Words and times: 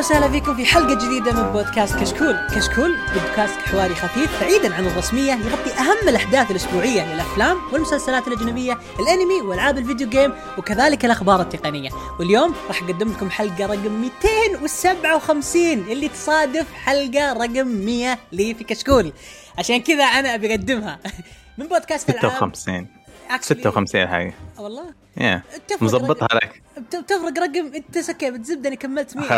هلا 0.00 0.08
وسهلا 0.08 0.28
فيكم 0.28 0.56
في 0.56 0.64
حلقة 0.64 0.94
جديدة 0.94 1.32
من 1.32 1.52
بودكاست 1.52 1.96
كشكول، 1.98 2.36
كشكول 2.56 2.96
بودكاست 3.14 3.54
حواري 3.60 3.94
خفيف 3.94 4.40
بعيدا 4.40 4.74
عن 4.74 4.86
الرسمية 4.86 5.32
يغطي 5.32 5.70
أهم 5.70 6.08
الأحداث 6.08 6.50
الأسبوعية 6.50 7.14
للأفلام 7.14 7.56
والمسلسلات 7.72 8.28
الأجنبية، 8.28 8.78
الأنمي 9.00 9.40
وألعاب 9.40 9.78
الفيديو 9.78 10.08
جيم 10.08 10.32
وكذلك 10.58 11.04
الأخبار 11.04 11.40
التقنية، 11.40 11.90
واليوم 12.18 12.54
راح 12.68 12.82
أقدم 12.82 13.12
لكم 13.12 13.30
حلقة 13.30 13.66
رقم 13.66 13.92
257 13.92 15.78
اللي 15.78 16.08
تصادف 16.08 16.72
حلقة 16.74 17.32
رقم 17.32 17.66
100 17.68 18.18
لي 18.32 18.54
في 18.54 18.64
كشكول، 18.64 19.12
عشان 19.58 19.80
كذا 19.80 20.04
أنا 20.04 20.34
أبي 20.34 20.50
أقدمها. 20.50 20.98
من 21.58 21.66
بودكاست 21.66 22.10
ألعاب 22.10 22.32
56 22.32 22.86
Actually- 23.30 23.42
56 23.42 24.06
حاجة 24.08 24.34
والله؟ 24.58 24.94
يا 25.16 25.42
تفرق 25.68 25.82
مظبطها 25.82 26.28
لك. 26.34 26.62
بتفرق 26.78 27.38
رقم 27.38 27.72
انت 27.74 27.98
سكي 27.98 28.30
بتزبد 28.30 28.66
أنا 28.66 28.74
كملت 28.74 29.16
100 29.16 29.28
خ- 29.28 29.32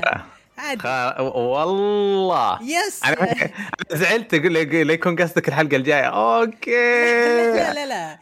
عادي. 0.58 0.80
خ- 0.80 1.20
والله. 1.36 2.58
يس. 2.62 3.00
أنا 3.04 3.50
زعلت 3.92 4.34
أقول 4.34 4.52
لا 4.54 4.92
يكون 4.92 5.16
قصدك 5.16 5.48
الحلقة 5.48 5.76
الجاية. 5.76 6.02
لا 6.10 6.40
أوكي. 6.40 7.72
لا 7.74 7.86
لا 7.86 8.18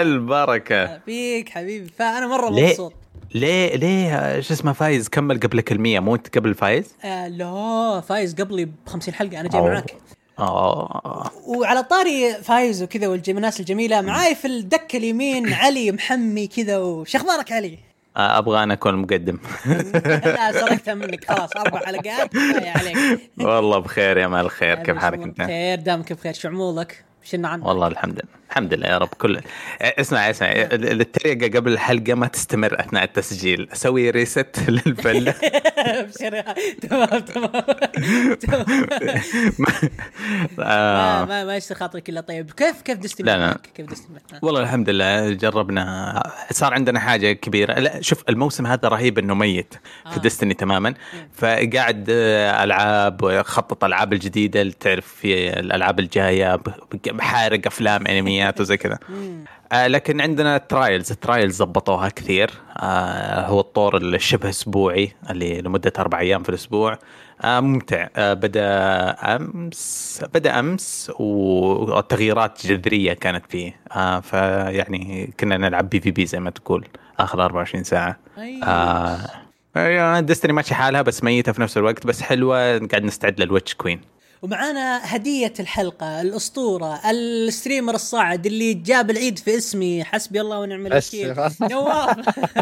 البركة. 0.00 0.98
فيك 1.06 1.48
حبيبي. 1.48 1.90
فأنا 1.98 2.26
مرة؟ 2.26 2.50
مبسوط. 2.50 2.92
ليه 3.34 3.76
ليه 3.76 4.40
شو 4.40 4.54
اسمه 4.54 4.72
فايز؟ 4.72 5.08
كمل 5.08 5.40
قبلك 5.40 5.72
المية 5.72 6.00
مو 6.00 6.14
أنت 6.14 6.38
قبل 6.38 6.54
فايز؟ 6.54 6.94
آه 7.04 7.28
لا 7.28 8.00
فايز 8.00 8.34
قبلي 8.34 8.64
ب 8.64 8.72
50 8.86 9.14
حلقة 9.14 9.40
أنا 9.40 9.48
جاي 9.48 9.60
أوه. 9.60 9.70
معاك 9.70 9.94
آه. 10.38 11.30
وعلى 11.46 11.82
طاري 11.82 12.34
فايز 12.34 12.82
وكذا 12.82 13.08
والناس 13.08 13.60
الجميلة 13.60 14.00
معاي 14.00 14.34
في 14.34 14.44
الدكة 14.46 14.96
اليمين 14.96 15.52
علي 15.52 15.92
محمي 15.92 16.46
كذا 16.46 16.78
وش 16.78 17.16
أخبارك 17.16 17.52
علي؟ 17.52 17.78
أبغى 18.16 18.62
أنا 18.62 18.74
اكون 18.74 18.94
مقدم. 18.94 19.38
لا 19.66 20.52
سرقتها 20.52 20.94
منك. 21.04 21.24
خلاص 21.30 21.56
أربع 21.56 21.78
حلقات. 21.80 22.28
كفايه 22.32 22.70
عليك. 22.70 23.30
والله 23.40 23.78
بخير 23.78 24.16
يا 24.16 24.26
مال 24.26 24.40
الخير. 24.40 24.76
كيف 24.82 24.96
حالك 24.96 25.22
أنت؟ 25.22 25.42
خير 25.42 25.80
دامك 25.80 26.12
بخير. 26.12 26.32
شو 26.32 26.48
عمولك؟ 26.48 27.04
شنو 27.24 27.48
عنك؟ 27.48 27.66
والله 27.66 27.86
الحمد 27.86 28.12
لله. 28.12 28.44
الحمد 28.50 28.74
لله 28.74 28.86
يا 28.88 28.98
رب. 28.98 29.08
كل 29.08 29.40
اسمع 29.80 30.30
اسمع. 30.30 30.48
التريقه 30.72 31.58
قبل 31.58 31.72
الحلقة 31.72 32.14
ما 32.14 32.26
تستمر 32.26 32.80
أثناء 32.80 33.04
التسجيل. 33.04 33.68
أسوي 33.72 34.10
ريست 34.10 34.58
للفله 34.68 35.34
تمام 36.82 37.20
تمام. 37.20 37.50
تمام. 38.40 38.64
ما 39.58 39.66
آه، 40.62 41.24
ما 41.24 41.44
ما 41.44 41.56
يشتري 41.56 41.78
خاطرك 41.78 42.08
إلا 42.08 42.20
طيب. 42.20 42.50
كيف 42.50 42.82
كيف 42.82 42.98
دستني 42.98 43.26
لا، 43.26 43.36
لا. 43.36 43.58
كيف 43.74 43.90
دستني 43.90 44.18
معك؟ 44.32 44.44
والله 44.44 44.60
الحمد 44.60 44.90
لله. 44.90 45.30
جربنا. 45.30 46.22
صار 46.50 46.74
عندنا 46.74 47.00
حاجة 47.00 47.32
كبيرة. 47.32 47.78
لا 47.78 48.00
شوف 48.02 48.24
الموسم 48.28 48.66
هذا 48.66 48.88
رهيب 48.88 49.18
إنه 49.18 49.34
ميت 49.34 49.74
في 50.10 50.16
آه. 50.16 50.20
Destiny 50.20 50.54
تماما. 50.54 50.94
فقاعد 51.32 52.06
آه، 52.10 52.64
ألعاب 52.64 53.22
وخطط 53.22 53.84
ألعاب 53.84 54.12
الجديدة. 54.12 54.60
اللي 54.62 54.72
تعرف 54.80 55.06
في 55.06 55.58
الألعاب 55.60 55.98
الجاية 56.00 56.60
بحارق 57.16 57.66
أفلام 57.66 58.06
أنميات 58.06 58.60
وزي 58.60 58.76
كذا. 58.76 58.98
آه 59.72 59.86
لكن 59.86 60.20
عندنا 60.20 60.56
ال 60.56 60.64
Trials 60.64 61.10
ال 61.10 61.17
Trials 61.17 61.62
ضبطوها 61.62 62.08
كثير. 62.08 62.50
آه 62.78 63.46
هو 63.46 63.60
الطور 63.60 63.96
الشبه 63.96 64.48
أسبوعي 64.48 65.12
اللي 65.30 65.60
لمدة 65.60 65.92
أربع 65.98 66.20
أيام 66.20 66.42
في 66.42 66.48
الأسبوع. 66.48 66.98
آه 67.42 67.60
ممتع. 67.60 68.08
آه 68.16 68.34
بدأ 68.34 68.66
أمس 69.36 70.20
بدأ 70.34 70.60
أمس 70.60 71.12
والتغييرات 71.18 72.66
جذرية 72.66 73.12
كانت 73.12 73.44
فيه. 73.48 73.80
آه 73.92 74.20
فيعني 74.20 75.34
كنا 75.40 75.56
نلعب 75.56 75.88
PvP 75.90 76.26
زي 76.26 76.40
ما 76.40 76.50
تقول 76.50 76.86
آخر 77.18 77.44
24 77.44 77.84
ساعة. 77.84 78.16
آه 78.64 79.18
أيوه 79.76 80.20
Destiny 80.20 80.52
ماشي 80.52 80.74
حالها 80.74 81.02
بس 81.02 81.24
ميتة 81.24 81.52
في 81.52 81.60
نفس 81.60 81.78
الوقت 81.78 82.06
بس 82.06 82.22
حلوة. 82.22 82.78
قاعد 82.78 83.04
نستعد 83.04 83.40
لل 83.40 83.50
Witch 83.50 83.74
Queen. 83.74 84.00
ومعانا 84.44 85.16
هدية 85.16 85.52
الحلقة 85.60 86.20
الأسطورة 86.20 87.00
ال 87.10 87.19
streamer 87.19 87.94
الصاعد 87.94 88.46
اللي 88.46 88.74
جاب 88.74 89.10
العيد 89.10 89.38
في 89.38 89.56
اسمي. 89.56 90.04
حسبي 90.04 90.40
الله 90.40 90.58
ونعم 90.60 90.86
الوكيل. 90.86 91.34
نواف. 91.60 92.16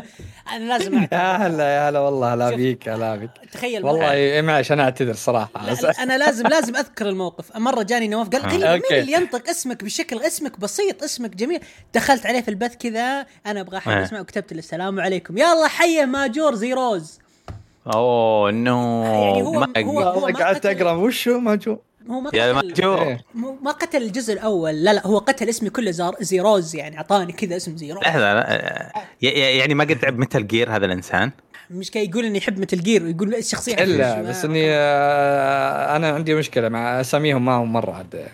أنا 0.53 0.65
لازم 0.79 0.95
يا 0.95 1.09
أعتذر 1.15 1.47
هلا 1.47 1.65
يا 1.65 1.89
هلا 1.89 1.99
والله 1.99 2.35
هلا. 2.35 2.51
بيك 2.57 2.89
هلا 2.89 3.17
بيك. 3.17 3.31
تخيل 3.53 3.85
والله 3.85 4.13
إيه، 4.13 4.43
معلش 4.43 4.73
أنا 4.73 4.83
أعتذر 4.83 5.15
صراحة. 5.15 5.67
لا 5.67 5.73
لا 5.73 6.03
أنا 6.03 6.19
لازم 6.19 6.47
لازم 6.47 6.77
أذكر 6.77 7.09
الموقف. 7.09 7.57
مرة 7.57 7.83
جاني 7.83 8.09
نواف 8.09 8.29
قال 8.29 8.43
غريب 8.43 8.83
مين. 8.91 9.01
اللي 9.01 9.13
ينطق 9.13 9.49
اسمك 9.49 9.85
بشكل 9.85 10.23
اسمك 10.23 10.61
بسيط 10.61 11.03
اسمك 11.03 11.37
جميل. 11.37 11.61
دخلت 11.95 12.27
عليه 12.27 12.41
في 12.41 12.49
البث 12.49 12.77
كذا 12.77 13.27
أنا 13.47 13.61
أبغى 13.61 13.77
أحد 13.79 13.93
إيه. 13.93 14.05
اسمه 14.05 14.21
وكتبت 14.21 14.53
له 14.53 14.59
السلام 14.59 15.01
عليكم. 15.01 15.39
يلا 15.39 15.69
حيه 15.69 16.05
ماجور 16.05 16.55
زيروز. 16.55 17.22
أوه 17.87 18.51
نو 18.51 19.03
يعني 19.05 19.43
هو- 19.43 19.53
ما 19.53 19.67
هو- 19.79 20.21
ما 20.21 20.33
قعدت 20.39 20.67
قتل- 20.67 20.69
اقرا 20.83 20.93
وش 20.93 21.29
هو 21.29 21.39
ماجو 21.41 21.79
هو 22.11 22.21
ما 22.21 22.31
يا 22.35 22.53
قتل 22.53 22.67
ماجور 22.69 23.03
إيه. 23.03 23.25
ما 23.63 23.71
قتل 23.71 24.03
الجزء 24.03 24.33
الأول. 24.35 24.85
لا 24.85 24.93
لا 24.93 25.07
هو 25.07 25.19
قتل 25.19 25.49
اسمي 25.49 25.71
كله 25.71 25.91
زار 25.91 26.15
زيروز 26.21 26.77
يعني 26.77 26.97
أعطاني 26.97 27.33
كذا 27.33 27.57
اسم 27.57 27.77
زيروز. 27.77 28.03
لحظة 28.03 28.35
لا، 28.35 28.93
يعني 29.21 29.75
ما 29.75 29.85
قد 29.85 29.99
لعب 30.03 30.19
متل 30.19 30.47
جير 30.47 30.71
هذا 30.77 30.87
الإنسان؟ 30.87 31.31
مش 31.71 31.91
كي 31.91 32.05
يقول 32.05 32.25
اني 32.25 32.39
يحب 32.39 32.59
مثل 32.59 32.81
جير 32.83 33.03
ويقول 33.05 33.35
الشخصية 33.35 33.75
إلا. 33.75 34.23
بس 34.23 34.45
إني 34.45 34.65
آه، 34.71 35.97
أنا 35.97 36.09
عندي 36.11 36.35
مشكلة 36.35 36.69
مع 36.69 37.01
أساميهم 37.01 37.45
ما 37.45 37.53
هم 37.55 37.73
مرة 37.73 37.93
عاد 37.93 38.27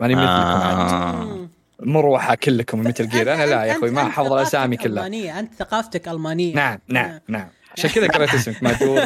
ماني 0.00 0.14
مثلكم 0.14 0.30
عاد 0.30 0.76
آه. 0.92 1.48
مروحة 1.80 2.34
كلكم 2.34 2.80
مثل 2.80 3.08
جير. 3.08 3.34
أنا 3.34 3.46
لا 3.46 3.64
يا 3.64 3.72
أخوي 3.72 3.90
ما 3.90 4.02
أحفظ 4.02 4.32
الاسامي 4.32 4.76
كلها. 4.76 5.06
أنت 5.40 5.54
ثقافتك 5.58 6.08
ألمانية. 6.08 6.54
نعم 6.54 6.78
نعم 6.88 7.20
نعم. 7.28 7.48
عشان 7.78 7.90
كذا 7.90 8.06
قريت 8.06 8.34
اسمك 8.34 8.62
ماجور. 8.62 9.00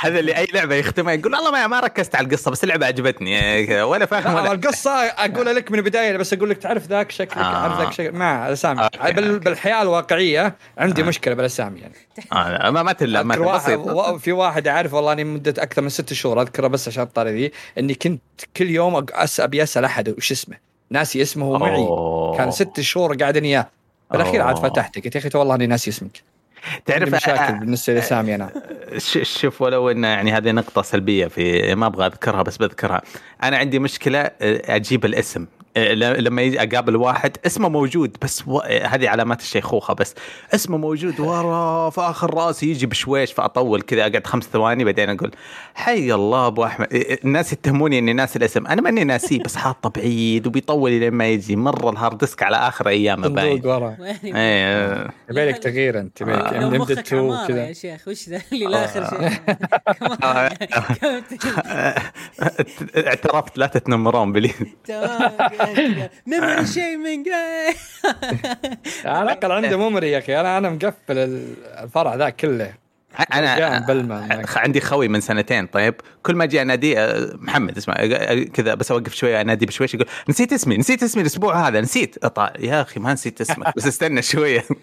هذا 0.00 0.18
اللي 0.18 0.36
أي 0.36 0.46
لعبة 0.54 0.74
يختمها 0.74 1.12
يقول 1.14 1.34
والله 1.34 1.50
ما, 1.50 1.66
ما 1.66 1.80
ركزت 1.80 2.14
على 2.14 2.26
القصة 2.26 2.50
بس 2.50 2.64
اللعبة 2.64 2.86
عجبتني. 2.86 3.82
ولا 3.82 4.06
فاهم 4.06 4.34
لا، 4.34 4.40
ولا 4.42 4.52
القصة 4.52 4.90
أقولها 4.90 5.52
لك 5.52 5.72
من 5.72 5.78
البداية 5.78 6.16
بس 6.16 6.32
أقول 6.32 6.50
لك 6.50 6.56
تعرف 6.58 6.86
ذاك 6.86 7.10
شكلك 7.10 7.38
آه. 7.38 7.52
تعرف 7.52 7.78
ذاك 7.80 7.92
شكلك. 7.92 8.14
ما 8.14 8.48
الاسامي 8.48 8.82
أوكي، 8.82 9.12
بال-. 9.12 9.38
بالحياة 9.38 9.82
الواقعية 9.82 10.54
عندي 10.78 11.02
مشكلة 11.02 11.34
بالاسامي 11.34 11.80
يعني. 11.80 11.94
آه 12.32 12.70
ما 12.70 12.82
ما 12.82 12.92
تلعب 12.92 13.26
ما 13.26 13.38
واحد 13.38 13.76
و- 13.78 14.18
في 14.18 14.32
واحد 14.32 14.68
أعرف 14.68 14.94
والله 14.94 15.12
أني 15.12 15.24
مدة 15.24 15.62
أكثر 15.62 15.82
من 15.82 15.88
ست 15.88 16.12
شهور 16.12 16.40
أذكره 16.42 16.66
بس 16.66 16.88
عشان 16.88 17.02
الطاري 17.02 17.30
ذي 17.30 17.52
إني 17.78 17.94
كنت 17.94 18.22
كل 18.56 18.70
يوم 18.70 19.06
أس 19.12 19.40
ابي 19.40 19.62
اسال 19.62 19.84
أحد 19.84 20.08
وش 20.08 20.32
اسمه. 20.32 20.56
ناسي 20.90 21.22
اسمه 21.22 21.58
معي. 21.58 21.74
أوه. 21.76 22.36
كان 22.36 22.50
ست 22.50 22.80
شهور 22.80 23.16
قاعد 23.16 23.36
اني 23.36 23.48
إياه. 23.48 23.68
بالأخير 24.10 24.42
عاد 24.42 24.56
أوه. 24.56 24.68
فتحت 24.68 24.98
قلت 25.04 25.14
يا 25.14 25.20
أخي 25.20 25.30
والله 25.38 25.54
أني 25.54 25.66
ناسي 25.66 25.90
اسمك. 25.90 26.22
تعرف 26.86 27.14
مشاكل 27.14 27.42
آه، 27.42 27.50
بالنسبة 27.50 27.94
لاسامي 27.94 28.34
أنا. 28.34 28.50
ش- 28.98 29.38
شوف 29.40 29.62
ولو 29.62 29.90
إن 29.90 30.04
يعني 30.04 30.32
هذه 30.32 30.50
نقطة 30.52 30.82
سلبية 30.82 31.26
في 31.26 31.74
ما 31.74 31.86
أبغى 31.86 32.06
أذكرها 32.06 32.42
بس 32.42 32.56
بذكرها، 32.56 33.02
أنا 33.42 33.56
عندي 33.56 33.78
مشكلة 33.78 34.18
آه، 34.20 34.32
أجيب 34.76 35.04
الاسم. 35.04 35.42
آه، 35.42 35.55
لما 35.76 36.42
يجي 36.42 36.62
أقابل 36.62 36.96
واحد 36.96 37.36
اسمه 37.46 37.68
موجود 37.68 38.16
بس 38.22 38.42
و... 38.46 38.58
آه، 38.58 38.86
هذه 38.86 39.08
علامات 39.08 39.40
الشيخوخة 39.40 39.94
بس. 39.94 40.14
اسمه 40.54 40.76
موجود 40.78 41.20
ورا 41.20 41.90
في 41.90 42.00
آخر 42.00 42.34
رأسي 42.34 42.70
يجي 42.70 42.86
بشويش 42.86 43.32
فأطول 43.32 43.82
كذا 43.82 44.00
أقعد 44.00 44.26
خمس 44.26 44.44
ثواني 44.44 44.84
بعدين 44.84 45.10
أقول 45.10 45.30
حي 45.74 46.12
الله 46.14 46.46
أبو 46.46 46.64
أحمد. 46.64 46.86
آه، 46.94 46.96
آه، 46.96 47.18
الناس 47.24 47.52
يتهموني 47.52 47.98
إني 47.98 48.12
ناسي 48.12 48.38
الاسم، 48.38 48.66
أنا 48.66 48.82
ماني 48.82 49.04
ناسيه 49.04 49.42
بس 49.42 49.56
حاطه 49.56 49.88
بعيد 49.90 50.46
وبيطول 50.46 50.90
لين 50.92 51.12
ما 51.14 51.26
يجي. 51.28 51.56
مرة 51.56 51.90
ال 51.90 51.96
hard 51.96 52.18
disk 52.18 52.42
على 52.42 52.56
آخر 52.56 52.88
أيامه 52.88 53.28
باين. 53.28 53.56
صندوق 53.56 53.74
ورا. 53.76 53.96
إيه. 54.24 55.08
يبي 55.30 55.44
لك 55.48 55.58
تغيير 55.58 56.00
أنت 56.00 56.20
يبي 56.20 56.32
لك 56.32 56.40
آه. 56.52 56.60
لو 56.60 56.68
M 56.68 56.74
مخك 56.74 56.90
2 56.98 57.22
عمارة 57.22 57.46
كذا. 57.46 57.66
يا 57.68 57.72
شيخ 57.72 58.08
وش 58.08 58.28
ذا؟ 58.28 58.40
اللي 58.52 58.66
لا 58.66 58.84
آخر 58.84 59.10
شيء. 59.10 59.28
كمان- 61.36 61.94
اعترفت 63.06 63.58
لا 63.58 63.66
تتنمرون 63.66 64.32
بلي. 64.32 64.50
تمام. 64.84 65.30
memory 66.26 66.66
shaming 66.66 67.28
على 69.04 69.22
الأقل 69.22 69.52
عنده 69.52 69.76
memory 69.76 70.10
يا 70.10 70.18
أخي. 70.18 70.40
أنا 70.40 70.58
أنا 70.58 70.70
مقفل 70.70 71.18
الفرع 71.82 72.14
ذا 72.14 72.30
كله. 72.30 72.74
أنا 73.32 73.72
عندي 74.56 74.80
خوي 74.80 75.08
من 75.08 75.20
سنتين. 75.20 75.66
طيب 75.66 75.94
كل 76.22 76.34
ما 76.34 76.44
أجي 76.44 76.62
أناديه 76.62 76.98
آه، 76.98 77.30
محمد 77.34 77.76
اسمع 77.76 77.94
آه، 77.98 78.42
كذا 78.42 78.74
بس 78.74 78.90
أوقف 78.90 79.14
شوية 79.14 79.40
أنادي 79.40 79.66
بشويش 79.66 79.94
يقول 79.94 80.06
نسيت 80.28 80.52
اسمي 80.52 80.76
نسيت 80.76 81.02
اسمي 81.02 81.22
الأسبوع 81.22 81.68
هذا 81.68 81.80
نسيت. 81.80 82.24
أطع. 82.24 82.52
يا 82.58 82.80
أخي 82.82 83.00
ما 83.00 83.12
نسيت 83.12 83.40
اسمك. 83.40 83.76
بس 83.76 83.86
استنى 83.86 84.22
شوية 84.22 84.64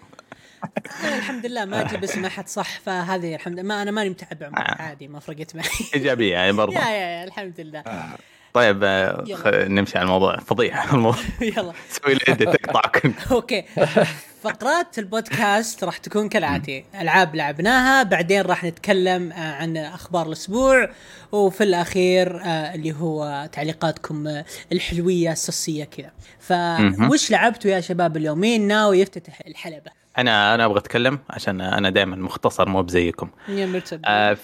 الحمد 1.18 1.46
لله 1.46 1.64
ما 1.64 1.80
أجيب 1.80 2.04
اسم 2.04 2.24
أحد 2.24 2.48
صح 2.48 2.80
فهذه 2.80 3.34
الحمد 3.34 3.52
لله 3.54 3.62
ما 3.62 3.82
أنا 3.82 3.90
ماني 3.90 4.10
متعب 4.10 4.42
عمري 4.42 4.62
آه. 4.62 4.82
عادي 4.82 5.08
ما 5.08 5.20
فرقت 5.20 5.56
معي. 5.56 5.66
إيجابية 5.94 6.32
يعني 6.32 6.52
برضه 6.52 6.74
يا 6.74 6.90
يا 6.90 7.24
الحمد 7.24 7.60
لله. 7.60 7.82
طيب 8.54 8.80
آه،. 8.84 9.24
خ- 9.34 9.46
نمشي 9.46 9.98
على 9.98 10.04
الموضوع. 10.04 10.36
فضيحة 10.36 10.94
الموضوع. 10.94 11.20
يلا. 11.56 11.72
سوي 12.04 12.14
لي 12.14 12.20
edit، 12.34 12.52
تقطع 12.62 12.80
كنت 12.80 13.14
okay. 13.32 13.64
فقرات 14.42 14.98
البودكاست 14.98 15.84
راح 15.84 15.96
تكون 15.96 16.28
كالاتي 16.28 16.84
ألعاب 17.00 17.34
لعبناها 17.34 18.02
بعدين 18.02 18.40
راح 18.42 18.64
نتكلم 18.64 19.32
آه، 19.32 19.52
عن 19.54 19.76
أخبار 19.76 20.26
الأسبوع 20.26 20.88
وفي 21.32 21.64
الأخير 21.64 22.40
آه، 22.42 22.74
اللي 22.74 22.92
هو 22.92 23.48
تعليقاتكم 23.52 24.42
الحلوية 24.72 25.32
السصيه 25.32 25.84
كذا. 25.84 26.10
فوش 27.08 27.30
لعبتوا 27.30 27.70
يا 27.70 27.80
شباب 27.80 28.16
اليوم 28.16 28.38
مين 28.40 28.66
ناوي 28.68 29.00
يفتتح 29.00 29.40
الحلبة. 29.46 30.03
أنا 30.18 30.54
أنا 30.54 30.64
أبغى 30.64 30.78
أتكلم 30.78 31.18
عشان 31.30 31.60
أنا 31.60 31.90
دائما 31.90 32.16
مختصر 32.16 32.68
مو 32.68 32.82
بزيكم. 32.82 33.28
يا 33.48 33.66
مرتب 33.66 34.00
آه، 34.04 34.36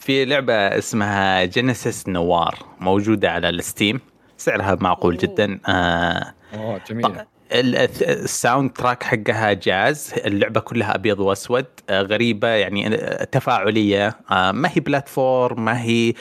في 0.00 0.24
لعبة 0.24 0.54
اسمها 0.54 1.44
Genesis 1.44 2.08
Noir 2.08 2.58
موجودة 2.80 3.30
على 3.30 3.48
ال 3.48 3.55
Steam. 3.55 4.00
سعرها 4.36 4.76
معقول 4.80 5.14
أوه. 5.14 5.22
جدا. 5.22 5.58
آه 5.68 6.34
أوه 6.54 6.80
جميل. 6.90 7.06
ال- 7.52 7.76
ال 8.02 8.70
soundtrack 8.70 9.02
حقها 9.02 9.52
جاز. 9.52 10.14
اللعبة 10.24 10.60
كلها 10.60 10.94
أبيض 10.94 11.20
وأسود 11.20 11.66
آه، 11.90 12.02
غريبة 12.02 12.48
يعني 12.48 12.94
آه، 12.94 13.24
تفاعلية. 13.24 14.16
ما 14.30 14.68
هي 14.74 14.80
platform 14.80 15.64
ما 15.64 15.82
هي 15.82 16.12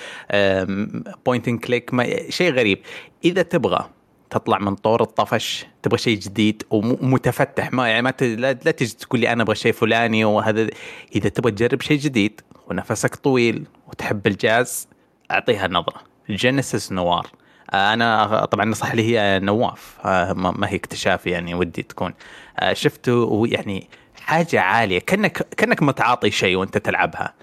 point 1.25 1.49
click 1.49 1.91
شيء 2.29 2.53
غريب. 2.53 2.79
إذا 3.25 3.41
تبغى 3.41 3.89
تطلع 4.29 4.57
من 4.59 4.75
طور 4.75 5.01
الطفش 5.01 5.65
تبغى 5.83 5.97
شيء 5.97 6.19
جديد 6.19 6.63
ومتفتح 6.69 7.73
ما 7.73 7.87
يعني 7.87 8.01
ما 8.01 8.11
ت- 8.11 8.23
لا, 8.23 8.53
تجي 8.53 8.93
تقول 8.93 9.19
لي 9.19 9.31
أنا 9.33 9.43
أبغى 9.43 9.55
شيء 9.55 9.71
فلاني 9.71 10.25
وهذا. 10.25 10.67
إذا 11.15 11.29
تبغى 11.29 11.51
تجرب 11.51 11.81
شيء 11.81 11.99
جديد 11.99 12.41
ونفسك 12.67 13.15
طويل 13.15 13.65
وتحب 13.87 14.27
الجاز 14.27 14.87
أعطيها 15.31 15.67
نظرة. 15.67 16.01
Genesis 16.29 16.91
Noir. 16.91 17.27
آه، 17.73 17.93
أنا 17.93 18.45
طبعا 18.45 18.65
نصح 18.65 18.95
لي 18.95 19.03
هي 19.17 19.39
نواف. 19.43 19.97
آه، 20.05 20.33
ما 20.33 20.69
هي 20.69 20.75
اكتشافي 20.75 21.29
يعني 21.29 21.55
ودي 21.55 21.83
تكون. 21.83 22.13
آه، 22.59 22.73
شفته 22.73 23.15
ويعني 23.15 23.89
حاجة 24.21 24.61
عالية. 24.61 24.99
كانك 24.99 25.47
كأنك 25.57 25.83
متعاطي 25.83 26.31
شيء 26.31 26.55
وأنت 26.55 26.77
تلعبها. 26.77 27.33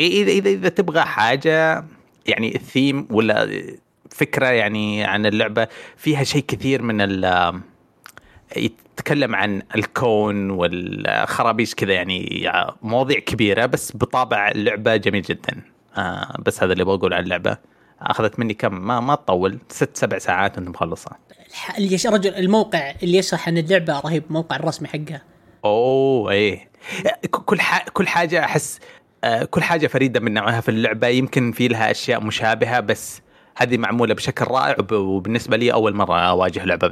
اذا 0.00 0.30
اذا 0.30 0.50
إذا 0.50 0.68
تبغى 0.68 1.00
حاجة 1.00 1.84
يعني 2.26 2.54
الثيم 2.54 3.08
ولا 3.10 3.48
فكرة 4.16 4.46
يعني 4.46 5.04
عن 5.04 5.26
اللعبة. 5.26 5.68
فيها 5.96 6.24
شيء 6.24 6.44
كثير 6.48 6.82
من 6.82 7.00
ال 7.00 7.60
يتكلم 8.56 9.34
عن 9.34 9.62
الكون 9.74 10.50
والخرابيش 10.50 11.74
كذا 11.74 11.92
يعني 11.92 12.50
مواضيع 12.82 13.18
كبيرة 13.18 13.66
بس 13.66 13.96
بطابع 13.96 14.48
اللعبة 14.48 14.96
جميل 14.96 15.22
جدا. 15.22 15.62
آه 15.96 16.36
بس 16.46 16.62
هذا 16.62 16.72
اللي 16.72 16.84
بقول 16.84 17.14
عن 17.14 17.22
اللعبة. 17.24 17.58
أخذت 18.00 18.38
مني 18.38 18.54
كم؟ 18.54 18.74
ما 18.74 19.00
ما 19.00 19.14
تطول. 19.14 19.58
ست 19.68 19.96
سبع 19.96 20.18
ساعات 20.18 20.58
وأنت 20.58 20.68
مخلصة. 20.68 21.10
اللي 21.78 21.98
رجل 22.06 22.34
الموقع 22.34 22.94
اللي 23.02 23.18
يشرح 23.18 23.48
عن 23.48 23.58
اللعبة 23.58 24.00
رهيب 24.00 24.24
الموقع 24.28 24.56
الرسمي 24.56 24.88
حقها. 24.88 25.22
أوه 25.64 26.30
إيه. 26.30 26.68
كل. 27.30 27.58
كل 27.92 28.08
حاجة 28.08 28.44
أحس 28.44 28.80
آه، 29.24 29.44
كل 29.44 29.62
حاجة 29.62 29.86
فريدة 29.86 30.20
من 30.20 30.34
نوعها 30.34 30.60
في 30.60 30.68
اللعبة. 30.68 31.08
يمكن 31.08 31.52
في 31.52 31.68
لها 31.68 31.90
أشياء 31.90 32.20
مشابهة 32.20 32.80
بس 32.80 33.22
هذه 33.56 33.78
معمولة 33.78 34.14
بشكل 34.14 34.44
رائع 34.44 34.76
وب- 34.78 34.92
وبالنسبة 34.92 35.56
لي 35.56 35.72
أول 35.72 35.94
مرة 35.94 36.18
أواجه 36.20 36.64
لعبة 36.64 36.88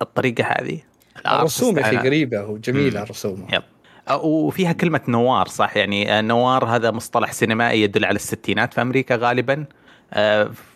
بالطريقة 0.00 0.44
هذه. 0.44 0.80
الرسوم 1.26 1.80
أنا- 1.82 1.86
قريبة 2.04 2.44
وجميله. 2.44 3.02
الرسوم. 3.02 3.46
yep. 3.52 3.62
وفيها 4.22 4.72
كلمة 4.72 5.00
noir 5.08 5.48
صح؟ 5.48 5.76
يعني 5.76 6.22
noir 6.22 6.64
هذا 6.64 6.90
مصطلح 6.90 7.32
سينمائي 7.32 7.82
يدل 7.82 8.04
على 8.04 8.16
الستينات 8.16 8.74
في 8.74 8.82
أمريكا 8.82 9.16
غالبا. 9.16 9.64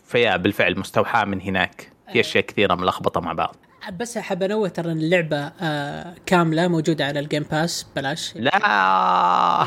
فيا 0.06 0.36
بالفعل 0.36 0.78
مستوحاة 0.78 1.24
من 1.24 1.40
هناك. 1.40 1.92
في 2.12 2.20
أشياء 2.20 2.44
كثيرة 2.44 2.74
ملخبطة 2.74 3.20
مع 3.20 3.32
بعض. 3.32 3.56
بس 4.00 4.16
أحب 4.16 4.42
أنوه 4.42 4.68
ترى 4.68 4.92
إن 4.92 4.98
اللعبة 4.98 5.52
آه 5.60 6.14
كاملة 6.26 6.68
موجودة 6.68 7.06
على 7.06 7.20
ال 7.20 7.25
Game 7.25 7.42
Pass 7.42 7.86
بلاش 7.96 8.32
لا 8.36 8.56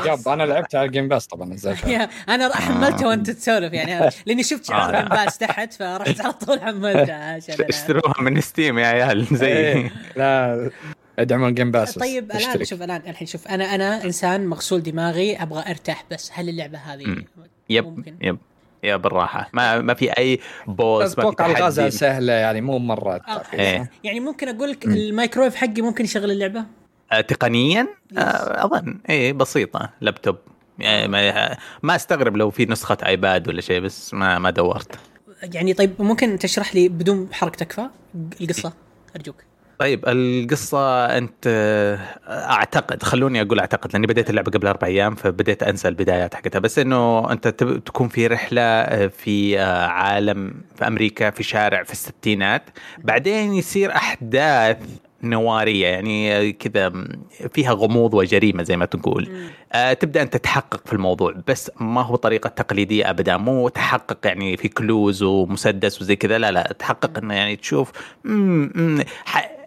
yep 0.06 0.28
أنا 0.28 0.42
لعبت 0.42 0.74
على 0.74 0.86
ال 0.86 0.90
Game 0.90 1.08
Pass 1.08 1.26
طبعا 1.26 1.48
نزلتها 1.48 2.08
أنا 2.34 2.56
حملتها 2.56 3.06
وأنت 3.08 3.30
تسولف 3.30 3.72
يعني 3.72 4.10
لأني 4.26 4.42
شفت 4.42 4.64
شعار. 4.64 4.96
Game 4.96 5.08
Pass 5.08 5.38
تحت 5.38 5.72
فرحت 5.72 6.20
على 6.20 6.32
طول 6.32 6.60
حملتها 6.60 7.34
عشان 7.34 7.54
اشتروها 7.68 8.14
من 8.20 8.40
Steam 8.40 8.78
يا 8.78 8.86
عيال 8.86 9.24
زي 9.32 9.46
إيه، 9.52 9.90
لا 10.16 10.70
ادعموا 11.18 11.48
ال 11.48 11.52
Game 11.52 11.70
Pass 11.70 11.88
بس. 11.88 11.98
طيب 11.98 12.24
الآن 12.24 12.36
اشترك. 12.36 12.62
شوف 12.62 12.82
الآن 12.82 13.02
الحين 13.06 13.26
شوف 13.26 13.48
أنا 13.48 13.74
أنا 13.74 14.04
إنسان 14.04 14.46
مغسول 14.46 14.82
دماغي 14.82 15.36
أبغى 15.42 15.64
أرتاح 15.70 16.04
بس 16.10 16.30
هل 16.34 16.48
اللعبة 16.48 16.78
هذه. 16.78 17.16
yep 17.70 17.84
ممكن 17.86 18.16
yep 18.20 18.38
يا 18.82 18.96
بالراحة. 18.96 19.50
ما 19.52 19.80
ما 19.80 19.94
في 19.94 20.10
أي 20.18 20.40
boss 20.66 21.02
ما 21.02 21.14
في 21.14 21.20
أتوقع 21.20 21.46
الغازه 21.46 21.88
سهلة 21.88 22.32
يعني 22.32 22.60
مو 22.60 22.78
مرة 22.78 23.20
آه. 23.28 23.42
إيه. 23.54 23.90
يعني 24.04 24.20
ممكن 24.20 24.48
أقول 24.48 24.70
لك. 24.70 24.84
الميكرويف 24.84 25.54
حقي 25.54 25.82
ممكن 25.82 26.04
يشغل 26.04 26.30
اللعبة؟ 26.30 26.64
آه، 27.12 27.20
تقنيا؟ 27.20 27.86
yes. 28.12 28.18
آه، 28.18 28.64
أظن. 28.64 29.00
إيه 29.08 29.32
بسيطة. 29.32 29.90
لابتوب. 30.00 30.36
يعني 30.78 31.08
ما, 31.08 31.56
ما 31.82 31.96
أستغرب 31.96 32.36
لو 32.36 32.50
في 32.50 32.66
نسخة 32.66 32.96
iPad 33.06 33.48
ولا 33.48 33.60
شيء 33.60 33.80
بس 33.80 34.14
ما 34.14 34.38
ما 34.38 34.50
دورت. 34.50 34.94
يعني 35.42 35.74
طيب 35.74 35.94
ممكن 35.98 36.38
تشرح 36.38 36.74
لي 36.74 36.88
بدون 36.88 37.28
حرق 37.32 37.50
تكفى 37.52 37.88
القصة؟ 38.40 38.72
أرجوك. 39.16 39.36
طيب 39.82 40.04
القصة 40.06 41.04
أنت 41.18 41.46
أعتقد 42.28 43.02
خلوني 43.02 43.42
أقول 43.42 43.60
أعتقد 43.60 43.92
لأني 43.92 44.06
بديت 44.06 44.30
اللعبة 44.30 44.50
قبل 44.50 44.66
أربع 44.66 44.86
أيام 44.86 45.14
فبديت 45.14 45.62
أنسى 45.62 45.88
البدايات 45.88 46.34
حقتها. 46.34 46.58
بس 46.58 46.78
إنه 46.78 47.32
أنت 47.32 47.48
تكون 47.48 48.08
في 48.08 48.26
رحلة 48.26 48.62
آه، 48.62 49.06
في 49.06 49.60
آه، 49.60 49.86
عالم 49.86 50.54
في 50.76 50.86
أمريكا 50.86 51.30
في 51.30 51.42
شارع 51.42 51.82
في 51.82 51.92
الستينات. 51.92 52.62
بعدين 52.98 53.54
يصير 53.54 53.96
أحداث 53.96 54.78
نوارية 55.22 55.86
يعني 55.86 56.36
آه، 56.36 56.50
كذا 56.50 56.92
فيها 57.54 57.72
غموض 57.72 58.14
وجريمة 58.14 58.62
زي 58.62 58.76
ما 58.76 58.84
تقول. 58.84 59.28
آه، 59.72 59.92
تبدأ 59.92 60.22
أنت 60.22 60.36
تحقق 60.36 60.86
في 60.86 60.92
الموضوع 60.92 61.34
بس 61.46 61.70
ما 61.80 62.02
هو 62.02 62.16
طريقة 62.16 62.48
تقليدية 62.48 63.10
ابدا. 63.10 63.36
مو 63.36 63.68
تحقق 63.68 64.26
يعني 64.26 64.56
في 64.56 64.68
كلوز 64.68 65.22
ومسدس 65.22 66.02
وزي 66.02 66.16
كذا 66.16 66.38
لا 66.38 66.50
لا 66.50 66.74
تحقق 66.78 67.18
إنه 67.18 67.34
يعني 67.34 67.56
تشوف 67.56 67.92
مم 68.24 68.72
مم 68.74 69.04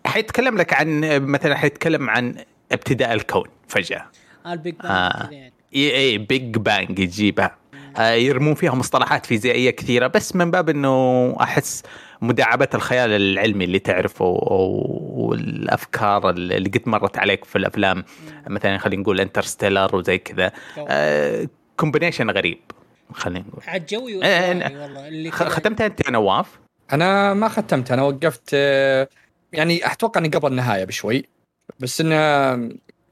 حيتكلم 0.06 0.57
لك 0.57 0.74
عن 0.74 1.02
مثلا 1.22 1.56
حيتكلم 1.56 2.10
عن 2.10 2.36
ابتداء 2.72 3.13
الكون 3.13 3.48
فجأة. 3.68 4.06
آه، 4.46 4.54
ال 4.54 4.59
Big 4.59 4.75
Bang 4.75 4.92
آه. 4.92 5.30
يعني. 5.31 5.54
إي 5.75 5.96
إي 5.96 6.18
Big 6.18 6.57
Bang 6.57 7.00
يجيبها. 7.00 7.56
آه، 7.98 8.12
يرمون 8.12 8.54
فيها 8.54 8.75
مصطلحات 8.75 9.25
فيزيائية 9.25 9.69
كثيرة 9.69 10.07
بس 10.07 10.36
من 10.36 10.52
باب 10.52 10.69
إنه 10.69 11.36
أحس 11.42 11.84
مداعبه 12.22 12.68
الخيال 12.74 13.12
العلمي 13.12 13.66
اللي 13.66 13.80
تعرفه 13.80 14.25
والأفكار 14.25 16.30
اللي 16.30 16.69
قد 16.69 16.81
مرت 16.86 17.18
عليك 17.18 17.46
في 17.46 17.57
الأفلام. 17.57 18.04
مثلا 18.47 18.78
خلينا 18.78 19.02
نقول 19.02 19.19
Interstellar 19.19 19.95
وزي 19.95 20.18
كذا. 20.18 20.52
combination 21.78 22.30
غريب 22.30 22.59
خلينا 23.14 23.45
نقول. 23.47 23.64
عاد 23.68 23.85
جوي 23.85 24.26
إيه، 24.26 24.50
والله 24.50 24.81
والله 24.81 25.07
اللي 25.07 25.31
ختمتها 25.31 25.85
أنت 25.85 26.06
يا 26.06 26.12
نواف؟ 26.12 26.59
أنا 26.94 27.33
ما 27.33 27.47
ختمت 27.47 27.92
أنا 27.92 28.02
وقفت 28.02 28.50
آه، 28.54 29.07
يعني 29.57 29.92
أتوقع 29.92 30.19
إني 30.19 30.30
قبل 30.30 30.52
النهاية 30.52 30.85
بشوي 30.85 31.26
بس 31.80 32.02
إنه 32.02 32.16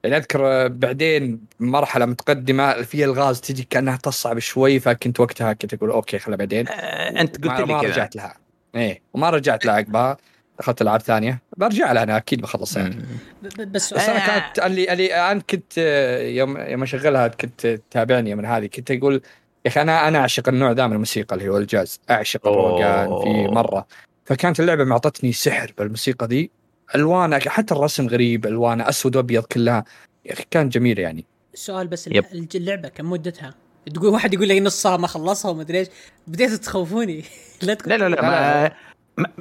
يعني 0.03 0.17
أذكر 0.17 0.67
بعدين 0.67 1.39
مرحلة 1.59 2.05
متقدمة 2.05 2.81
في 2.81 3.03
الغاز 3.03 3.41
تجي 3.41 3.67
كأنها 3.69 3.97
تصعب 3.97 4.39
شوي 4.39 4.79
فكنت 4.79 5.19
وقتها 5.19 5.53
كنت 5.53 5.73
أقول 5.73 5.89
أوكي 5.89 6.19
خلها 6.19 6.37
بعدين. 6.37 6.67
آه، 6.67 7.21
أنت 7.21 7.45
قلت 7.45 7.59
لي 7.59 7.65
ما 7.65 7.81
رجعت 7.81 8.15
لها. 8.15 8.37
إيه 8.75 9.01
وما 9.13 9.29
رجعت 9.29 9.65
لها 9.65 9.75
عقبها. 9.75 10.17
دخلت 10.59 10.81
العاب 10.81 11.01
ثانية. 11.01 11.41
برجع 11.57 11.91
لها 11.91 12.03
أنا 12.03 12.17
أكيد 12.17 12.41
بخلص 12.41 12.77
يعني 12.77 13.05
بس 13.43 13.93
بس 13.93 14.09
أنا 14.09 14.25
آه. 14.25 14.27
كانت 14.27 14.59
اللي 14.59 14.93
اللي 14.93 15.15
أنا 15.15 15.39
كنت 15.49 15.73
آه، 15.77 16.21
يوم 16.21 16.57
يوم 16.57 16.83
أشغلها 16.83 17.27
كنت 17.27 17.67
تتابعني 17.67 18.35
من 18.35 18.45
هذه. 18.45 18.65
كنت 18.65 18.91
أقول 18.91 19.21
يا 19.65 19.69
أخي 19.69 19.81
أنا 19.81 20.07
أنا 20.07 20.19
أعشق 20.19 20.49
النوع 20.49 20.71
ذا 20.71 20.87
من 20.87 20.93
الموسيقى 20.93 21.35
اللي 21.35 21.49
هو 21.49 21.57
الجاز. 21.57 21.99
أعشق 22.11 22.47
الروقان. 22.47 23.21
فيه 23.23 23.47
مرة. 23.47 23.87
فكانت 24.25 24.59
اللعبة 24.59 24.83
معطتني 24.83 25.31
سحر 25.31 25.73
بالموسيقى 25.77 26.27
ذي 26.27 26.49
الوانها 26.95 27.39
حتى 27.39 27.73
الرسم 27.73 28.07
غريب 28.07 28.45
الوانها 28.45 28.89
أسود 28.89 29.15
وأبيض 29.15 29.43
كلها. 29.43 29.83
يا 30.25 30.33
أخي 30.33 30.43
كان 30.51 30.69
جميل 30.69 30.99
يعني. 30.99 31.25
السؤال 31.53 31.87
بس 31.87 32.07
yep. 32.07 32.25
اللعبة 32.55 32.89
كم 32.89 33.09
مدتها؟ 33.09 33.53
تقول 33.93 34.09
واحد 34.09 34.33
يقول 34.33 34.47
لي 34.47 34.59
نصها 34.59 34.97
ما 34.97 35.07
خلصها 35.07 35.51
وما 35.51 35.61
أدري 35.61 35.79
إيش. 35.79 35.87
بديتوا 36.27 36.57
تخوفوني. 36.57 37.23
لا 37.61 37.77
لا 37.85 37.97
لا 37.97 38.09
لا, 38.09 38.15
لا، 38.21 38.73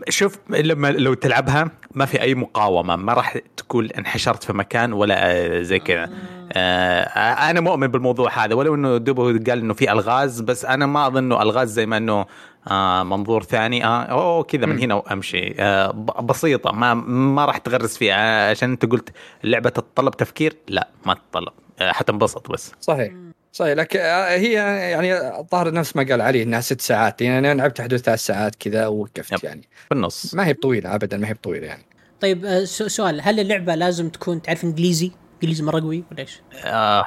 شوف 0.08 0.38
لما 0.50 0.90
لو 0.92 1.14
تلعبها 1.14 1.70
ما 1.94 2.06
في 2.06 2.20
أي 2.20 2.34
مقاومة. 2.34 2.96
ما 2.96 3.12
راح 3.12 3.38
تقول 3.56 3.86
انحشرت 3.86 4.42
في 4.42 4.52
مكان 4.52 4.92
ولا 4.92 5.30
آه، 5.30 5.62
زي 5.62 5.78
كذا. 5.78 6.10
آه 6.52 7.02
أنا 7.50 7.60
مؤمن 7.60 7.86
بالموضوع 7.86 8.44
هذا. 8.44 8.54
ولو 8.54 8.74
إنه 8.74 8.96
دوبه 8.96 9.24
قال 9.24 9.58
إنه 9.58 9.74
في 9.74 9.92
ألغاز 9.92 10.40
بس 10.40 10.64
أنا 10.64 10.86
ما 10.86 11.06
أظن 11.06 11.18
إنه 11.18 11.42
ألغاز 11.42 11.72
زي 11.72 11.86
ما 11.86 11.96
إنه 11.96 12.26
آه 12.70 13.02
منظور 13.02 13.42
ثاني. 13.42 13.84
آه 13.84 14.02
اوه 14.02 14.42
كذا 14.42 14.66
من. 14.66 14.78
هنا 14.78 14.94
وأمشي. 14.94 15.54
آه 15.58 15.90
بسيطة. 16.22 16.72
ما 16.72 16.94
ما 16.94 17.44
راح 17.44 17.56
تغرس 17.58 17.96
فيها 17.96 18.48
آه، 18.48 18.50
عشان 18.50 18.70
أنت 18.70 18.86
قلت 18.86 19.08
اللعبه 19.44 19.70
تتطلب 19.70 20.10
تفكير؟ 20.16 20.56
لا 20.68 20.88
ما 21.06 21.14
تتطلب. 21.14 21.52
آه 21.80 21.92
حتنبسط 21.92 22.50
بس. 22.50 22.72
صحيح. 22.80 23.12
صحيح. 23.52 23.72
لكن 23.72 23.98
آه، 23.98 24.28
هي 24.36 24.52
يعني 24.90 25.38
الظاهر 25.38 25.72
نفس 25.72 25.96
ما 25.96 26.02
قال 26.10 26.20
علي 26.20 26.42
إنها 26.42 26.60
ست 26.60 26.80
ساعات. 26.80 27.20
يعني 27.22 27.38
أنا 27.52 27.60
لعبت 27.60 27.80
حدود 27.80 27.98
ثلاث 27.98 28.20
ساعات 28.20 28.54
كذا 28.54 28.86
ووقفت 28.86 29.32
يب. 29.32 29.44
يعني. 29.44 29.68
في 29.88 29.94
النص 29.94 30.34
ما 30.34 30.46
هي 30.46 30.52
بطويلة 30.52 30.94
ابدا 30.94 31.16
ما 31.16 31.28
هي 31.28 31.34
بطويلة 31.34 31.66
يعني. 31.66 31.84
طيب 32.20 32.44
آه، 32.44 32.64
سؤال. 32.64 33.20
هل 33.20 33.40
اللعبة 33.40 33.74
لازم 33.74 34.08
تكون 34.08 34.42
تعرف 34.42 34.64
إنجليزي؟ 34.64 35.10
إنجليزي 35.42 35.64
مرة 35.64 35.80
قوي 35.80 36.04
ولا 36.10 36.20
إيش؟ 36.20 36.40
آه 36.64 37.06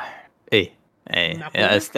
إيه 0.54 0.70
إيه؟ 1.14 1.50
است... 1.56 1.98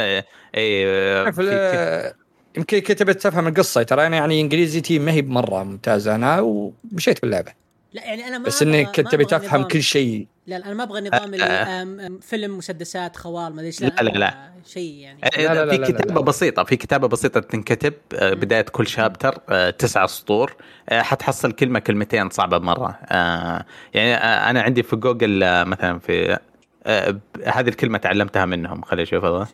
إيه 0.56 1.32
في- 1.32 2.14
يمكن 2.58 2.80
كتبت 2.80 3.22
تفهم 3.22 3.48
القصة 3.48 3.84
ترى 3.84 4.08
أنا 4.08 4.18
يعني 4.18 4.42
انجليزيتي 4.42 5.00
ما 5.00 5.12
هي 5.12 5.22
بمرة 5.22 5.64
ممتازة 5.64 6.16
أنا 6.16 6.40
ومشيت 6.40 7.22
باللعبة. 7.22 7.52
لا 7.94 8.04
يعني 8.04 8.28
أنا 8.28 8.38
ما 8.38 8.46
بس 8.46 8.64
ما 8.64 8.84
كنت 8.84 9.12
تبي 9.12 9.24
أبغى 9.24 9.40
تفهم 9.40 9.64
كل 9.64 9.84
شيء. 9.84 10.28
لا 10.48 10.60
لا 10.60 10.66
أنا 10.66 10.74
ما 10.74 10.84
أبغى 10.84 11.02
نظام 11.02 11.34
آم، 11.34 12.00
آم، 12.00 12.20
فيلم 12.20 12.58
مسدسات 12.58 13.18
خوال 13.18 13.54
ما 13.54 13.56
أدري 13.56 13.68
إيش 13.68 13.82
لا، 13.82 13.88
لا، 13.88 14.10
لا. 14.10 14.28
أبغى 14.28 14.64
شيء 14.66 14.94
يعني. 14.94 15.22
لا، 15.38 15.54
لا، 15.54 15.66
لا، 15.66 15.72
في 15.72 15.78
لا، 15.78 15.82
لا، 15.82 15.92
كتابة 15.92 16.14
لا. 16.14 16.22
بسيطة 16.22 16.64
في 16.64 16.76
كتابة 16.76 17.08
بسيطة 17.08 17.40
تنكتب 17.40 17.94
آه، 18.16 18.34
بداية 18.34 18.62
كل 18.62 18.88
شابتر 18.88 19.40
آه، 19.50 19.70
تسعة 19.70 20.08
سطور. 20.08 20.56
آه، 20.90 21.02
حتحصل 21.02 21.52
كلمة 21.52 21.80
كلمتين 21.80 22.30
صعبة 22.30 22.58
مرة. 22.58 23.00
آه، 23.06 23.66
يعني 23.94 24.16
آه، 24.16 24.50
أنا 24.50 24.62
عندي 24.62 24.84
في 24.84 24.96
جوجل 24.96 25.44
آه، 25.44 25.64
مثلا 25.64 26.00
في 26.00 26.38
آه، 26.86 27.18
هذه 27.46 27.70
الكلمة 27.70 27.98
تعلمتها 27.98 28.46
منهم 28.46 28.82
خليني 28.82 29.04
أشوف 29.04 29.24
هذا. 29.26 29.48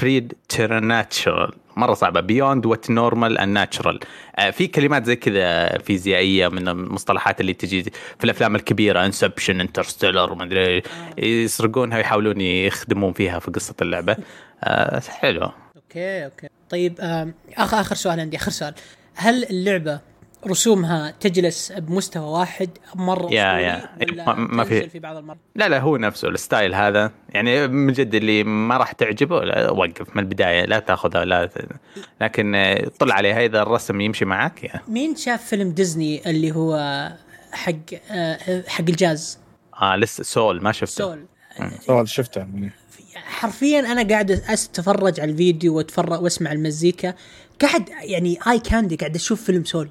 Preternatural 0.00 1.54
مرة 1.76 1.94
صعبة. 1.94 2.20
What 2.74 2.88
normal 2.88 3.38
and 3.38 3.58
natural. 3.58 3.98
آه، 4.36 4.50
في 4.50 4.66
كلمات 4.66 5.04
زي 5.04 5.16
كذا 5.16 5.78
فيزيائية 5.78 6.48
من 6.48 6.68
المصطلحات 6.68 7.40
اللي 7.40 7.54
تجي 7.54 7.82
في 8.18 8.24
الأفلام 8.24 8.56
الكبيرة. 8.56 9.04
Inception 9.04 9.60
Interstellar 9.60 10.32
وما 10.32 10.44
أدري. 10.44 10.82
يسرقونها 11.18 11.98
ويحاولون 11.98 12.40
يخدمون 12.40 13.12
فيها 13.12 13.38
في 13.38 13.50
قصة 13.50 13.74
اللعبة. 13.82 14.16
آه، 14.64 15.00
حلو. 15.08 15.50
okay 15.76 16.24
okay. 16.24 16.48
طيب 16.70 17.00
آم، 17.00 17.34
اخر 17.56 17.80
آخر 17.80 17.94
سؤال 17.94 18.20
عندي 18.20 18.36
آخر 18.36 18.50
سؤال. 18.50 18.74
هل 19.14 19.44
اللعبة 19.44 20.00
رسومها 20.46 21.14
تجلس 21.20 21.72
بمستوى 21.72 22.24
واحد 22.24 22.70
مرة 22.94 23.32
يا- 23.32 23.58
يا. 23.58 23.88
ما- 24.36 24.64
في- 24.64 24.88
في 24.88 24.98
بعض 24.98 25.16
المرات؟ 25.16 25.38
لا 25.54 25.68
لا 25.68 25.80
هو 25.80 25.96
نفسه 25.96 26.28
ال 26.28 26.36
style 26.36 26.74
هذا. 26.74 27.12
يعني 27.28 27.68
من 27.68 27.92
جد 27.92 28.14
اللي 28.14 28.44
ما 28.44 28.76
راح 28.76 28.92
تعجبه 28.92 29.44
لا 29.44 29.70
وقف 29.70 30.16
من 30.16 30.22
البداية 30.22 30.64
لا 30.64 30.78
تاخذها 30.78 31.24
لا 31.24 31.46
ت... 31.46 31.52
لكن 32.20 32.54
آه، 32.54 32.90
طل 32.98 33.12
عليها 33.12 33.44
إذا 33.44 33.62
الرسم 33.62 34.00
يمشي 34.00 34.24
معك 34.24 34.64
yeah. 34.64 34.80
مين 34.88 35.16
شاف 35.16 35.44
فيلم 35.46 35.70
ديزني 35.70 36.30
اللي 36.30 36.52
هو 36.52 36.76
حق 37.52 37.72
آه، 38.10 38.64
حق 38.68 38.80
الجاز؟ 38.88 39.38
آه 39.82 39.96
لسه 39.96 40.24
Soul 40.24 40.62
ما 40.62 40.72
شفته. 40.72 41.04
Soul. 41.04 41.24
Soul 41.80 42.08
شفته. 42.08 42.46
حرفيا 43.14 43.80
أنا 43.80 44.08
قاعد 44.08 44.30
أتفرج 44.30 45.20
على 45.20 45.30
الفيديو 45.32 45.76
وأتفرج 45.76 46.22
وأسمع 46.22 46.52
المزيكا. 46.52 47.14
قاعد 47.60 47.88
يعني 48.02 48.38
eye 48.48 48.58
candy 48.58 48.96
قاعد 48.96 49.14
أشوف 49.16 49.42
فيلم 49.44 49.64
Soul. 49.64 49.88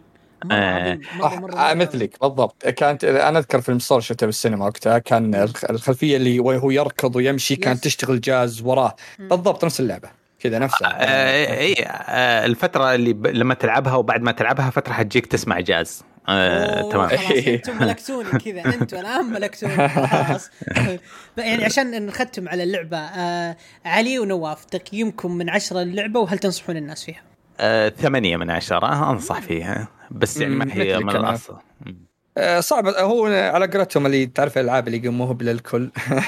آه. 0.52 1.00
آه، 1.24 1.40
مرة 1.40 1.74
مثلك 1.74 2.18
بالضبط. 2.22 2.68
كانت 2.68 3.04
أنا 3.04 3.40
أذكر 3.40 3.62
فيلم 3.62 3.80
Soul 3.80 4.00
شفته 4.02 4.26
بالسينما 4.26 4.66
وقتها 4.66 4.98
كان 4.98 5.36
الخ- 5.36 5.66
الخلفية 5.70 6.18
اللي 6.18 6.40
وهو 6.40 6.72
يركض 6.72 7.16
ويمشي 7.16 7.56
كانت 7.56 7.78
yes. 7.78 7.82
تشتغل 7.84 8.22
جاز 8.22 8.62
وراه. 8.62 8.96
بالضبط 9.20 9.66
نفس 9.66 9.80
اللعبة. 9.80 10.10
كذا 10.40 10.60
نفسها 10.60 10.98
آه، 11.02 11.58
اي 11.60 11.76
آه، 11.88 12.46
الفترة 12.46 12.96
اللي 12.96 13.14
ب... 13.14 13.28
لما 13.28 13.54
تلعبها 13.54 13.96
وبعد 13.96 14.22
ما 14.22 14.32
تلعبها 14.32 14.70
فترة 14.70 14.94
حتجيك 14.94 15.26
تسمع 15.26 15.60
جاز. 15.60 16.04
آه، 16.30 16.90
تمام. 16.92 17.08
خلاص 17.08 17.20
أنتم 17.48 17.78
ملكتوني 17.82 18.30
كذا. 18.30 18.66
أنتم 18.66 18.98
الان 18.98 19.26
ملكتوني. 19.26 19.90
خلاص. 19.90 20.50
يعني 21.38 21.66
عشان 21.66 22.06
نختم 22.06 22.50
على 22.50 22.64
اللعبة 22.64 22.98
آه 22.98 23.58
علي 23.86 24.20
ونواف 24.20 24.66
تقييمكم 24.66 25.32
من 25.38 25.50
عشرة 25.50 25.80
للعبه 25.80 26.20
وهل 26.20 26.40
تنصحون 26.40 26.78
الناس 26.78 27.06
فيها؟ 27.06 27.22
آه، 27.60 27.90
ثمانية 27.90 28.38
من 28.38 28.52
عشرة 28.52 29.12
أنصح 29.12 29.42
فيها. 29.42 29.88
بس 30.12 30.38
يعني 30.38 30.56
ما 30.56 30.74
هي 30.74 30.98
من 31.00 31.38
مم. 31.86 32.12
آه، 32.38 32.60
صعب. 32.60 32.88
هو 32.88 33.26
على 33.26 33.68
قولتهم 33.68 34.06
اللي 34.06 34.26
تعرف 34.26 34.58
الألعاب 34.58 34.88
اللي 34.88 34.98
يقول 34.98 35.12
مو 35.12 35.24
هو 35.26 35.38
للكل 35.42 35.90
ما 36.12 36.24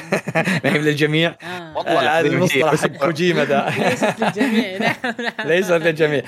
هي 0.73 0.77
للجميع 0.79 1.35
آه. 1.43 1.77
والله 1.77 1.91
آه، 1.91 1.99
هذا 1.99 2.19
العظيم 2.19 2.33
المصطلح 2.33 2.75
حق 2.75 2.87
كوجيما 2.87 3.45
ذا 3.45 3.73
ليست 3.79 4.19
للجميع 4.19 4.77
نعم 4.77 4.95
نعم. 5.19 5.47
ليس 5.47 5.71
للجميع 5.71 6.23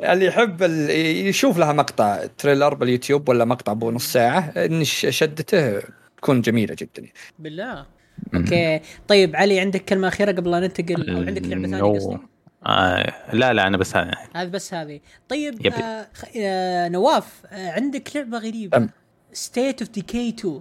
اللي 0.00 0.26
يحب 0.26 0.62
ال- 0.62 0.90
يشوف 1.26 1.58
لها 1.58 1.72
مقطع 1.72 2.26
trailer 2.38 2.74
بال 2.74 2.86
YouTube 2.86 3.28
ولا 3.28 3.44
مقطع 3.44 3.72
بو 3.72 3.90
نص 3.90 4.12
ساعة 4.12 4.40
إن 4.56 4.84
شدته 4.84 5.82
تكون 6.16 6.40
جميلة 6.40 6.76
جدا. 6.78 7.08
بالله. 7.38 7.86
okay. 8.34 8.80
طيب 9.08 9.36
علي 9.36 9.60
عندك 9.60 9.84
كلمة 9.84 10.08
أخيرة 10.08 10.32
قبل 10.32 10.50
لا 10.50 10.60
ننتقل 10.60 11.10
أو 11.10 11.16
عندك 11.26 11.42
لعبة 11.42 11.68
ثانية. 11.68 11.82
قصدي؟ 11.98 12.18
آه 12.66 13.12
لا 13.32 13.52
لا 13.52 13.66
أنا 13.66 13.76
بس 13.76 13.96
هذا 13.96 14.10
هذه 14.36 14.48
بس 14.48 14.74
هذه. 14.74 15.00
طيب. 15.28 15.66
آه 15.66 16.08
خ- 16.14 16.24
آه 16.36 16.88
نواف 16.88 17.26
آه 17.46 17.70
عندك 17.70 18.16
لعبة 18.16 18.38
غريبة. 18.38 18.88
State 19.32 19.82
of 19.82 19.90
Decay 19.90 20.28
2 20.28 20.60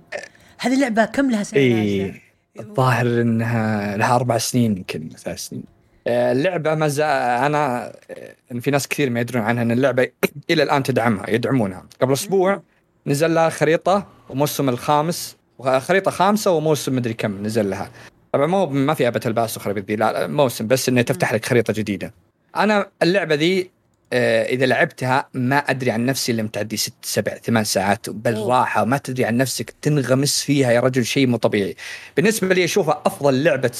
هذه 0.60 0.80
لعبه 0.82 1.06
كم 1.06 1.32
لها 1.32 1.44
سنة؟ 1.44 1.60
اي 1.60 2.22
الظاهر 2.60 3.22
إنها 3.22 3.98
لها 3.98 4.16
أربع 4.16 4.38
سنين 4.38 4.78
يمكن 4.78 5.10
ثلاث 5.10 5.40
سنين. 5.40 5.64
آه، 6.08 6.32
اللعبة 6.32 6.76
ما 6.76 6.88
زال 6.88 7.06
أنا 7.46 7.86
آه، 8.12 8.36
إن 8.52 8.60
في 8.60 8.72
ناس 8.72 8.88
كثير 8.88 9.10
ما 9.10 9.20
يدرون 9.20 9.44
عنها 9.44 9.64
إن 9.64 9.72
اللعبة 9.72 10.08
إلى 10.52 10.64
الآن 10.64 10.84
تدعمها 10.84 11.30
يدعمونها. 11.30 11.86
قبل 12.02 12.14
أسبوع 12.14 12.62
نزل 13.08 13.34
لها 13.34 13.50
خريطة 13.50 14.08
وموسم 14.30 14.70
الخامس 14.70 15.36
خريطة 15.80 16.12
خامسة 16.12 16.52
وموسم 16.52 16.96
مدري 16.96 17.14
كم 17.14 17.44
نزل 17.44 17.70
لها. 17.70 17.92
طبعا 18.32 18.48
مو 18.48 18.66
ما 18.66 18.94
فيها 18.94 19.10
باتل 19.10 19.34
باس 19.34 19.58
وخرابيط 19.58 19.88
ذي 19.88 19.96
لا 19.96 20.28
موسم 20.28 20.68
بس 20.68 20.90
إنه 20.90 21.02
تفتح 21.02 21.34
لك 21.34 21.46
خريطة 21.46 21.74
جديدة. 21.74 22.14
أنا 22.56 22.90
اللعبة 23.04 23.36
ذي 23.36 23.72
آه، 24.14 24.44
إذا 24.46 24.66
لعبتها 24.66 25.30
ما 25.34 25.58
أدري 25.58 25.92
عن 25.92 26.06
نفسي 26.06 26.32
إلا 26.32 26.44
متعدي 26.44 26.78
ست 26.78 26.94
سبع 27.02 27.36
ثمان 27.36 27.64
ساعات 27.64 28.10
بالراحة 28.10 28.86
ما 28.86 28.98
تدري 28.98 29.26
عن 29.26 29.38
نفسك 29.38 29.74
تنغمس 29.82 30.44
فيها 30.44 30.72
يا 30.72 30.80
رجل 30.80 31.06
شيء 31.06 31.28
مو 31.28 31.38
طبيعي. 31.38 31.76
بالنسبة 32.16 32.56
لي 32.56 32.64
أشوفها 32.64 33.02
أفضل 33.06 33.44
لعبة 33.44 33.72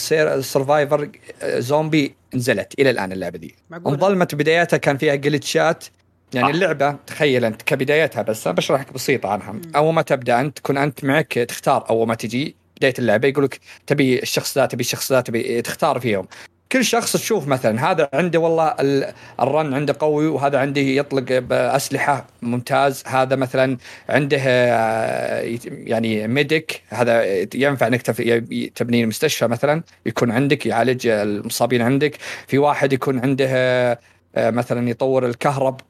survivor 0.42 1.10
zombie 1.44 2.16
نزلت 2.36 2.74
إلى 2.80 2.90
الآن 2.90 3.12
اللعبة 3.12 3.38
دي؟ 3.38 3.56
انظلمت 3.74 4.36
بدايتها 4.36 4.78
كان 4.78 4.98
فيها 4.98 5.16
glitch 5.16 5.74
ات 5.74 5.84
يعني 6.34 6.48
صح. 6.48 6.54
اللعبة 6.54 6.96
تخيل 7.08 7.46
أنت 7.46 7.62
كبدايتها 7.62 8.22
بس 8.22 8.48
أنا 8.48 8.56
بشرح 8.56 8.82
لك 8.82 8.94
بسيطة 8.94 9.30
عنها. 9.30 9.56
أول 9.76 9.94
ما 9.94 10.02
تبدأ 10.02 10.42
أنت 10.42 10.58
تكون 10.58 10.78
أنت 10.78 11.04
معك 11.04 11.34
تختار 11.34 11.90
أول 11.90 12.08
ما 12.08 12.16
تجي. 12.16 12.56
بداية 12.80 12.94
اللعبة 13.00 13.28
يقول 13.28 13.44
لك 13.44 13.60
تبي 13.88 14.20
الشخص 14.22 14.58
ذا 14.58 14.66
تبي 14.66 14.82
الشخص 14.82 15.12
ذا 15.12 15.22
تبي 15.22 15.62
تختار 15.62 16.00
فيهم. 16.00 16.28
كل 16.72 16.86
شخص 16.86 17.14
تشوف 17.14 17.48
مثلا 17.48 17.92
هذا 17.92 18.10
عنده 18.14 18.40
والله 18.40 18.68
ال- 18.80 19.14
ال 19.40 19.48
run 19.48 19.74
عنده 19.74 19.96
قوي 20.00 20.28
وهذا 20.28 20.58
عنده 20.60 20.82
يطلق 20.82 21.38
بأسلحة 21.40 22.28
ممتاز. 22.42 23.04
هذا 23.08 23.36
مثلا 23.36 23.78
عنده 24.10 24.38
آه، 24.42 25.58
يعني 25.72 26.28
ميديك 26.28 26.82
هذا 26.90 27.24
ينفع 27.56 27.88
إنك 27.88 28.02
تبني 28.76 29.04
المستشفى 29.04 29.48
مثلا 29.48 29.84
يكون 30.06 30.32
عندك 30.32 30.66
يعالج 30.66 31.08
المصابين 31.08 31.82
عندك. 31.82 32.16
في 32.48 32.58
واحد 32.58 32.94
يكون 32.94 33.20
عنده 33.20 33.48
آه، 33.52 33.98
مثلا 34.36 34.90
يطور 34.90 35.26
الكهرب. 35.26 35.82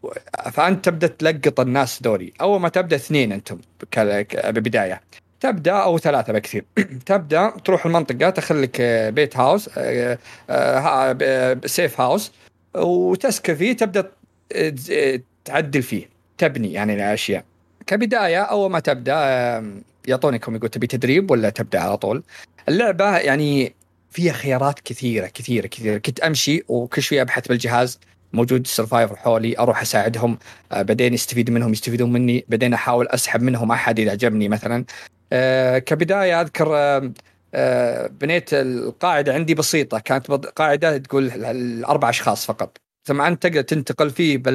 فأنت 0.52 0.86
تبدأ 0.86 1.08
تلقط 1.08 1.60
الناس 1.60 2.02
دوري 2.02 2.34
أول 2.42 2.60
ما 2.60 2.70
تبدأ 2.70 2.96
اثنين 2.96 3.32
أنتم 3.32 3.58
ببداية. 4.44 5.02
تبدأ 5.40 5.74
أو 5.74 5.98
ثلاثة 5.98 6.34
بكثير. 6.34 6.66
تبدأ 7.06 7.50
تروح 7.50 7.86
المنطقة 7.86 8.30
تخلي 8.30 8.62
لك 8.62 8.82
آه، 8.82 9.10
بيت 9.10 9.38
هاوس 9.38 9.70
آه، 9.78 10.18
آه، 10.50 11.58
سيف 11.66 12.02
هاوس 12.02 12.32
وتسكن 12.76 13.56
فيه 13.56 13.74
تبدأ 13.74 14.12
آه، 14.56 15.20
تعدل 15.46 15.82
فيه 15.82 16.10
تبني 16.38 16.74
يعني 16.74 16.94
الأشياء. 16.94 17.44
كبداية 17.88 18.42
أول 18.42 18.72
ما 18.72 18.80
تبدأ 18.80 19.14
آه، 19.16 19.74
يعطونكم 20.08 20.56
يقول 20.56 20.70
تبي 20.70 20.88
تدريب 20.88 21.32
ولا 21.32 21.50
تبدأ 21.50 21.80
على 21.80 21.98
طول. 21.98 22.24
اللعبة 22.70 23.18
يعني 23.18 23.74
فيها 24.12 24.34
خيارات 24.34 24.80
كثيرة 24.80 25.28
كثيرة 25.28 25.68
كثيرة. 25.68 25.98
كنت 25.98 26.20
أمشي 26.20 26.64
وكل 26.68 27.02
شوية 27.02 27.22
أبحث 27.22 27.48
بالجهاز 27.48 28.00
موجود 28.34 28.68
سرفايفر 28.68 29.16
حولي 29.16 29.60
أروح 29.60 29.82
أساعدهم 29.82 30.38
آه، 30.72 30.82
بعدين 30.82 31.14
يستفيد 31.14 31.50
منهم 31.50 31.72
يستفيدون 31.72 32.12
مني 32.14 32.46
بعدين 32.50 32.74
أحاول 32.74 33.08
أسحب 33.08 33.42
منهم 33.42 33.72
أحد 33.72 34.00
إذا 34.00 34.12
عجبني 34.12 34.50
مثلا. 34.50 34.78
آه، 34.78 34.84
كبداية 35.80 36.42
أذكر 36.42 36.76
آه، 36.78 37.12
آه، 37.54 38.08
بنيت 38.08 38.54
القاعدة 38.54 39.34
عندي 39.34 39.56
بسيطة. 39.56 40.00
كانت 40.00 40.32
قاعدة 40.32 40.98
تقول 40.98 41.32
الأربع 41.32 42.10
أشخاص 42.10 42.46
فقط. 42.46 42.78
ثم 43.08 43.22
أنت 43.22 43.44
تقدر 43.44 43.62
تنتقل 43.62 44.10
فيه 44.10 44.38
بل 44.38 44.54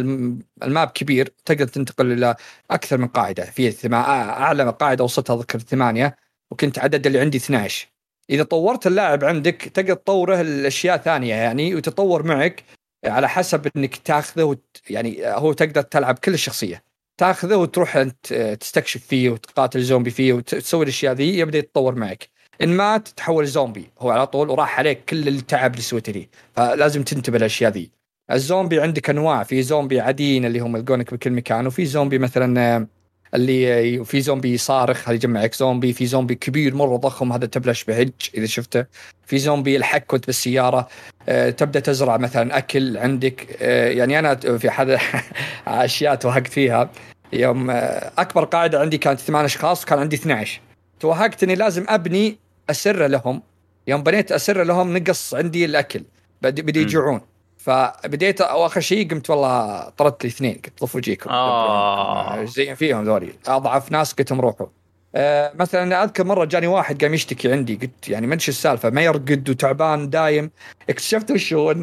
الماب 0.62 0.88
كبير 0.88 1.32
تقدر 1.44 1.66
تنتقل 1.66 2.12
إلى 2.12 2.36
أكثر 2.70 2.98
من 2.98 3.06
قاعدة. 3.08 3.44
في 3.44 3.94
أعلى 3.94 4.70
قاعدة 4.70 5.04
وصلتها 5.04 5.36
أذكر 5.36 5.58
ثمانية 5.58 6.16
وكنت 6.50 6.78
عدد 6.78 7.06
اللي 7.06 7.20
عندي 7.20 7.38
12 7.38 7.88
إذا 8.30 8.42
طورت 8.42 8.86
اللاعب 8.86 9.24
عندك 9.24 9.54
تقدر 9.54 9.94
تطوره 9.94 10.40
الاشياء 10.40 10.96
ثانية 10.96 11.34
يعني 11.34 11.74
وتطور 11.74 12.22
معك 12.22 12.64
على 13.06 13.28
حسب 13.28 13.70
إنك 13.76 13.96
تاخذه. 13.96 14.56
يعني 14.90 15.26
هو 15.26 15.52
تقدر 15.52 15.82
تلعب 15.82 16.18
كل 16.18 16.34
الشخصية. 16.34 16.93
تاخذه 17.18 17.56
وتروح 17.56 17.96
انت 17.96 18.56
تستكشف 18.60 19.06
فيه 19.06 19.30
وتقاتل 19.30 19.82
زومبي 19.82 20.10
فيه 20.10 20.32
وتسوي 20.32 20.82
الأشياء 20.82 21.14
ذي 21.14 21.38
يبدأ 21.38 21.58
يتطور 21.58 21.94
معك. 21.94 22.28
إن 22.62 22.68
مات 22.68 23.08
تحول 23.08 23.46
زومبي 23.46 23.90
هو 23.98 24.10
على 24.10 24.26
طول 24.26 24.50
وراح 24.50 24.78
عليك 24.78 25.04
كل 25.04 25.28
التعب 25.28 25.70
اللي 25.70 25.82
سويته 25.82 26.12
لي 26.12 26.28
فلازم 26.56 27.02
تنتبه 27.02 27.38
للأشياء 27.38 27.72
ذي. 27.72 27.90
الزومبي 28.30 28.80
عندك 28.80 29.10
أنواع 29.10 29.42
في 29.42 29.62
زومبي 29.62 30.00
عاديين 30.00 30.44
اللي 30.44 30.58
هم 30.58 30.76
يلقونك 30.76 31.14
بكل 31.14 31.30
مكان 31.30 31.66
وفي 31.66 31.86
زومبي 31.86 32.18
مثلا 32.18 32.60
آه، 32.76 32.86
اللي 33.34 34.04
في 34.04 34.20
زومبي 34.20 34.56
صارخ 34.58 35.08
هذا 35.08 35.14
يجمعك 35.14 35.54
زومبي 35.54 35.92
في 35.92 36.06
زومبي 36.06 36.34
كبير 36.34 36.74
مرة 36.74 36.96
ضخم 36.96 37.32
هذا 37.32 37.46
تبلش 37.46 37.84
بهج 37.84 38.10
إذا 38.34 38.46
شفته. 38.46 38.84
في 39.26 39.38
زومبي 39.38 39.76
الحق 39.76 40.12
وانت 40.12 40.26
بالسيارة 40.26 40.88
آه، 41.28 41.50
تبدأ 41.50 41.80
تزرع 41.80 42.16
مثلا 42.16 42.58
أكل 42.58 42.98
عندك 42.98 43.56
آه، 43.62 43.88
يعني 43.88 44.18
أنا 44.18 44.34
في 44.34 44.70
حدا 44.70 44.98
أشياء 45.66 46.14
توهقت 46.14 46.46
فيها. 46.46 46.90
يوم 47.32 47.70
آه، 47.70 48.12
أكبر 48.18 48.44
قاعدة 48.44 48.80
عندي 48.80 48.98
كانت 48.98 49.20
ثمان 49.20 49.44
أشخاص 49.44 49.84
كان 49.84 49.98
عندي 49.98 50.16
12 50.16 50.60
توهقت 51.00 51.42
اني 51.42 51.54
لازم 51.54 51.84
أبني 51.88 52.38
أسرة 52.70 53.06
لهم. 53.06 53.42
يوم 53.86 54.02
بنيت 54.02 54.32
أسرة 54.32 54.62
لهم 54.62 54.96
نقص 54.96 55.34
عندي 55.34 55.64
الأكل. 55.64 56.02
بدي. 56.42 56.80
يجوعون. 56.80 57.20
فبديت 57.64 58.40
واخر 58.40 58.80
شيء 58.80 59.10
قمت 59.10 59.30
والله 59.30 59.88
طردت 59.88 60.24
لي 60.24 60.28
اثنين 60.30 60.54
قلت 60.54 60.78
طفوا 60.78 61.00
وجيكم 61.00 61.30
آه. 61.30 62.44
زين 62.44 62.74
فيهم 62.74 63.04
ذولي. 63.04 63.32
أضعف 63.46 63.92
ناس 63.92 64.12
قلت 64.12 64.30
لهم 64.30 64.40
روحوا. 64.40 64.66
آه 65.14 65.52
مثلا 65.54 66.04
أذكر 66.04 66.24
مرة 66.24 66.44
جاني 66.44 66.66
واحد 66.66 67.04
قام 67.04 67.14
يشتكي 67.14 67.52
عندي 67.52 67.74
قلت 67.74 68.08
يعني 68.08 68.26
ما 68.26 68.34
أدري 68.34 68.48
السالفة 68.48 68.90
ما 68.90 69.02
يرقد 69.02 69.50
وتعبان 69.50 70.10
دايم. 70.10 70.50
اكتشفت 70.90 71.30
وش 71.30 71.54
هو 71.54 71.74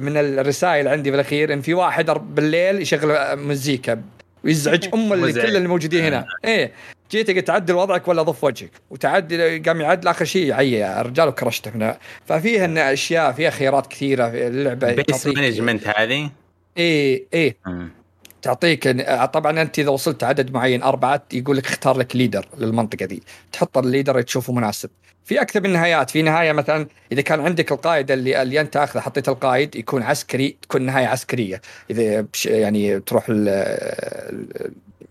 من 0.00 0.16
الرسائل 0.16 0.88
عندي 0.88 1.10
بالأخير 1.10 1.52
إن 1.52 1.60
في 1.60 1.74
واحد 1.74 2.10
بالليل 2.10 2.82
يشغل 2.82 3.38
مزيكا 3.38 4.02
ويزعج 4.44 4.88
أم 4.94 5.12
اللي. 5.12 5.32
كل 5.32 5.56
اللي 5.56 5.68
موجودين 5.68 6.04
هنا. 6.04 6.26
إيه. 6.44 6.72
جيت 7.10 7.30
قلت 7.30 7.46
تعدل 7.46 7.74
وضعك 7.74 8.08
ولا 8.08 8.22
ضف 8.22 8.44
وجهك. 8.44 8.70
وتعدل 8.90 9.62
قام 9.66 9.80
يعدل 9.80 10.08
آخر 10.08 10.24
شيء 10.24 10.46
يعيا 10.46 11.00
الرجال 11.00 11.28
وكرشته 11.28 11.70
هنا. 11.70 11.98
ففيها 12.26 12.64
إن 12.64 12.78
أشياء 12.78 13.32
فيها 13.32 13.50
خيارات 13.50 13.86
كثيرة 13.86 14.30
في 14.30 14.46
اللعبة 14.46 14.92
base 14.92 15.26
management 15.26 15.88
هذه؟ 15.88 16.30
إيه 16.76 17.26
إيه. 17.34 17.56
مم. 17.66 17.99
تعطيك 18.42 18.88
طبعا 19.32 19.62
أنت 19.62 19.78
إذا 19.78 19.88
وصلت 19.88 20.24
عدد 20.24 20.52
معين 20.52 20.82
أربعة 20.82 21.22
يقول 21.32 21.56
لك 21.56 21.66
اختار 21.66 21.98
لك 21.98 22.16
leader 22.16 22.46
للمنطقة 22.58 23.06
دي. 23.06 23.22
تحط 23.52 23.78
ال 23.78 23.83
leader 23.83 24.12
اللي 24.12 24.22
تشوفه 24.22 24.52
مناسب. 24.52 24.90
في 25.24 25.40
أكثر 25.40 25.60
من 25.60 25.72
نهايات. 25.72 26.10
في 26.10 26.22
نهاية 26.22 26.52
مثلا 26.52 26.86
إذا 27.12 27.20
كان 27.22 27.40
عندك 27.40 27.72
القائد 27.72 28.10
اللي 28.10 28.42
اللي 28.42 28.60
أنت 28.60 28.76
أخذه 28.76 29.00
حطيت 29.00 29.28
القائد 29.28 29.76
يكون 29.76 30.02
عسكري 30.02 30.56
تكون 30.62 30.82
نهاية 30.82 31.06
عسكرية. 31.06 31.60
إذا 31.90 32.26
يعني 32.44 33.00
تروح 33.00 33.26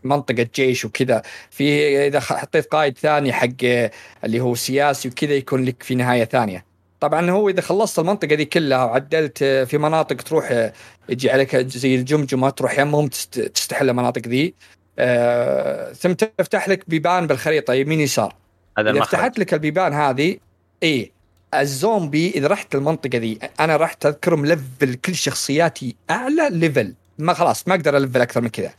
منطقة 0.04 0.48
جيش 0.56 0.86
وكذا. 0.86 1.22
في 1.52 1.98
إذا 2.08 2.20
حطيت 2.20 2.66
قائد 2.66 2.98
ثاني 2.98 3.34
حق 3.34 3.48
اللي 4.24 4.40
هو 4.40 4.56
سياسي 4.56 5.08
وكذا 5.08 5.34
يكون 5.34 5.66
لك 5.66 5.84
في 5.84 5.96
نهاية 5.96 6.26
ثانية. 6.26 6.69
طبعا 7.00 7.32
هو 7.32 7.50
إذا 7.50 7.62
خلصت 7.62 8.00
المنطقة 8.00 8.36
دي 8.36 8.46
كلها 8.46 8.84
وعدلت 8.84 9.44
في 9.44 9.78
مناطق 9.78 10.16
تروح 10.16 10.72
يجي 11.10 11.32
عليك 11.32 11.56
زي 11.56 11.96
الجمجمة 11.96 12.50
تروح 12.50 12.80
يمهم 12.80 13.08
تست- 13.08 13.40
تستحل 13.40 13.90
المناطق 13.90 14.28
ذي 14.28 14.54
آه 15.00 15.94
ثم 15.94 16.12
تفتح 16.14 16.70
لك 16.70 16.90
بيبان 16.90 17.28
بالخريطة 17.28 17.74
يمين 17.74 18.00
يسار. 18.02 18.36
هذا 18.78 18.90
إذا 18.92 19.00
فتحت 19.04 19.40
لك 19.40 19.54
البيبان 19.54 19.94
هذه 19.94 20.38
اي 20.84 21.12
الزومبي 21.54 22.30
إذا 22.30 22.48
رحت 22.48 22.76
المنطقة 22.76 23.18
ذي 23.18 23.40
أنا 23.60 23.78
رحت 23.78 24.06
اذكر 24.06 24.36
ملفل 24.36 24.94
كل 24.94 25.16
شخصياتي 25.16 25.96
أعلى 26.10 26.50
level 26.52 26.94
ما 27.18 27.34
خلاص 27.34 27.68
ما 27.68 27.76
أقدر 27.76 27.98
ألفل 27.98 28.22
أكثر 28.22 28.42
من 28.42 28.50
كذا. 28.50 28.72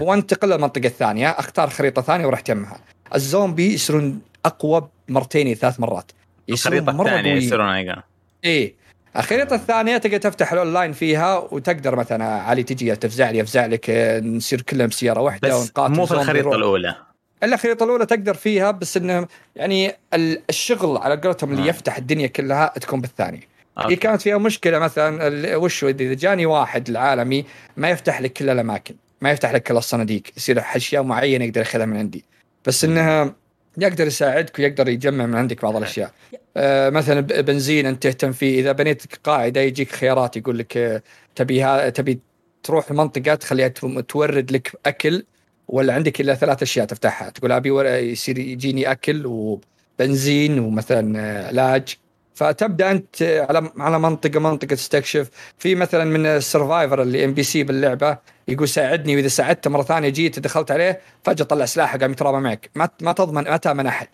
وأنتقل 0.00 0.48
للمنطقة 0.48 0.86
الثانية 0.86 1.28
أختار 1.30 1.70
خريطة 1.70 2.02
ثانية 2.02 2.26
ورحت 2.26 2.48
يمها. 2.48 2.80
الزومبي 3.14 3.74
يصيرون 3.74 4.20
أقوى 4.44 4.88
مرتين 5.08 5.54
ثلاث 5.54 5.80
مرات. 5.80 6.12
الخريطة 6.50 6.90
الثانية. 7.02 7.34
يصيرون 7.34 7.66
أيقا. 7.68 8.02
إيه 8.44 8.74
الخريطة 9.16 9.54
الثانية 9.56 9.96
تقدر 9.96 10.16
تفتح 10.18 10.52
الأونلاين 10.52 10.92
فيها 10.92 11.38
وتقدر 11.38 11.96
مثلا 11.96 12.24
علي 12.24 12.62
تجي 12.62 12.96
تفزع 12.96 13.30
لي 13.30 13.40
افزع 13.40 13.66
لك 13.66 13.90
آه، 13.90 14.20
نصير 14.20 14.60
كلنا 14.62 14.86
بسياره 14.86 15.20
واحدة 15.20 15.48
بس 15.48 15.54
ونقاتل 15.54 15.94
مو 15.94 16.06
في 16.06 16.12
الخريطة. 16.14 16.54
الأولى 16.54 16.94
إلا 17.42 17.54
الخريطة 17.54 17.84
الأولى 17.84 18.06
تقدر 18.06 18.34
فيها 18.34 18.70
بس 18.70 18.96
إنه 18.96 19.26
يعني 19.56 19.92
ال- 20.14 20.42
الشغل 20.50 20.96
على 20.96 21.16
قولتهم 21.16 21.50
اللي 21.52 21.62
آه. 21.62 21.66
يفتح 21.66 21.96
الدنيا 21.96 22.26
كلها 22.26 22.72
تكون 22.80 23.00
بالثانية 23.00 23.40
هي. 23.78 23.96
كانت 23.96 24.22
فيها 24.22 24.38
مشكلة 24.38 24.78
مثلا 24.78 25.56
وش 25.56 25.84
إذا 25.84 26.14
جاني 26.14 26.46
واحد 26.46 26.88
العالمي 26.88 27.44
ما 27.76 27.90
يفتح 27.90 28.20
لك 28.20 28.32
كل 28.32 28.50
الأماكن 28.50 28.94
ما 29.20 29.30
يفتح 29.30 29.52
لك 29.52 29.62
كل 29.62 29.76
الصناديق 29.76 30.22
يصير 30.36 30.62
اشياء 30.76 31.02
معينة 31.02 31.44
يقدر 31.44 31.60
ياخذها 31.60 31.86
من 31.86 31.96
عندي 31.96 32.24
بس 32.66 32.84
إنها 32.84 33.34
يقدر 33.78 34.06
يساعدك 34.06 34.58
ويقدر 34.58 34.88
يجمع 34.88 35.26
من 35.26 35.34
عندك 35.34 35.62
بعض 35.62 35.76
الأشياء. 35.76 36.10
آه 36.56 36.90
مثلا 36.90 37.20
بنزين 37.20 37.86
أنت 37.86 38.02
تهتم 38.02 38.32
فيه. 38.32 38.60
إذا 38.60 38.72
بنيت 38.72 39.02
قاعدة 39.24 39.60
يجيك 39.60 39.90
خيارات 39.92 40.36
يقول 40.36 40.58
لك 40.58 40.76
آه، 40.76 41.02
تبي 41.34 41.90
تبي 41.90 42.20
تروح 42.62 42.90
المنطقة 42.90 43.34
تخليها 43.34 43.68
تو- 43.68 44.00
تورد 44.00 44.50
لك 44.52 44.72
أكل 44.86 45.24
ولا 45.68 45.94
عندك 45.94 46.20
إلا 46.20 46.34
ثلاث 46.34 46.62
أشياء 46.62 46.86
تفتحها. 46.86 47.30
تقول 47.30 47.52
أبي 47.52 47.70
يصير 48.12 48.38
يجيني 48.38 48.90
أكل 48.90 49.26
وبنزين 49.26 50.58
ومثلا 50.58 51.18
آه، 51.20 51.46
علاج 51.48 51.96
فتبدأ 52.34 52.90
أنت 52.90 53.22
على 53.48 53.70
على 53.78 53.98
منطقة 53.98 54.40
منطقة 54.40 54.68
تستكشف. 54.74 55.30
في 55.58 55.74
مثلا 55.74 56.04
من 56.04 56.26
ال 56.26 56.34
survivor 56.34 57.02
اللي 57.02 57.24
NPC 57.24 57.62
باللعبة 57.64 58.18
يقول 58.48 58.68
ساعدني 58.68 59.16
وإذا 59.16 59.28
ساعدته 59.28 59.70
مرة 59.70 59.82
ثانية 59.82 60.08
جيت 60.08 60.38
دخلت 60.38 60.70
عليه 60.70 61.00
فجأة 61.24 61.44
طلع 61.44 61.64
سلاحه 61.64 61.98
قام 61.98 62.12
يترابى 62.12 62.38
معك. 62.38 62.70
ما 62.74 62.88
ما 63.02 63.12
تضمن 63.12 63.42
ما 63.42 63.56
تامن 63.56 63.86
أحد. 63.86 64.08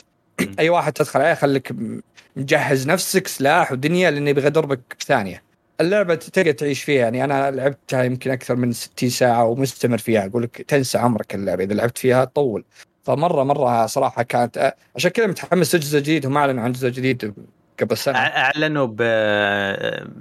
أي 0.58 0.68
واحد 0.68 0.92
تدخل 0.92 1.20
عليه 1.20 1.34
خليك 1.34 1.72
مجهز 2.36 2.86
نفسك 2.86 3.26
سلاح 3.26 3.72
ودنيا 3.72 4.10
لأنه 4.10 4.30
يبغى 4.30 4.46
يضربك 4.46 4.80
في 4.98 5.04
ثانية. 5.04 5.42
اللعبة 5.80 6.14
تقدر 6.14 6.52
تعيش 6.52 6.82
فيها. 6.82 7.02
يعني 7.02 7.24
أنا 7.24 7.50
لعبتها 7.50 8.02
يمكن 8.02 8.30
أكثر 8.30 8.56
من 8.56 8.72
60 8.72 9.10
ساعة 9.10 9.44
ومستمر 9.44 9.98
فيها. 9.98 10.26
أقول 10.26 10.42
لك 10.42 10.62
تنسى 10.68 10.98
عمرك 10.98 11.34
اللعبة. 11.34 11.64
إذا 11.64 11.74
لعبت 11.74 11.98
فيها 11.98 12.24
تطول 12.24 12.64
فمرة 13.04 13.44
مرة 13.44 13.86
صراحة 13.86 14.22
كانت 14.22 14.74
عشان 14.96 15.10
كذا 15.10 15.26
متحمس 15.26 15.74
لجزء 15.74 15.98
جديد 15.98 16.26
هم 16.26 16.36
أعلنوا 16.36 16.64
عن 16.64 16.72
جزء 16.72 16.88
جديد 16.88 17.34
قبل 17.80 17.96
سنة. 17.96 18.18
أعلنوا 18.18 18.86
ب 18.90 19.02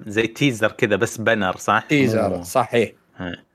زي 0.07 0.27
teaser 0.27 0.71
كذا 0.71 0.95
بس 0.95 1.17
banner 1.17 1.57
صح؟ 1.57 1.85
teaser 1.89 2.43
صحيح. 2.43 2.91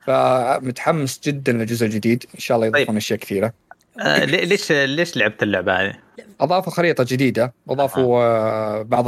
فمتحمس 0.05 1.19
جدا 1.23 1.51
للجزء 1.51 1.85
الجديد. 1.85 2.25
إن 2.35 2.39
شاء 2.39 2.55
الله 2.55 2.67
يضيفون 2.67 2.85
طيب. 2.85 2.97
أشياء 2.97 3.19
كثيرة. 3.19 3.53
آه، 3.99 4.25
لي- 4.25 4.45
ليش 4.45 4.71
ليش 4.71 5.17
لعبت 5.17 5.43
اللعبة 5.43 5.73
هذه؟ 5.73 5.93
أضافوا 6.41 6.71
خريطة 6.73 7.05
جديدة. 7.07 7.53
أضافوا 7.69 8.23
آه، 8.23 8.81
بعض 8.81 9.07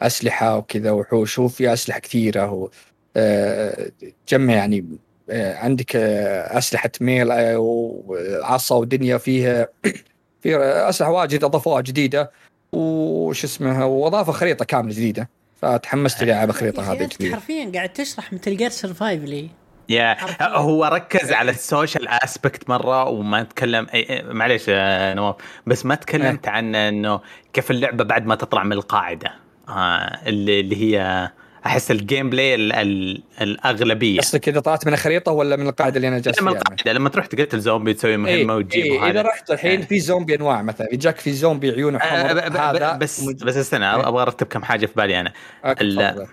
الاسلحه 0.00 0.56
وكذا 0.56 0.90
وحوش. 0.90 1.38
وفي 1.38 1.72
أسلحة 1.72 1.98
كثيرة. 2.00 2.50
و 2.52 2.68
آه، 3.16 3.90
جمع 4.28 4.54
يعني 4.54 4.84
آه، 5.30 5.56
عندك 5.56 5.96
آه، 5.96 6.58
أسلحة 6.58 6.90
melee 7.00 7.30
آه، 7.30 7.58
وعصا 7.58 8.76
ودنيا 8.76 9.18
فيها. 9.18 9.68
في 10.42 10.56
أسلحة 10.58 11.10
واجد 11.10 11.44
أضافوها 11.44 11.80
جديدة. 11.80 12.30
وش 12.72 13.44
اسمها؟ 13.44 13.84
وأضافوا 13.84 14.32
خريطة 14.32 14.64
كاملة 14.64 14.92
جديدة. 14.94 15.28
فتحمست 15.62 16.22
لي 16.22 16.32
العب 16.32 16.50
الخريطه 16.50 16.82
يا 16.82 16.92
هذه 16.92 17.04
الجديده 17.04 17.34
حرفيا 17.36 17.72
قاعد 17.74 17.88
تشرح 17.92 18.32
Metal 18.32 18.56
Gear 18.56 18.70
Survive 18.70 19.48
يا 19.88 20.14
حرفياً. 20.14 20.56
هو 20.56 20.84
ركز 20.84 21.32
على 21.32 21.50
ال 21.50 21.58
social 21.58 22.08
aspect 22.08 22.68
مرة 22.70 23.04
وما 23.08 23.42
تكلم 23.42 23.86
معليش 24.24 24.68
يا 24.68 25.14
نواف 25.14 25.36
بس 25.66 25.86
ما 25.86 25.94
تكلمت 25.94 26.48
عن 26.48 26.74
إنه 26.74 27.20
كيف 27.52 27.70
اللعبة 27.70 28.04
بعد 28.04 28.26
ما 28.26 28.34
تطلع 28.34 28.64
من 28.64 28.72
القاعدة 28.72 29.32
آه 29.68 30.18
اللي, 30.26 30.60
اللي 30.60 30.76
هي 30.76 31.30
أحس 31.66 31.90
ال 31.90 32.30
gameplay 32.30 32.54
ال- 32.54 32.72
ال- 32.72 33.22
الأغلبية. 33.40 34.18
قصدك 34.20 34.48
اذا 34.48 34.60
طلعت 34.60 34.86
من 34.86 34.92
الخريطة 34.92 35.32
ولا 35.32 35.56
من 35.56 35.66
القاعدة 35.68 35.96
اللي 35.96 36.08
أنا 36.08 36.18
جالس 36.18 36.38
فيها؟ 36.40 36.48
القاعدة. 36.48 36.92
لما 36.92 37.08
تروح 37.08 37.26
تقتل 37.26 37.60
زومبي 37.60 37.94
تسوي 37.94 38.16
مهمة 38.16 38.52
إيه 38.52 38.58
وتجيب 38.58 38.84
إيه 38.84 39.10
إذا 39.10 39.22
رحت 39.22 39.50
الحين 39.50 39.80
إيه. 39.80 39.86
في 39.86 40.00
زومبي 40.00 40.34
أنواع 40.34 40.62
مثلا. 40.62 40.88
يجاك 40.92 41.16
في 41.18 41.32
زومبي 41.32 41.70
عيونه 41.70 41.98
آه، 41.98 42.28
حمر 42.28 42.58
هذا 42.60 42.92
بس 42.96 43.22
مج- 43.22 43.44
بس 43.44 43.56
استنى 43.56 43.90
إيه. 43.94 44.08
أبغى 44.08 44.22
أرتب 44.22 44.46
كم 44.46 44.62
حاجة 44.62 44.86
في 44.86 44.92
بالي 44.96 45.20
أنا. 45.20 45.32
ال-. 45.66 46.26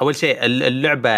أول 0.00 0.16
شيء 0.16 0.44
ال- 0.44 0.62
اللعبة 0.62 1.10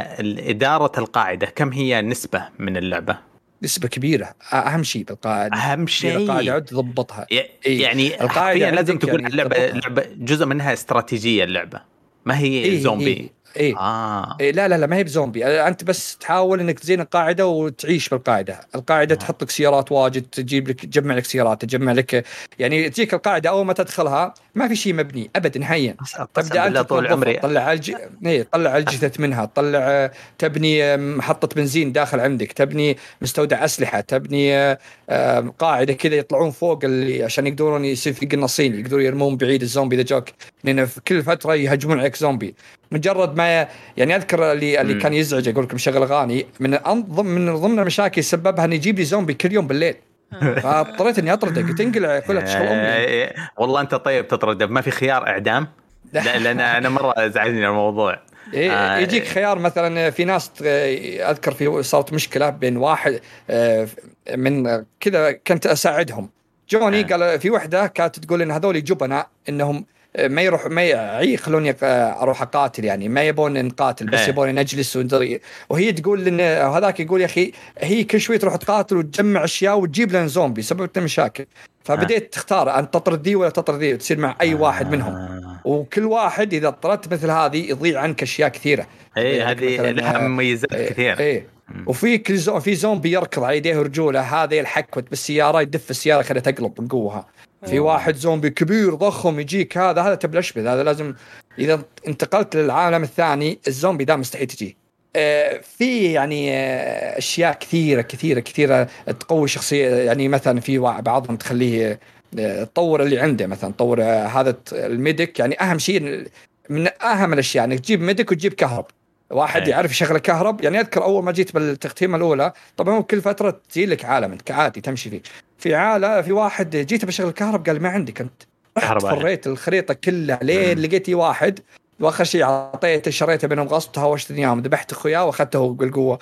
إدارة 0.51 0.93
القاعدة 0.99 1.47
كم 1.47 1.73
هي 1.73 2.03
نسبة 2.03 2.45
من 2.59 2.77
اللعبة؟ 2.77 3.19
نسبة 3.63 3.89
كبيرة. 3.89 4.35
أهم 4.53 4.83
شيء 4.83 5.05
بالقاعدة. 5.05 5.57
أهم 5.57 5.87
شيء. 5.87 6.17
القاعدة 6.17 6.53
عد 6.53 6.65
تضبطها 6.65 7.27
إيه. 7.33 7.83
يعني 7.83 8.21
القاعدة 8.23 8.71
لازم 8.71 8.99
تقول 8.99 9.21
يعني 9.21 9.33
اللعبة 9.33 9.57
تضبطها. 9.57 9.81
لعبة 9.81 10.05
جزء 10.17 10.47
منها 10.47 10.73
استراتيجية 10.73 11.45
اللعبة. 11.45 11.81
ما 12.27 12.39
هي 12.39 12.47
إيه 12.65 12.81
زومبي 12.81 13.07
إيه 13.07 13.29
إيه. 13.59 13.77
آه. 13.79 14.37
إيه 14.41 14.53
لا 14.53 14.69
لا 14.69 14.79
لا 14.79 14.87
ما 14.87 14.97
هي 14.97 15.05
بزومبي. 15.05 15.47
أنت 15.47 15.85
بس 15.85 16.17
تحاول 16.17 16.61
إنك 16.61 16.79
تزين 16.79 17.01
القاعدة 17.01 17.47
وتعيش 17.47 18.09
بالقاعدة، 18.09 18.61
القاعدة 18.75 19.15
آه. 19.15 19.19
تحط 19.19 19.43
لك 19.43 19.51
سيارات 19.51 19.93
واجد 19.93 20.23
تجيب 20.23 20.69
لك 20.69 20.85
تجمع 20.85 21.15
لك 21.15 21.25
سيارات 21.25 21.63
تجمع 21.63 21.93
لك 21.93 22.25
يعني 22.59 22.91
تجيك 22.91 23.15
القاعدة 23.15 23.51
أول 23.51 23.67
ما 23.67 23.73
تدخلها 23.73 24.35
ما 24.55 24.69
في 24.69 24.77
شيء 24.77 24.95
مبني 24.95 25.31
ابدا 25.37 25.61
نهائيا. 25.61 25.97
تبدا 26.35 26.67
أنت 26.67 26.79
طول 26.79 27.07
عمري. 27.07 27.35
تطلع 27.35 27.73
الج... 27.73 27.93
إيه 28.27 28.43
تطلع 28.43 28.77
الجثث 28.77 29.21
منها 29.21 29.45
تطلع 29.45 29.79
آه، 29.79 30.11
تبني 30.39 30.85
آه، 30.85 30.97
محطة 30.97 31.49
بنزين 31.57 31.93
داخل 31.93 32.21
عندك 32.21 32.53
تبني 32.53 32.97
مستودع 33.23 33.65
أسلحة 33.65 34.01
تبني 34.01 34.57
آه، 34.57 34.79
آه، 35.11 35.55
قاعدة 35.59 35.93
كذا 35.93 36.15
يطلعون 36.15 36.51
فوق 36.51 36.85
اللي 36.85 37.25
عشان 37.25 37.47
يقدرون 37.47 37.85
يصير 37.85 38.13
في 38.13 38.27
قناصين 38.27 38.81
يقدرون 38.81 39.03
يرمون 39.03 39.37
بعيد 39.37 39.63
الزومبي 39.63 39.97
إذا 39.97 40.03
جوك 40.03 40.29
لأن 40.65 40.87
في 40.87 41.01
كل 41.01 41.23
فترة 41.23 41.55
يهجمون 41.55 41.99
عليك 42.01 42.17
زومبي. 42.17 42.55
مجرد 42.93 43.37
ما 43.37 43.69
يعني 43.97 44.17
أذكر 44.17 44.53
اللي 44.53 44.81
اللي. 44.81 44.95
كان 44.95 45.13
يزعج 45.13 45.49
أقول 45.49 45.65
لكم 45.65 45.79
شغل 45.79 46.03
أغاني 46.03 46.47
من 46.61 46.75
انظم 46.75 47.27
من 47.27 47.57
ضمن 47.57 47.79
المشاكل 47.79 48.25
سببها 48.25 48.65
انه 48.65 48.75
يجيب 48.75 48.99
لي 48.99 49.05
زومبي 49.05 49.35
كل 49.35 49.53
يوم 49.53 49.67
بالليل. 49.67 49.95
فاضطريت 50.63 51.19
إني 51.19 51.33
أطرده 51.33 51.63
قلت 51.63 51.81
انقلع 51.81 52.19
كلها 52.19 52.43
تشغل 52.43 52.67
أمي. 52.67 53.25
آه، 53.25 53.35
والله 53.59 53.81
أنت 53.81 53.95
طيب 53.95 54.29
تطرد 54.29 54.63
ما 54.63 54.81
في 54.81 54.91
خيار 54.91 55.27
إعدام؟ 55.27 55.69
لا. 56.13 56.39
لأن 56.39 56.61
أنا 56.61 56.89
مرة 56.89 57.29
زعلني 57.29 57.69
الموضوع. 57.69 58.19
إيه 58.55 58.73
آه. 58.73 58.99
يجيك 58.99 59.25
خيار 59.25 59.59
مثلا 59.59 60.11
في 60.11 60.25
ناس 60.25 60.51
أذكر 60.63 61.53
في 61.53 61.83
صارت 61.83 62.13
مشكلة 62.13 62.51
بين 62.51 62.77
واحد 62.77 63.21
آه، 63.51 63.89
من 64.37 64.85
كذا 65.01 65.33
كنت 65.33 65.67
أساعدهم. 65.67 66.31
جوني 66.71 67.01
آه. 67.01 67.05
قال 67.05 67.41
في 67.41 67.51
وحدة 67.51 67.87
كانت 67.87 68.19
تقول 68.19 68.43
إن 68.43 68.51
هذول 68.51 68.85
جبناء 68.85 69.29
إنهم 69.49 69.85
ما 70.27 70.43
يروح 70.43 70.67
ما 70.67 70.85
ي- 70.85 71.33
يخلوني 71.35 71.77
آه، 71.83 72.23
أروح 72.23 72.43
أقاتل 72.43 72.85
يعني. 72.85 73.09
ما 73.09 73.23
يبون 73.23 73.65
نقاتل 73.65 74.07
بس 74.07 74.19
إيه. 74.21 74.29
يبون 74.29 74.55
نجلس 74.55 74.97
وندري 74.97 75.41
وهي 75.69 75.93
تقول 75.93 76.29
إن 76.29 76.41
هذاك 76.75 77.01
يقول 77.01 77.21
يا 77.21 77.27
أخي 77.27 77.53
هي 77.79 78.05
كل 78.05 78.21
شوي 78.21 78.39
تروح 78.39 78.57
تقاتل 78.57 78.97
وتجمع 78.97 79.45
أشياء 79.45 79.79
وتجيب 79.79 80.13
لنا 80.13 80.27
زومبي 80.27 80.63
سببت 80.63 80.99
مشاكل. 80.99 81.47
فبديت 81.85 82.33
تختار 82.33 82.79
أن 82.79 82.91
تطرد 82.91 83.29
ولا 83.29 83.51
تطرد 83.51 83.79
ذي 83.79 83.95
وتصير 83.95 84.19
مع 84.19 84.37
أي 84.41 84.55
واحد 84.55 84.91
منهم. 84.91 85.13
آه. 85.15 85.61
وكل 85.65 86.05
واحد 86.05 86.55
إذا 86.55 86.71
طردت 86.71 87.13
مثل 87.13 87.31
هذه 87.31 87.71
يضيع 87.71 88.01
عنك 88.01 88.23
أشياء 88.23 88.49
كثيرة. 88.49 88.87
اي 89.17 89.23
إيه، 89.23 89.51
هذه 89.51 89.91
لها 89.91 90.19
مميزات 90.29 90.75
كثير 90.75 91.19
إيه. 91.21 91.47
وفي 91.87 92.19
كل 92.19 92.37
زو... 92.37 92.61
في 92.61 92.75
زومبي 92.75 93.13
يركض 93.13 93.43
على 93.43 93.57
يديه 93.57 93.79
ورجوله 93.79 94.21
هذا 94.21 94.55
يلحقك 94.55 95.11
بالسيارة 95.11 95.61
يدف 95.61 95.91
السيارة 95.91 96.23
خليها 96.23 96.43
تقلب 96.43 96.73
من 96.81 96.89
قوها 96.89 97.27
في 97.67 97.79
واحد 97.79 98.17
زومبي 98.17 98.51
كبير 98.51 98.95
ضخم 98.95 99.41
يجيك 99.41 99.79
هذا 99.79 100.03
هذا 100.03 100.15
تبي 100.15 100.33
الاشبذ 100.33 100.67
هذا 100.67 100.83
لازم 100.83 101.15
إذا 101.59 101.83
انتقلت 102.09 102.57
للعالم 102.57 103.03
الثاني 103.03 103.59
الزومبي 103.69 104.05
ده 104.05 104.17
مستحيل 104.17 104.47
تجي. 104.47 104.77
آه، 105.17 105.61
في 105.79 106.13
يعني 106.13 106.53
آه، 106.53 107.19
أشياء 107.19 107.53
كثيره 107.53 108.01
كثيره 108.01 108.41
كثيرة 108.41 108.89
تقوي 109.21 109.49
شخصية. 109.49 109.89
يعني 109.89 110.29
مثلا 110.29 110.61
في 110.61 110.79
بعضهم 110.79 111.37
تخليه 111.37 112.01
آه، 112.39 112.65
تطور 112.65 113.03
اللي 113.03 113.19
عنده 113.19 113.47
مثلا 113.47 113.73
تطور 113.73 114.03
هذا 114.03 114.57
الميديك. 114.73 115.39
يعني 115.39 115.61
أهم 115.61 115.79
شيء 115.79 116.27
من 116.69 116.89
أهم 117.03 117.33
الأشياء 117.33 117.65
إنك 117.65 117.81
تجيب 117.81 118.01
ميديك 118.01 118.33
وتجيب 118.33 118.55
كهرب. 118.55 118.87
واحد 119.31 119.63
أي. 119.63 119.71
يعرف 119.71 119.91
يشغل 119.91 120.19
كهرب 120.19 120.65
يعني 120.65 120.81
أذكر 120.81 121.03
أول 121.03 121.25
ما 121.25 121.33
جيت 121.33 121.55
بالتختيمه 121.55 122.17
الأولى 122.17 122.53
طبعا 122.77 122.95
هو 122.95 123.03
كل 123.03 123.21
فترة 123.21 123.61
تجي 123.71 123.87
لك 123.87 124.05
عالم 124.05 124.33
أنت 124.33 124.51
عادي 124.51 124.81
تمشي 124.81 125.11
فيه. 125.11 125.23
في 125.59 125.75
عالم 125.75 126.23
في 126.23 126.33
واحد 126.33 126.77
جيت 126.77 127.05
بشغل 127.05 127.31
كهرب 127.31 127.67
قال 127.67 127.83
ما 127.83 127.89
عندك 127.89 128.21
أنت. 128.21 128.43
رحت. 128.79 129.07
فريت 129.07 129.47
الخريطة 129.47 129.95
كلها 129.95 130.39
لين. 130.43 130.79
لقيت 130.79 131.11
واحد 131.11 131.61
وآخر 132.01 132.25
شيء 132.25 132.43
أعطيته 132.43 133.11
شريته 133.11 133.49
منهم 133.49 133.69
غصب 133.69 133.93
تهاوشت 133.93 134.31
اياهم 134.31 134.61
ذبحت 134.61 134.93
أخوياه 134.93 135.25
وأخذته 135.25 135.73
بالقوة. 135.73 136.19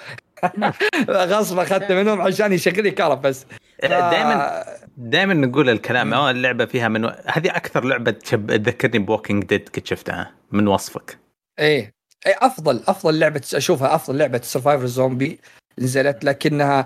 غصب 1.10 1.58
أخذته 1.58 1.94
منهم 1.94 2.20
عشان 2.20 2.52
يشغل 2.52 2.82
لي 2.82 2.90
كهرب 2.90 3.22
بس. 3.22 3.46
دائما 3.82 4.64
دائما 4.96 5.34
نقول 5.34 5.70
الكلام 5.70 6.14
آه 6.14 6.30
اللعبه 6.30 6.64
فيها 6.64 6.88
من 6.88 7.04
هذه 7.04 7.50
أكثر 7.56 7.84
لعبة 7.84 8.10
تشب... 8.10 8.46
تذكرني 8.46 8.98
ب 8.98 9.04
Walking 9.04 9.44
Dead 9.44 9.68
قد 9.68 9.86
شفتها 9.86 10.32
من 10.52 10.68
وصفك. 10.68 11.18
إيه. 11.58 11.92
إيه 12.26 12.36
أفضل 12.38 12.82
أفضل 12.88 13.18
لعبة 13.18 13.42
أشوفها 13.54 13.94
أفضل 13.94 14.18
لعبة 14.18 14.40
survivor 14.44 14.86
زومبي 14.86 15.38
نزلت 15.78 16.24
لكنها 16.24 16.84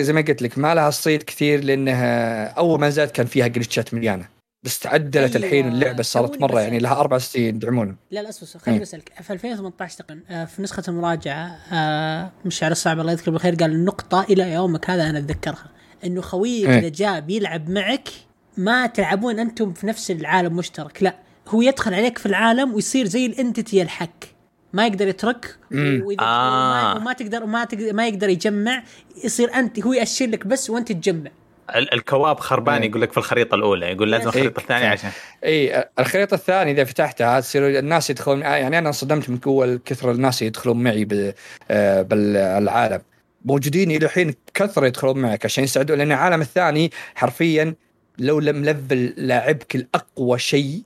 زي 0.00 0.12
ما 0.12 0.20
قلت 0.20 0.42
لك 0.42 0.58
ما 0.58 0.74
لها 0.74 0.90
صيد 0.90 1.22
كثير 1.22 1.64
لأنها 1.64 2.44
أول 2.46 2.80
ما 2.80 2.88
نزلت 2.88 3.10
كان 3.10 3.26
فيها 3.26 3.46
جلتشات 3.46 3.94
مليانة. 3.94 4.40
بس 4.62 4.78
تعدلت 4.78 5.36
أيوة، 5.36 5.46
الحين 5.46 5.68
اللعبة 5.68 6.02
صارت 6.02 6.40
مرة 6.40 6.60
يعني 6.60 6.78
لها 6.78 7.00
أربع 7.00 7.18
سنين 7.18 7.56
يدعمونها 7.56 7.96
لا 8.10 8.20
لا 8.20 8.28
اسمع 8.28 8.62
خليني 8.62 8.78
إيه. 8.78 8.84
بسالك 8.84 9.12
في 9.22 9.32
2018 9.32 9.96
تقريبا 9.96 10.24
آه، 10.30 10.44
في 10.44 10.62
نسخة 10.62 10.82
المراجعة 10.88 11.58
آه، 11.72 12.30
مشعر 12.44 12.70
الصعب 12.70 13.00
الله 13.00 13.12
يذكره 13.12 13.32
بالخير 13.32 13.54
قال 13.54 13.70
النقطه 13.70 14.22
إلى 14.22 14.52
يومك 14.52 14.90
هذا 14.90 15.10
أنا 15.10 15.18
أتذكرها. 15.18 15.70
إنه 16.04 16.20
خويك 16.20 16.68
إيه. 16.68 16.78
إذا 16.78 16.88
جاء 16.88 17.20
بيلعب 17.20 17.70
معك 17.70 18.08
ما 18.56 18.86
تلعبون 18.86 19.38
أنتم 19.38 19.72
في 19.72 19.86
نفس 19.86 20.10
العالم 20.10 20.56
مشترك 20.56 21.02
لا. 21.02 21.14
هو 21.48 21.62
يدخل 21.62 21.94
عليك 21.94 22.18
في 22.18 22.26
العالم 22.26 22.74
ويصير 22.74 23.06
زي 23.06 23.26
الانتيتي 23.26 23.82
الحك 23.82 24.34
ما 24.72 24.86
يقدر 24.86 25.08
يترك. 25.08 25.56
واذا 25.72 26.20
آه. 26.22 26.90
وما, 26.92 26.94
وما 27.00 27.12
تقدر 27.12 27.42
وما 27.44 27.64
تقدر 27.64 27.92
ما 27.92 28.08
يقدر 28.08 28.28
يجمع 28.28 28.82
يصير 29.24 29.54
أنت 29.54 29.80
هو 29.80 29.92
يأشر 29.92 30.26
لك 30.26 30.46
بس 30.46 30.70
وأنت 30.70 30.92
تجمع 30.92 31.30
ال- 31.76 31.94
الكواب 31.94 32.40
خربان 32.40 32.82
إيه. 32.82 32.88
يقول 32.90 33.02
لك 33.02 33.12
في 33.12 33.18
الخريطة 33.18 33.54
الأولى 33.54 33.86
يقول 33.86 34.10
لازم 34.10 34.22
إيه. 34.24 34.28
الخريطة 34.36 34.60
الثانية 34.60 34.86
عشان 34.88 35.10
اي 35.44 35.84
الخريطة 35.98 36.34
الثانية 36.34 36.72
إذا 36.72 36.84
فتحتها 36.84 37.40
تصير 37.40 37.78
الناس 37.78 38.10
يدخلون 38.10 38.40
يعني 38.40 38.78
أنا 38.78 38.88
انصدمت 38.88 39.30
من 39.30 39.36
قوه 39.36 39.80
كثر 39.84 40.10
الناس 40.10 40.42
يدخلون 40.42 40.82
معي 40.82 41.04
بال- 41.04 41.34
آه، 41.70 42.02
بالعالم 42.02 43.00
موجودين 43.44 43.90
إلى 43.90 44.06
الحين 44.06 44.34
كثر 44.54 44.86
يدخلون 44.86 45.18
معك 45.18 45.44
عشان 45.44 45.64
يساعدون 45.64 45.98
لأن 45.98 46.12
العالم 46.12 46.40
الثاني 46.40 46.90
حرفيا 47.14 47.74
لو 48.18 48.40
لم 48.40 48.64
لفل 48.64 49.14
لاعبك 49.16 49.74
الأقوى 49.76 50.38
شيء 50.38 50.82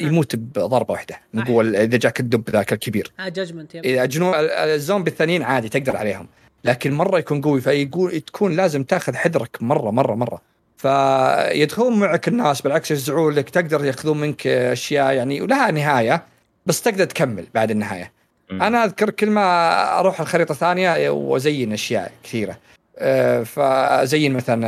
يموت 0.00 0.36
بضربة 0.36 0.92
واحدة 0.92 1.20
من 1.32 1.44
قوة 1.44 1.68
إذا 1.68 1.96
جاك 1.96 2.20
الدب 2.20 2.50
ذاك 2.50 2.72
الكبير. 2.72 3.12
آه 3.20 3.28
جاجمنت 3.28 3.76
إذا 3.76 4.04
جنو 4.04 4.34
الزومبي 4.34 5.10
الثانيين 5.10 5.42
عادي 5.42 5.68
تقدر 5.68 5.96
عليهم 5.96 6.26
لكن 6.64 6.92
مرة 6.92 7.18
يكون 7.18 7.40
قوي 7.40 7.60
فيقول 7.60 8.20
تكون 8.20 8.56
لازم 8.56 8.84
تاخذ 8.84 9.14
حذرك 9.14 9.62
مرة 9.62 9.90
مرة 9.90 10.14
مرة. 10.14 10.40
فيدخلون 10.76 11.98
معك 11.98 12.28
الناس 12.28 12.60
بالعكس 12.60 12.90
يفزعون 12.90 13.34
لك 13.34 13.50
تقدر 13.50 13.84
ياخذون 13.84 14.20
منك 14.20 14.46
أشياء 14.46 15.12
يعني 15.12 15.42
ولها 15.42 15.70
نهاية 15.70 16.22
بس 16.66 16.82
تقدر 16.82 17.04
تكمل 17.04 17.46
بعد 17.54 17.70
النهاية. 17.70 18.12
مم. 18.50 18.62
أنا 18.62 18.84
أذكر 18.84 19.10
كل 19.10 19.30
ما 19.30 19.98
أروح 19.98 20.20
الخريطة 20.20 20.54
ثانية 20.54 21.10
وأزين 21.10 21.72
أشياء 21.72 22.12
كثيرة. 22.24 22.58
آه، 22.98 23.42
فأزين 23.42 24.32
مثلا 24.32 24.66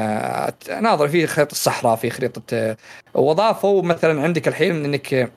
آه، 0.71 0.81
ناظر 0.81 1.09
في 1.09 1.27
خريطة 1.27 1.53
الصحراء 1.53 1.97
في 1.97 2.11
خريطة 2.11 2.43
آه، 2.57 2.77
واضافوا 3.15 3.83
مثلا 3.83 4.23
عندك 4.23 4.49
الحين 4.49 4.85
إنك 4.85 5.31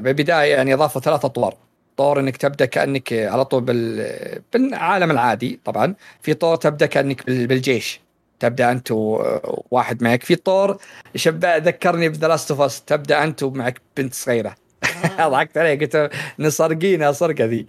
بالبداية 0.00 0.54
يعني 0.54 0.74
اضافوا 0.74 1.00
ثلاث 1.00 1.24
اطوار 1.24 1.54
طور 1.96 2.20
إنك 2.20 2.36
تبدأ 2.36 2.64
كأنك 2.64 3.12
على 3.12 3.44
طول 3.44 3.60
بال... 3.62 4.08
بالعالم 4.52 5.10
العادي 5.10 5.60
طبعا. 5.64 5.94
في 6.22 6.34
طور 6.34 6.56
تبدأ 6.56 6.86
كأنك 6.86 7.26
بال- 7.26 7.46
بالجيش. 7.46 8.00
تبدأ 8.40 8.70
أنت 8.72 8.88
وواحد 8.90 10.02
معك. 10.02 10.22
في 10.22 10.34
طور 10.36 10.78
شبه 11.14 11.56
ذكرني 11.56 12.08
بذا 12.08 12.26
اوف 12.50 12.78
تبدأ 12.80 13.24
أنت 13.24 13.42
ومعك 13.42 13.80
بنت 13.96 14.14
صغيرة. 14.14 14.54
ضحكت 15.20 15.58
عليه 15.58 15.78
قلت 15.78 16.10
نسرقينها 16.38 17.12
سرقه 17.12 17.44
ذي. 17.44 17.66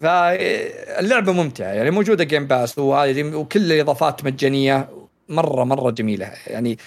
فاللعبة 0.00 1.32
ممتعة 1.32 1.66
يعني 1.68 1.90
موجودة 1.90 2.24
Game 2.24 2.46
Pass 2.46 2.78
وهذه 2.78 3.22
وكل 3.24 3.72
الاضافات 3.72 4.24
مجانية 4.24 4.88
مرة 5.28 5.64
مرة 5.64 5.90
جميلة. 5.90 6.32
يعني 6.46 6.78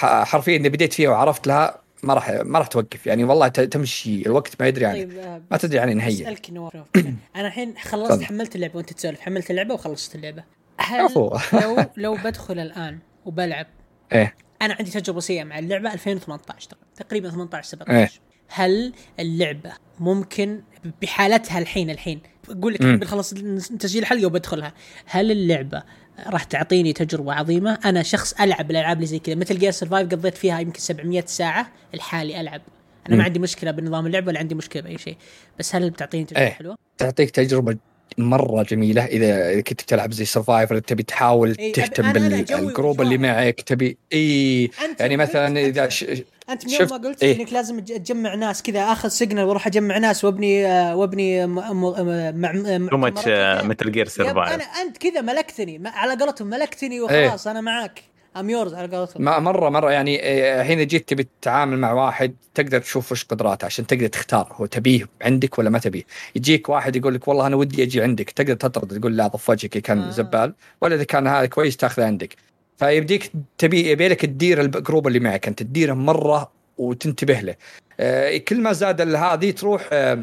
حرفيا 0.00 0.56
اذا 0.56 0.68
بديت 0.68 0.92
فيها 0.92 1.10
وعرفت 1.10 1.46
لها 1.46 1.78
ما 2.02 2.14
راح 2.14 2.30
ما 2.30 2.58
راح 2.58 2.66
توقف. 2.66 3.06
يعني 3.06 3.24
والله 3.24 3.48
تمشي 3.48 4.26
الوقت 4.26 4.60
ما 4.60 4.68
يدري 4.68 4.92
طيب 4.92 5.18
آه، 5.18 5.42
ما 5.50 5.56
تدري 5.56 5.78
عن 5.78 5.96
نهايه 5.96 6.22
أسألك 6.22 6.50
نواف 6.50 6.72
أنا 7.36 7.46
الحين 7.46 7.74
خلصت. 7.78 8.22
حملت 8.22 8.56
اللعبة 8.56 8.76
وأنت 8.76 8.92
تسولف. 8.92 9.20
حملت 9.20 9.50
اللعبة 9.50 9.74
وخلصت 9.74 10.14
اللعبة. 10.14 10.44
هل. 10.78 11.08
لو 11.52 11.84
لو 11.96 12.14
بدخل 12.14 12.58
الآن 12.58 12.98
وبلعب 13.24 13.66
إيه. 14.12 14.34
أنا 14.62 14.74
عندي 14.78 14.90
تجربة 14.90 15.20
سيئة 15.20 15.44
مع 15.44 15.58
اللعبة 15.58 15.92
2018 15.92 16.68
تقريبا 16.68 16.86
تقريبا 16.96 17.30
18 17.30 17.68
17 17.68 17.98
إيه. 17.98 18.08
هل 18.48 18.92
اللعبة 19.20 19.72
ممكن 20.00 20.62
بحالتها 21.02 21.58
الحين 21.58 21.90
الحين. 21.90 22.20
أقول 22.50 22.74
لك. 22.74 22.82
بنخلص 22.82 23.34
تسجيل 23.78 24.02
الحلقة 24.02 24.26
وبدخلها 24.26 24.72
هل 25.06 25.30
اللعبة 25.30 25.82
راح 26.26 26.44
تعطيني 26.44 26.92
تجربة 26.92 27.34
عظيمة؟ 27.34 27.78
أنا 27.84 28.02
شخص 28.02 28.32
ألعب 28.40 28.70
الألعاب 28.70 28.96
اللي 28.96 29.06
زي 29.06 29.18
كذا. 29.18 29.34
مثل 29.34 29.58
جير 29.58 29.70
سرفايف 29.70 30.08
قضيت 30.08 30.36
فيها 30.36 30.60
يمكن 30.60 30.80
700 30.80 31.24
ساعة 31.26 31.72
الحالي 31.94 32.40
ألعب. 32.40 32.62
أنا 33.06 33.14
مم. 33.14 33.18
ما 33.18 33.24
عندي 33.24 33.38
مشكلة 33.38 33.70
بنظام 33.70 34.06
اللعبة 34.06 34.28
ولا 34.28 34.38
عندي 34.38 34.54
مشكلة 34.54 34.82
بأي 34.82 34.98
شيء. 34.98 35.16
بس 35.58 35.74
هل 35.74 35.90
بتعطيني 35.90 36.24
تجربة 36.24 36.46
إيه. 36.46 36.50
حلوة؟ 36.50 36.76
تعطيك 36.98 37.30
تجربة 37.30 37.76
مرة 38.18 38.62
جميلة. 38.62 39.04
إذا 39.04 39.50
إذا 39.50 39.60
كنت 39.60 39.80
تلعب 39.80 40.12
زي 40.12 40.24
survivor 40.24 40.78
تبي 40.78 41.02
تحاول 41.02 41.56
إيه، 41.58 41.72
تهتم 41.72 42.12
بال 42.12 42.37
group 42.37 43.00
اللي. 43.02 43.18
معك 43.18 43.60
تبي 43.60 43.98
إي 44.12 44.70
يعني 45.00 45.16
مثلا 45.16 45.60
إذا 45.60 45.88
ش... 45.88 46.04
أنت 46.50 46.66
من 46.66 46.72
يوم 46.72 46.80
شفت- 46.82 46.92
ما 46.92 46.98
قلت 47.08 47.22
إيه. 47.22 47.40
إنك 47.40 47.52
لازم 47.52 47.80
تج- 47.80 47.96
تجمع 47.98 48.34
ناس 48.34 48.62
كذا 48.62 48.80
آخذ 48.92 49.08
signal 49.08 49.44
وأروح 49.44 49.66
أجمع 49.66 49.98
ناس 49.98 50.24
وأبني 50.24 50.66
آه، 50.66 50.96
وأبني 50.96 51.46
مع 51.46 52.52
too 52.90 52.96
much 52.96 53.22
Metal 53.64 53.92
Gear 53.92 54.02
Survive 54.02 54.38
أنا 54.54 54.64
أنت 54.64 54.96
كذا 54.96 55.20
ملكتني 55.20 55.82
على 55.88 56.14
قولتهم 56.24 56.48
ملكتني 56.48 57.00
وخلاص 57.00 57.46
أنا 57.46 57.60
معاك. 57.60 58.02
I'm 58.40 58.50
yours 58.50 58.74
على 58.74 58.96
قولتهم. 58.96 59.24
مره 59.24 59.68
مرة 59.70 59.90
يعني 59.90 60.22
إيه، 60.22 60.60
الحين 60.60 60.86
جيت 60.86 61.08
تبي 61.08 61.26
تتعامل 61.40 61.78
مع 61.78 61.92
واحد 61.92 62.34
تقدر 62.54 62.78
تشوف 62.80 63.12
وش 63.12 63.24
قدراته 63.24 63.64
عشان 63.64 63.86
تقدر 63.86 64.06
تختار 64.06 64.52
هو 64.52 64.66
تبيه 64.66 65.08
عندك 65.22 65.58
ولا 65.58 65.70
ما 65.70 65.78
تبيه. 65.78 66.02
يجيك 66.36 66.68
واحد 66.68 66.96
يقول 66.96 67.14
لك 67.14 67.28
والله 67.28 67.46
أنا 67.46 67.56
ودي 67.56 67.82
أجي 67.82 68.02
عندك 68.02 68.30
تقدر 68.30 68.54
تطرد 68.54 69.00
تقول 69.00 69.16
لا 69.16 69.26
ضف 69.26 69.50
وجهك 69.50 69.70
كان 69.70 69.98
آه. 69.98 70.10
زبال. 70.10 70.54
ولا 70.80 70.94
إذا 70.94 71.04
كان 71.04 71.26
هذا 71.26 71.46
كويس 71.46 71.76
تأخذه 71.76 72.04
عندك. 72.04 72.36
فيبديك 72.76 73.32
تبي 73.58 73.90
يبي 73.90 74.08
لك 74.08 74.20
تدير 74.20 74.60
ال 74.60 74.68
group 74.68 75.06
اللي 75.06 75.20
معك 75.20 75.48
أنت 75.48 75.62
تديره 75.62 75.94
مرة 75.94 76.50
وتنتبه 76.78 77.40
له. 77.40 77.54
آه، 78.00 78.36
كل 78.36 78.60
ما 78.60 78.72
زاد 78.72 79.00
هذه 79.00 79.50
تروح 79.50 79.88
آه، 79.92 80.22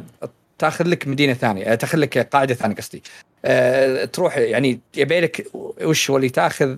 تأخذ 0.60 0.88
لك 0.88 1.08
مدينة 1.08 1.34
ثانية 1.34 1.66
آه، 1.66 1.76
تأخذ 1.76 1.98
لك 1.98 2.18
قاعدة 2.18 2.54
ثانية 2.54 2.76
قصدي. 2.76 3.04
آه، 3.46 4.06
تروح 4.06 4.38
يعني 4.38 4.80
يبي 4.98 5.20
لك 5.20 5.48
وش 5.82 6.10
هو 6.10 6.18
اللي 6.18 6.30
تأخذ 6.30 6.78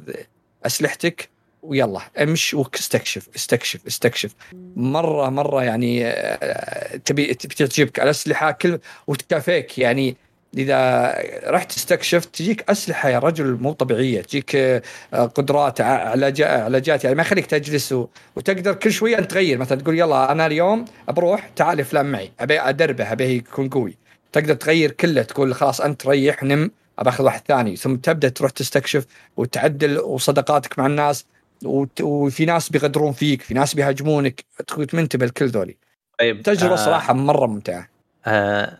أسلحتك 0.65 1.29
ويلا 1.63 2.01
امش 2.21 2.53
واستكشف 2.53 3.27
استكشف 3.35 3.79
استكشف. 3.87 4.31
مرة 4.75 5.29
مرة 5.29 5.63
يعني 5.63 6.05
آه، 6.07 6.95
تبي 6.97 7.33
تعجبك 7.33 7.99
الأسلحة 7.99 8.51
كل 8.51 8.79
وتكافيك 9.07 9.79
يعني 9.79 10.17
إذا 10.57 11.11
رحت 11.47 11.71
استكشف 11.77 12.25
تجيك 12.25 12.69
أسلحة 12.69 13.09
يا 13.09 13.19
رجل 13.19 13.57
مو 13.61 13.73
طبيعية. 13.73 14.21
تجيك 14.21 14.55
آه، 14.55 14.81
قدرات 15.13 15.81
علاجات 15.81 17.03
يعني 17.03 17.15
ما 17.15 17.21
يخليك 17.21 17.45
تجلس 17.45 17.95
وتقدر 18.35 18.73
كل 18.73 18.91
شوية 18.91 19.17
أنت 19.17 19.31
تغير. 19.31 19.57
مثلا 19.57 19.81
تقول 19.81 19.99
يلا 19.99 20.31
أنا 20.31 20.45
اليوم 20.45 20.85
بروح 21.07 21.49
تعال 21.55 21.85
فلان 21.85 22.05
معي. 22.05 22.31
أبي 22.39 22.59
أدربه 22.59 23.11
أبي 23.11 23.23
يكون 23.35 23.69
قوي. 23.69 23.97
تقدر 24.31 24.53
تغير 24.53 24.91
كله. 24.91 25.21
تقول 25.21 25.55
خلاص 25.55 25.81
أنت 25.81 26.07
ريح 26.07 26.43
نم. 26.43 26.71
ابى 26.99 27.09
اخذ 27.09 27.23
واحد 27.23 27.41
ثاني. 27.47 27.75
ثم 27.75 27.95
تبدأ 27.95 28.29
تروح 28.29 28.51
تستكشف 28.51 29.05
وتعدل 29.37 29.99
وصداقاتك 29.99 30.79
مع 30.79 30.85
الناس 30.85 31.25
وت- 31.65 32.01
وفي 32.01 32.45
ناس 32.45 32.69
بيغدرون 32.69 33.13
فيك 33.13 33.41
في 33.41 33.53
ناس 33.53 33.73
بيهاجمونك 33.73 34.45
تكون 34.67 34.87
منتبه 34.93 35.25
لكل 35.25 35.47
ذولي. 35.47 35.77
طيب 36.19 36.41
تجربة 36.41 36.73
آه، 36.73 36.85
صراحة 36.85 37.13
مرة 37.13 37.45
ممتعة. 37.45 37.89
آه 38.25 38.77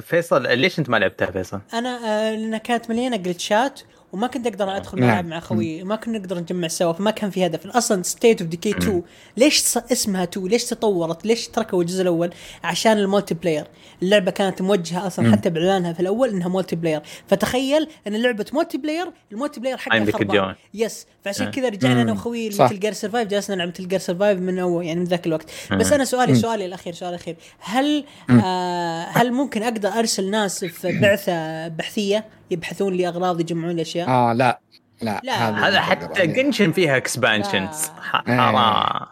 فيصل 0.00 0.42
ليش 0.42 0.78
أنت 0.78 0.90
ما 0.90 0.96
لعبتها 0.96 1.30
فيصل؟ 1.30 1.60
أنا 1.74 1.88
آه 1.88 2.34
لأنها 2.34 2.58
كانت 2.58 2.90
مليانة 2.90 3.16
جلتشات 3.16 3.80
وما 4.16 4.26
كنت 4.26 4.46
أقدر 4.46 4.76
أدخل 4.76 5.00
نعم. 5.00 5.08
ملعب 5.08 5.26
مع 5.26 5.40
خوي 5.40 5.84
ما 5.84 5.96
كنا 5.96 6.18
نقدر 6.18 6.38
نجمع 6.38 6.68
سوا 6.68 6.92
فما 6.92 7.10
كان 7.10 7.30
في 7.30 7.46
هدف. 7.46 7.66
أصلا 7.66 8.02
State 8.02 8.40
of 8.40 8.50
Decay 8.50 8.70
2 8.70 9.02
ليش 9.36 9.78
اسمها 9.92 10.24
2 10.24 10.46
ليش 10.46 10.64
تطورت؟ 10.64 11.26
ليش 11.26 11.48
تركوا 11.48 11.80
الجزء 11.80 12.02
الأول؟ 12.02 12.30
عشان 12.64 12.98
ال 12.98 13.34
multiplayer 13.34 13.66
اللعبة 14.02 14.30
كانت 14.30 14.62
موجهة 14.62 15.06
أصلا 15.06 15.32
حتى 15.32 15.50
بإعلانها 15.50 15.92
في 15.92 16.00
الأول 16.00 16.28
إنها 16.28 16.48
multiplayer 16.48 17.02
فتخيل 17.28 17.88
إن 18.06 18.22
لعبه 18.22 18.46
multiplayer 18.52 18.78
ال 18.78 19.06
multiplayer 19.32 19.76
حقها 19.76 20.12
خربان. 20.12 20.54
yes 20.74 21.06
فعشان 21.24 21.46
آه. 21.46 21.50
كذا 21.50 21.68
رجعنا 21.68 22.02
أنا. 22.02 22.12
وخوي 22.12 22.50
صح. 22.50 22.64
Metal 22.64 22.80
Gear 22.80 22.92
Survive 22.92 23.28
جلسنا 23.28 23.56
نلعب 23.56 23.68
Metal 23.68 23.88
Gear 23.88 23.98
Survive 23.98 24.40
من 24.40 24.58
أول 24.58 24.84
يعني 24.84 25.00
من 25.00 25.06
ذاك 25.06 25.26
الوقت. 25.26 25.50
بس 25.72 25.92
أنا 25.92 26.04
سؤالي 26.04 26.34
سؤالي 26.34 26.66
الأخير 26.66 26.92
سؤالي 26.92 27.14
الأخير. 27.14 27.36
هل 27.58 28.04
آه 28.30 29.02
هل 29.02 29.32
ممكن 29.32 29.62
أقدر 29.62 29.88
أرسل 29.88 30.30
ناس 30.30 30.64
في 30.64 31.00
بعثة 31.00 31.68
بحثية؟ 31.68 32.24
يبحثون 32.50 32.92
لي 32.94 33.08
اغراض 33.08 33.40
يجمعون 33.40 33.80
اشياء 33.80 34.08
آه 34.08 34.32
لا 34.32 34.60
لا 35.02 35.20
لا. 35.24 35.68
هذا 35.68 35.80
حتى. 35.80 36.26
Genshin 36.26 36.72
فيها 36.72 36.96
expeditions 36.96 37.86
لا. 37.86 38.02
حرام. 38.02 39.06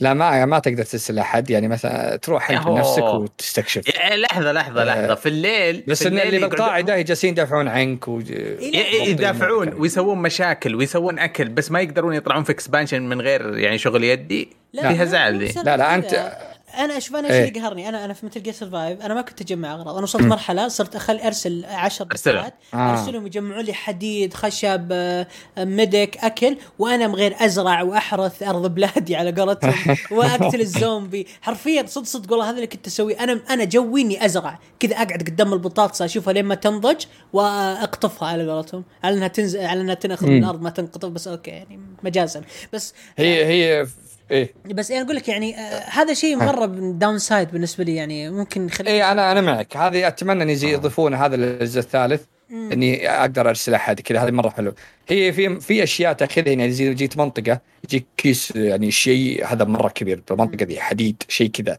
لا 0.00 0.14
ما 0.14 0.44
ما 0.44 0.58
تقدر 0.58 0.82
ترسل 0.82 1.18
احد 1.18 1.50
يعني 1.50 1.68
مثلا 1.68 2.16
تروح 2.16 2.50
أنت. 2.50 2.66
بنفسك 2.66 3.02
وتستكشف. 3.02 3.88
يا- 3.88 4.16
لحظة 4.16 4.52
لحظة 4.52 4.84
لحظة. 4.84 5.14
في 5.14 5.28
الليل 5.28 5.84
بس 5.88 6.02
في 6.02 6.08
الليل 6.08 6.34
اللي 6.34 6.48
بالقاعدة 6.48 7.00
جالسين 7.00 7.30
يدافعون 7.30 7.68
عنك 7.68 8.08
و... 8.08 8.20
ي- 8.20 9.10
يدافعون 9.10 9.68
ويسوون 9.74 10.18
مشاكل 10.18 10.74
ويسوون 10.74 11.18
أكل 11.18 11.48
بس 11.48 11.70
ما 11.70 11.80
يقدرون 11.80 12.14
يطلعون 12.14 12.44
في 12.44 12.52
expedition 12.52 13.02
من 13.02 13.20
غير 13.20 13.58
يعني 13.58 13.78
شغل 13.78 14.04
يدي. 14.04 14.48
فيها 14.80 15.04
زعل 15.04 15.44
بسبب 15.44 15.64
لا، 15.66 15.76
لا، 15.76 15.98
كذا. 16.00 16.38
أنا 16.78 16.96
أشوف 16.96 17.16
أنا 17.16 17.28
إيش. 17.28 17.48
اللي 17.48 17.60
قهرني. 17.60 17.88
أنا 17.88 18.04
أنا 18.04 18.14
في 18.14 18.26
Metal 18.26 18.42
Gear 18.42 18.52
Survive 18.52 19.00
أنا 19.00 19.14
ما 19.14 19.22
كنت 19.22 19.40
أجمع 19.40 19.74
أغراض. 19.74 19.94
أنا 19.94 20.02
وصلت 20.02 20.22
مرحلة 20.22 20.68
صرت 20.68 20.96
اخلي 20.96 21.26
أرسل 21.26 21.64
10 21.64 22.06
أرسلهم. 22.12 22.36
دفعات 22.36 22.54
آه. 22.74 22.90
أرسلهم 22.90 23.26
يجمعون 23.26 23.64
لي 23.64 23.72
حديد 23.72 24.34
خشب 24.34 24.88
آه، 24.92 25.26
medic 25.58 26.18
أكل. 26.18 26.56
وأنا 26.78 27.06
من 27.08 27.14
غير 27.14 27.36
أزرع 27.40 27.82
وأحرث 27.82 28.42
أرض 28.42 28.74
بلادي 28.74 29.16
على 29.16 29.32
قولتهم. 29.32 29.96
وأقتل 30.16 30.60
الزومبي. 30.60 31.26
حرفيا 31.42 31.86
صدق 31.86 32.06
صدق 32.06 32.30
والله 32.32 32.46
هذا 32.48 32.56
اللي 32.56 32.66
كنت 32.66 32.86
أسويه. 32.86 33.20
أنا 33.24 33.40
أنا 33.50 33.64
جوي 33.64 34.02
اني 34.02 34.24
أزرع. 34.24 34.58
كذا 34.80 34.94
أقعد 34.96 35.22
قدام 35.22 35.52
البطاطس 35.52 36.02
أشوفها 36.02 36.32
لين 36.32 36.44
ما 36.44 36.54
تنضج 36.54 37.04
وأقطفها 37.32 38.28
على 38.28 38.50
قولتهم. 38.50 38.84
على 39.04 39.16
إنها 39.16 39.28
تنزل 39.28 39.60
على 39.60 39.80
إنها 39.80 39.98
مم. 40.22 40.38
الأرض 40.38 40.62
ما 40.62 40.70
تنقطف 40.70 41.08
بس 41.08 41.28
أوكي 41.28 41.50
يعني 41.50 41.80
مجازا. 42.02 42.42
بس 42.72 42.94
هي 43.16 43.44
هي 43.44 43.86
إيه. 44.32 44.54
بس 44.64 44.90
أنا 44.90 45.02
أقول 45.02 45.16
لك 45.16 45.28
يعني 45.28 45.58
آه 45.58 45.84
هذا 45.88 46.14
شيء 46.14 46.36
مرة 46.36 46.66
downside 46.92 47.50
بالنسبة 47.50 47.84
لي 47.84 47.94
يعني 47.94 48.30
ممكن 48.30 48.66
يخلي 48.66 48.90
إيه 48.90 49.12
أنا 49.12 49.32
أنا 49.32 49.40
معك. 49.40 49.76
هذه 49.76 50.08
أتمنى 50.08 50.42
إن 50.42 50.50
يزي- 50.50 50.72
يضيفون 50.72 51.14
هذا 51.14 51.34
الجزء 51.34 51.80
الثالث 51.80 52.22
إني 52.50 53.08
أقدر 53.10 53.48
ارسل 53.48 53.74
احد 53.74 54.00
كذا. 54.00 54.24
هذه 54.24 54.30
مرة 54.30 54.48
حلو 54.48 54.74
هي 55.08 55.32
في 55.32 55.60
في 55.60 55.82
أشياء 55.82 56.12
تأخذها 56.12 56.48
يعني 56.52 56.70
زي 56.72 56.94
جيت 56.94 57.16
منطقة 57.16 57.60
يجيك 57.84 58.06
كيس 58.16 58.50
يعني 58.56 58.90
شيء 58.90 59.46
هذا 59.46 59.64
مرة 59.64 59.88
كبير. 59.88 60.22
المنطقة 60.30 60.64
ذي 60.64 60.80
حديد 60.80 61.22
شيء 61.28 61.50
كذا. 61.50 61.78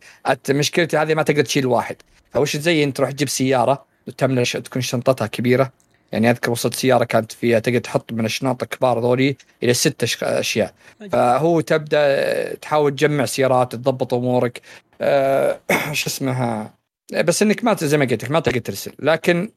مشكلتي 0.49 0.97
هذه 0.97 1.13
ما 1.13 1.23
تقدر 1.23 1.41
تشيل 1.45 1.65
واحد. 1.65 1.95
فوش 2.33 2.53
تزين 2.53 2.93
تروح 2.93 3.11
تجيب 3.11 3.29
سيارة 3.29 3.85
وتملى 4.07 4.43
تكون 4.45 4.81
شنطتها 4.81 5.27
كبيرة. 5.27 5.71
يعني 6.13 6.29
أذكر 6.29 6.51
وصلت 6.51 6.73
سيارة 6.73 7.03
كانت 7.03 7.31
فيها 7.31 7.59
تقدر 7.59 7.79
تحط 7.79 8.13
من 8.13 8.25
الشنط 8.25 8.63
الكبار 8.63 8.99
ذولي 8.99 9.35
إلى 9.63 9.73
ست 9.73 10.23
أشياء. 10.23 10.73
فهو 11.11 11.61
تبدأ 11.61 12.55
تحاول 12.55 12.91
تجمع 12.91 13.25
سيارات 13.25 13.71
تضبط 13.71 14.13
أمورك. 14.13 14.61
أه 15.01 15.59
شو 15.91 16.09
اسمها؟ 16.09 16.73
بس 17.13 17.41
إنك 17.41 17.63
ما 17.63 17.75
زي 17.75 17.97
ما 17.97 18.05
قلت 18.05 18.23
لك 18.23 18.31
ما 18.31 18.39
تقدر 18.39 18.59
ترسل. 18.59 18.93
لكن 18.99 19.49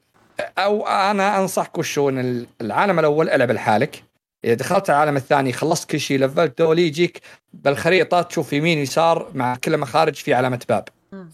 أو 0.57 0.87
أنا 0.87 1.39
أنصحك 1.39 1.77
وشو 1.77 2.09
ان 2.09 2.45
العالم 2.61 2.99
الأول 2.99 3.29
ألعب 3.29 3.51
لحالك. 3.51 4.03
إذا 4.45 4.53
دخلت 4.53 4.89
العالم 4.89 5.15
الثاني 5.15 5.53
خلصت 5.53 5.89
كل 5.89 5.99
شيء 5.99 6.19
لفلت 6.19 6.57
دولي 6.57 6.87
يجيك 6.87 7.21
بالخريطة 7.53 8.21
تشوف 8.21 8.53
يمين 8.53 8.77
يسار 8.77 9.31
مع 9.33 9.55
كل 9.55 9.77
مخارج 9.77 10.15
في 10.15 10.33
علامة 10.33 10.59
باب. 10.69 10.87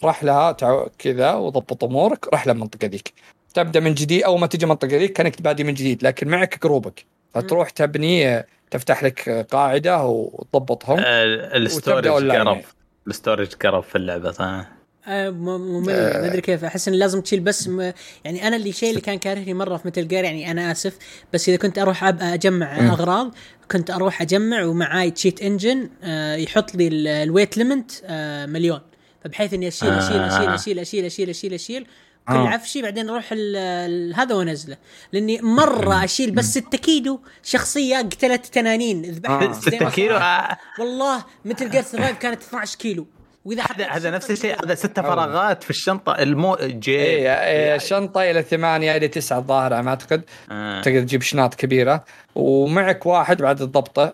راح 0.04 0.24
لها 0.24 0.52
كذا 1.00 1.34
وضبط 1.34 1.84
أمورك 1.84 2.34
راح 2.34 2.48
للمنطقة 2.48 2.88
ذيك. 2.88 3.14
تبدأ 3.54 3.80
من 3.80 3.94
جديد 3.94 4.24
أول 4.24 4.40
ما 4.40 4.48
تجي 4.48 4.66
المنطقة 4.66 4.98
ذيك 4.98 5.14
كأنك 5.14 5.42
بادي 5.42 5.64
من 5.64 5.74
جديد 5.74 6.04
لكن 6.04 6.28
معك 6.28 6.64
جروبك 6.64 7.06
فتروح 7.34 7.70
تبني 7.70 8.44
تفتح 8.72 9.04
لك 9.04 9.30
قاعدة 9.52 10.06
وتضبطهم 10.06 11.00
آه، 11.00 11.24
الستورج 11.58 12.06
يعني. 12.06 12.64
الستورج 13.08 13.54
قرب 13.54 13.84
في 13.84 13.96
اللعبة 13.96 14.32
صح 14.32 14.66
آه، 15.08 15.30
ممل 15.30 15.90
آه. 15.90 16.22
ما 16.22 16.28
أدري 16.28 16.42
كيف 16.42 16.64
أحس 16.64 16.88
إن 16.88 16.94
لازم 16.94 17.22
تشيل 17.22 17.40
بس 17.40 17.68
م... 17.68 17.92
يعني 18.26 18.48
أنا 18.48 18.56
اللي 18.56 18.72
شيء 18.72 18.90
اللي 18.90 19.02
كان 19.02 19.18
كارهني 19.18 19.54
مرة 19.54 19.78
في 19.78 19.88
Metal 19.88 20.08
Gear 20.08 20.24
يعني 20.24 20.52
أنا 20.52 20.72
آسف 20.72 20.98
بس 21.34 21.50
إذا 21.50 21.58
كنت 21.58 21.78
أروح 21.78 22.04
أب... 22.04 22.22
أجمع. 22.22 22.78
أغراض 22.94 23.36
كنت 23.72 23.92
أروح 23.92 24.22
أجمع 24.22 24.64
ومعاي 24.64 25.12
Cheat 25.12 25.42
Engine 25.42 25.90
آه 26.04 26.36
يحط 26.36 26.76
لي 26.76 26.88
ال- 26.88 27.08
ال 27.08 27.15
weight 27.15 27.58
limit 27.58 27.92
آه 28.06 28.46
مليون 28.46 28.80
فبحيث 29.24 29.54
إني 29.54 29.68
أشيل 29.68 29.90
أشيل 29.90 30.20
أشيل 30.22 30.50
آه. 30.50 30.56
أشيل 30.56 30.80
أشيل 30.80 31.06
أشيل 31.06 31.30
أشيل 31.30 31.54
أشيل 31.54 31.88
كل 32.28 32.34
آه. 32.34 32.48
عفشي 32.50 32.82
بعدين 32.82 33.10
أروح 33.10 33.32
ال- 33.32 33.56
ال- 33.56 34.16
هذا 34.16 34.36
وانزله 34.36 34.78
لأني 35.14 35.42
مرة 35.42 36.04
أشيل 36.04 36.32
بس 36.32 36.46
6 36.46 36.78
كيلو 36.78 37.20
شخصية 37.44 37.98
قتلت 37.98 38.46
تنانين. 38.46 39.02
ذبحت 39.02 39.32
آه. 39.32 39.40
زي 39.40 39.48
ما 39.48 39.54
6 39.54 39.90
كيلو؟ 39.90 40.14
صار. 40.20 40.22
آه، 40.24 40.58
والله 40.80 41.24
Metal 41.46 41.70
Gear 41.70 41.82
Survive 41.82 42.18
كانت 42.18 42.42
12 42.42 42.78
كيلو. 42.78 43.08
وإذا 43.46 43.64
هذا 43.64 43.88
هذا 43.90 44.10
نفس 44.12 44.32
الشيء. 44.32 44.56
كيلو- 44.56 44.66
هذا 44.66 44.76
ست 44.76 45.00
فراغات 45.00 45.64
في 45.64 45.70
الشنطة. 45.70 46.12
المو 46.12 46.58
جيب 46.62 47.00
إيه 47.00 47.34
إيه، 47.34 47.78
شنطة 47.78 48.32
إلى 48.32 48.42
ثمانية 48.44 48.98
إلى 48.98 49.08
تسعة 49.08 49.38
الظاهر 49.38 49.82
ما 49.82 49.90
أعتقد. 49.90 50.22
آه. 50.52 50.82
تقدر 50.82 51.02
تجيب 51.02 51.22
شنط 51.22 51.56
كبيرة. 51.56 52.04
ومعك 52.36 53.06
واحد 53.06 53.42
بعد 53.42 53.56
تضبطه 53.56 54.14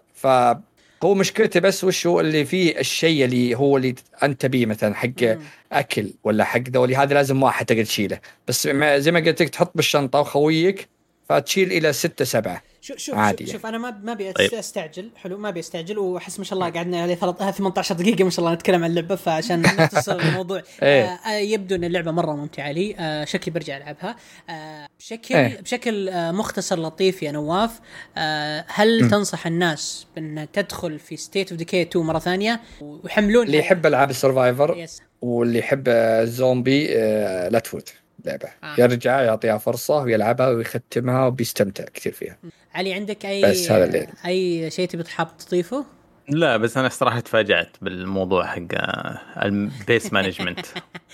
فهو 1.02 1.14
مشكلته 1.14 1.60
بس 1.60 1.84
وش 1.84 2.08
هو 2.08 2.20
اللي 2.20 2.46
فيه 2.46 2.80
الشيء 2.80 3.26
اللي 3.26 3.56
هو 3.56 3.78
اللي 3.78 3.96
أنت 4.24 4.46
بيه 4.46 4.66
مثلا 4.66 4.96
حق 4.96 5.24
مم. 5.24 5.40
أكل 5.72 6.14
ولا 6.24 6.44
حق 6.44 6.62
ذولي 6.70 6.96
هذا 6.96 7.14
لازم 7.14 7.44
واحد 7.44 7.66
تقدر 7.66 7.84
تشيله 7.84 8.20
بس 8.48 8.68
زي 8.98 9.12
ما 9.12 9.20
قلت 9.20 9.42
لك 9.42 9.50
تحط 9.50 9.72
بالشنطة 9.76 10.20
وخويك 10.20 10.90
فتشيل 11.30 11.72
إلى 11.72 11.94
ستة 11.94 12.26
سبعة. 12.26 12.62
شوف 12.82 12.98
شوف 12.98 13.16
عادي 13.16 13.46
شوف, 13.46 13.54
شوف 13.54 13.66
أنا 13.66 13.78
ما 13.78 13.92
ما 14.04 14.12
أبي 14.12 14.32
طيب. 14.34 14.54
أستعجل 14.54 15.10
حلو 15.16 15.38
ما 15.38 15.50
أبي 15.50 15.60
أستعجل 15.60 15.98
وأحس 15.98 16.40
ما 16.40 16.46
شاء 16.46 16.54
الله 16.54 16.70
قعدنا 16.70 17.02
عليه 17.02 17.16
ثلاث- 17.16 17.42
آه، 17.42 17.52
18 17.52 17.96
دقيقة 17.96 18.24
ما 18.24 18.30
شاء 18.30 18.40
الله 18.46 18.54
نتكلم 18.54 18.84
عن 18.84 18.90
اللعبة 18.90 19.16
فعشان 19.16 19.62
نختصر 19.62 20.20
الموضوع. 20.30 20.62
إيه. 20.84 21.04
آه 21.06 21.30
آه، 21.30 21.38
يبدو 21.40 21.76
إن 21.76 21.84
اللعبة 21.84 22.12
مرة 22.12 22.36
ممتعة 22.36 22.72
لي. 22.72 22.96
آه 23.00 23.26
شكلي 23.26 23.54
برجع 23.54 23.78
ألعبها. 23.78 24.16
آه 24.50 24.88
بشكل 25.00 25.36
إيه. 25.36 25.62
بشكل 25.62 26.10
آه 26.10 26.32
مختصر 26.32 26.80
لطيف 26.80 27.24
يا 27.24 27.32
نواف. 27.32 27.80
آه 28.18 28.66
هل 28.68 29.10
تنصح 29.12 29.48
الناس 29.48 30.06
بأن 30.16 30.48
تدخل 30.54 31.00
في 31.00 31.18
State 31.18 31.50
of 31.52 31.58
Decay 31.58 31.82
2 31.82 32.06
مرة 32.06 32.20
ثانية؟ 32.20 32.62
ويحملون 32.82 33.46
اللي 33.46 33.58
يحب 33.58 33.86
ألعاب 33.86 34.10
ال 34.10 34.18
survival 34.18 34.86
واللي 35.22 35.60
يحب 35.60 35.84
الزومبي 35.88 36.88
آه، 36.98 37.50
لا 37.50 37.60
تفوت. 37.60 37.94
لعبه 38.30 38.50
آه. 38.64 38.76
يرجع 38.82 39.22
يعطيها 39.22 39.58
فرصة 39.58 39.98
ويلعبها 39.98 40.48
ويختمها 40.50 41.26
وبيستمتع 41.26 41.84
كثير 41.94 42.14
فيها. 42.14 42.38
علي 42.74 42.94
عندك 42.94 43.26
أي 43.26 43.42
بس 43.52 43.72
هذا 43.72 43.86
اللي- 43.86 44.08
أي 44.26 44.72
شيء 44.72 44.88
تبي 44.88 45.04
تحب 45.04 45.28
تضيفه؟ 45.48 45.86
لا 46.30 46.58
بس 46.58 46.78
أنا 46.78 46.90
صراحة 46.90 47.20
تفاجأت 47.20 47.70
بالموضوع 47.82 48.46
حق 48.46 48.62
آه، 48.74 49.20
ال 49.46 49.59
base 49.59 50.14
management 50.14 50.66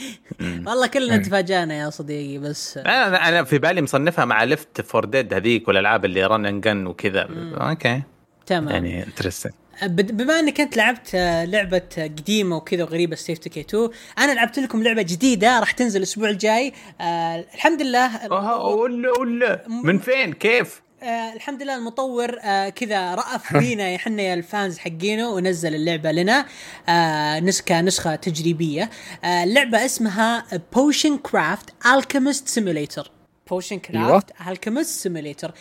والله 0.67 0.87
كلنا 0.87 1.17
تفاجأنا 1.17 1.73
يا 1.79 1.89
صديقي 1.89 2.37
بس 2.37 2.77
أنا 2.77 3.29
أنا 3.29 3.43
في 3.43 3.57
بالي 3.57 3.81
مصنفها 3.81 4.25
مع 4.25 4.43
Left 4.43 4.81
for 4.81 5.05
Dead 5.05 5.33
هذيك 5.33 5.67
والألعاب 5.67 6.05
اللي 6.05 6.25
run 6.25 6.45
and 6.45 6.61
gun 6.61 6.87
وكذا. 6.87 7.27
okay. 7.61 8.01
تمام. 8.45 8.69
يعني 8.69 9.03
interesting 9.03 9.53
بما 9.83 10.39
انك 10.39 10.61
انت 10.61 10.77
لعبت 10.77 11.15
آه، 11.15 11.45
لعبة 11.45 11.81
آه، 11.97 12.03
قديمة 12.03 12.55
وكذا 12.57 12.83
وغريبة 12.83 13.15
State 13.15 13.31
of 13.31 13.37
Decay 13.37 13.59
2 13.61 13.89
أنا 14.17 14.31
لعبت 14.31 14.59
لكم 14.59 14.83
لعبة 14.83 15.01
جديدة 15.01 15.59
راح 15.59 15.71
تنزل 15.71 15.97
الأسبوع 15.97 16.29
الجاي. 16.29 16.73
آه 17.01 17.45
الحمد 17.53 17.81
لله. 17.81 18.31
ولا 18.67 19.19
ولا 19.19 19.63
من 19.67 19.99
فين؟ 19.99 20.33
كيف؟ 20.33 20.81
آه 21.03 21.33
الحمد 21.33 21.63
لله 21.63 21.75
المطور 21.75 22.39
آه 22.43 22.69
كذا 22.69 23.15
رأف 23.15 23.47
فينا 23.59 23.95
إحنا 23.95 24.21
يا 24.21 24.33
ال 24.33 24.42
fans 24.42 24.77
حقينه 24.77 25.29
ونزل 25.29 25.75
اللعبة 25.75 26.11
لنا 26.11 26.45
آه 26.89 27.39
نسخه 27.39 27.81
نسخه 27.81 28.15
تجريبية. 28.15 28.89
آه 29.23 29.43
اللعبة 29.43 29.85
اسمها 29.85 30.45
Potion 30.73 31.17
Craft 31.17 31.69
Alchemist 31.95 32.47
Simulator 32.47 33.11
Potion 33.49 33.79
Craft 33.79 34.25
Alchemist 34.47 34.99
Simulator 35.01 35.51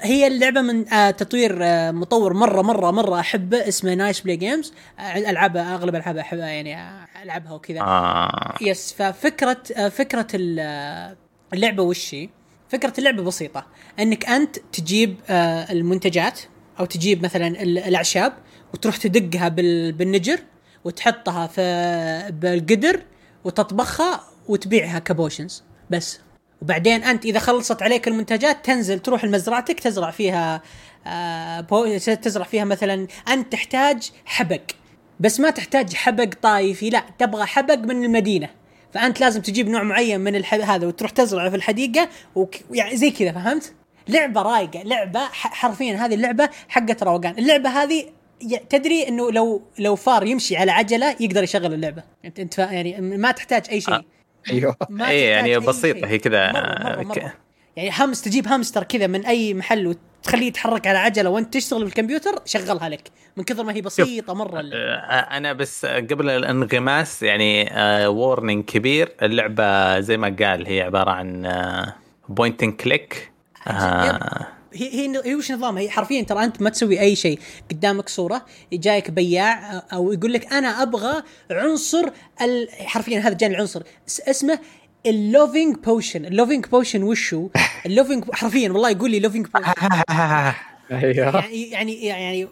هي 0.00 0.26
اللعبة 0.26 0.60
من 0.62 0.88
آه 0.92 1.10
تطوير 1.10 1.58
آه 1.62 1.90
مطور 1.90 2.32
مرة 2.34 2.62
مرة 2.62 2.90
مرة 2.90 3.20
أحبه 3.20 3.68
اسمه 3.68 3.94
niceplay 3.94 4.36
games 4.36 4.72
العابه 5.16 5.74
أغلب 5.74 5.94
العابها 5.94 6.22
احبها 6.22 6.46
يعني 6.46 6.76
آه، 6.76 7.06
ألعبها 7.22 7.52
وكذا. 7.52 7.80
آه. 7.80 8.54
yes 8.60 8.92
ففكرة 8.92 9.62
آه، 9.76 9.88
فكرة 9.88 10.26
آه، 10.60 11.16
اللعبة 11.52 11.82
وش 11.82 12.14
هي؟ 12.14 12.28
فكرة 12.68 12.92
اللعبة 12.98 13.22
بسيطة. 13.22 13.66
إنك 13.98 14.26
أنت 14.26 14.56
تجيب 14.72 15.16
آه، 15.28 15.72
المنتجات 15.72 16.40
أو 16.80 16.84
تجيب 16.84 17.24
مثلا 17.24 17.46
ال- 17.46 17.78
الأعشاب 17.78 18.32
وتروح 18.74 18.96
تدقها 18.96 19.48
بال- 19.48 19.92
بالنجر 19.92 20.38
وتحطها 20.84 21.46
في 21.46 22.30
بالقدر 22.40 23.02
وتطبخها 23.44 24.20
وتبيعها 24.48 24.98
ك 24.98 25.05
potions. 25.05 25.62
بس. 25.90 26.20
وبعدين 26.62 27.04
أنت 27.04 27.24
إذا 27.24 27.38
خلصت 27.38 27.82
عليك 27.82 28.08
المنتجات 28.08 28.64
تنزل 28.66 28.98
تروح 28.98 29.24
لمزرعتك 29.24 29.80
تزرع 29.80 30.10
فيها 30.10 30.62
آه، 31.06 31.60
بو- 31.60 31.96
تزرع 31.98 32.44
فيها 32.44 32.64
مثلا 32.64 33.06
أنت 33.28 33.52
تحتاج 33.52 34.10
حبق 34.24 34.60
بس 35.20 35.40
ما 35.40 35.50
تحتاج 35.50 35.94
حبق 35.94 36.28
طايفي 36.42 36.90
لا 36.90 37.02
تبغى 37.18 37.46
حبق 37.46 37.74
من 37.78 38.04
المدينة 38.04 38.48
فأنت 38.94 39.20
لازم 39.20 39.40
تجيب 39.40 39.68
نوع 39.68 39.82
معين 39.82 40.20
من 40.20 40.36
الح... 40.36 40.54
هذا 40.54 40.86
وتروح 40.86 41.10
تزرعه 41.10 41.50
في 41.50 41.56
الحديقة 41.56 42.08
وك... 42.34 42.56
يعني 42.70 42.96
زي 42.96 43.10
كذا 43.10 43.32
فهمت؟ 43.32 43.72
لعبة 44.08 44.42
رايقة 44.42 44.82
لعبة. 44.82 45.20
حرفيا 45.32 45.94
هذه 45.94 46.14
اللعبة 46.14 46.48
حقت 46.68 47.02
روقان 47.02 47.38
اللعبة 47.38 47.68
هذه 47.70 48.04
تدري 48.70 49.08
إنه 49.08 49.30
لو 49.32 49.62
لو 49.78 49.96
فار 49.96 50.26
يمشي 50.26 50.56
على 50.56 50.72
عجلة 50.72 51.16
يقدر 51.20 51.42
يشغل 51.42 51.74
اللعبة 51.74 52.02
انت 52.24 52.40
أنت 52.40 52.58
يعني 52.58 53.00
ما 53.00 53.30
تحتاج 53.32 53.62
أي 53.70 53.80
شيء. 53.80 53.94
أيوه 54.50 54.76
إيه، 55.10 55.40
تحتاج 55.42 55.54
يعني 55.54 55.72
شيء. 55.72 56.06
هي 56.06 56.18
كذا،. 56.18 57.32
يعني 57.76 57.90
همس 57.98 58.22
تجيب 58.22 58.48
هامستر 58.48 58.82
كذا 58.82 59.06
من 59.06 59.26
أي 59.26 59.54
محل 59.54 59.86
وتخليه 59.86 60.46
يتحرك 60.46 60.86
على 60.86 60.98
عجلة 60.98 61.30
وأنت 61.30 61.54
تشتغل 61.54 61.84
بالكمبيوتر 61.84 62.42
شغلها 62.44 62.88
لك 62.88 63.10
من 63.36 63.44
كثر 63.44 63.64
ما 63.64 63.74
هي 63.74 63.80
بسيطة 63.80 64.34
مرة. 64.34 64.60
آه، 64.60 65.36
أنا 65.36 65.52
بس 65.52 65.86
قبل 65.86 66.30
الانغماس 66.30 67.22
يعني 67.22 67.70
warning 68.06 68.64
كبير 68.64 69.12
اللعبة 69.22 70.00
زي 70.00 70.16
ما 70.16 70.36
قال 70.40 70.66
هي 70.66 70.80
عبارة 70.80 71.10
عن 71.10 71.52
point 72.28 72.64
click 72.64 73.32
هي 74.76 74.94
هي 74.94 75.22
هي 75.24 75.34
وش 75.34 75.52
نظامها؟ 75.52 75.82
هي 75.82 75.90
حرفيا 75.90 76.22
ترى 76.22 76.44
أنت 76.44 76.62
ما 76.62 76.70
تسوي 76.70 77.00
أي 77.00 77.16
شيء، 77.16 77.38
قدامك 77.70 78.08
صورة 78.08 78.44
جايك 78.72 79.10
بياع 79.10 79.82
أو 79.92 80.12
يقول 80.12 80.32
لك 80.32 80.52
أنا 80.52 80.82
أبغى 80.82 81.22
عنصر 81.50 82.08
ال... 82.42 82.68
حرفيا 82.72 83.18
هذا 83.20 83.34
جاني 83.34 83.54
العنصر. 83.54 83.82
اس- 84.08 84.20
اسمه 84.20 84.58
ال 85.06 85.16
loving 85.16 85.76
potion، 85.76 86.24
ال 86.24 86.30
loving 86.30 86.66
potion 86.66 87.02
وش 87.02 87.34
هو؟ 87.34 87.48
ال 87.86 87.91
loving 87.91 88.24
حرفيا 88.32 88.70
والله 88.70 88.90
يقول 88.90 89.10
لي 89.10 89.20
loving 89.20 89.46
potion 89.46 89.72
أيوه. 90.92 91.44
يعني 91.46 91.70
يعني 91.70 92.04
يعني 92.06 92.48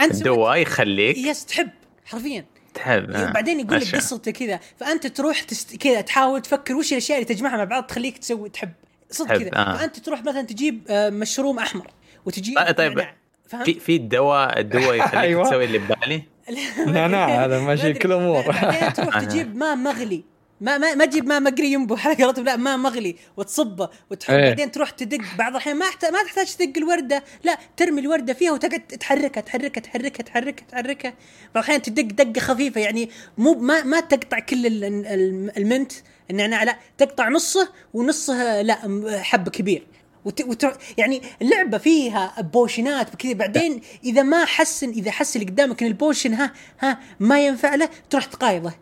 أنت 0.00 0.12
سمعت- 0.12 0.24
دواء 0.24 0.56
يخليك 0.56 1.16
yes 1.18 1.44
تحب 1.46 1.70
حرفيا. 2.04 2.44
تحب. 2.74 3.10
آه، 3.10 3.30
بعدين 3.30 3.60
يقول 3.60 3.80
لك. 3.80 3.96
قصته 3.96 4.30
كذا. 4.30 4.60
فأنت 4.80 5.06
تروح 5.06 5.40
تست... 5.42 5.76
كذا 5.76 6.00
تحاول 6.00 6.42
تفكر 6.42 6.74
وش 6.74 6.92
الأشياء 6.92 7.18
اللي 7.22 7.34
تجمعها 7.34 7.56
مع 7.56 7.64
بعض 7.64 7.82
تخليك 7.82 8.18
تسوي 8.18 8.48
تحب. 8.48 8.70
صدق 9.14 9.36
كذا 9.38 9.50
آه. 9.54 9.76
فأنت 9.76 9.98
تروح 9.98 10.22
مثلا 10.22 10.42
تجيب 10.42 10.86
آه، 10.90 11.10
مشروم 11.10 11.58
أحمر 11.58 11.90
وتجيب 12.26 12.58
آه، 12.58 12.70
طيب. 12.70 12.92
نعناع. 12.92 13.14
فهمت؟ 13.48 13.64
في 13.64 13.80
في 13.80 13.96
الدواء 13.96 14.60
الدواء 14.60 14.94
يخليك 14.98 15.14
أيوة. 15.14 15.44
تسوي 15.44 15.64
اللي 15.64 15.78
ببالي 15.78 16.22
نعناع 16.92 17.44
هذا 17.44 17.60
ماشي. 17.60 17.92
كل 17.92 18.12
أمور. 18.12 18.42
بعدين 18.50 18.92
تروح 18.92 19.20
تجيب 19.24 19.56
ماء 19.56 19.76
مغلي 19.76 20.24
ما 20.60 20.78
ما 20.78 20.94
ما 20.94 21.04
تجيب 21.04 21.26
ماء 21.26 21.40
مقري 21.40 21.72
ينبو 21.72 21.96
على 22.04 22.24
قولتهم 22.24 22.44
لا 22.44 22.56
ماء 22.56 22.76
مغلي 22.76 23.16
وتصبه 23.36 23.88
وتحط 24.10 24.30
إيه. 24.30 24.48
بعدين 24.48 24.70
تروح 24.70 24.90
تدق 24.90 25.18
بعض 25.38 25.50
الأحيان 25.52 25.76
ما 25.76 25.86
ما 26.12 26.22
تحتاج 26.24 26.54
تدق 26.54 26.72
الوردة 26.78 27.24
لا 27.44 27.58
ترمي 27.76 28.00
الوردة 28.00 28.32
فيها 28.32 28.52
وتقعد 28.52 28.80
تحركها 28.80 29.40
تحركها 29.40 29.80
تحركها 29.80 30.22
تحركها 30.22 30.64
تحركها 30.66 31.10
بعض 31.54 31.64
الأحيان 31.64 31.82
تدق 31.82 32.02
دقة 32.24 32.40
خفيفة 32.40 32.80
يعني 32.80 33.10
مو 33.38 33.54
ما 33.54 33.82
ما 33.84 34.00
تقطع 34.00 34.38
كل 34.38 34.66
ال- 34.66 34.84
ال- 34.84 35.52
ال 35.58 35.65
mint 35.65 35.92
النعناع 36.30 36.62
لا 36.62 36.76
تقطع 36.98 37.28
نصه 37.28 37.68
ونصه 37.94 38.62
لا 38.62 38.78
حب 39.22 39.48
كبير. 39.48 39.86
وت... 40.24 40.40
وت... 40.40 40.78
يعني 40.98 41.22
اللعبة 41.42 41.78
فيها 41.78 42.34
بوشنات 42.40 43.14
وكذا 43.14 43.32
بعدين 43.32 43.80
إذا 44.04 44.22
ما 44.22 44.44
حسن 44.44 44.90
إذا 44.90 45.10
حس 45.10 45.36
اللي 45.36 45.46
قدامك 45.46 45.82
إن 45.82 45.88
ال 45.88 45.95
potion 45.95 46.34
ها 46.34 46.52
ها 46.80 46.98
ما 47.20 47.46
ينفع 47.46 47.74
له 47.74 47.88
تروح 48.10 48.24
تقايضه. 48.24 48.72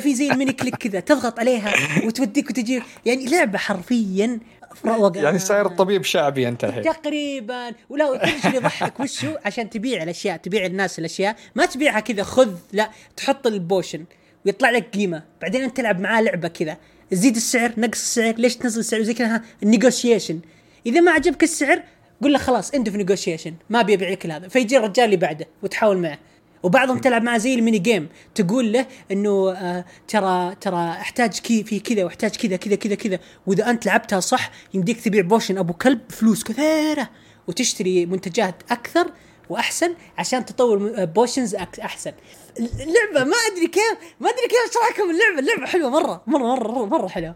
في 0.00 0.14
زي 0.14 0.30
ال 0.30 0.34
mini 0.34 0.52
click 0.52 0.76
كذا 0.76 1.00
تضغط 1.00 1.38
عليها 1.38 1.74
وتوديك 2.06 2.50
وتجي. 2.50 2.82
يعني 3.06 3.26
لعبة 3.26 3.58
حرفيا 3.58 4.40
يعني 5.14 5.38
صاير 5.38 5.68
طبيب 5.68 6.04
شعبي 6.04 6.48
أنت 6.48 6.64
الحين. 6.64 6.82
تقريبا. 6.82 7.72
ولا 7.88 8.16
كل 8.18 8.40
شيء 8.42 8.54
يضحك 8.54 9.00
وش 9.00 9.24
هو 9.24 9.38
عشان 9.44 9.70
تبيع 9.70 10.02
الأشياء 10.02 10.36
تبيع 10.36 10.66
الناس 10.66 10.98
الأشياء. 10.98 11.36
ما 11.54 11.66
تبيعها 11.66 12.00
كذا 12.00 12.22
خذ 12.22 12.54
لا 12.72 12.90
تحط 13.16 13.46
ال 13.46 13.53
potion. 13.53 14.04
ويطلع 14.46 14.70
لك 14.70 14.88
قيمة. 14.94 15.22
بعدين 15.42 15.62
أنت 15.62 15.76
تلعب 15.76 16.00
معاه 16.00 16.20
لعبة 16.20 16.48
كذا. 16.48 16.76
زيد 17.12 17.36
السعر 17.36 17.72
نقص 17.78 18.00
السعر. 18.00 18.34
ليش 18.34 18.56
تنزل 18.56 18.80
السعر؟ 18.80 19.02
زي 19.02 19.14
كذا. 19.14 19.42
ال 19.62 19.68
negotiation 19.68 20.40
إذا 20.86 21.00
ما 21.00 21.10
عجبك 21.10 21.42
السعر 21.42 21.82
قول 22.22 22.32
له 22.32 22.38
خلاص 22.38 22.70
انت 22.70 22.88
في 22.88 22.96
negotiation 22.96 23.54
ما 23.70 23.80
أبي 23.80 23.94
ابيع 23.94 24.10
لك 24.10 24.26
هذا 24.26 24.48
فيجي 24.48 24.76
الرجال 24.76 25.04
اللي 25.04 25.16
بعده 25.16 25.46
وتحاول 25.62 25.98
معه. 25.98 26.18
وبعضهم 26.62 26.98
تلعب 26.98 27.22
معه 27.22 27.38
زي 27.38 27.54
ال 27.54 27.59
mini 27.59 27.78
game 27.78 28.08
تقول 28.34 28.72
له 28.72 28.86
إنه 29.12 29.52
آه 29.52 29.84
ترى 30.08 30.54
ترى 30.60 30.90
أحتاج 30.90 31.38
كي 31.38 31.64
في 31.64 31.80
كذا 31.80 32.04
وأحتاج 32.04 32.36
كذا 32.36 32.56
كذا 32.56 32.74
كذا 32.74 32.94
كذا. 32.94 33.18
وإذا 33.46 33.70
أنت 33.70 33.86
لعبتها 33.86 34.20
صح 34.20 34.50
يمديك 34.74 35.00
تبيع 35.00 35.22
potion 35.22 35.58
أبو 35.58 35.72
كلب 35.72 36.00
فلوس 36.08 36.44
كثيرة. 36.44 37.10
وتشتري 37.48 38.06
منتجات 38.06 38.62
أكثر 38.70 39.10
وأحسن 39.48 39.94
عشان 40.18 40.44
تطور 40.44 41.04
potions 41.04 41.56
أك- 41.56 41.80
أحسن. 41.84 42.12
اللعبة 42.58 43.24
ما 43.30 43.36
أدري 43.52 43.66
كيف 43.66 43.96
ما 44.20 44.28
أدري 44.30 44.42
كيف 44.48 44.58
أشرح 44.70 44.90
لكم 44.98 45.10
اللعبة. 45.10 45.38
اللعبة 45.38 45.66
حلوة 45.66 45.90
مره 45.90 46.22
مره 46.26 46.54
مره 46.56 46.72
مره, 46.72 46.86
مرة 46.86 47.08
حلوة. 47.08 47.34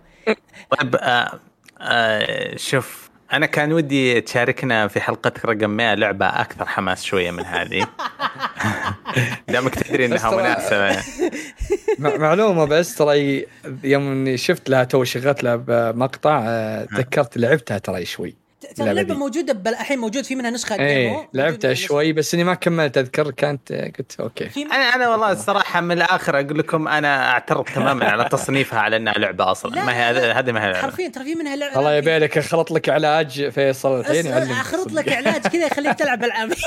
طيب 0.79 0.97
آه 0.97 1.40
آه 1.81 2.57
شوف 2.57 3.09
أنا 3.33 3.47
كان 3.47 3.73
ودي 3.73 4.21
تشاركنا 4.21 4.88
في 4.88 5.01
حلقتك 5.01 5.44
رقم 5.44 5.71
100 5.71 5.94
لعبة 5.94 6.27
أكثر 6.27 6.66
حماس 6.66 7.05
شوية 7.05 7.31
من 7.31 7.44
هذه. 7.44 7.87
دامك 9.49 9.75
تدري 9.75 10.07
إنها 10.07 10.31
مناسبة. 10.37 11.03
مع- 11.99 12.16
معلومة 12.16 12.64
بس 12.64 12.94
ترى 12.94 13.47
يوم 13.85 14.12
إني 14.12 14.37
شفت 14.37 14.68
لها 14.71 14.85
تو 14.85 15.05
شغلت 15.05 15.42
لها 15.42 15.57
بمقطع 15.57 16.42
آه، 16.47 16.85
تذكرت 16.85 17.38
لعبتها 17.38 17.79
ترى 17.79 18.05
شوي. 18.05 18.37
اللعبة. 18.81 19.14
موجودة 19.14 19.53
بل 19.53 19.71
الحين 19.71 19.99
موجود 19.99 20.25
في 20.25 20.35
منها 20.35 20.51
نسخة 20.51 20.77
demo 20.77 20.88
إيه 20.88 21.29
لعبتها 21.35 21.75
شوي 21.75 22.12
بس 22.12 22.35
إني 22.35 22.44
ما 22.44 22.55
كملت 22.55 22.99
أذكر 22.99 23.31
كانت 23.31 23.73
قلت 23.73 24.21
okay. 24.20 24.51
أنا 24.57 24.94
أنا 24.94 25.09
والله 25.09 25.33
الصراحة 25.33 25.81
من 25.81 25.92
الآخر 25.92 26.40
أقول 26.40 26.59
لكم 26.59 26.88
أنا 26.88 27.31
أعترض 27.31 27.64
تماما 27.64 28.11
على 28.11 28.29
تصنيفها 28.29 28.81
على 28.81 28.97
إنها 28.97 29.12
لعبة 29.12 29.51
أصلا. 29.51 29.75
لا، 29.75 29.85
ما 29.85 29.92
هي 29.97 30.33
هذه 30.33 30.53
ما 30.53 30.61
هي 30.64 30.66
لعبة. 30.66 30.79
حرفيا 30.79 31.09
ترى 31.09 31.25
في 31.25 31.35
منها 31.35 31.57
لعبة. 31.57 31.79
الله 31.79 31.94
يبي 31.94 32.18
لك 32.18 32.38
أخلط 32.38 32.71
لك 32.71 32.88
علاج 32.88 33.49
فيصل 33.49 34.01
الحين 34.01 34.27
اخلط 34.27 34.92
لك 34.92 35.12
علاج 35.12 35.47
كذا 35.47 35.66
يخليك 35.66 35.99
تلعب 35.99 36.25
ألعاب؟ 36.25 36.53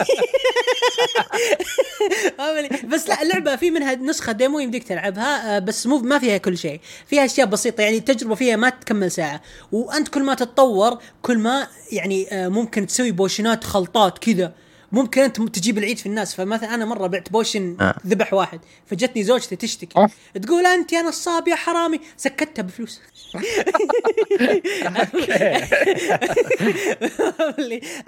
بس 2.93 3.09
لا 3.09 3.21
اللعبة 3.21 3.55
في 3.55 3.71
منها 3.71 3.95
نسخة 3.95 4.31
demo 4.31 4.59
يمديك 4.59 4.83
تلعبها 4.83 5.55
آه، 5.55 5.59
بس 5.59 5.87
مو 5.87 5.97
ما 5.97 6.19
فيها 6.19 6.37
كل 6.37 6.57
شيء. 6.57 6.79
فيها 7.07 7.25
أشياء 7.25 7.47
بسيطة 7.47 7.81
يعني 7.81 7.97
التجربة 7.97 8.35
فيها 8.35 8.55
ما 8.55 8.69
تكمل 8.69 9.11
ساعة. 9.11 9.41
وأنت 9.71 10.07
كل 10.07 10.23
ما 10.23 10.33
تتطور 10.33 10.97
كل 11.21 11.37
ما 11.37 11.67
يعني 11.91 12.27
آه، 12.31 12.47
ممكن 12.47 12.87
تسوي 12.87 13.11
بوشنات 13.11 13.63
خلطات 13.63 14.17
كذا. 14.17 14.53
ممكن 14.91 15.21
أنت 15.21 15.41
تجيب 15.41 15.77
العيد 15.77 15.97
في 15.97 16.05
الناس 16.05 16.35
فمثلا 16.35 16.73
أنا 16.73 16.85
مرة 16.85 17.07
بعت 17.07 17.31
potion 17.31 17.77
آه. 17.81 17.95
ذبح 18.07 18.33
واحد 18.33 18.59
فجتني 18.85 19.23
زوجتي 19.23 19.55
تشتكي. 19.55 20.07
تقول 20.41 20.65
أنت 20.65 20.93
يا 20.93 21.01
نصاب 21.01 21.47
يا 21.47 21.55
حرامي 21.55 21.99
سكتها 22.17 22.63
بفلوس. 22.63 23.01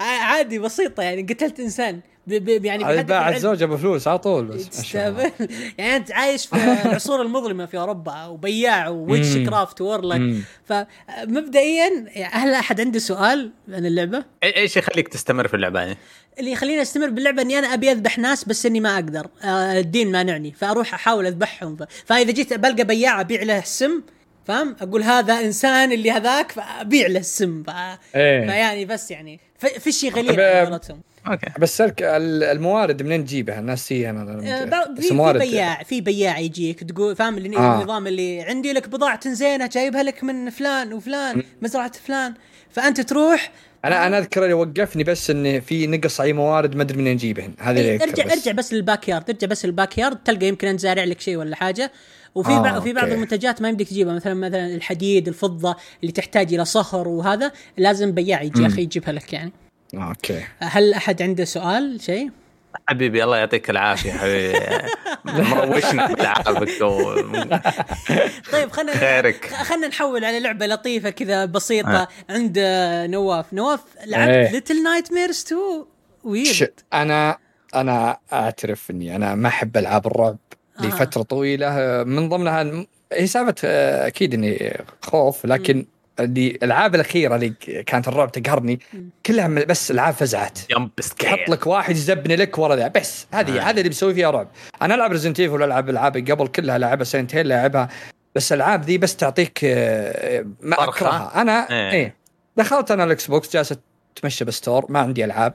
عادي 0.00 0.58
بسيطة 0.58 1.02
يعني 1.02 1.22
قتلت 1.22 1.60
إنسان. 1.60 2.00
ب- 2.26 2.34
ب- 2.44 2.64
يعني 2.64 3.02
باع. 3.02 3.28
الزوجه 3.28 3.64
بفلوس 3.64 4.08
على 4.08 4.18
طول 4.18 4.44
بس. 4.46 4.94
يعني 5.78 5.96
أنت 5.96 6.12
عايش 6.12 6.46
في 6.46 6.56
العصور 6.86 7.22
المظلمة 7.22 7.66
في 7.66 7.78
أوروبا 7.78 8.24
وبياع 8.26 8.88
وويتش. 8.88 9.36
كرافت 9.36 9.80
وورلك. 9.80 10.34
فمبدئيا 10.64 12.04
هل 12.32 12.54
أحد 12.54 12.80
عنده 12.80 12.98
سؤال 12.98 13.50
عن 13.68 13.86
اللعبة؟ 13.86 14.24
إيش 14.44 14.76
يخليك 14.76 15.08
تستمر 15.08 15.48
في 15.48 15.54
اللعبة 15.54 15.80
يعني؟ 15.80 15.96
اللي 16.38 16.52
يخليني 16.52 16.82
أستمر 16.82 17.10
باللعبة 17.10 17.42
إني 17.42 17.58
أنا 17.58 17.74
أبي 17.74 17.90
أذبح 17.92 18.18
ناس 18.18 18.44
بس 18.44 18.66
إني 18.66 18.80
ما 18.80 18.94
أقدر 18.94 19.26
آه، 19.44 19.78
الدين 19.78 20.12
مانعني 20.12 20.52
فأروح 20.52 20.94
أحاول 20.94 21.26
أذبحهم 21.26 21.76
فإذا 22.06 22.30
جيت 22.32 22.52
بلقى 22.54 22.84
بياع 22.84 23.20
أبيع 23.20 23.42
له 23.42 23.58
السم 23.58 24.02
فاهم 24.44 24.76
أقول 24.80 25.02
هذا 25.02 25.40
إنسان 25.40 25.92
اللي 25.92 26.10
هذاك 26.10 26.52
فأبيع 26.52 27.06
له 27.06 27.18
السم 27.20 27.62
ف... 27.62 27.70
إيه. 27.70 28.46
فيعني 28.46 28.84
بس 28.84 29.10
يعني 29.10 29.40
ف- 29.58 29.66
فشي 29.78 30.08
غليل 30.08 30.32
طب، 30.34 30.40
على 30.40 30.66
قولتهم 30.70 31.00
okay. 31.26 31.46
بس 31.58 31.76
سلك 31.76 32.02
ال- 32.02 32.42
الموارد 32.44 33.02
منين 33.02 33.24
تجيبها؟ 33.24 33.60
ناسيها 33.60 34.08
آه، 34.08 34.12
أنا 34.12 34.64
بعض- 34.64 34.94
بس 34.98 35.06
في 35.06 35.14
موارد- 35.14 35.40
بياع 35.40 35.82
في 35.82 36.00
بياع 36.00 36.38
يجيك 36.38 36.84
تقول 36.84 37.16
فاهم 37.16 37.36
اللي 37.38 37.56
آه. 37.56 37.78
النظام 37.80 38.06
اللي 38.06 38.42
عندي 38.42 38.72
لك 38.72 38.88
بضاعة 38.88 39.28
زينة 39.30 39.66
جايبها 39.66 40.02
لك 40.02 40.24
من 40.24 40.50
فلان 40.50 40.92
وفلان 40.92 41.42
مزرعة 41.62 41.92
فلان. 41.92 42.34
فأنت 42.70 43.00
تروح 43.00 43.50
أنا 43.84 44.06
أنا 44.06 44.18
أذكر 44.18 44.42
اللي 44.42 44.54
وقفني 44.54 45.04
بس 45.04 45.30
ان 45.30 45.60
في 45.60 45.86
نقص 45.86 46.20
أي 46.20 46.32
موارد 46.32 46.76
ما 46.76 46.82
أدري 46.82 46.98
منين 46.98 47.12
نجيبهن. 47.14 47.54
هذا 47.58 47.70
اللي 47.80 47.90
إيه، 47.90 47.96
أذكر 47.96 48.08
ارجع 48.10 48.24
بس. 48.24 48.32
ارجع 48.32 48.52
بس 48.52 48.72
لل 48.74 49.08
backyard 49.08 49.30
ارجع 49.30 49.46
بس 49.46 49.64
لل 49.66 49.98
backyard 49.98 50.16
تلقى 50.16 50.46
يمكن 50.48 50.68
انت 50.68 50.80
زارع 50.80 51.04
لك 51.04 51.20
شيء 51.20 51.36
ولا 51.36 51.56
حاجة. 51.56 51.92
وفي 52.34 52.50
آه، 52.50 52.62
بعض 52.62 52.82
في 52.82 52.92
بعض. 52.92 53.08
المنتجات 53.08 53.62
ما 53.62 53.68
يمديك 53.68 53.88
تجيبها 53.88 54.14
مثلا 54.14 54.34
مثلا 54.34 54.66
الحديد 54.74 55.28
الفضة 55.28 55.76
اللي 56.00 56.12
تحتاج 56.12 56.54
إلى 56.54 56.64
صهر 56.64 57.08
وهذا 57.08 57.52
لازم 57.76 58.12
بياع 58.12 58.42
يجي 58.42 58.62
يا 58.62 58.66
أخي 58.66 58.82
يجيبها 58.82 59.12
لك 59.12 59.32
يعني. 59.32 59.52
آه، 59.52 59.63
okay 60.02 60.44
هل 60.58 60.94
أحد 60.94 61.22
عنده 61.22 61.44
سؤال 61.44 62.00
شيء؟ 62.00 62.30
حبيبي 62.88 63.24
الله 63.24 63.36
يعطيك 63.36 63.70
العافية 63.70 64.12
حبيبي 64.12 64.58
مروشنا 65.24 66.12
بتعبك 66.12 66.80
و... 66.82 67.14
طيب 68.52 68.70
خلينا 68.70 68.92
خيرك. 68.96 69.46
خلينا 69.46 69.88
نحول 69.88 70.24
على 70.24 70.40
لعبة 70.40 70.66
لطيفة 70.66 71.10
كذا 71.10 71.44
بسيطة 71.44 72.02
آه. 72.02 72.08
عند 72.30 72.58
نواف 73.10 73.52
نواف 73.52 73.80
لعبت 74.06 74.28
إيه. 74.30 74.50
Little 74.52 74.82
Nightmares 74.82 75.44
2 75.46 75.60
ش- 75.62 76.24
ويرد 76.24 76.72
أنا 76.94 77.38
أنا 77.74 78.18
أعترف 78.32 78.90
إني 78.90 79.16
أنا 79.16 79.34
ما 79.34 79.48
أحب 79.48 79.76
ألعاب 79.76 80.06
الرعب 80.06 80.36
آه. 80.80 80.86
لفترة 80.86 81.22
طويلة 81.22 81.70
من 82.06 82.28
ضمنها 82.28 82.86
هي 83.12 83.26
سالفة 83.26 83.54
آه، 83.64 84.06
أكيد 84.06 84.34
إني 84.34 84.76
خوف 85.02 85.46
لكن 85.46 85.86
اللي 86.20 86.48
الألعاب 86.50 86.94
الأخيرة 86.94 87.34
اللي 87.34 87.50
كانت 87.86 88.08
الرعب 88.08 88.32
تقهرني 88.32 88.80
كلها 89.26 89.48
بس 89.48 89.90
العاب 89.90 90.14
فزعات 90.14 90.58
يحط 91.22 91.48
لك 91.48 91.66
واحد 91.66 91.96
يزبني 91.96 92.36
لك 92.36 92.58
ورا 92.58 92.76
ذا. 92.76 92.88
بس 92.88 93.26
هذه 93.32 93.58
آه. 93.58 93.62
هذا 93.62 93.78
اللي 93.78 93.88
بيسوي 93.88 94.14
فيها 94.14 94.30
رعب. 94.30 94.48
أنا 94.82 94.94
ألعب 94.94 95.12
ريزنت 95.12 95.40
ايفل 95.40 95.62
العب 95.62 95.90
ألعاب 95.90 96.30
قبل 96.30 96.46
كلها 96.46 96.78
لعبها 96.78 97.04
سنتين 97.04 97.46
لعبها. 97.46 97.88
بس 98.34 98.52
الألعاب 98.52 98.84
ذي 98.84 98.98
بس 98.98 99.16
تعطيك 99.16 99.60
آه، 99.64 100.46
ما. 100.60 100.84
أكرهها. 100.84 101.40
أنا 101.40 101.70
إيه. 101.70 101.90
إيه. 101.90 102.14
دخلت 102.56 102.90
أنا 102.90 103.04
الإكس 103.04 103.26
بوكس 103.26 103.52
جالس 103.52 103.74
أتمشى 104.16 104.44
بالستور 104.44 104.86
ما 104.88 104.98
عندي 104.98 105.24
ألعاب. 105.24 105.54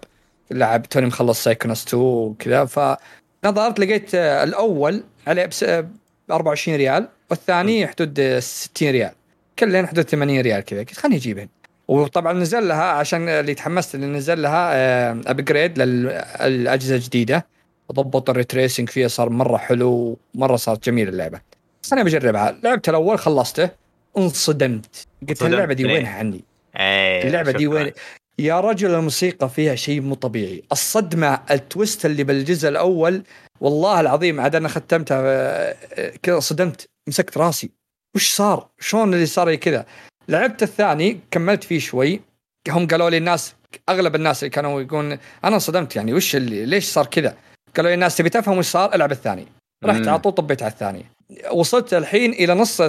لعب 0.52 0.90
توني 0.90 1.06
مخلص 1.06 1.44
سايكونس 1.44 1.88
2 1.88 2.04
وكذا. 2.04 2.66
فنظرت 2.66 3.80
لقيت 3.80 4.16
آه، 4.16 4.44
الأول 4.44 5.04
عليه 5.28 5.46
بس 5.46 5.64
آه، 5.64 5.82
ب 5.82 6.32
24 6.32 6.78
ريال 6.78 7.08
والثاني 7.30 7.88
حدود 7.88 8.20
آه، 8.20 8.40
60 8.40 8.90
ريال. 8.90 9.12
كلهن 9.60 9.88
حدود 9.88 10.10
80 10.10 10.42
ريال 10.42 10.62
كذا. 10.62 10.80
قلت 10.80 10.98
خليني 10.98 11.18
أجيبهن. 11.18 11.48
وطبعا 11.88 12.34
نزل 12.34 12.68
لها 12.68 12.84
عشان 12.84 13.30
اللي 13.30 13.54
تحمست 13.54 13.96
اللي 13.96 14.06
نزل 14.06 14.42
لها 14.42 15.12
upgrade 15.12 15.80
للأجهزة 15.80 16.96
الجديدة. 16.96 17.48
ضبط 17.92 18.30
ال 18.30 18.35
ray 18.35 18.52
tracing 18.52 18.90
فيها 18.90 19.08
صار 19.08 19.30
مرة 19.30 19.58
حلو 19.58 20.18
مره 20.36 20.56
صارت 20.56 20.86
جميلة 20.86 21.10
اللعبة. 21.10 21.42
بس 21.84 21.94
أنا 21.94 22.04
بجربها 22.04 22.56
لعبت 22.64 22.90
الأول 22.90 23.20
خلصته. 23.20 23.70
انصدمت. 24.18 25.08
قلت 25.22 25.30
انصدمت 25.30 25.54
اللعبه 25.54 25.74
دي؟ 25.74 25.86
وينها 25.86 26.14
عني 26.14 26.44
إيه، 26.80 27.28
اللعبة 27.28 27.52
دي. 27.52 27.68
وين؟ 27.68 27.92
يا 28.40 28.60
رجل 28.60 28.96
الموسيقى 28.96 29.50
فيها 29.50 29.76
شيء 29.76 30.02
مو 30.02 30.16
طبيعي. 30.16 30.64
الصدمة 30.72 31.40
ال 31.52 31.61
twist 31.61 32.06
اللي 32.06 32.24
بالجزء 32.24 32.70
الأول 32.70 33.24
والله 33.62 34.00
العظيم 34.00 34.40
عاد 34.40 34.56
أنا 34.56 34.68
ختمتها 34.68 35.22
آه، 35.22 35.76
آه، 35.94 36.14
كذا 36.24 36.40
صدمت. 36.40 36.90
مسكت 37.08 37.38
راسي. 37.38 37.79
وش 38.16 38.36
صار؟ 38.36 38.68
شلون 38.80 39.14
اللي 39.14 39.26
صار 39.26 39.56
كذا؟ 39.56 39.86
لعبت 40.28 40.64
الثاني 40.64 41.20
كملت 41.32 41.64
فيه 41.64 41.80
شوي. 41.80 42.22
هم 42.70 42.88
قالوا 42.88 43.10
لي 43.10 43.18
الناس 43.18 43.56
أغلب 43.90 44.16
الناس 44.16 44.44
اللي 44.44 44.50
كانوا 44.50 44.82
يقولون 44.82 45.18
أنا 45.44 45.60
صدمت 45.60 45.96
يعني 45.96 46.14
وش 46.14 46.36
اللي 46.36 46.66
ليش 46.66 46.86
صار 46.86 47.06
كذا؟ 47.06 47.38
قالوا 47.76 47.90
لي 47.90 47.94
الناس 47.94 48.18
تبي 48.18 48.30
تفهم 48.30 48.58
وش 48.58 48.66
صار؟ 48.66 48.96
ألعب 48.96 49.12
الثاني. 49.12 49.48
رحت. 49.86 50.08
على 50.08 50.20
طول 50.20 50.32
طبيت 50.32 50.64
على 50.64 50.72
الثاني. 50.72 51.06
وصلت 51.52 51.94
الحين 51.94 52.32
إلى 52.32 52.54
نص 52.54 52.82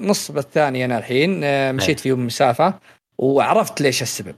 نص 0.00 0.30
الثاني 0.30 0.84
أنا 0.84 0.98
الحين 0.98 1.40
آه، 1.44 1.72
مشيت 1.72 2.00
فيه 2.00 2.16
مسافة 2.16 2.74
وعرفت 3.18 3.80
ليش 3.80 4.02
السبب. 4.02 4.34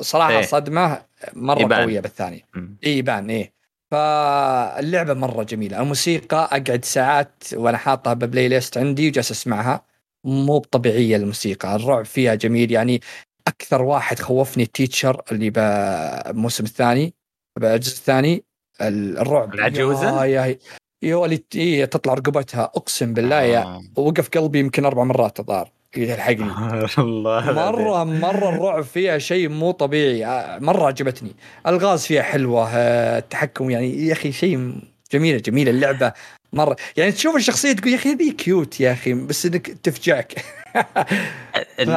صراحة 0.00 0.30
إيه. 0.30 0.42
صدمة 0.42 1.02
مرة 1.32 1.60
يبان. 1.60 1.82
قوية 1.82 2.00
بالثاني. 2.00 2.44
اي 2.86 2.98
يبان 2.98 3.30
إيه. 3.30 3.52
فاللعبة 3.90 5.14
مرة 5.14 5.42
جميلة. 5.42 5.80
الموسيقى 5.80 6.36
أقعد 6.52 6.84
ساعات 6.84 7.42
وأنا 7.54 7.78
حاطها 7.78 8.14
ببلاي 8.14 8.48
ليست 8.48 8.78
عندي 8.78 9.08
وجالس 9.08 9.30
أسمعها. 9.30 9.84
مو 10.24 10.58
طبيعيه 10.58 11.16
الموسيقى 11.16 11.76
الرعب 11.76 12.04
فيها 12.04 12.34
جميل. 12.34 12.70
يعني 12.72 13.00
أكثر 13.46 13.82
واحد 13.82 14.18
خوفني 14.18 14.62
التيتشر 14.62 15.22
اللي 15.32 15.50
بالموسم 15.50 16.64
الثاني 16.64 17.14
بالجزء 17.60 17.96
الثاني. 17.96 18.44
ال- 18.80 19.18
الرعب. 19.18 19.54
العجوزة؟ 19.54 20.24
يا 20.24 20.46
يا 20.46 20.58
يا 21.02 21.24
اللي 21.24 21.44
إيه 21.54 21.84
تطلع 21.84 22.14
رقبتها. 22.14 22.62
أقسم 22.64 23.14
بالله 23.14 23.40
يا 23.42 23.62
آه. 23.62 23.82
وقف 23.96 24.28
قلبي 24.28 24.58
يمكن 24.58 24.84
أربع 24.84 25.04
مرات 25.04 25.40
الظاهر 25.40 25.70
يلحقني 25.96 26.50
الله. 26.98 27.52
مرة 27.52 28.04
مرة 28.04 28.48
الرعب 28.48 28.84
فيها 28.84 29.18
شيء 29.18 29.48
مو 29.48 29.70
طبيعي. 29.70 30.26
آه، 30.26 30.58
مرة 30.58 30.86
عجبتني. 30.86 31.32
الغاز 31.66 32.06
فيها 32.06 32.22
حلوة 32.22 32.68
آه، 32.74 33.18
التحكم 33.18 33.70
يعني 33.70 34.06
يا 34.06 34.12
أخي 34.12 34.32
شيء 34.32 34.72
جميلة 35.12 35.38
جميلة 35.38 35.70
اللعبة. 35.70 36.12
مرة. 36.52 36.76
يعني 36.96 37.12
تشوف 37.12 37.36
الشخصية 37.36 37.72
تقول 37.72 37.90
يا 37.92 37.96
أخي 37.96 38.14
ذي 38.14 38.32
كيوت 38.32 38.80
يا 38.80 38.92
أخي 38.92 39.14
بس 39.14 39.46
إنك 39.46 39.66
تفجعك. 39.66 40.32
ف... 41.86 41.90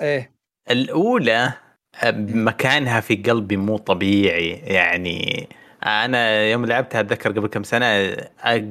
إيه. 0.00 0.30
الأولى 0.70 1.52
مكانها 2.18 3.00
في 3.00 3.14
قلبي 3.16 3.56
مو 3.56 3.76
طبيعي. 3.76 4.50
يعني 4.50 5.48
أنا 5.86 6.42
يوم 6.42 6.66
لعبتها 6.66 7.00
أتذكر 7.00 7.32
قبل 7.32 7.46
كم 7.46 7.62
سنة 7.62 8.16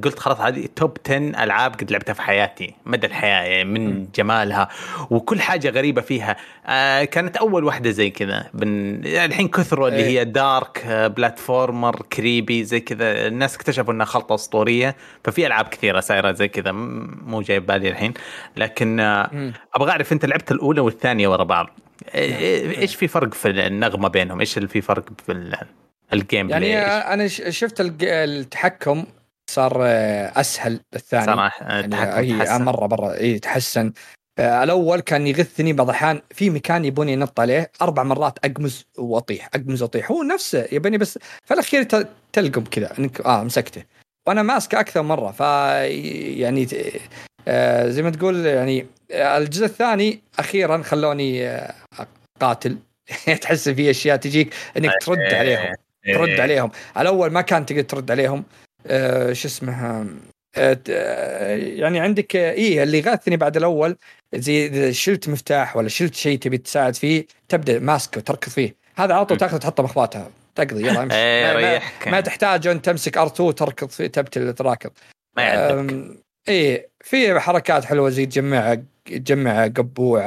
قلت 0.04 0.18
خلاص 0.18 0.40
هذه 0.40 0.68
توب 0.76 0.96
10 1.06 1.16
ألعاب 1.16 1.74
قد 1.74 1.90
لعبتها 1.90 2.12
في 2.12 2.22
حياتي 2.22 2.74
مدى 2.86 3.06
الحياة 3.06 3.42
يعني 3.42 3.64
من 3.64 4.06
جمالها 4.14 4.68
وكل 5.10 5.40
حاجة 5.40 5.70
غريبة 5.70 6.00
فيها. 6.00 6.36
آه، 6.66 7.04
كانت 7.04 7.36
أول 7.36 7.64
واحدة 7.64 7.90
زي 7.90 8.10
كذا 8.10 8.50
بن... 8.54 9.00
الحين 9.04 9.48
كثروا 9.48 9.88
اللي 9.88 9.98
إيه. 9.98 10.20
هي 10.20 10.24
دارك 10.24 10.86
platformer 11.16 12.02
creepy 12.12 12.64
زي 12.64 12.80
كذا. 12.80 13.26
الناس 13.26 13.56
اكتشفوا 13.56 13.92
إنها 13.92 14.06
خلطة 14.06 14.34
أسطورية 14.34 14.96
ففي 15.24 15.46
ألعاب 15.46 15.68
كثيرة 15.68 16.00
صايرة 16.00 16.32
زي 16.32 16.48
كذا 16.48 16.72
مو 16.72 17.40
جاي 17.40 17.60
بالي 17.60 17.88
الحين. 17.88 18.14
لكن 18.56 19.00
آه،. 19.00 19.52
أبغى 19.74 19.90
أعرف 19.90 20.12
أنت 20.12 20.24
لعبت 20.24 20.52
الأولى 20.52 20.80
والثانية 20.80 21.28
ورا 21.28 21.44
بعض. 21.44 21.66
إيه- 22.02 22.14
إيش 22.78 22.94
في 22.94 23.08
فرق 23.08 23.34
في 23.34 23.50
النغمة 23.50 24.08
بينهم؟ 24.08 24.40
إيش 24.40 24.56
اللي 24.56 24.68
في 24.68 24.80
فرق 24.80 25.04
في 25.26 25.32
ال 26.12 26.20
game 26.20 26.50
يعني 26.50 26.66
play؟ 26.66 26.84
أنا 26.84 27.28
شفت 27.28 27.76
التحكم 27.80 29.04
صار 29.50 29.78
آه، 29.82 30.40
أسهل 30.40 30.80
بالثاني 30.92 31.26
صراحة 31.26 31.66
يعني 31.68 31.86
التحكم. 32.40 32.64
مرة 32.64 32.86
مرة 32.86 33.14
إي 33.14 33.38
تحسن. 33.38 33.92
آه، 34.38 34.64
الأول 34.64 35.00
كان 35.00 35.26
يغثني 35.26 35.72
بعض 35.72 35.88
الأحيان 35.88 36.20
في 36.30 36.50
مكان 36.50 36.84
يبوني 36.84 37.12
ينط 37.12 37.40
عليه 37.40 37.70
أربع 37.82 38.02
مرات 38.02 38.38
أقمز 38.44 38.86
وأطيح 38.98 39.48
أقمز 39.54 39.82
وأطيح. 39.82 40.10
هو 40.10 40.22
نفسه 40.22 40.68
يبني 40.72 40.98
بس 40.98 41.18
في 41.44 41.54
الأخير 41.54 41.82
تلقم 42.32 42.64
كذا 42.64 42.98
إنك 42.98 43.20
آه 43.20 43.42
مسكته. 43.44 43.82
وأنا 44.28 44.42
ماسكه 44.42 44.80
أكثر 44.80 45.02
مرة 45.02 45.30
ف 45.30 45.40
يعني 45.40 46.68
آه 47.48 47.88
زي 47.88 48.02
ما 48.02 48.10
تقول 48.10 48.46
يعني 48.46 48.86
آه، 49.10 49.38
الجزء 49.38 49.64
الثاني 49.64 50.22
أخيرا 50.38 50.82
خلوني 50.82 51.48
آه، 51.48 51.74
قاتل 52.40 52.78
تحس 53.42 53.68
في 53.68 53.90
أشياء 53.90 54.16
تجيك 54.16 54.54
إنك 54.76 54.92
ترد 55.00 55.18
عليهم. 55.18 55.60
إيه. 55.60 55.81
ترد 56.06 56.40
عليهم. 56.40 56.70
الأول 56.98 57.30
ما 57.30 57.40
كان 57.40 57.66
تقدر 57.66 57.82
ترد 57.82 58.10
عليهم 58.10 58.44
آه 58.86 59.32
شو 59.32 59.48
اسمها 59.48 60.06
آه 60.56 60.78
آه، 60.90 61.56
يعني 61.56 62.00
عندك 62.00 62.36
آه، 62.36 62.52
إيه 62.52 62.82
اللي 62.82 63.00
غاثني 63.00 63.36
بعد 63.36 63.56
الأول 63.56 63.96
زي 64.34 64.66
إذا 64.66 64.92
شلت 64.92 65.28
مفتاح 65.28 65.76
ولا 65.76 65.88
شلت 65.88 66.14
شيء 66.14 66.38
تبي 66.38 66.58
تساعد 66.58 66.94
فيه 66.94 67.26
تبدأ 67.48 67.78
ماسكه 67.78 68.18
وتركض 68.18 68.48
فيه. 68.48 68.74
هذا 68.96 69.14
على 69.14 69.26
طول 69.26 69.38
تاخذ 69.38 69.58
تحطه 69.58 69.82
باخواتها 69.82 70.30
تقضي 70.54 70.86
يلا 70.86 71.02
امشي. 71.02 71.16
إيه، 71.16 71.54
ما- 71.54 71.78
ما-. 71.78 72.10
ما 72.10 72.20
تحتاج 72.20 72.66
ان 72.66 72.82
تمسك 72.82 73.18
ار2 73.18 73.40
وتركض 73.40 73.88
فيه 73.88 74.06
تبتل 74.06 74.52
تراكض. 74.52 74.90
ما 75.36 75.86
إيه 76.48 76.88
في 77.04 77.40
حركات 77.40 77.84
حلوة 77.84 78.10
زي 78.10 78.26
تجمع 78.26 78.76
تجمع 79.04 79.64
قبوع 79.66 80.20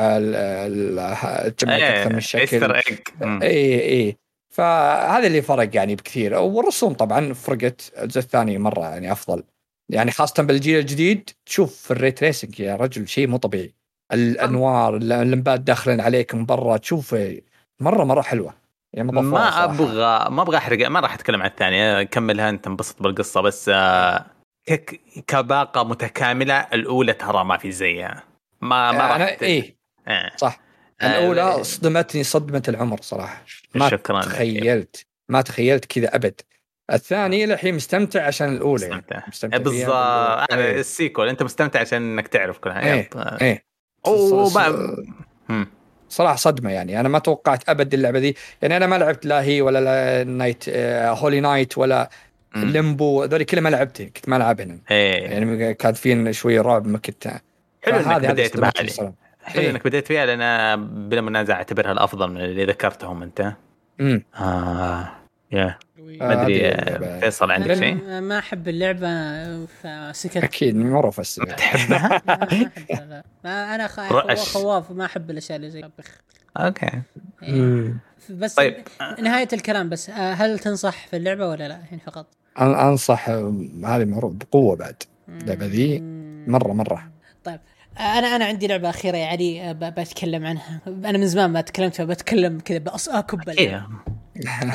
تجمع 1.49 1.77
أكثر 1.77 2.13
من 2.13 2.19
شكل 2.19 2.39
إيستر 2.41 2.75
إيج. 2.75 2.97
اي 3.43 3.81
اي 3.91 4.17
فهذا 4.55 5.27
اللي 5.27 5.41
فرق 5.41 5.69
يعني 5.75 5.95
بكثير. 5.95 6.33
والرسوم 6.33 6.93
طبعا 6.93 7.33
فرقت 7.33 7.91
الجزء 8.01 8.19
الثاني 8.19 8.57
مرة 8.57 8.81
يعني 8.83 9.11
أفضل. 9.11 9.43
يعني 9.91 10.11
خاصة 10.11 10.43
بالجيل 10.43 10.79
الجديد 10.79 11.29
تشوف 11.45 11.75
في 11.75 11.91
الريت 11.91 12.23
ريسنج 12.23 12.59
يا 12.59 12.75
رجل 12.75 13.07
شيء 13.07 13.27
مو 13.27 13.37
طبيعي. 13.37 13.73
الأنوار 14.13 14.95
اللمبات 14.95 15.59
داخلين 15.59 16.01
عليك 16.01 16.35
من 16.35 16.45
برا 16.45 16.77
تشوف 16.77 17.15
مرة 17.79 18.03
مرة 18.03 18.21
حلوة. 18.21 18.53
يعني 18.93 19.11
ما. 19.11 19.63
أبغى 19.63 20.29
ما 20.29 20.41
أبغى 20.41 20.57
أحرق 20.57 20.87
ما 20.87 20.99
راح 20.99 21.13
أتكلم 21.13 21.41
عن 21.41 21.49
الثانية. 21.49 22.03
كملها 22.03 22.49
أنت 22.49 22.67
انبسط 22.67 23.01
بالقصة 23.03 23.41
بس 23.41 23.69
آه، 23.73 24.25
كباقة 25.27 25.83
متكاملة 25.83 26.59
الأولى 26.73 27.13
ترى 27.13 27.43
ما 27.43 27.57
في 27.57 27.71
زيها. 27.71 28.23
ما 28.61 28.91
ما 28.91 29.07
راح 29.07 29.33
ت- 29.33 29.43
إيه. 29.43 29.75
آه. 30.07 30.31
صح. 30.37 30.59
الاولى 31.03 31.63
صدمتني 31.63 32.23
صدمه 32.23 32.63
العمر 32.67 33.01
صراحة. 33.01 33.43
ما 33.75 33.89
شكرا 33.89 34.19
لك. 34.21 34.25
تخيلت 34.25 35.05
ما 35.29 35.41
تخيلت 35.41 35.85
كذا 35.85 36.15
أبد. 36.15 36.41
الثاني 36.93 37.43
الحين 37.43 37.75
مستمتع 37.75 38.25
عشان 38.25 38.55
الأولى. 38.55 38.85
يعني. 38.85 38.95
مستمتع. 38.95 39.23
مستمتع. 39.27 39.57
إيه 39.57 39.63
فيها 39.63 39.71
بالضبط 39.71 39.95
بالأولى. 39.95 40.45
أنا 40.51 40.65
إيه. 40.65 40.79
السيكول. 40.79 41.29
أنت 41.29 41.43
مستمتع 41.43 41.79
عشان 41.79 42.01
إنك 42.01 42.27
تعرف 42.27 42.57
كل 42.57 42.71
حاجة 42.71 42.93
إيه 42.93 43.09
إيه. 43.41 43.65
اوه. 44.07 45.67
صراحة 46.09 46.35
صدمة 46.35 46.71
يعني. 46.71 46.99
أنا 46.99 47.09
ما 47.09 47.19
توقعت 47.19 47.69
أبد 47.69 47.93
اللعبة 47.93 48.19
دي. 48.19 48.35
يعني 48.61 48.77
أنا 48.77 48.87
ما 48.87 48.95
لعبت 48.95 49.25
لا 49.25 49.43
هي 49.43 49.61
ولا 49.61 49.81
لا 49.81 50.23
نايت 50.23 50.63
آه، 50.69 51.09
هولي 51.11 51.39
نايت 51.39 51.77
ولا. 51.77 52.09
Limbo. 52.55 53.23
هذول 53.23 53.43
كلها 53.43 53.61
ما 53.61 53.69
لعبتهم 53.69 54.07
كنت 54.07 54.29
ما 54.29 54.37
العبهم 54.37 54.81
إيه. 54.91 55.23
يعني 55.23 55.73
كان 55.73 55.93
في 55.93 56.33
شوية 56.33 56.61
رعب 56.61 56.87
ما 56.87 56.97
كنت. 56.97 57.27
حلو 57.83 57.97
إنك 57.97 58.31
بديت 58.31 58.57
بهذه. 58.57 59.13
حلو 59.45 59.61
إيه. 59.61 59.69
إنك 59.71 59.85
بديت 59.87 60.07
فيها 60.07 60.25
لأن 60.25 60.85
بلا 61.09 61.21
منازع 61.21 61.53
أعتبرها 61.55 61.91
الأفضل 61.91 62.31
من 62.31 62.41
اللي 62.41 62.65
ذكرتهم 62.65 63.23
أنت 63.23 63.53
امم 63.99 64.23
آه. 64.39 65.09
يا 65.51 65.65
آه، 65.65 65.77
ما 65.99 66.41
أدري 66.41 66.67
آه، 66.67 66.71
اللعبة. 66.97 67.19
فيصل 67.19 67.51
عندك 67.51 67.73
شيء؟ 67.73 67.95
ما- 68.21 68.39
أحب 68.39 68.67
اللعبة 68.67 69.65
فسكت 69.65 70.37
أكيد 70.37 70.75
معروف 70.75 71.19
السبب 71.19 71.55
تحبها؟ 71.55 72.21
ما 73.43 73.75
أنا. 73.75 73.87
خواف 74.35 74.91
ما 74.91 75.05
أحب 75.05 75.29
الأشياء 75.31 75.55
اللي 75.57 75.69
زي 75.69 75.81
بخ. 75.99 76.07
okay 76.57 77.01
إيه. 77.43 77.93
بس 78.29 78.53
طيب. 78.53 78.75
نهاية 79.19 79.47
الكلام 79.53 79.89
بس 79.89 80.09
آه، 80.09 80.33
هل 80.33 80.59
تنصح 80.59 81.07
في 81.07 81.17
اللعبة 81.17 81.47
ولا 81.49 81.67
لا 81.67 81.79
الحين 81.79 81.99
فقط؟ 81.99 82.27
أن- 82.57 82.61
أنصح 82.61 83.29
آه، 83.29 83.53
هذه 83.85 84.05
معروف 84.05 84.33
بقوة 84.33 84.75
بعد 84.75 85.03
اللعبة 85.29 85.65
ذي. 85.65 85.99
مرة 86.47 86.73
مرة 86.73 87.09
طيب 87.43 87.59
أنا 87.99 88.35
أنا 88.35 88.45
عندي 88.45 88.67
لعبة 88.67 88.89
أخيرة 88.89 89.17
يا 89.17 89.25
علي 89.27 89.61
آه، 89.69 89.71
بتكلم 89.71 90.45
عنها. 90.45 90.81
أنا 90.87 91.17
من 91.17 91.27
زمان 91.27 91.49
ما 91.49 91.61
تكلمت 91.61 91.95
فبتكلم 91.95 92.59
كذا 92.59 92.81
اكب. 93.09 93.49
إيه 93.49 93.87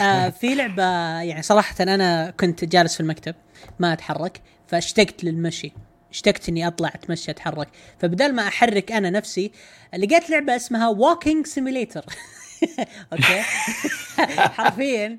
آه 0.00 0.28
في 0.28 0.54
لعبة 0.54 0.82
يعني 1.22 1.42
صراحة 1.42 1.74
أنا 1.80 2.30
كنت 2.40 2.64
جالس 2.64 2.94
في 2.94 3.00
المكتب 3.00 3.34
ما 3.78 3.92
أتحرك 3.92 4.40
فاشتقت 4.68 5.24
للمشي. 5.24 5.72
اشتقت 6.10 6.48
إني 6.48 6.66
أطلع 6.66 6.88
أتمشى 6.88 7.30
أتحرك. 7.30 7.68
فبدال 7.98 8.34
ما 8.34 8.48
أحرك 8.48 8.92
أنا 8.92 9.10
نفسي 9.10 9.52
لقيت 9.96 10.30
لعبة 10.30 10.56
اسمها 10.56 10.88
walking 10.88 11.46
simulator 11.46 12.04
okay؟ 13.12 13.40
حرفيا 14.56 15.18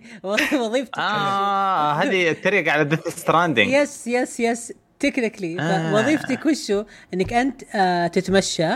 وظيفتي. 0.53 0.99
آه 1.01 1.93
هذه 1.93 2.29
التريق 2.29 2.73
على 2.73 2.85
Death 2.85 3.07
Stranding 3.07 3.67
yes 3.67 4.07
yes 4.07 4.39
yes 4.39 4.73
technically 5.01 5.59
آه. 5.59 5.91
فوظيفتك 5.91 6.45
وشو 6.45 6.83
إنك 7.13 7.33
أنت 7.33 7.63
آه 7.75 8.07
تتمشى 8.07 8.69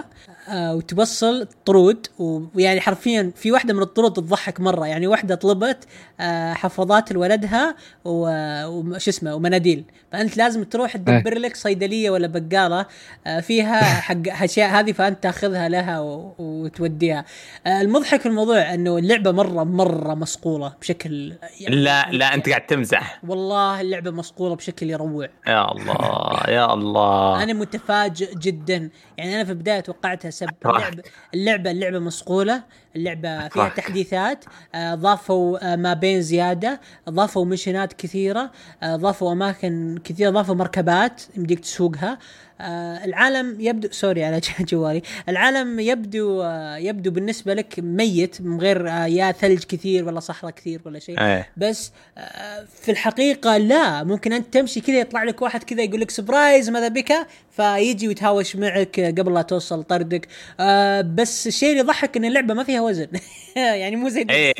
وتوصل 0.53 1.47
طرود 1.65 2.07
و- 2.19 2.41
ويعني 2.55 2.81
حرفيا 2.81 3.31
في 3.35 3.51
واحدة 3.51 3.73
من 3.73 3.81
الطرود 3.81 4.13
تضحك 4.13 4.59
مرة. 4.59 4.87
يعني 4.87 5.07
واحدة 5.07 5.35
طلبت 5.35 5.87
آه 6.19 6.53
حفاضات 6.53 7.11
لولدها 7.11 7.75
و- 8.05 8.65
وش 8.65 9.07
اسمه 9.07 9.35
ومناديل. 9.35 9.83
فأنت 10.11 10.37
لازم 10.37 10.63
تروح 10.63 10.97
تدبر 10.97 11.37
لك 11.37 11.55
صيدلية 11.55 12.09
ولا 12.09 12.27
بقالة 12.27 12.85
آه 13.27 13.39
فيها 13.39 13.79
حق 14.07 14.43
اشياء 14.43 14.69
هذه 14.69 14.91
فأنت 14.91 15.23
تاخذها 15.23 15.69
لها 15.69 15.99
و- 15.99 16.35
وتوديها. 16.39 17.25
آه 17.67 17.81
المضحك 17.81 18.19
في 18.21 18.25
الموضوع 18.25 18.73
إنه 18.73 18.97
اللعبة 18.97 19.31
مرة 19.31 19.63
مرة 19.63 20.13
مصقوله 20.13 20.73
بشكل 20.81 21.33
يعني 21.59 21.75
لا 21.75 22.11
لا 22.11 22.33
أنت 22.33 22.49
قاعد 22.49 22.65
تمزح. 22.65 23.19
والله 23.27 23.81
اللعبة 23.81 24.11
مصقوله 24.11 24.55
بشكل 24.55 24.89
يروع. 24.89 25.27
يا 25.47 25.71
الله 25.71 26.39
يا 26.47 26.73
الله. 26.73 27.43
أنا 27.43 27.53
متفاجئ 27.53 28.35
جدا. 28.35 28.89
يعني 29.17 29.35
أنا 29.35 29.43
في 29.43 29.49
البداية 29.51 29.79
توقعتها 29.79 30.29
سب 30.35 30.49
أكرهك. 30.65 30.75
اللعبه 30.75 31.03
اللعبه 31.33 31.71
اللعبة 31.71 31.99
مصقولة 31.99 32.63
اللعبة 32.95 33.47
فيها. 33.47 33.69
تحديثات 33.69 34.45
آه، 34.75 34.95
ضافوا 34.95 35.73
آه، 35.73 35.75
ما 35.75 35.93
بين 35.93 36.21
زيادة 36.21 36.81
ضافوا 37.09 37.45
مشينات 37.45 37.93
كثيرة 37.93 38.51
آه، 38.83 38.95
ضافوا 38.95 39.31
أماكن 39.31 39.97
كثيرة 40.03 40.29
ضافوا 40.29 40.55
مركبات 40.55 41.21
يمديك 41.37 41.59
تسوقها 41.59 42.19
العالم 42.61 43.57
يبدو 43.61 43.87
سوري 43.91 44.23
على 44.23 44.41
جوالي. 44.71 45.01
العالم 45.29 45.79
يبدو 45.79 46.41
آه، 46.41 46.77
يبدو 46.77 47.11
بالنسبة 47.11 47.53
لك 47.53 47.75
ميت 47.79 48.41
من 48.41 48.59
غير 48.61 48.89
آه، 48.89 49.05
يا 49.05 49.31
ثلج 49.31 49.63
كثير 49.63 50.05
ولا 50.05 50.19
صحراء 50.19 50.51
كثير 50.53 50.81
ولا 50.85 50.99
شيء. 50.99 51.19
إيه. 51.21 51.49
بس 51.57 51.91
آه، 52.17 52.65
في 52.81 52.91
الحقيقة 52.91 53.57
لا. 53.57 54.03
ممكن 54.03 54.33
أنت 54.33 54.53
تمشي 54.53 54.81
كذا 54.81 54.99
يطلع 54.99 55.23
لك 55.23 55.41
واحد 55.41 55.63
كذا 55.63 55.81
يقول 55.83 55.99
لك 56.01 56.11
surprise 56.11 56.69
ماذا 56.69 56.87
بك؟ 56.87 57.13
فيجي 57.51 58.07
ويتهاوش 58.07 58.55
معك 58.55 58.99
قبل 58.99 59.33
لا 59.33 59.41
توصل 59.41 59.83
طردك. 59.83 60.27
آه، 60.59 61.01
بس 61.01 61.47
الشيء 61.47 61.69
اللي 61.69 61.79
يضحك 61.79 62.17
إن 62.17 62.25
اللعبة 62.25 62.53
ما 62.53 62.63
فيها 62.63 62.81
وزن. 62.81 63.07
يعني 63.55 63.95
مو 63.95 64.09
زي 64.09 64.25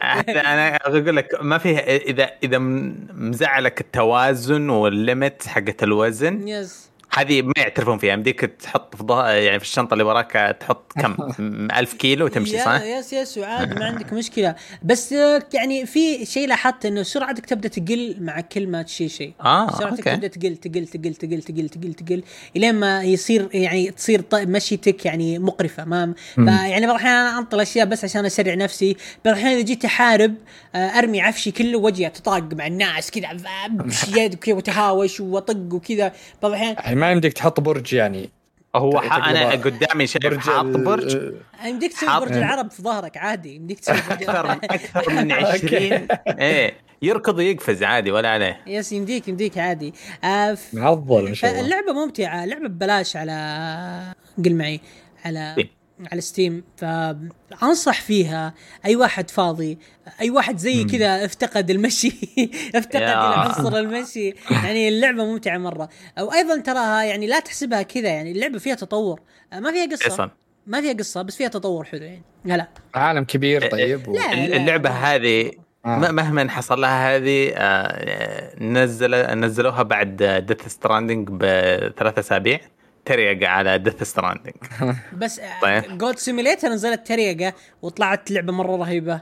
حتى 0.00 0.40
أنا 0.40 0.76
أقول 0.76 1.16
لك 1.16 1.28
ما 1.42 1.58
فيه 1.58 1.78
إذا 1.78 2.30
إذا 2.42 2.58
مزعلك 2.58 3.80
التوازن 3.80 4.68
وال 4.70 4.92
limit 4.92 5.46
حقت 5.46 5.82
الوزن 5.82 6.48
yes 6.48 6.91
هذه 7.14 7.42
ما 7.42 7.52
يعترفون 7.56 7.98
فيها. 7.98 8.12
يمديك 8.12 8.40
تحط 8.40 8.96
في 8.96 9.02
ظهر 9.04 9.34
يعني 9.34 9.58
في 9.58 9.64
الشنطة 9.64 9.92
اللي 9.92 10.04
وراك 10.04 10.56
تحط 10.60 10.92
كم؟ 10.92 11.10
م- 11.38 11.68
ألف 11.78 11.94
كيلو 11.94 12.24
وتمشي 12.24 12.58
صح؟ 12.58 12.82
yes 12.82 13.12
yes 13.12 13.38
وعادي 13.38 13.74
ما 13.74 13.84
عندك 13.86 14.12
مشكلة. 14.12 14.54
بس 14.82 15.12
آه، 15.12 15.42
يعني 15.54 15.86
في 15.86 16.26
شيء 16.26 16.48
لاحظت 16.48 16.86
إنه 16.86 17.02
سرعتك 17.02 17.46
تبدأ 17.46 17.68
تقل 17.68 18.16
مع 18.20 18.40
كل 18.40 18.66
ما 18.66 18.82
تشيل 18.82 19.10
شيء. 19.10 19.32
آه 19.44 19.70
سرعتك 19.78 20.04
تبدأ 20.04 20.26
تقل 20.28 20.56
تقل 20.56 20.86
تقل 20.86 21.14
تقل 21.14 21.42
تقل 21.42 21.68
تقل 21.68 21.94
تقل 21.94 22.22
إلين 22.56 22.74
ما 22.74 23.02
يصير 23.02 23.48
يعني 23.54 23.90
تصير 23.90 24.20
ط- 24.20 24.34
مشيتك 24.34 25.06
يعني 25.06 25.38
مقرفة. 25.38 25.84
ما 25.84 26.14
فيعني 26.34 26.86
بعض 26.86 26.94
الاحيان 26.96 27.14
أنا 27.14 27.38
أنطل 27.38 27.60
أشياء 27.60 27.86
بس 27.86 28.04
عشان 28.04 28.24
أسرع 28.24 28.54
نفسي. 28.54 28.96
بعض 29.24 29.34
الاحيان 29.34 29.54
إذا 29.56 29.64
جيت 29.66 29.84
أحارب 29.84 30.34
آه، 30.74 30.78
أرمي 30.78 31.20
عفشي 31.20 31.50
كله 31.50 31.78
وجهي 31.78 32.06
أتطاق 32.06 32.54
مع 32.54 32.66
الناس 32.66 33.10
كذا 33.10 33.28
يد 34.16 34.34
وكذا 34.34 34.54
وتهاوش 34.54 35.20
وأطق 35.20 35.74
وكذا. 35.74 36.12
بعض 36.42 36.52
الاحيان 36.52 36.76
ما 37.02 37.10
يمديك 37.10 37.32
تحط 37.32 37.60
برج 37.60 37.92
يعني. 37.92 38.30
هو 38.76 39.00
ح- 39.00 39.28
أنا. 39.28 39.50
قدامي 39.50 40.06
شايف 40.06 40.24
برج 40.26 40.38
حاط 40.38 40.64
برج. 40.64 41.32
يمديك 41.64 41.92
تسوي 41.92 42.20
برج 42.20 42.32
العرب 42.32 42.70
في 42.70 42.82
ظهرك 42.82 43.16
عادي 43.16 43.54
يمديك 43.56 43.80
تسوي 43.80 43.96
برج 44.08 44.22
أكثر 44.22 44.50
أكثر 44.52 45.12
من 45.12 45.32
20 45.42 45.72
إيه 46.38 46.74
يركض 47.02 47.38
ويقفز 47.38 47.82
عادي 47.82 48.10
ولا 48.10 48.28
عليه. 48.30 48.60
يس 48.66 48.92
يمديك 48.92 49.28
يمديك 49.28 49.58
عادي. 49.58 49.94
آه 50.24 50.54
ف- 50.54 50.74
معضل 50.74 51.28
ما 51.28 51.34
شاء 51.34 51.50
الله. 51.50 51.62
فاللعبة 51.62 51.92
ممتعة 51.92 52.44
لعبة 52.44 52.68
ببلاش 52.68 53.16
على 53.16 53.32
قل 54.44 54.54
معي 54.54 54.80
على 55.24 55.52
Steam. 55.52 55.68
على 56.12 56.20
Steam 56.20 56.64
فأنصح 56.76 58.00
فيها 58.00 58.54
أي 58.84 58.96
واحد 58.96 59.30
فاضي 59.30 59.78
أي 60.20 60.30
واحد 60.30 60.56
زي 60.56 60.84
كذا 60.84 61.24
افتقد 61.24 61.70
المشي 61.70 62.12
افتقد 62.74 63.02
عنصر 63.02 63.76
المشي. 63.78 64.34
يعني 64.50 64.88
اللعبة 64.88 65.24
ممتعة 65.24 65.58
مرة. 65.58 65.88
وأيضا 66.20 66.60
تراها 66.60 67.02
يعني 67.02 67.26
لا 67.26 67.40
تحسبها 67.40 67.82
كذا 67.82 68.08
يعني 68.08 68.32
اللعبة 68.32 68.58
فيها 68.58 68.74
تطور. 68.74 69.20
آه، 69.52 69.60
ما 69.60 69.72
فيها 69.72 69.86
قصة. 69.86 70.04
فيصل 70.04 70.30
ما 70.66 70.80
فيها 70.80 70.92
قصة 70.92 71.22
بس 71.22 71.36
فيها 71.36 71.48
تطور 71.48 71.84
حلو 71.84 72.02
يعني. 72.02 72.22
لا 72.44 72.68
عالم 72.94 73.24
كبير 73.24 73.70
طيب 73.70 74.08
و... 74.08 74.14
لا. 74.14 74.32
اللعبة 74.32 74.90
هذه 74.90 75.50
آه. 75.86 75.98
مهما 75.98 76.50
حصل 76.50 76.80
لها 76.80 77.16
هذه 77.16 77.52
آه، 77.56 78.62
نزل 78.62 79.10
نزلوها 79.40 79.82
بعد 79.82 80.44
Death 80.46 80.68
Stranding 80.68 81.28
بثلاث 81.32 82.18
أسابيع. 82.18 82.60
تريق 83.04 83.48
على 83.48 83.78
Death 83.78 84.02
Stranding 84.02 84.54
بس 85.20 85.40
طيب. 85.62 85.98
Goat 85.98 86.16
Simulator 86.16 86.68
نزلت 86.68 87.06
تريقة 87.06 87.52
وطلعت 87.82 88.30
لعبة 88.30 88.52
مرة 88.52 88.76
رهيبة. 88.76 89.20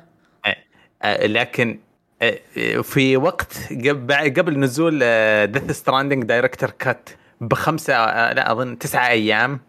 لكن 1.04 1.78
آه، 2.22 2.80
في 2.82 3.16
وقت 3.16 3.72
قبل 3.72 4.14
قبل 4.14 4.58
نزول 4.58 4.98
Death 5.46 5.70
Stranding 5.70 6.24
Director's 6.24 6.70
Cut 6.70 7.08
بخمسة 7.40 7.94
آه، 7.94 8.32
لا 8.32 8.52
أظن 8.52 8.78
تسعة 8.78 9.08
أيام. 9.08 9.60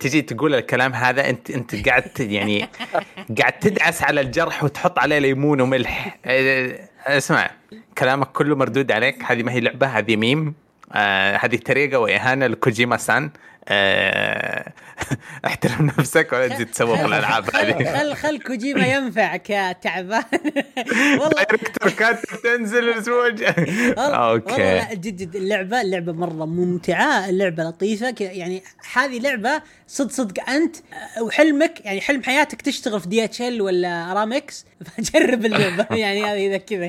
تجي 0.00 0.22
تقول 0.22 0.54
الكلام 0.54 0.92
هذا 0.92 1.30
أنت 1.30 1.50
أنت 1.50 1.88
قاعد 1.88 2.20
يعني 2.20 2.68
قاعد 3.38 3.52
تدعس 3.52 4.02
على 4.02 4.20
الجرح 4.20 4.64
وتحط 4.64 4.98
عليه 4.98 5.18
ليمون 5.18 5.60
وملح. 5.60 6.18
آه، 6.24 6.88
اسمع 7.06 7.50
كلامك 7.98 8.32
كله 8.32 8.56
مردود 8.56 8.92
عليك. 8.92 9.24
هذه 9.24 9.42
ما 9.42 9.52
هي 9.52 9.60
لعبة 9.60 9.86
هذه 9.86 10.16
ميم 10.16 10.54
آه 10.92 11.36
هذه 11.36 11.56
طريقه 11.56 11.98
وإهانة 11.98 12.46
لكوجيما 12.46 12.96
سان 12.96 13.30
آه 13.68 14.72
احترم 15.46 15.86
نفسك 15.86 16.32
ولا 16.32 16.48
تجي 16.48 16.64
تسوق 16.64 17.00
الألعاب 17.00 17.56
هذه. 17.56 17.98
خل 17.98 18.14
خل 18.14 18.38
كوجيما 18.42 18.86
ينفعك 18.86 19.50
يا 19.50 19.72
تعبان 19.72 20.24
والله 21.20 21.42
Director's 21.42 21.90
Cut 21.90 22.26
تنزل 22.26 22.88
الأسبوع 22.88 23.24
والله 23.24 23.54
والله 23.88 24.30
أوكي. 24.30 24.56
لا 24.56 24.94
جد 24.94 25.16
جد 25.16 25.36
اللعبه 25.36 25.80
اللعبة 25.80 26.12
مرة 26.12 26.44
ممتعة 26.44 27.28
اللعبة 27.28 27.62
لطيفة 27.64 28.14
يعني 28.20 28.62
هذه 28.92 29.18
لعبة 29.18 29.62
صدق 29.86 30.10
صدق 30.10 30.50
أنت 30.50 30.76
آه، 30.76 31.22
وحلمك 31.22 31.84
يعني 31.84 32.00
حلم 32.00 32.22
حياتك 32.22 32.62
تشتغل 32.62 33.00
في 33.00 33.08
DHL 33.08 33.62
ولا 33.62 34.12
ارامكس 34.12 34.66
فجرب 34.96 35.44
اللعبة. 35.44 35.86
يعني 35.96 36.24
هذه 36.24 36.46
إذا 36.46 36.56
كذا. 36.56 36.84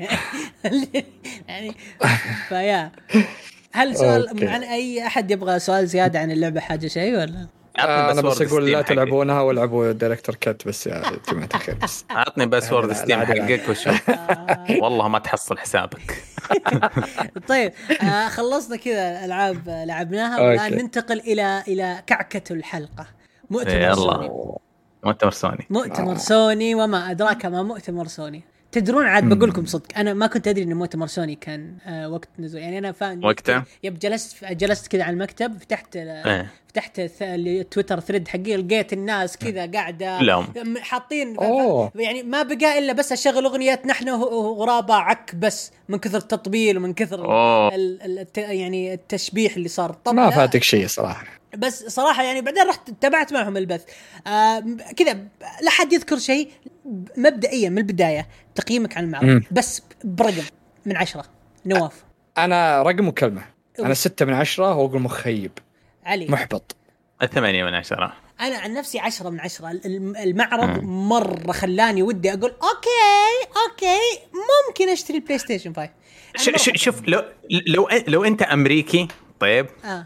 يعني 0.63 1.05
يعني 1.47 1.75
فيا. 2.49 2.91
هل 3.73 3.97
سؤال 3.97 4.27
أوكي. 4.29 4.47
عن 4.47 4.63
أي 4.63 5.05
أحد 5.07 5.31
يبغى 5.31 5.59
سؤال 5.59 5.87
زيادة 5.87 6.19
عن 6.19 6.31
اللعبة 6.31 6.59
حاجة 6.59 6.87
شيء 6.87 7.13
ولا؟ 7.13 7.47
آه، 7.79 8.11
أنا 8.11 8.21
بس 8.21 8.41
أقول 8.41 8.71
لا. 8.71 8.81
تلعبونها 8.81 9.41
والعبوا 9.41 9.91
Director's 9.91 10.35
Cut 10.35 10.67
بس 10.67 10.87
يا 10.87 11.01
جماعة 11.31 11.49
الخير 11.55 11.75
بس 11.83 12.05
عطني 12.09 12.45
password 12.45 12.93
Steam. 12.93 13.19
حقك 13.25 13.69
وشوف 13.69 14.09
آه، 14.09 14.65
والله 14.83 15.07
ما 15.07 15.19
تحصل 15.19 15.57
حسابك 15.57 16.23
طيب 17.47 17.73
آه 18.03 18.27
خلصنا 18.27 18.75
كذا 18.75 19.25
العاب 19.25 19.69
لعبناها. 19.87 20.41
والآن 20.41 20.73
ننتقل 20.73 21.19
إلى 21.19 21.63
إلى 21.67 22.03
كعكة 22.07 22.53
الحلقة 22.53 23.05
مؤتمر 23.49 23.93
سوني 23.93 24.25
يلا 24.25 24.29
مؤتمر 25.03 25.31
سوني 25.31 25.67
مؤتمر 25.69 26.11
آه. 26.13 26.17
سوني 26.17 26.75
وما 26.75 27.11
أدراك 27.11 27.45
ما 27.45 27.63
مؤتمر 27.63 28.07
سوني 28.07 28.43
تدرون 28.71 29.05
عاد 29.05 29.33
بقول 29.33 29.49
لكم 29.49 29.65
صدق 29.65 29.97
أنا 29.97 30.13
ما 30.13 30.27
كنت 30.27 30.47
أدري 30.47 30.63
إن 30.63 30.73
مؤتمر 30.73 31.07
سوني 31.07 31.35
كان 31.35 31.77
آه 31.85 32.09
وقت 32.09 32.29
نزول 32.39 32.61
يعني 32.61 32.77
أنا 32.77 32.91
فاهم 32.91 33.23
وقته؟ 33.23 33.63
yep 33.83 33.99
جلست 33.99 34.45
جلست 34.45 34.87
كذا 34.87 35.03
على 35.03 35.13
المكتب 35.13 35.57
فتحت 35.57 35.95
آه. 35.95 36.47
فتحت 36.71 37.01
ث- 37.01 37.21
ال 37.21 37.31
Twitter 37.31 37.99
thread 37.99 38.27
حقي 38.27 38.55
لقيت 38.57 38.93
الناس 38.93 39.37
كذا 39.37 39.71
قاعدة 39.71 40.19
حاطين. 40.81 41.35
يعني 41.95 42.23
ما 42.23 42.43
بقى 42.43 42.79
إلا 42.79 42.93
بس 42.93 43.11
أشغل 43.11 43.45
أغنية 43.45 43.81
نحن 43.85 44.09
غرابة 44.09 44.93
عك 44.95 45.35
بس 45.35 45.71
من 45.89 45.97
كثر 45.99 46.17
التطبيل 46.17 46.77
ومن 46.77 46.93
كثر. 46.93 47.25
ال- 47.75 48.01
ال- 48.01 48.19
الت- 48.19 48.37
يعني 48.37 48.93
التشبيح 48.93 49.55
اللي 49.55 49.67
صار. 49.67 49.91
طب 49.93 50.13
ما 50.13 50.29
فاتك 50.29 50.63
شيء 50.63 50.87
صراحة. 50.87 51.25
بس 51.57 51.83
صراحة 51.87 52.23
يعني 52.23 52.41
بعدين 52.41 52.67
رحت 52.67 52.89
تابعت 53.01 53.33
معهم 53.33 53.57
البث. 53.57 53.83
آه 54.27 54.63
كذا 54.97 55.13
لا 55.61 55.69
حد 55.69 55.93
يذكر 55.93 56.17
شيء 56.17 56.49
مبدئيا 57.17 57.69
من 57.69 57.77
البداية 57.77 58.27
تقييمك 58.55 58.97
عن 58.97 59.03
المعرض. 59.03 59.43
بس 59.51 59.81
برقم 60.03 60.43
من 60.85 60.97
عشرة 60.97 61.23
نواف. 61.65 62.03
أنا 62.37 62.81
رقم 62.83 63.07
وكلمة. 63.07 63.41
أنا 63.79 63.93
ستة 63.93 64.25
من 64.25 64.33
عشرة 64.33 64.75
واقول 64.75 65.01
مخيب 65.01 65.51
علي. 66.05 66.25
محبط. 66.27 66.75
الثمانية 67.21 67.63
من 67.63 67.73
عشرة. 67.73 68.13
أنا 68.41 68.57
عن 68.57 68.73
نفسي 68.73 68.99
عشرة 68.99 69.29
من 69.29 69.39
عشرة. 69.39 69.71
الم- 69.71 70.15
المعرض 70.15 70.83
مرة 70.83 71.51
خلاني 71.51 72.03
ودي 72.03 72.29
أقول 72.33 72.49
أوكي 72.51 73.47
أوكي 73.69 73.99
ممكن 74.67 74.89
أشتري 74.89 75.17
ال 75.17 75.37
PlayStation 75.37 75.73
5 75.73 75.89
ش- 76.37 76.49
ش- 76.69 76.83
شوف 76.83 77.01
لو 77.07 77.23
لو 77.67 77.87
لو 78.07 78.23
أنت 78.23 78.41
أمريكي 78.41 79.07
طيب 79.39 79.67
آه. 79.85 80.05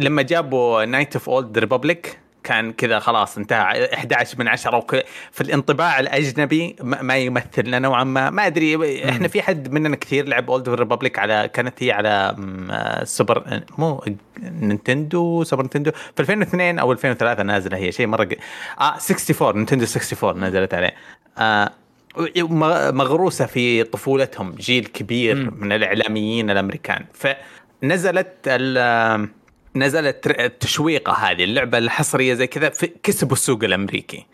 لما 0.00 0.22
جابوا 0.22 0.84
Knights 0.84 1.16
of 1.16 1.30
Old 1.30 1.58
Republic 1.58 2.18
كان 2.46 2.72
كذا 2.72 2.98
خلاص 2.98 3.38
انتهى. 3.38 3.94
11 3.94 4.38
من 4.38 4.48
10 4.48 4.76
وك... 4.76 4.96
في 5.32 5.40
الانطباع 5.40 6.00
الأجنبي 6.00 6.76
ما 6.82 7.02
ما 7.02 7.16
يمثلنا 7.16 7.78
نوعا 7.78 8.04
ما. 8.04 8.30
ما 8.30 8.46
أدري 8.46 9.08
إحنا 9.08 9.28
في 9.28 9.42
حد 9.42 9.72
مننا 9.72 9.96
كثير 9.96 10.28
لعب 10.28 10.50
Old 10.50 10.68
Republic 10.68 11.18
على 11.18 11.50
كانت 11.54 11.82
هي 11.82 11.92
على 11.92 12.34
م- 12.38 13.04
سوبر 13.04 13.60
مو 13.78 14.04
Nintendo 14.42 15.44
Super 15.44 15.62
Nintendo. 15.62 15.90
في 15.90 16.20
2002 16.20 16.78
أو 16.78 16.92
2003 16.92 17.42
نازلة 17.42 17.76
هي 17.76 17.92
شيء 17.92 18.06
مرة. 18.06 18.28
آه 18.80 18.94
64 18.94 19.56
Nintendo 19.56 19.84
64 19.84 20.44
نزلت 20.44 20.74
عليه. 20.74 20.94
آه 21.38 21.70
م- 22.36 22.96
مغروسة 22.96 23.46
في 23.46 23.82
طفولتهم 23.84 24.54
جيل 24.54 24.86
كبير 24.86 25.50
من 25.58 25.72
الإعلاميين 25.72 26.50
الأمريكان. 26.50 27.04
فنزلت 27.82 28.32
ال 28.46 29.28
نزلت 29.76 30.26
التشويقه 30.26 31.12
هذه 31.12 31.44
اللعبة 31.44 31.78
الحصرية 31.78 32.34
زي 32.34 32.46
كذا 32.46 32.68
كسبوا 33.02 33.32
السوق 33.36 33.64
الأمريكي 33.64 34.26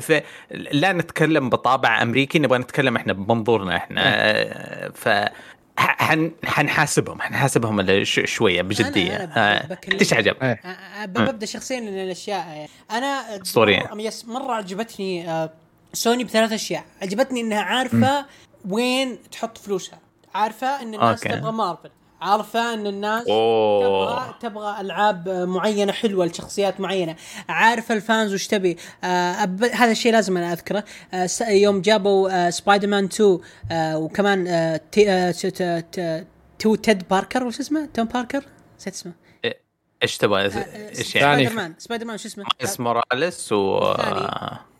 ف... 0.00 0.22
لا 0.50 0.92
نتكلم 0.92 1.50
بطابع 1.50 2.02
أمريكي 2.02 2.38
نبغى 2.38 2.58
نتكلم 2.58 2.96
إحنا 2.96 3.12
بمنظورنا 3.12 3.76
إحنا 3.76 4.00
آه، 4.04 4.88
ف 4.88 5.08
حن... 5.78 6.32
حنحاسبهم 6.44 7.20
حنحاسبهم. 7.20 8.04
شوية 8.04 8.62
بجدية. 8.62 9.16
إيش 10.00 10.12
عجب؟ 10.12 10.36
إيه. 10.42 10.60
ببدأ 11.06 11.46
شخصيا 11.46 11.80
من 11.80 11.88
الأشياء 11.88 12.46
يعني 12.46 12.68
أنا 12.90 13.42
أسطورية. 13.42 13.80
مرة- 13.80 13.96
يس 14.00 14.24
مرة 14.24 14.52
عجبتني 14.52 15.30
آه، 15.30 15.50
سوني 15.92 16.24
بثلاث 16.24 16.52
أشياء 16.52 16.84
عجبتني 17.02 17.40
إنها 17.40 17.62
عارفة 17.62 18.26
وين 18.68 19.18
تحط 19.32 19.58
فلوسها 19.58 19.98
عارفة 20.34 20.82
إن 20.82 20.94
الناس 20.94 21.26
أوكي. 21.26 21.38
تبغى 21.38 21.52
مارفل 21.52 21.90
عارفة 22.24 22.74
إن 22.74 22.86
الناس 22.86 23.28
أوه. 23.28 23.82
تبغى 23.82 24.34
تبغى 24.40 24.80
ألعاب 24.80 25.28
معينة 25.28 25.92
حلوة 25.92 26.26
لشخصيات 26.26 26.80
معينة. 26.80 27.16
عارفه 27.48 27.94
الفانز 27.94 28.34
وش 28.34 28.46
تبي؟ 28.46 28.76
آه 29.04 29.06
أب... 29.42 29.64
هذا 29.64 29.90
الشيء 29.90 30.12
لازم 30.12 30.36
أنا 30.36 30.52
أذكره. 30.52 30.84
آه 31.14 31.26
س... 31.26 31.40
يوم 31.40 31.80
جابوا 31.80 32.46
آه 32.46 32.50
سبايدر 32.50 32.88
مان 32.88 33.04
2 33.04 33.38
آه 33.72 33.98
وكمان 33.98 34.46
آه 34.46 34.80
تي... 34.92 35.10
آه 35.10 35.30
ت... 35.30 35.46
ت... 35.46 35.62
ت... 35.92 36.26
تو 36.58 36.74
تيد 36.74 37.08
باركر 37.08 37.44
وش 37.44 37.60
اسمه؟ 37.60 37.88
توم 37.94 38.04
باركر؟ 38.04 38.44
نسيت 38.78 38.94
اسمه. 38.94 39.12
إيش 40.02 40.18
تبغى؟ 40.18 40.44
إيش 40.98 41.16
يعني؟ 41.16 41.44
Spider-Man 41.44 41.74
Spider-Man 41.78 42.18
شو 42.18 42.28
اسمه؟ 42.28 42.44
مايلز 42.60 42.80
موراليس 42.80 43.52
و. 43.52 43.94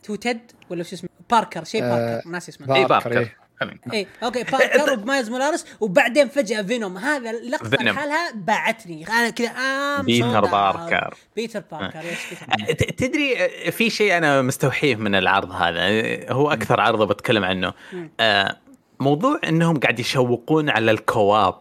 تو 0.03 0.15
تيد 0.15 0.41
ولا 0.71 0.83
شو 0.83 0.97
اسمه؟ 0.97 1.09
باركر 1.31 1.65
شيء 1.65 1.81
باركر 1.81 2.29
ناسي 2.29 2.51
اسمه. 2.51 2.77
اي 2.77 2.85
باركر، 2.85 3.09
باركر. 3.09 3.21
إيه. 3.21 3.44
خلينا. 3.61 3.79
اي 3.93 4.07
أوكي 4.23 4.43
باركر 4.53 4.99
ومايلز 4.99 5.31
موراليس 5.31 5.67
وبعدين 5.81 6.29
فجأة 6.29 6.63
فينوم. 6.63 6.99
هذا 6.99 7.31
اللقطة. 7.31 7.85
لحالها 7.85 8.33
باعتني 8.35 9.09
أنا 9.09 9.31
كذا 9.31 9.49
آم 9.49 10.03
بيتر. 10.07 10.41
باركر. 10.41 11.15
بيتر 11.37 11.63
باركر 11.73 12.03
تدري 12.97 13.45
آه، 13.45 13.71
في 13.71 13.91
شيء 13.91 14.17
أنا 14.17 14.43
مستوحيه 14.43 14.97
من 14.97 15.15
العرض 15.15 15.53
هذا. 15.53 16.33
هو 16.33 16.53
أكثر 16.53 16.81
عرض 16.81 17.09
بتكلم 17.09 17.45
عنه. 17.45 17.73
آه، 18.21 18.57
موضوع 19.01 19.41
إنهم 19.49 19.79
قاعد 19.81 19.99
يشوقون 19.99 20.71
على 20.71 20.91
ال 20.91 21.01
co-op. 21.01 21.61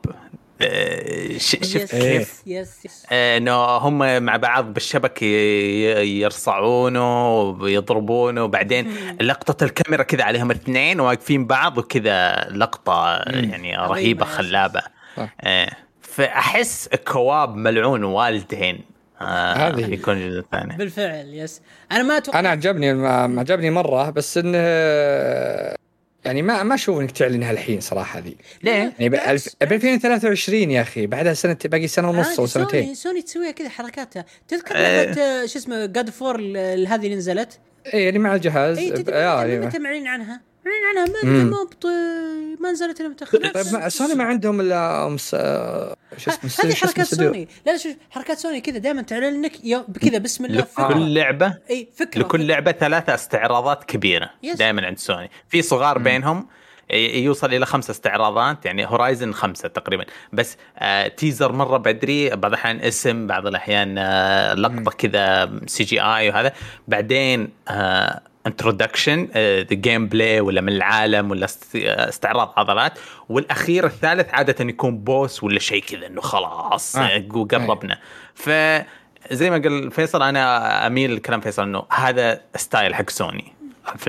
شفت 1.37 1.95
كيف؟ 1.95 2.41
yes 2.47 2.85
yes 2.85 3.05
آه، 3.11 3.37
إنه 3.37 3.55
هم 3.65 4.23
مع 4.23 4.37
بعض 4.37 4.73
بالشبك 4.73 5.21
ي- 5.21 5.25
ي- 5.25 6.21
يرصعونه 6.21 7.39
ويضربونه 7.41 8.43
وبعدين 8.43 8.93
لقطة 9.21 9.63
الكاميرا 9.63 10.03
كذا 10.03 10.23
عليهم 10.23 10.51
اثنين 10.51 10.99
واقفين 10.99 11.45
بعض 11.47 11.77
وكذا 11.77 12.47
لقطة 12.51 13.15
يعني 13.27 13.77
خلابة. 14.25 14.81
صح. 15.17 15.35
آه، 15.41 15.69
فأحس 16.01 16.89
co-op 17.07 17.55
ملعون 17.55 18.03
والدين 18.03 18.81
آه، 19.21 19.53
هذه. 19.53 19.93
يكون 19.93 20.13
الجزء 20.17 20.39
الثاني 20.39 20.77
بالفعل 20.77 21.33
yes. 21.33 21.61
أنا 21.91 22.03
ما 22.03 22.17
أتوقع 22.17 22.39
أنا 22.39 22.49
عجبني 22.49 22.89
عجبني 23.39 23.69
مرة 23.69 24.09
بس 24.09 24.37
إنه 24.37 24.57
يعني 26.25 26.41
ما 26.41 26.63
ما 26.63 26.75
أشوف 26.75 26.99
إنك 26.99 27.11
تعلنها 27.11 27.51
الحين 27.51 27.79
صراحة 27.81 28.19
هذه 28.19 28.33
ليه؟ 28.63 28.71
يعني 28.71 29.09
ب 29.09 29.11
بالعكس. 29.11 29.55
2023 29.61 30.71
يا 30.71 30.81
أخي 30.81 31.07
بعدها 31.07 31.33
سنه 31.33 31.57
باقي 31.65 31.87
سنة 31.87 32.09
ونص 32.09 32.39
أو 32.39 32.45
سوني 32.45 32.65
سنتين 32.65 32.95
سوني 32.95 33.21
تسويها 33.21 33.51
كذا 33.51 33.69
حركاتها 33.69 34.25
تذكر 34.47 34.75
إيه. 34.75 35.05
لعبة 35.05 35.21
آه، 35.21 35.45
شو 35.45 35.59
اسمه 35.59 35.85
جاد 35.85 36.09
فور 36.09 36.35
هذه 36.87 36.95
اللي 36.95 37.15
نزلت 37.15 37.59
اي 37.93 38.03
يعني 38.03 38.19
مع 38.19 38.35
الجهاز 38.35 38.77
اي 38.77 38.91
تدري 38.91 39.15
آه، 39.15 39.43
متى- 39.43 39.47
يعني 39.49 39.65
متى 39.65 39.79
معلن 39.79 40.07
عنها؟ 40.07 40.41
عنها 40.89 41.05
ما 41.05 41.29
مم. 41.29 41.49
ما 41.49 41.63
بط- 41.63 41.85
ما 42.61 42.71
نزلت 42.71 43.01
إلا 43.01 43.09
متأخر. 43.09 43.37
طيب 43.37 43.65
ما 43.73 43.89
سوني 43.89 44.13
ما 44.15 44.23
عندهم 44.23 44.61
إلا 44.61 45.07
أمس 45.07 45.31
آه، 45.39 45.95
شو 46.17 46.31
اسمه 46.31 46.69
هذه 46.69 46.75
حركات. 46.75 47.05
سوني. 47.05 47.47
لا 47.65 47.71
لا 47.71 47.77
شوف 47.77 47.95
حركات 48.11 48.37
سوني 48.37 48.61
كذا 48.61 48.77
دائما 48.77 49.01
تعلن 49.01 49.41
لك 49.41 49.51
كذا 50.01 50.17
بسم 50.17 50.45
الله 50.45 50.61
فكرة. 50.61 50.87
لكل 50.87 51.13
لعبة؟ 51.13 51.57
إي 51.69 51.87
فكرة. 51.95 52.21
لكل 52.21 52.47
لعبة 52.47 52.71
ثلاثة 52.71 53.13
استعراضات 53.13 53.83
كبيرة 53.83 54.29
yes. 54.43 54.57
دائما 54.57 54.85
عند 54.85 54.97
سوني. 54.97 55.29
في 55.49 55.61
صغار 55.61 55.97
بينهم 55.97 56.47
يوصل 57.13 57.53
إلى 57.53 57.65
خمسة 57.65 57.91
استعراضات 57.91 58.65
يعني 58.65 58.85
Horizon 58.85 59.33
خمسة 59.33 59.67
تقريبا. 59.67 60.05
بس 60.33 60.57
آه 60.77 61.07
teaser 61.07 61.51
مرة 61.51 61.77
بدري 61.77 62.29
بعض 62.29 62.45
الأحيان 62.45 62.79
اسم 62.79 63.27
بعض 63.27 63.47
الأحيان 63.47 63.97
آه 63.97 64.53
لقطة 64.53 64.91
كذا 64.91 65.51
CGI 65.67 66.29
وهذا. 66.29 66.53
بعدين 66.87 67.49
آه 67.67 68.21
introduction 68.47 69.27
the 69.35 69.63
gameplay 69.71 70.39
ولا 70.39 70.61
من 70.61 70.69
العالم 70.73 71.31
ولا 71.31 71.45
است- 71.45 71.75
آه، 71.75 72.09
استعراض 72.09 72.53
عضلات 72.57 72.99
والأخير 73.29 73.85
الثالث 73.85 74.33
عادة 74.33 74.65
يكون 74.65 74.97
boss 74.97 75.43
ولا 75.43 75.59
شيء 75.59 75.83
كذا 75.83 76.07
إنه 76.07 76.21
خلاص 76.21 76.95
آه. 76.95 77.17
آه. 77.63 77.67
قربنا 77.67 77.97
ف 78.33 78.49
زي 79.31 79.49
ما 79.49 79.57
قال 79.57 79.91
فيصل 79.91 80.23
أنا 80.23 80.87
أميل 80.87 81.15
لكلام 81.15 81.41
فيصل 81.41 81.63
إنه 81.63 81.83
هذا 81.91 82.41
style 82.55 82.95
حق 82.95 83.09
سوني 83.09 83.53
في 83.97 84.07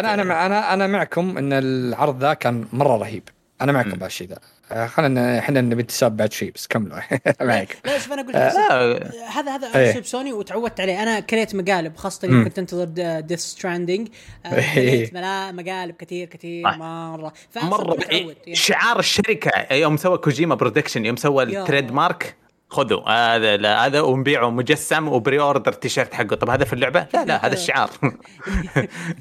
أنا 0.00 0.14
أنا 0.14 0.46
أنا 0.46 0.74
أنا 0.74 0.86
معكم 0.86 1.38
إن 1.38 1.52
العرض 1.52 2.20
ذا 2.20 2.34
كان 2.34 2.64
مرة 2.72 2.96
رهيب 2.96 3.28
أنا 3.60 3.72
معكم 3.72 3.90
بهالشيء 3.90 4.28
ذا 4.28 4.38
آه، 4.72 4.86
خلينا 4.86 5.38
إحنا 5.38 5.60
نبي 5.60 5.82
نتساب 5.82 6.16
بعد 6.16 6.32
شيء 6.32 6.52
بس 6.54 6.66
كملوا. 6.66 6.98
معك. 7.40 7.76
لا 7.84 7.98
شوف 7.98 8.12
أنا 8.12 8.20
أقول 8.22 8.32
لك 8.32 8.36
لا. 8.36 9.38
هذا 9.40 9.54
هذا 9.56 9.78
إيه. 9.78 9.90
اسلوب 9.90 10.04
سوني 10.04 10.32
وتعودت 10.32 10.80
عليه. 10.80 11.02
أنا 11.02 11.20
كريت 11.20 11.54
مقالب 11.54 11.96
خاصة 11.96 12.28
يوم 12.28 12.44
كنت 12.44 12.58
أنتظر 12.58 12.84
Death 13.20 13.40
Stranding 13.40 14.08
إيه. 14.46 14.74
كريت 14.74 15.14
ملا- 15.14 15.52
مقالب 15.52 15.94
كثير 15.96 16.26
كثير 16.28 16.68
آه. 16.68 16.76
مرة. 16.76 17.32
مرة. 17.56 17.96
يعني. 18.10 18.36
شعار 18.52 18.98
الشركة 18.98 19.74
يوم 19.74 19.96
سوى 19.96 20.18
Kojima 20.18 20.54
Productions 20.54 21.04
يوم 21.06 21.16
سوى. 21.16 21.42
ال 21.42 21.92
trademark 21.92 22.34
خذوا. 22.72 23.08
هذا 23.10 23.56
لا 23.56 23.86
هذا 23.86 24.00
ونبيعه 24.00 24.50
مجسم 24.50 25.08
و 25.08 25.40
pre-order 25.40 25.72
التيشيرت 25.72 26.14
حقه. 26.14 26.36
طب 26.36 26.50
هذا 26.50 26.64
في 26.64 26.72
اللعبة؟ 26.72 27.06
لا 27.14 27.24
لا 27.24 27.46
هذا 27.46 27.54
الشعار. 27.54 27.90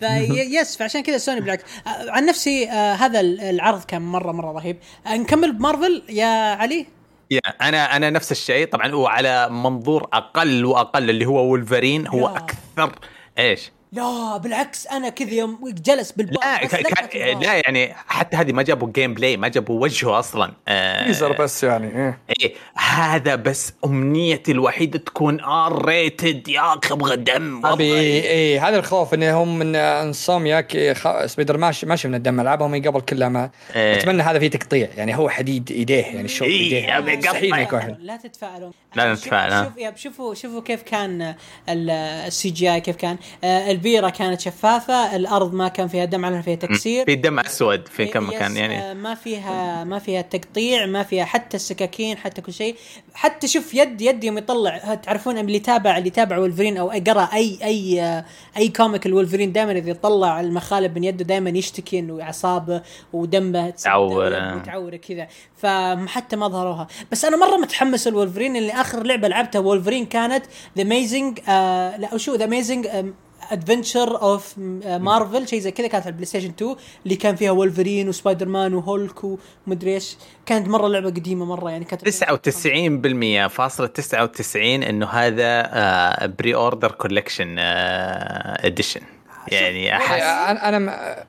yes 0.59 0.77
فعشان 0.77 1.03
كذا 1.03 1.17
سوني 1.17 1.41
بالعكس 1.41 1.63
عن 1.85 2.25
نفسي 2.25 2.69
آه، 2.69 2.93
هذا 2.93 3.19
العرض 3.19 3.83
كان 3.83 4.01
مرة 4.01 4.31
مرة 4.31 4.51
رهيب. 4.51 4.77
نكمل 5.07 5.51
بمارفل 5.51 6.03
يا 6.09 6.55
علي؟ 6.55 6.85
يا 7.31 7.39
أنا 7.61 7.95
أنا 7.95 8.09
نفس 8.09 8.31
الشيء. 8.31 8.67
طبعا 8.67 8.95
وعلى 8.95 9.49
منظور 9.49 10.07
أقل 10.13 10.65
وأقل 10.65 11.09
اللي 11.09 11.25
هو 11.25 11.45
وولفرين. 11.45 12.07
هو. 12.07 12.27
أكثر 12.27 12.99
إيش؟ 13.37 13.71
لا 13.93 14.37
بالعكس 14.37 14.87
أنا 14.87 15.09
كذا 15.09 15.33
يوم 15.33 15.59
جلس 15.85 16.11
بالبار 16.11 16.43
لا 16.43 16.65
بس 16.65 16.75
ك- 16.75 16.79
لفت 16.79 17.05
ك- 17.05 17.15
البار. 17.15 17.43
لا 17.43 17.53
يعني 17.55 17.93
حتى 18.07 18.37
هذه 18.37 18.51
ما 18.51 18.63
جابوا 18.63 18.87
gameplay 18.95 19.37
ما 19.37 19.47
جابوا 19.47 19.81
وجهه 19.81 20.19
أصلا 20.19 20.51
آه 20.67 21.05
teaser 21.07 21.31
بس 21.33 21.63
يعني 21.63 21.87
إيه. 21.87 22.19
إيه 22.41 22.53
هذا 22.75 23.35
بس 23.35 23.73
أمنيتي 23.85 24.51
الوحيدة 24.51 24.99
تكون 24.99 25.39
R 25.41 25.85
rated 25.85 26.47
يا 26.47 26.61
أخي 26.73 26.93
أبغى 26.93 27.15
دم 27.15 27.65
أبي 27.65 27.91
والله. 27.91 27.99
اي 28.01 28.29
اي 28.31 28.59
هذا 28.59 28.79
الخوف 28.79 29.13
انهم 29.13 29.59
من 29.59 29.75
انصومياك 29.75 30.91
خ... 30.97 31.25
سبايدر 31.25 31.57
ماشي 31.57 31.85
ماشي 31.85 32.07
من 32.07 32.15
الدم 32.15 32.39
ألعابهم 32.39 32.71
من 32.71 32.81
قبل 32.81 33.01
كلها 33.01 33.29
ما 33.29 33.49
إيه. 33.75 33.95
أتمنى 33.97 34.23
هذا 34.23 34.39
فيه 34.39 34.47
تقطيع 34.49 34.89
يعني 34.97 35.17
هو 35.17 35.29
حديد 35.29 35.71
إيديه 35.71 36.01
يعني 36.01 36.21
الشوط 36.21 36.47
إيه، 36.47 36.59
إيديه 36.75 36.97
أبي 36.97 37.17
مستحيل 37.17 37.49
ما. 37.51 37.59
يكون. 37.61 37.97
لا 37.99 38.17
تتفائلون 38.17 38.71
لا 38.95 39.13
نتفائل،. 39.13 39.65
شوف 39.65 39.95
شوفوا 39.95 40.33
شوفوا 40.33 40.61
كيف 40.61 40.81
كان 40.81 41.35
ال- 41.69 41.89
السي 42.27 42.49
جي 42.49 42.73
آي 42.73 42.81
كيف 42.81 42.95
كان 42.95 43.17
آه، 43.43 43.71
البيره 43.81 44.09
كانت 44.09 44.41
شفافة 44.41 45.15
الأرض 45.15 45.53
ما 45.53 45.67
كان 45.67 45.87
فيها 45.87 46.05
دم 46.05 46.25
على 46.25 46.43
فيها 46.43 46.55
تكسير. 46.55 47.05
في 47.05 47.15
دم 47.15 47.39
أسود 47.39 47.87
في 47.87 48.05
كم 48.05 48.27
مكان 48.27 48.57
يعني. 48.57 48.79
آه، 48.79 48.93
ما 48.93 49.15
فيها 49.15 49.83
ما 49.83 49.99
فيها 49.99 50.21
تقطيع 50.21 50.85
ما 50.85 51.03
فيها 51.03 51.25
حتى 51.25 51.57
السكاكين 51.57 52.17
حتى 52.17 52.41
كل 52.41 52.53
شيء. 52.53 52.75
حتى 53.13 53.47
شوف 53.47 53.73
يد 53.73 54.01
يد 54.01 54.23
يوم 54.23 54.37
يطلع 54.37 54.95
تعرفون 54.95 55.37
اللي 55.37 55.59
تابع 55.59 55.97
اللي 55.97 56.09
تابع 56.09 56.37
ولفرين 56.37 56.77
أو 56.77 56.89
قرا 56.89 57.29
أي 57.33 57.59
أي 57.63 58.01
آه، 58.01 58.25
أي 58.57 58.69
comic 58.69 59.05
الولفرين 59.05 59.51
دائما 59.51 59.71
إذا 59.71 59.89
يطلع 59.89 60.39
المخالب 60.39 60.95
من 60.95 61.03
يده 61.03 61.25
دائما 61.25 61.49
يشتكي 61.49 61.99
إنه 61.99 62.21
اعصابه 62.21 62.81
ودمه 63.13 63.69
تعور، 63.69 64.37
آه. 64.37 64.55
متعورة 64.55 64.95
كذا. 64.95 65.27
فحتى 65.57 66.35
ما 66.35 66.47
ظهروها. 66.47 66.87
بس 67.11 67.25
أنا 67.25 67.37
مرة 67.37 67.57
متحمس 67.57 68.07
الولفرين 68.07 68.55
اللي 68.55 68.71
آخر 68.71 69.03
لعبة 69.03 69.27
لعبتها 69.27 69.59
وولفرين 69.59 70.05
كانت 70.05 70.45
the 70.77 70.83
amazing 70.83 71.39
لا 71.97 72.17
شو 72.17 72.35
the 72.35 72.45
amazing 72.45 72.87
adventure 73.51 74.21
of 74.21 74.53
Marvel 74.85 75.47
شيء 75.47 75.59
زي 75.59 75.71
كذا 75.71 75.87
كانت 75.87 76.03
على 76.03 76.11
البلاي 76.11 76.25
ستيشن 76.25 76.49
2 76.49 76.75
اللي 77.03 77.15
كان 77.15 77.35
فيها 77.35 77.51
وولفرين 77.51 78.09
وسبايدر 78.09 78.47
مان 78.47 78.73
وهولك 78.73 79.23
ومدري 79.67 79.93
إيش. 79.93 80.17
كانت 80.45 80.67
مرة 80.67 80.87
لعبة 80.87 81.09
قديمة 81.09 81.45
مرة 81.45 81.71
يعني 81.71 81.85
كانت 81.85 82.09
99% 83.49 83.51
فاصلة 83.53 83.87
99 83.87 84.83
إنه 84.83 85.05
هذا 85.05 86.25
pre-order 86.25 86.91
collection 86.91 87.55
edition 87.59 89.01
يعني 89.47 89.95
أحس 89.95 90.21
أنا 90.21 90.69
أنا. 90.77 91.21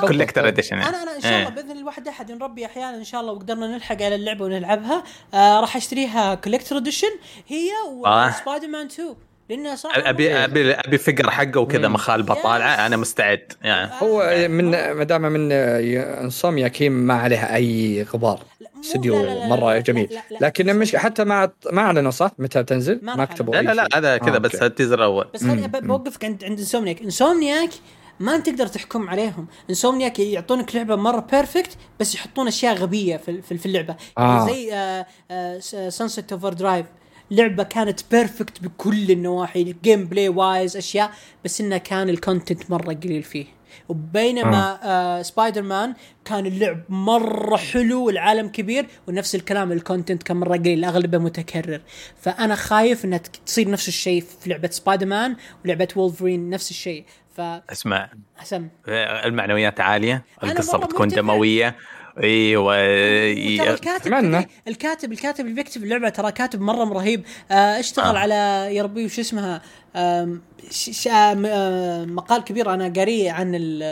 collector 0.00 0.48
edition 0.48 0.78
أنا 0.78 1.02
أنا 1.02 1.16
إن 1.16 1.20
شاء 1.20 1.38
الله 1.38 1.48
بإذن 1.50 1.70
الواحد 1.78 2.08
أحد 2.08 2.30
ان 2.30 2.38
ربي 2.38 2.66
أحيانا 2.66 2.96
إن 2.96 3.04
شاء 3.04 3.20
الله 3.20 3.32
وقدرنا 3.32 3.66
نلحق 3.66 4.02
على 4.02 4.14
اللعبة 4.14 4.44
ونلعبها. 4.44 5.02
آه 5.34 5.60
راح 5.60 5.76
أشتريها 5.76 6.34
collector 6.34 6.76
edition 6.76 7.08
هي. 7.46 7.70
وسبايدر 7.90 8.68
مان 8.68 8.86
2 8.86 9.16
لانها 9.48 9.74
صراحة 9.76 10.10
ابي 10.10 10.34
ابي 10.34 10.72
ابي 10.72 10.98
figure 10.98 11.30
حقه 11.30 11.60
وكذا 11.60 11.88
مخالبه. 11.88 12.34
طالعه 12.34 12.86
أنا 12.86 12.96
مستعد. 12.96 13.52
يعني. 13.62 13.90
هو 14.02 14.46
من 14.48 14.70
ما 14.70 15.04
دام 15.04 15.22
من 15.22 15.52
إنسومنياك 15.52 16.68
كيم 16.68 16.92
ما 16.92 17.14
عليها 17.14 17.54
أي 17.54 18.02
غبار. 18.02 18.40
لا- 18.60 18.68
لا- 18.94 19.34
لا- 19.34 19.46
مرة 19.46 19.72
لا- 19.74 19.78
جميل. 19.80 20.08
لا- 20.10 20.22
لا- 20.30 20.46
لكن 20.46 20.70
المشكلة 20.70 21.00
حتى 21.00 21.24
ما 21.24 21.50
ما 21.72 21.82
أعلنوا 21.82 22.10
صح؟ 22.10 22.30
متى 22.38 22.62
تنزل 22.64 23.00
ما 23.02 23.24
كتبوا 23.24 23.54
لا 23.54 23.62
لا 23.62 23.72
لا. 23.74 23.88
هذا 23.94 24.16
كذا 24.16 24.34
آه، 24.34 24.38
بس. 24.38 24.54
ال 24.54 24.60
teaser 24.60 24.98
الأول 24.98 25.26
بس 25.34 25.44
بوقفك 25.44 26.24
عند 26.24 26.44
عند 26.44 26.58
إنسومنياك. 26.58 27.02
إنسومنياك 27.02 27.70
ما 28.20 28.38
تقدر 28.38 28.66
تحكم 28.66 29.08
عليهم. 29.10 29.46
إنسومنياك 29.70 30.18
يعطونك 30.18 30.74
لعبة 30.76 30.96
مرة 30.96 31.20
perfect 31.32 31.76
بس 32.00 32.14
يحطون 32.14 32.48
أشياء 32.48 32.74
غبية 32.74 33.16
في 33.16 33.42
في, 33.42 33.58
في 33.58 33.66
اللعبة. 33.66 33.96
يعني 34.18 34.28
آه. 34.40 34.46
زي 34.46 34.72
آه، 35.30 35.58
Sunset 35.88 36.32
Overdrive 36.32 36.86
لعبه 37.30 37.62
كانت 37.62 38.00
perfect 38.10 38.62
بكل 38.62 39.10
النواحي 39.10 39.74
gameplay 39.82 40.28
wise 40.28 40.76
أشياء 40.76 41.10
بس 41.44 41.60
إنه 41.60 41.78
كان 41.78 42.08
الكونتنت 42.08 42.70
مرة 42.70 42.94
قليل 42.94 43.22
فيه. 43.22 43.46
وبينما 43.88 44.78
آه. 44.82 45.22
سبايدر 45.22 45.62
مان 45.62 45.94
كان 46.24 46.46
اللعب 46.46 46.80
مرة 46.88 47.56
حلو 47.56 48.04
والعالم 48.04 48.48
كبير 48.48 48.86
ونفس 49.08 49.34
الكلام 49.34 49.72
ال 49.72 49.78
content 49.78 50.22
كان 50.22 50.36
مرة 50.36 50.56
قليل 50.56 50.84
أغلبه 50.84 51.18
متكرر. 51.18 51.80
فأنا 52.20 52.54
خايف 52.54 53.04
إنها 53.04 53.20
تصير 53.46 53.70
نفس 53.70 53.88
الشيء 53.88 54.24
في 54.40 54.50
لعبة 54.50 54.68
سبايدر 54.68 55.06
مان 55.06 55.36
ولعبة 55.64 55.88
وولفرين 55.96 56.50
نفس 56.50 56.70
الشيء. 56.70 57.04
اسمع. 57.38 58.10
فحسن 58.36 58.68
المعنويات 58.88 59.80
عالية 59.80 60.24
القصة 60.44 60.78
بتكون. 60.78 61.08
دموية. 61.08 61.76
أيوه 62.22 62.62
وترى 62.64 63.70
الكاتب 63.70 64.12
أتمنى. 64.14 64.48
الكاتب 64.68 65.12
الكاتب 65.12 65.44
اللي 65.44 65.54
بيكتب 65.56 65.82
اللعبة 65.84 66.08
ترى 66.08 66.32
كاتب 66.32 66.60
مرة 66.60 66.84
رهيب 66.92 67.24
آه 67.50 67.54
اشتغل 67.80 68.04
آه. 68.04 68.18
آه. 68.18 68.18
على 68.18 68.34
يا 68.76 68.82
ربي 68.82 69.04
وش 69.04 69.18
اسمها 69.18 69.62
آه 69.96 70.38
مقال 72.04 72.44
كبير 72.44 72.74
أنا 72.74 72.92
قاريه 72.96 73.32
عن 73.32 73.54
ال- 73.54 73.82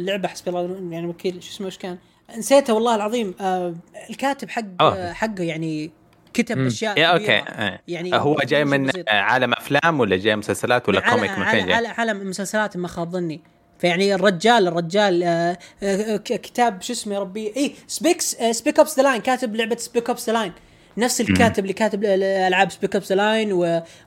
اللعبة 0.00 0.28
حسبي 0.28 0.50
الله 0.50 0.88
يعني 0.90 1.06
وكيل 1.06 1.42
شو 1.42 1.50
اسمه 1.50 1.66
وش 1.66 1.78
كان 1.78 1.98
نسيته 2.38 2.74
والله 2.74 2.94
العظيم 2.94 3.34
آه 3.40 3.74
الكاتب 4.10 4.50
حق 4.50 4.62
أوه. 4.80 4.94
آه 4.98 5.12
حقه 5.12 5.42
يعني 5.44 5.90
كتب 6.34 6.58
مم. 6.58 6.66
أشياء 6.66 6.98
يا 6.98 7.16
كبيرة. 7.18 7.32
okay 7.38 7.50
آه. 7.50 7.80
يعني 7.88 8.14
هو 8.16 8.36
جاي 8.36 8.64
من. 8.64 8.90
عالم 9.08 9.52
أفلام 9.52 10.00
ولا 10.00 10.16
جاي 10.16 10.36
مسلسلات 10.36 10.88
ولا 10.88 11.00
comic 11.00 11.38
من 11.38 11.44
فين 11.44 11.66
جاي؟ 11.66 11.86
عالم 11.86 12.30
مسلسلات 12.30 12.76
ما 12.76 12.88
خاب 12.88 13.10
ظني 13.10 13.40
فيعني 13.78 14.14
الرجال 14.14 14.68
الرجال 14.68 15.22
آه 15.22 15.58
آه 15.82 16.16
ك- 16.16 16.40
كتاب 16.40 16.82
شو 16.82 16.92
اسمه 16.92 17.14
يا 17.14 17.20
ربي؟ 17.20 17.52
اي 17.56 17.72
سبيكس 17.86 18.34
آه 18.40 18.52
Spec 18.52 18.78
Ops 18.80 18.96
The 18.96 19.02
Line 19.02 19.20
كاتب 19.20 19.56
لعبة 19.56 19.76
Spec 19.76 20.10
Ops 20.10 20.26
The 20.30 20.32
Line 20.32 20.52
نفس 20.98 21.20
الكاتب 21.20 21.62
اللي 21.62 21.72
كاتب 21.72 22.04
ال- 22.04 22.08
ال- 22.10 22.22
ألعاب 22.22 22.70
Spec 22.70 22.96
Ops 22.96 23.08
The 23.12 23.14
Line 23.16 23.52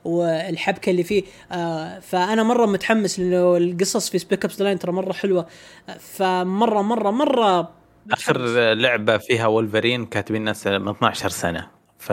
والحبكة 0.04 0.90
اللي 0.90 1.02
فيه. 1.04 1.22
آه 1.52 1.98
فأنا 1.98 2.42
مرة 2.42 2.66
متحمس 2.66 3.18
لأنه 3.20 3.56
القصص 3.56 4.10
في 4.10 4.18
Spec 4.18 4.44
Ops 4.44 4.58
The 4.58 4.64
Line 4.64 4.78
ترى 4.78 4.92
مرة 4.92 5.12
حلوة. 5.12 5.46
فمره 6.00 6.82
مره 6.82 7.10
مرة 7.10 7.72
آخر 8.12 8.38
لعبة 8.74 9.18
فيها 9.18 9.46
وولفرين 9.46 10.06
كاتبين 10.06 10.42
ناس 10.42 10.66
من 10.66 10.88
12 10.88 11.28
سنة. 11.28 11.66
ف 11.98 12.12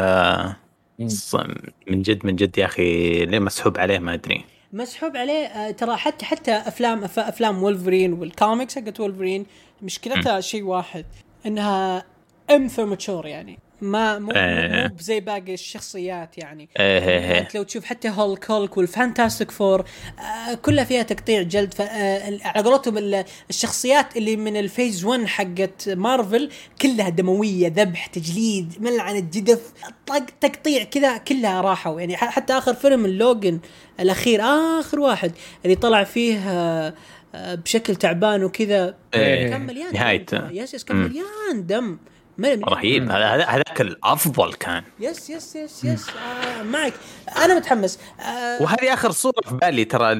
من 0.99 2.01
جد 2.01 2.25
من 2.25 2.35
جد 2.35 2.57
يا 2.57 2.65
أخي 2.65 3.25
ليه 3.25 3.39
مسحوب 3.39 3.77
عليه؟ 3.77 3.99
ما 3.99 4.13
أدري. 4.13 4.45
مسحوب 4.75 5.17
عليه 5.17 5.45
آه، 5.45 5.71
ترى 5.71 5.95
حتى 5.95 6.25
حتى 6.25 6.51
افلام 6.51 7.03
أفلام 7.03 7.63
وولفرين 7.63 8.13
والكوميكس 8.13 8.75
حقت 8.75 8.99
وولفرين 8.99 9.45
مشكلتها 9.81 10.41
شيء 10.41 10.63
واحد 10.63 11.05
إنها 11.45 12.05
امثر 12.51 12.85
يعني. 13.25 13.59
ما 13.81 14.19
مو, 14.19 14.31
إيه. 14.31 14.87
مو 14.87 14.95
زي 14.99 15.19
باقي 15.19 15.53
الشخصيات 15.53 16.37
يعني 16.37 16.69
إيه 16.79 16.99
إيه 16.99 17.19
إيه. 17.33 17.39
انت 17.39 17.55
لو 17.55 17.63
تشوف 17.63 17.85
حتى 17.85 18.09
هولك 18.09 18.51
هولك 18.51 18.77
والفانتاستيك 18.77 19.51
فور 19.51 19.85
آه 20.19 20.53
كلها 20.53 20.83
فيها 20.83 21.03
تقطيع 21.03 21.41
جلد 21.41 21.73
آه 21.81 22.39
على 22.43 22.63
قولتهم 22.69 22.97
ال- 22.97 23.25
الشخصيات 23.49 24.17
اللي 24.17 24.35
من 24.35 24.57
ال 24.57 24.65
phase 24.65 25.05
1 25.05 25.25
حقت 25.27 25.89
مارفل 25.89 26.49
كلها 26.81 27.09
دموية 27.09 27.67
ذبح 27.67 28.05
تجليد 28.05 28.73
ملعنة 28.79 29.19
جدف 29.19 29.71
طق 30.07 30.25
تقطيع 30.41 30.83
كذا 30.83 31.17
كلها 31.17 31.61
راحوا 31.61 31.99
يعني 31.99 32.17
حتى 32.17 32.53
آخر 32.53 32.73
فيلم 32.73 33.05
اللوجن 33.05 33.59
الأخير 33.99 34.41
آخر 34.79 34.99
واحد 34.99 35.31
اللي 35.65 35.75
طلع 35.75 36.03
فيه 36.03 36.37
آه 36.49 36.93
بشكل 37.35 37.95
تعبان 37.95 38.43
وكذا 38.43 38.95
إيه. 39.13 39.49
كان 39.49 39.61
مليان 39.61 39.91
دم 39.91 39.97
نهايته. 39.97 40.49
yes 40.51 40.73
yes 40.73 40.83
كان. 40.83 40.97
مليان 40.97 41.65
دم 41.67 41.97
رهيب. 42.39 43.11
هذا 43.11 43.25
هذا- 43.25 43.45
هذاك 43.45 43.81
الأفضل 43.81 44.53
كان. 44.53 44.83
yes 44.99 45.29
yes 45.29 45.55
yes 45.55 45.83
yes 45.83 46.09
آه 46.09 46.63
معك. 46.63 46.93
أنا 47.37 47.55
متحمس. 47.55 47.99
آه 48.19 48.61
وهذه 48.61 48.93
آخر 48.93 49.11
صورة 49.11 49.33
في 49.45 49.55
بالي 49.55 49.85
ترى 49.85 50.19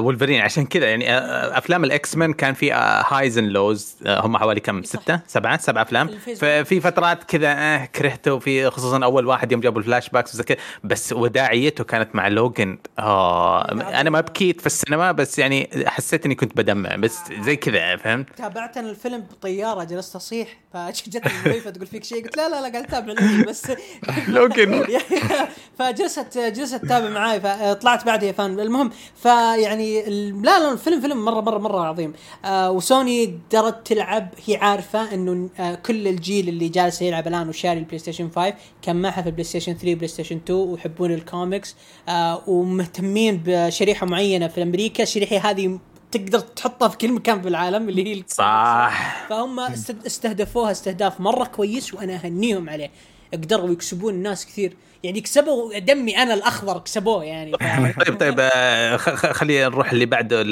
وولفرين. 0.00 0.40
عشان 0.40 0.66
كذا 0.66 0.86
يعني 0.90 1.12
آه، 1.18 1.58
أفلام 1.58 1.84
الاكس 1.84 2.16
مان 2.16 2.32
كان 2.32 2.54
في 2.54 2.72
highs 2.72 3.38
and 3.38 3.50
lows 3.50 3.96
هم 4.06 4.36
حوالي 4.36 4.60
كم؟ 4.60 4.82
صح. 4.82 5.00
ستة؟ 5.00 5.20
سبعة؟ 5.26 5.58
سبع 5.58 5.82
أفلام. 5.82 6.08
ففي 6.36 6.80
فترات 6.80 7.24
كذا 7.24 7.48
آه 7.52 7.84
كرهته. 7.84 8.38
في 8.38 8.70
خصوصا 8.70 9.04
أول 9.04 9.26
واحد 9.26 9.52
يوم 9.52 9.60
جابوا 9.60 9.80
ال 9.80 10.08
flashbacks 10.08 10.34
وزي 10.34 10.42
كذا. 10.42 10.56
بس 10.84 11.12
وداعيته 11.12 11.84
كانت 11.84 12.14
مع 12.14 12.28
لوجن 12.28 12.78
آه 12.98 13.72
أنا 13.72 14.10
ما 14.10 14.20
بكيت 14.20 14.60
في 14.60 14.66
السينما 14.66 15.12
بس 15.12 15.38
يعني 15.38 15.70
حسيت 15.86 16.24
إني 16.26 16.34
كنت 16.34 16.56
بدمع. 16.56 16.96
بس 16.96 17.18
زي 17.40 17.56
كذا 17.56 17.96
فهمت؟ 17.96 18.26
تابعت 18.36 18.76
أنا 18.76 18.90
الفيلم 18.90 19.20
بطيارة 19.20 19.84
جلست 19.84 20.16
أصيح. 20.16 20.48
فجت 20.74 21.16
المضيفه 21.26 21.70
تقول 21.70 21.86
فيك 21.86 22.04
شيء. 22.04 22.24
قلت 22.24 22.36
لا 22.36 22.48
لا 22.48 22.60
لا 22.60 22.68
قاعد 22.72 22.84
أتابع 22.84 23.14
بس 23.48 23.66
لوجن. 24.28 24.84
فجلست 25.78 26.37
جلست 26.48 26.74
تتابع 26.74 27.08
معاي 27.08 27.40
فطلعت 27.40 28.06
بعدها 28.06 28.32
فان 28.32 28.60
المهم 28.60 28.90
فيعني 29.16 30.02
لا 30.42 30.58
لا 30.58 30.72
الفيلم 30.72 31.00
فيلم 31.00 31.24
مرة 31.24 31.40
مرة 31.40 31.58
مرة 31.58 31.80
عظيم. 31.80 32.12
آه 32.44 32.70
وسوني 32.70 33.38
درت 33.52 33.86
تلعب 33.86 34.28
هي 34.46 34.56
عارفة 34.56 35.14
إنه 35.14 35.50
آه 35.60 35.74
كل 35.74 36.08
الجيل 36.08 36.48
اللي 36.48 36.68
جالس 36.68 37.02
يلعب 37.02 37.28
الآن 37.28 37.48
وشاري 37.48 37.78
البلاي 37.78 37.98
ستيشن 37.98 38.30
5 38.36 38.54
كان 38.82 38.96
معها 39.02 39.22
في 39.22 39.26
البلاي 39.28 39.44
ستيشن 39.44 39.72
3 39.72 39.94
بلاي 39.94 40.08
ستيشن 40.08 40.36
2 40.36 40.58
ويحبون 40.60 41.14
الكوميكس 41.14 41.76
آه 42.08 42.42
ومهتمين 42.46 43.42
بشريحة 43.46 44.06
معينة 44.06 44.48
في 44.48 44.62
أمريكا. 44.62 45.02
الشريحة 45.02 45.50
هذه 45.50 45.78
تقدر 46.12 46.38
تحطها 46.40 46.88
في 46.88 46.96
كل 46.96 47.12
مكان 47.12 47.42
في 47.42 47.48
العالم 47.48 47.88
اللي 47.88 48.16
هي 48.16 48.22
صح. 48.28 49.26
فهم 49.28 49.60
است- 49.60 50.06
استهدفوها 50.06 50.70
استهداف 50.70 51.20
مرة 51.20 51.44
كويس 51.44 51.94
وأنا 51.94 52.14
أهنيهم 52.14 52.70
عليه. 52.70 52.90
قدروا 53.32 53.70
يكسبون 53.70 54.14
الناس 54.14 54.46
كثير. 54.46 54.76
يعني 55.04 55.20
كسبوا 55.20 55.78
دمي 55.78 56.18
أنا 56.18 56.34
الأخضر 56.34 56.78
كسبوه 56.78 57.24
يعني 57.24 57.52
ف... 57.92 57.98
طيب 58.04 58.18
طيب 58.20 58.36
آه، 58.40 58.96
خلينا 59.32 59.68
نروح 59.68 59.92
اللي 59.92 60.06
بعده 60.06 60.42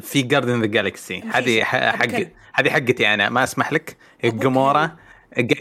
في 0.00 0.22
Guardians 0.22 0.60
of 0.60 0.62
the 0.62 0.66
Galaxy 0.66 1.22
هذه 1.32 1.64
حق. 1.64 2.06
هذه 2.54 2.70
حقتي 2.70 3.14
أنا 3.14 3.28
ما 3.28 3.44
أسمح 3.44 3.72
لك. 3.72 3.96
جمورا 4.24 4.96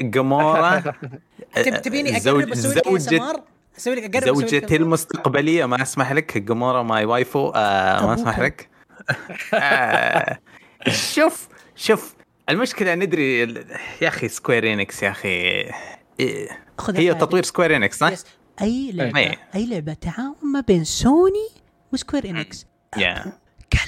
جمورا 0.02 0.80
تب- 1.56 1.82
تبيني 1.82 2.10
أقرب 2.10 2.18
أسوي 2.18 2.44
لك 2.44 2.54
زوجة 3.78 4.06
اقرب 4.06 4.26
زوجتي؟ 4.26 4.76
المستقبلية 4.76 5.66
ما 5.66 5.82
أسمح 5.82 6.12
لك. 6.12 6.38
جمورا 6.38 6.84
my 6.84 7.06
waifu 7.06 7.50
آه 7.50 8.06
ما 8.06 8.14
أبوك. 8.14 8.20
أسمح 8.20 8.40
لك. 8.40 8.70
آه 9.54 10.40
شوف 10.90 11.48
شوف 11.76 12.16
المشكلة 12.50 12.96
ندري 12.96 13.40
يا 14.02 14.08
أخي 14.08 14.28
Square 14.28 14.74
Enix 14.74 15.04
يا 15.04 15.10
أخي 15.10 15.30
إيه، 16.20 16.50
خذها 16.82 17.00
هي. 17.00 17.14
تطوير 17.14 17.44
Square 17.44 17.76
Enix 17.76 17.98
صح؟ 18.00 18.12
yes. 18.12 18.26
أي 18.62 18.92
لعبة 18.92 19.20
إيه. 19.20 19.38
أي 19.56 19.66
لعبة 19.66 19.94
تعاون 19.94 20.36
ما 20.54 20.60
بين 20.60 20.84
سوني 20.84 21.50
و 21.94 21.98
Square 21.98 22.26
Enix 22.30 22.66
يا 22.98 23.34
كل 23.74 23.80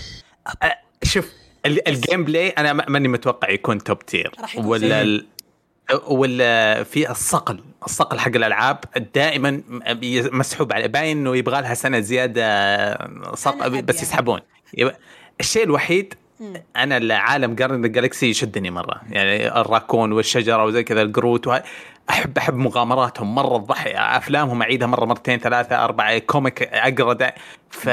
شوف 1.04 1.32
ال- 1.66 1.88
ال 1.88 2.24
gameplay 2.24 2.50
أنا 2.50 2.74
ما- 2.74 2.86
ماني 2.90 3.08
متوقع 3.08 3.50
يكون 3.50 3.84
top 3.84 4.00
tier 4.06 4.32
ولا. 4.58 5.02
ال- 5.02 5.28
ولا 6.08 6.84
في 6.84 7.12
الصقل 7.12 7.64
الصقل 7.86 8.20
حق 8.20 8.36
الألعاب 8.36 8.80
دائما 9.16 9.62
مسحوب 10.32 10.74
عليه 10.74 10.88
باين 10.88 11.18
إنه 11.18 11.36
يبغى 11.38 11.62
لها 11.62 11.74
سنة 11.74 12.00
زيادة 12.00 12.46
صق 13.36 13.54
أنا 13.54 13.66
أبي 13.66 13.82
بس. 13.82 14.02
يسحبون 14.02 14.40
الشيء 15.40 15.64
الوحيد 15.64 16.14
أنا 16.76 16.98
العالم 16.98 17.56
جاردن 17.56 17.92
جالكسي 17.92 18.30
يشدني 18.30 18.72
مرة. 18.72 19.02
يعني 19.10 19.62
الراكون 19.62 20.12
والشجرة 20.12 20.64
وزي 20.64 20.84
كذا 20.84 21.02
القروت 21.02 21.48
وهاي. 21.48 21.64
احب 22.10 22.38
أحب 22.38 22.56
مغامراتهم. 22.56 23.36
مرة 23.36 23.58
تضحي 23.58 23.92
أفلامهم 23.96 24.62
أعيدها 24.62 24.88
مرة 24.88 25.06
مرتين 25.06 25.40
ثلاثة 25.40 25.84
أربعة. 25.84 26.18
كوميك 26.18 26.64
اقرا 26.64 27.32
ف 27.70 27.90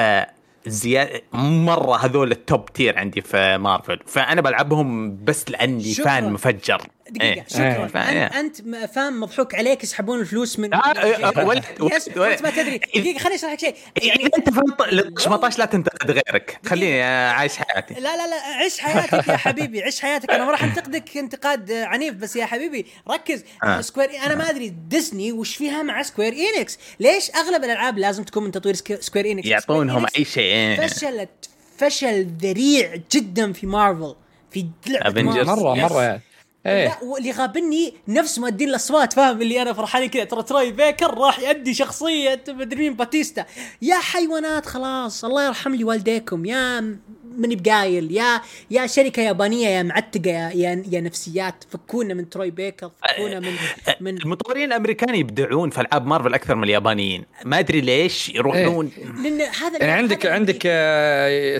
زيادة 0.66 1.22
مرة 1.32 1.97
هذول 1.97 2.30
التوب 2.32 2.72
تير 2.72 2.99
عندي 2.99 3.20
في 3.20 3.59
مارفل 3.59 4.01
فأنا 4.07 4.41
بلعبهم 4.41 5.18
بس 5.24 5.51
لأني 5.51 5.84
شكراً. 5.84 6.05
فان 6.05 6.32
مفجر. 6.32 6.82
دقيقة 7.11 7.35
إيه. 7.35 7.45
شكرا. 7.49 7.85
أنت, 7.85 7.97
إيه. 7.97 8.41
أنت 8.41 8.57
فاهم 8.95 9.21
مضحوك 9.21 9.55
عليك 9.55 9.85
يسحبون 9.85 10.21
الفلوس 10.21 10.59
من 10.59 10.75
آه، 10.75 10.79
آه، 10.79 11.45
ولد- 11.47 11.65
انت 12.17 12.43
ما 12.43 12.51
تدري. 12.51 12.79
دقيقة 12.79 13.19
خليني 13.19 13.35
أشرح 13.37 13.53
لك 13.53 13.61
شيء. 13.61 13.75
يعني 14.03 14.25
أنت 14.37 14.51
في 14.51 14.61
18 15.25 15.59
لا 15.59 15.65
تنتقد 15.65 16.11
غيرك. 16.11 16.59
خليني 16.67 17.03
آه، 17.05 17.31
عايش 17.31 17.57
حياتي. 17.57 17.95
لا 17.95 18.01
لا 18.17 18.27
لا 18.27 18.37
عيش 18.57 18.79
حياتك 18.81 19.29
يا 19.29 19.37
حبيبي 19.37 19.83
عيش 19.83 20.01
حياتك. 20.01 20.31
أنا 20.31 20.45
ما 20.45 20.51
راح 20.51 20.65
أنتقدك 20.65 21.17
انتقاد 21.17 21.71
آه، 21.71 21.85
عنيف 21.85 22.15
بس 22.15 22.37
يا 22.37 22.47
حبيبي 22.47 22.87
ركز. 23.11 23.45
آه. 23.65 23.81
Square 23.81 24.11
أنا 24.27 24.35
ما 24.35 24.51
أدري 24.51 24.69
ديزني 24.69 25.33
وش 25.33 25.57
فيها 25.57 25.83
مع 25.83 26.03
Square 26.03 26.33
Enix 26.59 26.78
ليش 27.01 27.31
أغلب 27.31 27.65
الألعاب 27.65 27.99
لازم 27.99 28.23
تكون 28.25 28.45
من 28.45 28.53
تطوير 28.53 28.75
سك- 28.75 29.01
Square 29.03 29.31
Enix 29.31 29.47
يعطونهم 29.47 30.07
Square 30.07 30.18
أي 30.19 30.25
شيء 30.25 30.43
إيه. 30.45 30.87
فشلت 30.87 31.49
فشل 31.79 32.27
ذريع 32.43 32.95
جدا 33.13 33.53
في 33.53 33.67
مارفل 33.67 34.15
في 34.51 34.67
لعبة. 34.87 35.23
مرة. 35.23 35.75
مرة 35.75 36.03
يعني. 36.03 36.21
إيه. 36.67 36.89
لا 36.89 36.99
واللي 37.03 37.31
غابنني 37.31 37.95
نفس 38.09 38.39
مؤدين 38.39 38.69
الأصوات 38.69 39.13
فاهم؟ 39.13 39.43
اللي 39.43 39.63
أنا 39.63 39.73
فرحان 39.73 40.07
كذا. 40.07 40.25
ترى 40.25 40.43
Troy 40.43 40.72
Baker 40.72 41.18
راح 41.19 41.39
يؤدي 41.39 41.75
شخصية 41.75 42.43
مدري 42.49 42.81
مين 42.81 42.95
باتيستا. 42.95 43.45
يا 43.83 43.97
حيوانات 43.97 44.67
خلاص. 44.67 45.25
الله 45.25 45.47
يرحم 45.47 45.75
لي 45.75 45.85
والديكم. 45.85 46.45
يا 46.45 46.81
ماني 47.37 47.57
بقايل. 47.57 48.13
يا 48.13 48.41
يا 48.71 48.87
شركة 48.87 49.23
يابانية 49.23 49.69
يا 49.69 49.83
معتقة 49.83 50.31
يا 50.31 50.51
يا, 50.55 50.83
يا 50.91 51.01
نفسيات. 51.01 51.65
فكونا 51.71 52.15
من 52.15 52.31
Troy 52.31 52.51
Baker 52.51 52.91
فكونا 53.09 53.41
من 53.41 53.53
من 54.01 54.17
المطورين 54.17 54.69
الأمريكان 54.69 55.15
يبدعون 55.15 55.71
في 55.71 55.81
ألعاب 55.81 56.07
مارفل 56.07 56.35
أكثر 56.35 56.55
من 56.55 56.65
اليابانيين. 56.65 57.25
ما 57.45 57.59
أدري 57.59 57.81
ليش 57.81 58.29
يروحون. 58.29 58.91
لأن 59.23 59.41
هذا 59.41 59.79
يعني 59.79 59.93
عندك 59.93 60.27
هذا 60.27 60.35
عندك 60.35 60.63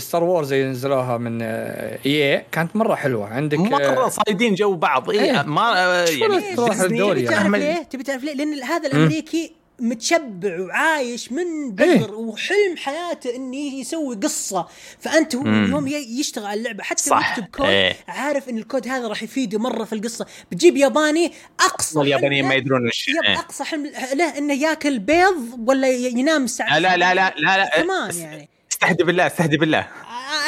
Star 0.03 0.25
Wars 0.25 0.53
اللي 0.53 0.71
نزلوها 0.71 1.19
من 1.19 1.43
EA. 1.43 2.45
كانت 2.53 2.77
مرة 2.77 2.95
حلوة. 2.95 3.27
عندك 3.29 3.59
مرة 3.59 4.07
آه، 4.07 4.09
صايدين 4.09 4.55
جو 4.55 4.75
بعض 4.75 4.90
اي 4.99 5.21
إيه. 5.21 5.43
ما 5.43 5.85
آه، 5.85 6.05
يعني 6.05 6.55
تروح 6.57 6.81
الدوري 6.81 7.23
تبي 7.23 7.33
يعني. 7.33 7.37
تعرف 7.37 7.55
ليه؟ 7.55 7.83
تبي 7.83 8.03
تعرف 8.03 8.25
ليه؟ 8.25 8.33
لأن 8.33 8.63
هذا 8.63 8.87
الأمريكي 8.89 9.61
متشبع 9.81 10.61
وعايش 10.61 11.33
من 11.33 11.71
بذر 11.75 12.15
وحلم 12.15 12.77
حياته 12.77 13.37
انه 13.37 13.57
يسوي 13.57 14.17
قصة 14.17 14.69
فأنت. 15.01 15.35
يوم 15.35 15.87
يشتغل 15.89 16.47
على 16.47 16.59
اللعبة 16.59 16.85
حتى 16.85 17.11
لو 17.11 17.17
صح. 17.17 17.39
يكتب 17.39 17.51
كود 17.51 17.67
إيه. 17.67 17.97
عارف 18.09 18.49
إن 18.49 18.59
الكود 18.59 18.89
هذا 18.89 19.09
راح 19.09 19.23
يفيده 19.23 19.59
مرة 19.59 19.85
في 19.85 19.93
القصة 19.93 20.27
بتجيب 20.53 20.77
ياباني 20.77 21.33
أقصى 21.61 22.01
اليابانيين 22.01 22.45
ما 22.45 22.55
يدرون 22.55 22.87
وش 22.87 23.09
يب 23.09 23.15
إيه. 23.25 23.39
أقصى 23.39 23.65
حلم 23.65 23.87
له 24.15 24.39
إنه 24.39 24.55
ياكل 24.55 24.99
بيض 24.99 25.69
ولا 25.69 25.89
ينام 25.89 26.45
الساعة 26.45 26.79
لا 26.79 26.97
لا 26.97 27.15
لا 27.15 27.35
لا 27.39 27.59
لا 27.59 27.83
كمان 27.83 28.17
يعني 28.17 28.49
استهدي 28.73 29.05
بالله 29.05 29.27
استهدي 29.27 29.57
بالله 29.57 29.87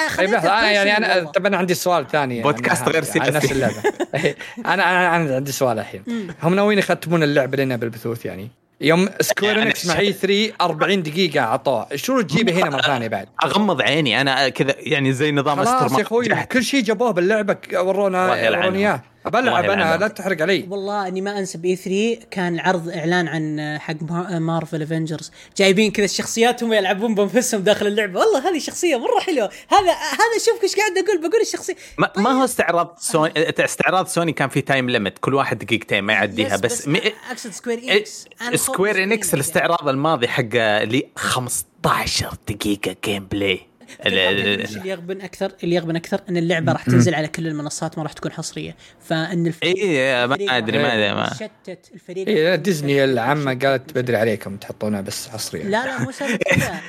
خليته 0.09 0.33
لحظة 0.37 0.59
أنا 0.59 0.71
يعني 0.71 0.97
أنا. 0.97 1.31
طب 1.31 1.47
أنا 1.47 1.57
عندي 1.57 1.75
سؤال 1.75 2.09
ثاني 2.09 2.37
عن 2.37 2.43
بودكاست 2.43 2.89
غير 2.89 3.05
عن 3.17 3.33
نفس 3.33 3.47
سياسي. 3.47 3.53
اللعبه 3.55 3.75
أنا 4.59 4.75
أنا 4.75 5.17
أنا 5.17 5.35
عندي 5.37 5.53
سؤال 5.53 5.79
الحين 5.79 6.03
هم 6.43 6.55
ناويين 6.55 6.79
يختمون 6.79 7.23
اللعبة 7.23 7.57
لنا 7.57 7.77
بالبثوث 7.77 8.27
يعني 8.27 8.49
يوم 8.81 9.09
سكوير 9.21 9.57
يعني 9.57 9.69
انكس 9.69 9.87
مع 9.87 9.99
اي 9.99 10.13
3 10.13 10.53
40 10.61 11.03
دقيقة 11.03 11.41
عطوه 11.41 11.87
شو 11.95 12.21
تجيبه 12.21 12.53
هنا 12.53 12.71
مرة 12.71 12.81
ثانية 12.83 13.09
بعد 13.09 13.29
أغمض 13.45 13.83
عيني 13.83 14.21
أنا 14.21 14.49
كذا 14.49 14.75
يعني 14.79 15.13
زي 15.13 15.33
نظام 15.33 15.57
خلاص 15.65 15.83
استر 15.83 15.99
يا 15.99 16.03
أخوي. 16.05 16.29
كل 16.29 16.65
شيء 16.65 16.83
جابوه 16.83 17.11
باللعبة 17.11 17.57
ورونا. 17.75 18.27
ورونا 18.51 18.77
إياه 18.77 19.03
بلعب 19.25 19.65
أنا. 19.65 19.97
لا 19.97 20.09
تحرق 20.09 20.43
علي. 20.43 20.67
والله 20.71 21.09
إني 21.09 21.21
ما 21.21 21.39
أنسى 21.39 21.59
بإي 21.59 21.77
3 21.77 22.27
كان 22.31 22.59
عرض 22.61 22.89
إعلان 22.89 23.29
عن 23.29 23.79
حق 23.81 24.03
مار- 24.03 24.39
مارفل 24.39 24.83
افنجرز 24.83 25.33
جايبين 25.57 25.91
كذا 25.91 26.05
الشخصيات 26.05 26.63
هم 26.63 26.73
يلعبون 26.73 27.15
بأنفسهم 27.15 27.61
داخل 27.61 27.87
اللعبة. 27.87 28.21
والله 28.21 28.51
هذه 28.51 28.59
شخصية 28.59 28.97
مرة 28.97 29.21
حلوة. 29.21 29.51
هذا 29.69 29.93
هذا 29.93 30.39
شوف 30.47 30.63
إيش 30.63 30.77
قاعد 30.77 30.93
أقول. 30.99 31.19
بقول 31.29 31.41
الشخصيه 31.41 31.75
ما, 31.99 32.11
ما 32.17 32.31
هو 32.31 32.45
استعراض 32.45 32.97
سوني 33.01 33.33
استعراض 33.65 34.07
سوني 34.07 34.33
كان 34.33 34.49
في 34.49 34.61
time 34.61 34.91
limit 34.91 35.19
كل 35.19 35.35
واحد 35.35 35.59
دقيقتين 35.59 36.05
ما 36.05 36.13
يعديها. 36.13 36.55
yes، 36.55 36.61
بس, 36.61 36.89
م... 36.89 36.97
أقصد 37.31 37.51
Square 37.51 37.79
Enix 37.79 38.27
Square 38.55 39.03
Enix 39.03 39.35
الاستعراض 39.35 39.89
الماضي 39.89 40.29
حق 40.29 40.45
اللي 40.55 41.09
15 41.17 42.31
دقيقة 42.49 42.97
gameplay 43.05 43.61
اللي 44.07 44.89
يغبن 44.91 45.21
أكثر 45.21 45.53
اللي 45.65 45.75
يغبن 45.75 45.97
أكثر 45.97 46.21
إن 46.29 46.37
اللعبة 46.37 46.73
راح 46.73 46.85
تنزل 46.85 47.15
على 47.15 47.29
كل 47.29 47.47
المنصات 47.47 47.99
ما 47.99 48.05
راح 48.05 48.13
تكون 48.13 48.33
حصرية. 48.33 48.77
فإن 49.01 49.47
الفريق 49.47 49.77
اي 49.77 50.27
ما 50.27 50.35
أدري 50.35 50.79
ما 50.79 50.95
أدري 50.95 51.15
ما 51.15 51.31
يشتت 51.33 51.91
الفريق 51.95 52.29
إيه 52.29 52.55
ديزني 52.55 53.05
العامة 53.05 53.55
قالت 53.55 53.99
بدري 53.99 54.17
عليكم 54.17 54.57
تحطونها 54.57 55.01
بس 55.01 55.29
حصريا 55.29 55.65
لا 55.65 55.87
لا 55.87 55.99
مو 55.99 56.11
سالفة 56.11 56.37
كذا. 56.55 56.81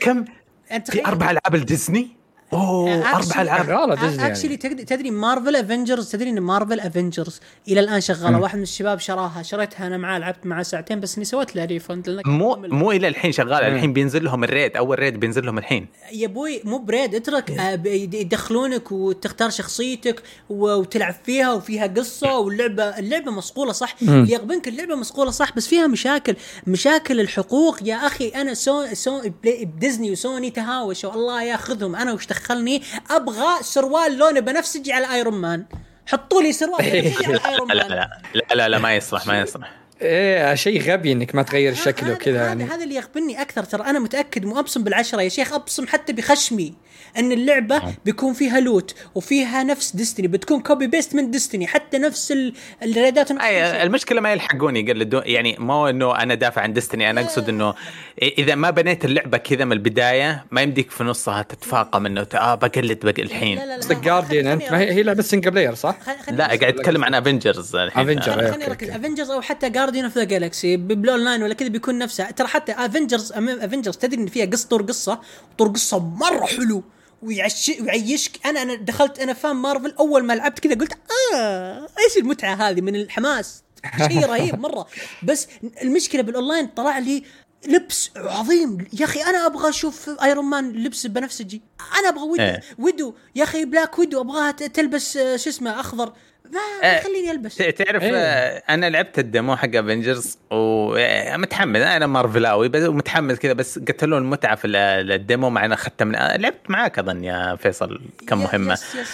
كم؟ 0.00 0.24
أنت 0.72 0.90
في 0.90 1.06
أربع 1.06 1.30
ألعاب 1.30 1.54
الديزني؟ 1.54 2.17
أوه 2.52 2.94
أربع 3.16 3.42
ألعاب. 3.42 3.66
شغالة 3.66 3.94
ديزني 3.94 4.16
يعني. 4.16 4.32
actually 4.32 4.56
تدري 4.56 5.10
مارفل 5.10 5.56
Avengers 5.56 6.10
تدري 6.10 6.30
إن 6.30 6.40
مارفل 6.40 6.80
Avengers 6.80 7.40
إلى 7.68 7.80
الآن 7.80 8.00
شغالة. 8.00 8.38
واحد 8.38 8.56
من 8.56 8.62
الشباب 8.62 8.98
شراها 8.98 9.42
شريتها 9.42 9.86
أنا 9.86 9.96
معاه 9.96 10.18
لعبت 10.18 10.46
معاه 10.46 10.62
ساعتين 10.62 11.00
بس 11.00 11.16
إني 11.16 11.24
سويت 11.24 11.56
له 11.56 11.64
refund 11.64 12.22
مو. 12.26 12.56
مو 12.56 12.92
إلى 12.92 13.08
الحين 13.08 13.32
شغالة. 13.32 13.66
الحين 13.68 13.92
بينزل 13.92 14.24
لهم 14.24 14.44
ال 14.44 14.50
raid 14.50 14.76
أول 14.76 14.98
raid 14.98 15.20
بينزل 15.20 15.46
لهم 15.46 15.58
الحين. 15.58 15.86
يا 16.12 16.26
أبوي 16.26 16.60
مو 16.64 16.78
ب 16.78 16.84
raid. 16.84 17.14
اترك 17.14 17.50
آه، 17.50 17.80
يدخلونك 17.88 18.92
وتختار 18.92 19.50
شخصيتك 19.50 20.22
وتلعب 20.50 21.14
فيها 21.24 21.52
وفيها 21.52 21.86
قصة 21.86 22.38
واللعبه 22.38 22.82
اللعبة 22.98 23.30
مصقولة 23.32 23.72
صح؟ 23.72 23.96
اللي 24.02 24.32
يغبنك 24.32 24.68
اللعبة 24.68 24.94
مصقولة 24.94 25.30
صح 25.30 25.56
بس 25.56 25.66
فيها 25.68 25.86
مشاكل. 25.86 26.36
مشاكل 26.66 27.20
الحقوق. 27.20 27.78
يا 27.82 27.94
أخي 27.96 28.28
أنا 28.28 28.54
سو, 28.54 28.86
سو 28.92 29.20
بلاي- 29.42 29.64
ديزني 29.64 30.10
وسوني 30.10 30.50
تهاوشوا. 30.50 31.12
الله 31.14 31.42
ياخذهم. 31.42 31.96
أنا 31.96 32.12
وش 32.12 32.26
دخلني 32.38 32.82
أبغى 33.10 33.62
سروال 33.62 34.18
لونه 34.18 34.40
بنفسجي 34.40 34.92
على 34.92 35.14
Iron 35.14 35.34
Man 35.34 35.64
حطوا 36.06 36.42
لي 36.42 36.52
سروال 36.52 36.82
بنفسجي 36.90 37.26
على 37.26 37.40
Iron 37.48 37.68
لا 37.72 37.82
Man 37.88 37.90
لا 37.90 38.10
لا 38.34 38.54
لا, 38.54 38.68
لا 38.68 38.78
ما 38.78 38.96
يصلح 38.96 39.26
ما 39.26 39.40
يصلح. 39.40 39.70
إيه 40.02 40.54
شيء 40.54 40.82
غبي 40.92 41.12
إنك 41.12 41.34
ما 41.34 41.42
تغير 41.42 41.74
وكذا 42.12 42.38
هذا- 42.40 42.46
يعني. 42.46 42.64
هذا 42.64 42.84
اللي 42.84 42.94
يغبني 42.94 43.42
أكثر 43.42 43.64
ترى 43.64 43.82
أنا 43.84 43.98
متأكد 43.98 44.44
مو 44.44 44.58
أبصم 44.58 44.84
بالعشرة 44.84 45.22
يا 45.22 45.28
شيخ 45.28 45.52
أبصم 45.52 45.86
حتى 45.86 46.12
بخشمي. 46.12 46.74
أن 47.18 47.32
اللعبة 47.32 47.82
بيكون 48.04 48.32
فيها 48.32 48.60
loot 48.60 48.94
وفيها 49.14 49.62
نفس 49.62 49.96
Destiny 49.96 50.28
بتكون 50.28 50.60
copy 50.60 50.86
paste 50.86 51.14
من 51.14 51.30
Destiny 51.30 51.66
حتى 51.66 51.98
نفس 51.98 52.32
ال- 52.32 52.54
الريدات 52.82 53.30
ونفس 53.30 53.42
كل 53.44 53.48
أي 53.48 53.70
شيء. 53.72 53.82
المشكلة 53.82 54.20
ما 54.20 54.32
يلحقون 54.32 54.76
يقلدون 54.76 55.22
يعني 55.24 55.56
مو 55.58 55.88
إنه 55.88 56.22
أنا 56.22 56.34
دافع 56.34 56.62
عن 56.62 56.72
Destiny 56.72 57.10
أنا 57.10 57.20
أقصد 57.20 57.48
إنه 57.48 57.74
إذا 58.22 58.54
ما 58.54 58.70
بنيت 58.70 59.04
اللعبة 59.04 59.38
كذا 59.38 59.64
من 59.64 59.72
البداية 59.72 60.44
ما 60.50 60.60
يمديك 60.62 60.90
في 60.90 61.04
نصها 61.04 61.42
تتفاقم 61.42 62.06
إنه 62.06 62.26
آه 62.34 62.54
بقلد 62.54 62.98
بقى 63.06 63.22
الحين 63.22 63.58
لا 63.58 63.62
لا 63.62 63.66
لا 63.66 63.76
قصدك 63.76 63.96
Guardian 64.04 64.46
أنت 64.46 64.72
ما 64.72 64.78
هي 64.80 64.92
هي 64.92 65.02
لعبة 65.02 65.22
single 65.22 65.50
player 65.50 65.74
صح؟ 65.74 65.96
لا. 66.30 66.44
قاعد 66.46 66.62
أتكلم 66.64 67.04
عن 67.04 67.14
Avengers 67.14 67.76
الحين 67.76 68.20
Avengers. 68.20 68.22
خليني 68.30 68.66
اركز. 68.66 68.90
Avengers 68.90 69.30
أو 69.30 69.40
حتى 69.40 69.70
Guardian 69.70 70.04
of 70.04 70.18
the 70.18 70.24
Galaxy 70.24 70.76
بال 70.76 71.16
online 71.16 71.42
ولا 71.42 71.54
كذا 71.54 71.68
بيكون 71.68 71.98
نفسه 71.98 72.30
ترى 72.30 72.46
حتى 72.48 72.72
Avengers 72.72 73.32
Avengers 73.32 73.96
تدري 73.96 74.20
إن 74.20 74.26
فيها 74.26 74.46
قص 74.46 74.64
طور 74.64 74.82
قصه 74.82 75.20
طور 75.58 75.68
قصة 75.68 75.98
مرة 75.98 76.46
حلو 76.46 76.82
ويعش 77.22 77.72
ويعيشك. 77.80 78.46
أنا 78.46 78.62
أنا 78.62 78.74
دخلت 78.74 79.18
أنا 79.18 79.32
fan 79.32 79.56
مارفل 79.56 79.94
أول 79.98 80.24
ما 80.24 80.32
لعبت 80.32 80.58
كذا 80.58 80.74
قلت 80.74 80.92
آه 81.34 81.88
إيش 81.98 82.16
المتعة 82.16 82.54
هذه 82.54 82.80
من 82.80 82.96
الحماس؟ 82.96 83.62
شيء 84.08 84.26
رهيب 84.26 84.60
مرة. 84.66 84.86
بس 85.22 85.48
المشكلة 85.82 86.22
بالأونلاين 86.22 86.66
طلع 86.66 86.98
لي 86.98 87.24
لبس 87.66 88.10
عظيم. 88.16 88.86
يا 89.00 89.04
أخي 89.04 89.22
أنا 89.22 89.46
أبغى 89.46 89.68
أشوف 89.68 90.10
Iron 90.22 90.44
Man 90.44 90.72
لبس 90.72 91.06
بنفسجي. 91.06 91.62
أنا 91.98 92.08
أبغى 92.08 92.22
Widow 92.22 92.42
إيه. 92.42 92.62
Widow. 92.78 93.14
يا 93.34 93.44
أخي 93.44 93.64
Black 93.64 93.98
Widow 93.98 94.20
أبغاها 94.20 94.50
تلبس 94.50 95.16
آه، 95.16 95.36
شو 95.36 95.50
اسمه 95.50 95.80
أخضر. 95.80 96.12
ما 96.52 96.88
إيه. 96.90 97.00
خليني 97.00 97.30
البس 97.30 97.56
تعرف 97.56 98.02
إيه. 98.02 98.16
آه، 98.16 98.62
أنا 98.68 98.90
لعبت 98.90 99.18
ال 99.18 99.26
demo 99.26 99.56
حق 99.56 99.74
Avengers 99.74 100.38
ومتحمس 100.50 101.80
أنا 101.80 102.06
مارفلاوي 102.06 102.68
بس 102.68 102.82
متحمس 102.82 103.38
كذا 103.38 103.52
بس 103.52 103.78
قتلوا 103.78 104.18
المتعة 104.18 104.54
في 104.56 104.66
ال- 104.66 105.12
ال 105.12 105.20
demo 105.20 105.50
مع 105.50 105.64
إني 105.64 105.74
أخذتها 105.74 106.04
من 106.04 106.12
لعبت 106.12 106.70
معاك 106.70 106.98
أظن 106.98 107.24
يا 107.24 107.56
فيصل 107.56 108.00
كم 108.26 108.42
يس- 108.42 108.46
مهمة 108.54 108.72
يس 108.72 108.94
يس 108.94 109.08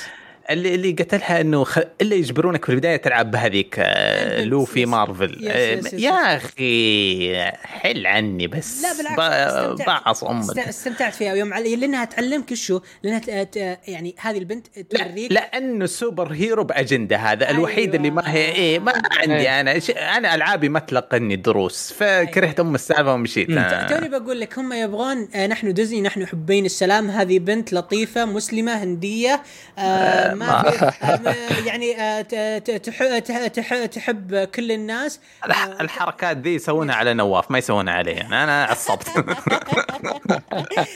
اللي 0.51 0.75
اللي 0.75 0.93
قتلها 0.93 1.41
إنه 1.41 1.65
خ... 1.65 1.79
اللي 2.01 2.19
يجبرونك 2.19 2.65
في 2.65 2.73
البداية 2.73 2.97
تلعب 2.97 3.31
بهذيك 3.31 3.75
آه، 3.79 4.45
لوفي. 4.45 4.87
مارفل 4.87 5.39
يس- 5.45 5.51
آه، 5.51 5.73
يس- 5.75 5.87
يس. 5.87 6.01
يا 6.01 6.37
أخي 6.37 7.43
حل 7.63 8.07
عني 8.07 8.47
بس 8.47 8.83
لا 8.83 8.93
بالعكس 9.17 9.83
ب-. 9.83 9.87
بعص 9.87 10.25
أمك 10.25 10.59
استمتعت 10.59 11.15
فيها 11.15 11.35
يوم 11.35 11.55
علي 11.55 11.77
لأنها 11.77 12.05
تعلمك 12.05 12.55
شو 12.55 12.81
لأنها 13.03 13.19
ت- 13.19 13.31
ت- 13.31 13.79
يعني 13.89 14.15
هذه 14.21 14.39
البنت 14.39 14.67
لا 14.77 14.83
توريك 14.83 15.33
لأنه 15.33 15.87
سوبر 15.87 16.33
هيرو 16.33 16.65
بأجندة 16.65 17.17
هذا 17.17 17.51
الوحيد 17.51 17.79
أيوة. 17.79 17.97
اللي 17.97 18.11
ما 18.11 18.33
هي 18.35 18.45
إيه 18.53 18.79
ما 18.79 18.93
عندي 19.13 19.35
إيه. 19.35 19.61
أنا 19.61 19.79
ش- 19.79 19.91
أنا 19.91 20.35
ألعابي 20.35 20.69
ما 20.69 20.79
تلقني 20.79 21.37
دروس 21.37 21.93
فكرهت 21.93 22.61
أم 22.61 22.75
السالفة 22.75 23.15
ومشيت 23.15 23.51
مم. 23.51 23.59
آه. 23.59 23.87
توني 23.87 24.09
بقول 24.09 24.41
لك 24.41 24.59
هم 24.59 24.73
يبغون 24.73 25.29
نحن 25.49 25.75
ديزني 25.75 26.01
نحن 26.03 26.27
حبين 26.27 26.65
السلام 26.65 27.11
هذه 27.11 27.39
بنت 27.39 27.73
لطيفة 27.73 28.25
مسلمة 28.25 28.83
هندية 28.83 29.43
آه 29.79 30.34
ما 30.35 30.70
في 30.70 30.85
آه 31.05 31.66
يعني 31.66 32.01
آه 32.01 32.20
ت- 32.22 32.35
ت- 32.70 32.70
تح- 32.89 33.18
تح- 33.18 33.47
تح- 33.47 33.85
تحب 33.87 34.35
كل 34.45 34.72
الناس 34.72 35.20
الح- 35.47 35.80
الحركات 35.80 36.37
ذي 36.37 36.55
يسوونها 36.55 36.95
على 36.95 37.14
نواف 37.14 37.51
ما 37.51 37.59
يسوونها 37.59 37.95
علي 37.95 38.20
أنا 38.20 38.45
أنا 38.45 38.64
عصبت 38.64 39.09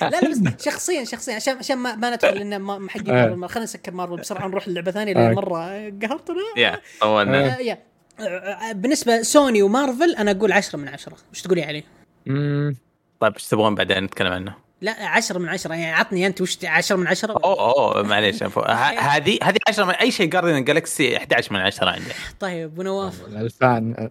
لا 0.03 0.20
لا 0.20 0.30
بس 0.30 0.64
شخصيا 0.64 1.05
شخصيا 1.05 1.34
عشان 1.34 1.59
عشان 1.59 1.78
ما, 1.78 1.97
ما 1.97 2.11
ندخل 2.11 2.34
لأن 2.34 2.57
ما. 2.59 2.78
مارفل 2.78 3.49
خلينا 3.49 3.64
نسكر 3.64 3.93
مارفل 3.93 4.16
بسرعة 4.16 4.47
نروح 4.49 4.68
للعبة 4.68 4.91
ثانية 4.91 5.12
لأن 5.12 5.26
آه. 5.30 5.32
مرة 5.34 5.59
قهرتنا. 6.03 6.36
يا 6.57 6.80
طولنا. 7.01 7.57
آه، 8.20 8.24
آه، 8.24 8.72
بالنسبة 8.72 9.22
سوني 9.22 9.62
ومارفل 9.62 10.14
أنا 10.18 10.30
أقول 10.30 10.53
10 10.53 10.78
من 10.78 10.89
10 10.89 11.16
وش 11.32 11.43
تقولي 11.43 11.62
عليه؟ 11.64 11.82
طيب 13.20 13.32
إيش 13.34 13.47
تبغون 13.47 13.74
بعدين 13.74 14.05
نتكلم 14.05 14.32
عنه؟ 14.32 14.55
لا 14.81 14.93
10 15.09 15.39
من 15.39 15.49
10 15.49 15.74
يعني 15.74 15.93
عطني 15.93 16.26
أنت 16.26 16.41
وش 16.41 16.59
10 16.64 16.97
من 16.97 17.07
10 17.07 17.33
أوه 17.33 17.45
أوه 17.95 18.03
معليش 18.03 18.43
عفوا. 18.43 18.62
ه- 18.72 19.01
هذه 19.01 19.39
هذه 19.43 19.59
10 19.68 19.85
من 19.85 19.95
أي 19.95 20.11
شيء 20.11 20.26
Guardian 20.27 20.64
Galaxy 20.64 21.16
11 21.16 21.53
من 21.55 21.61
10 21.61 21.89
عندي. 21.91 22.11
طيب 22.41 22.64
ابو 22.72 22.83
نواف 22.83 23.14
الفان 23.26 24.11